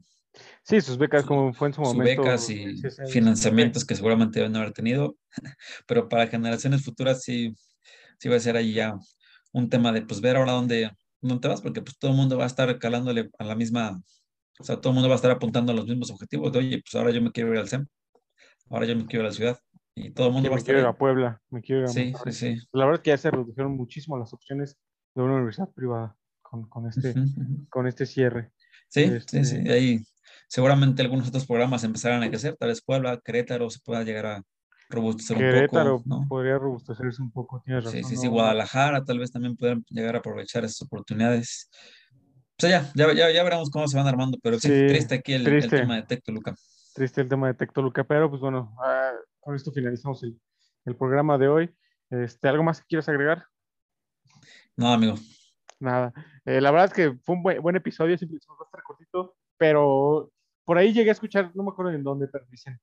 Sí, 0.63 0.81
sus 0.81 0.97
becas, 0.97 1.25
como 1.25 1.53
fue 1.53 1.67
en 1.69 1.73
su 1.73 1.81
sus 1.81 1.93
momento. 1.93 2.23
becas 2.23 2.49
y 2.49 2.81
financiamientos 3.07 3.85
que 3.85 3.95
seguramente 3.95 4.39
deben 4.39 4.55
haber 4.55 4.73
tenido, 4.73 5.15
pero 5.87 6.09
para 6.09 6.27
generaciones 6.27 6.83
futuras 6.83 7.23
sí, 7.23 7.53
sí 8.19 8.29
va 8.29 8.35
a 8.37 8.39
ser 8.39 8.57
ahí 8.57 8.73
ya 8.73 8.95
un 9.53 9.69
tema 9.69 9.91
de 9.91 10.03
pues 10.03 10.21
ver 10.21 10.37
ahora 10.37 10.53
dónde, 10.53 10.91
dónde 11.21 11.41
te 11.41 11.47
vas, 11.47 11.61
porque 11.61 11.81
pues 11.81 11.97
todo 11.99 12.11
el 12.11 12.17
mundo 12.17 12.37
va 12.37 12.45
a 12.45 12.47
estar 12.47 12.77
calándole 12.79 13.29
a 13.39 13.43
la 13.45 13.55
misma, 13.55 14.01
o 14.59 14.63
sea, 14.63 14.77
todo 14.81 14.91
el 14.91 14.95
mundo 14.95 15.09
va 15.09 15.15
a 15.15 15.17
estar 15.17 15.31
apuntando 15.31 15.71
a 15.71 15.75
los 15.75 15.87
mismos 15.87 16.11
objetivos 16.11 16.51
de, 16.53 16.59
oye, 16.59 16.81
pues 16.83 16.95
ahora 16.95 17.11
yo 17.11 17.21
me 17.21 17.31
quiero 17.31 17.53
ir 17.53 17.59
al 17.59 17.65
SEM, 17.65 17.87
ahora 18.69 18.85
yo 18.87 18.95
me 18.95 19.05
quiero 19.07 19.23
ir 19.23 19.27
a 19.27 19.29
la 19.29 19.35
ciudad, 19.35 19.59
y 19.95 20.11
todo 20.11 20.27
el 20.27 20.33
mundo 20.33 20.49
va 20.49 20.55
a 20.55 20.57
me 20.57 20.61
estar 20.61 20.75
quiero 20.75 20.79
ir 20.81 20.85
a 20.87 20.97
Puebla, 20.97 21.41
me 21.49 21.61
quiero 21.61 21.81
ir 21.81 21.87
a 21.87 21.91
Sí, 21.93 22.13
sí, 22.25 22.31
sí. 22.33 22.57
La 22.71 22.85
verdad 22.85 23.01
es 23.01 23.03
que 23.03 23.09
ya 23.11 23.17
se 23.17 23.31
redujeron 23.31 23.75
muchísimo 23.75 24.17
las 24.17 24.33
opciones 24.33 24.77
de 25.15 25.23
una 25.23 25.35
universidad 25.35 25.69
privada 25.73 26.17
con, 26.41 26.67
con 26.69 26.87
este, 26.87 27.09
Ujú, 27.11 27.19
ujú. 27.21 27.67
con 27.69 27.87
este 27.87 28.05
cierre. 28.05 28.51
Sí, 28.89 29.03
Este- 29.05 29.43
sí, 29.43 29.63
sí. 29.63 29.69
Ahí 29.69 29.99
seguramente 30.49 31.01
algunos 31.03 31.27
otros 31.29 31.45
programas 31.45 31.83
empezarán 31.83 32.23
a 32.23 32.29
crecer, 32.29 32.57
tal 32.57 32.69
vez 32.69 32.81
Puebla, 32.81 33.21
Querétaro 33.23 33.69
se 33.69 33.79
pueda 33.79 34.03
llegar 34.03 34.25
a 34.25 34.43
robustecer 34.89 35.37
un 35.37 35.43
Querétaro 35.43 35.97
poco, 35.99 36.09
¿no? 36.09 36.27
podría 36.27 36.57
robustecerse 36.57 37.21
un 37.21 37.31
poco, 37.31 37.61
tienes 37.63 37.83
Sí, 37.85 37.97
razón. 37.97 38.09
sí, 38.09 38.17
sí, 38.17 38.25
no- 38.25 38.31
Guadalajara 38.33 39.05
tal 39.05 39.19
vez 39.19 39.31
también 39.31 39.55
puedan 39.55 39.85
llegar 39.89 40.15
a 40.15 40.19
aprovechar 40.19 40.65
esas 40.65 40.81
oportunidades. 40.81 41.69
O 42.57 42.61
sea, 42.67 42.69
ya, 42.69 42.91
ya, 42.95 43.13
ya, 43.13 43.31
ya 43.31 43.43
veremos 43.43 43.69
cómo 43.69 43.87
se 43.87 43.95
van 43.95 44.07
armando, 44.07 44.37
pero 44.41 44.59
sí, 44.59 44.67
Sí, 44.67 44.87
triste 44.87 45.15
aquí 45.15 45.33
el, 45.33 45.47
el 45.47 45.59
triste. 45.59 45.77
tema 45.77 45.95
de 45.95 46.03
Tec 46.03 46.23
Toluca. 46.23 46.55
Triste 46.95 47.21
el 47.21 47.29
tema 47.29 47.47
de 47.47 47.53
Tectoluca, 47.53 48.03
pero 48.03 48.29
pues 48.29 48.41
bueno, 48.41 48.75
ah, 48.83 49.11
con 49.39 49.55
esto 49.55 49.71
finalizamos 49.71 50.21
el, 50.23 50.37
el 50.85 50.95
programa 50.95 51.37
de 51.37 51.47
hoy. 51.47 51.73
Este, 52.09 52.49
¿Algo 52.49 52.63
más 52.63 52.81
que 52.81 52.87
quieras 52.87 53.07
agregar? 53.07 53.45
No, 54.75 54.91
amigo. 54.91 55.15
Nada. 55.79 56.11
Eh, 56.43 56.59
la 56.59 56.71
verdad 56.71 56.87
es 56.87 56.93
que 56.93 57.17
fue 57.23 57.35
un 57.35 57.43
buen, 57.43 57.61
buen 57.61 57.75
episodio, 57.75 58.17
siempre 58.17 58.39
va 58.49 58.55
a 58.61 58.65
estar 58.65 58.83
cortito, 58.83 59.35
pero 59.57 60.31
por 60.69 60.77
ahí 60.77 60.93
llegué 60.93 61.09
a 61.09 61.13
escuchar, 61.13 61.51
no 61.55 61.63
me 61.63 61.71
acuerdo 61.71 61.91
en 61.93 62.03
dónde, 62.03 62.27
pero 62.27 62.45
dicen, 62.47 62.79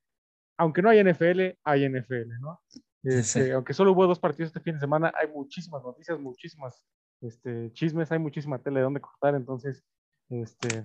aunque 0.59 0.83
no 0.83 0.91
hay 0.91 0.99
NFL, 1.05 1.57
hay 1.63 1.89
NFL, 1.89 2.41
¿no? 2.41 2.61
Este, 3.05 3.45
Sí. 3.45 3.51
Aunque 3.53 3.75
solo 3.75 3.93
hubo 3.93 4.09
dos 4.09 4.19
partidos 4.19 4.49
este 4.49 4.59
fin 4.59 4.75
de 4.75 4.81
semana, 4.81 5.13
hay 5.17 5.29
muchísimas 5.29 5.85
noticias, 5.85 6.19
muchísimas 6.19 6.85
este, 7.21 7.73
chismes, 7.75 8.11
hay 8.11 8.19
muchísima 8.19 8.59
tele 8.59 8.81
de 8.81 8.83
dónde 8.83 9.01
cortar, 9.01 9.37
entonces, 9.37 9.85
este, 10.31 10.83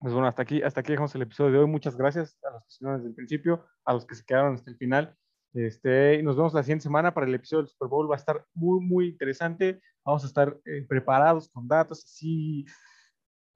pues 0.00 0.12
bueno, 0.12 0.28
hasta 0.28 0.42
aquí, 0.42 0.60
hasta 0.60 0.80
aquí 0.80 0.92
dejamos 0.92 1.14
el 1.14 1.22
episodio 1.22 1.52
de 1.52 1.58
hoy. 1.60 1.66
Muchas 1.66 1.96
gracias 1.96 2.38
a 2.44 2.50
los 2.50 2.62
que 2.64 2.68
estuvieron 2.68 2.98
desde 2.98 3.08
el 3.08 3.14
principio, 3.14 3.64
a 3.86 3.94
los 3.94 4.04
que 4.04 4.14
se 4.14 4.24
quedaron 4.26 4.52
hasta 4.52 4.70
el 4.70 4.76
final. 4.76 5.16
Este, 5.54 6.16
y 6.16 6.22
nos 6.22 6.36
vemos 6.36 6.52
la 6.52 6.62
siguiente 6.62 6.82
semana 6.82 7.14
para 7.14 7.26
el 7.26 7.34
episodio 7.34 7.62
del 7.62 7.70
Super 7.70 7.88
Bowl. 7.88 8.10
Va 8.10 8.16
a 8.16 8.18
estar 8.18 8.44
muy, 8.52 8.84
muy 8.84 9.08
interesante. 9.08 9.80
Vamos 10.04 10.24
a 10.24 10.26
estar 10.26 10.54
eh, 10.66 10.84
preparados 10.86 11.48
con 11.48 11.66
datos 11.66 12.04
así, 12.04 12.66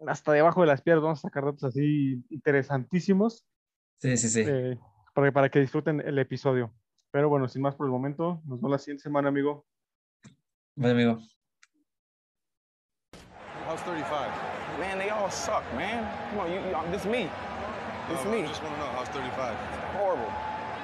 hasta 0.07 0.33
debajo 0.33 0.61
de 0.61 0.67
las 0.67 0.83
piedras. 0.83 1.03
Vamos 1.03 1.19
a 1.21 1.29
sacar 1.29 1.45
datos 1.45 1.65
así 1.65 2.25
interesantísimos 2.31 3.47
Sí, 3.99 4.17
sí, 4.17 4.29
sí. 4.29 4.45
eh, 4.47 4.79
para, 5.15 5.31
para 5.33 5.49
que 5.49 5.61
disfruten 5.61 6.01
el 6.01 6.19
episodio. 6.19 6.73
Pero 7.11 7.29
bueno, 7.29 7.47
sin 7.49 7.63
más 7.63 7.75
por 7.75 7.87
el 7.87 7.93
momento, 7.93 8.41
nos 8.47 8.59
vemos 8.59 8.71
la 8.71 8.79
siguiente 8.79 9.03
semana, 9.03 9.29
amigo. 9.29 9.67
Vale, 10.77 10.93
amigo. 10.95 11.19
How's 13.69 13.83
35? 13.85 14.09
Man, 14.79 14.99
they 14.99 15.11
all 15.11 15.31
suck, 15.31 15.63
man. 15.77 16.09
Come 16.31 16.41
on, 16.41 16.49
you, 16.49 16.59
you 16.59 16.91
this 16.91 17.05
me. 17.05 17.29
This 18.09 18.25
me. 18.25 18.43
want 18.43 18.57
to 18.59 18.79
know, 18.79 18.91
how's 18.97 19.09
35? 19.11 19.57
Horrible. 19.95 20.52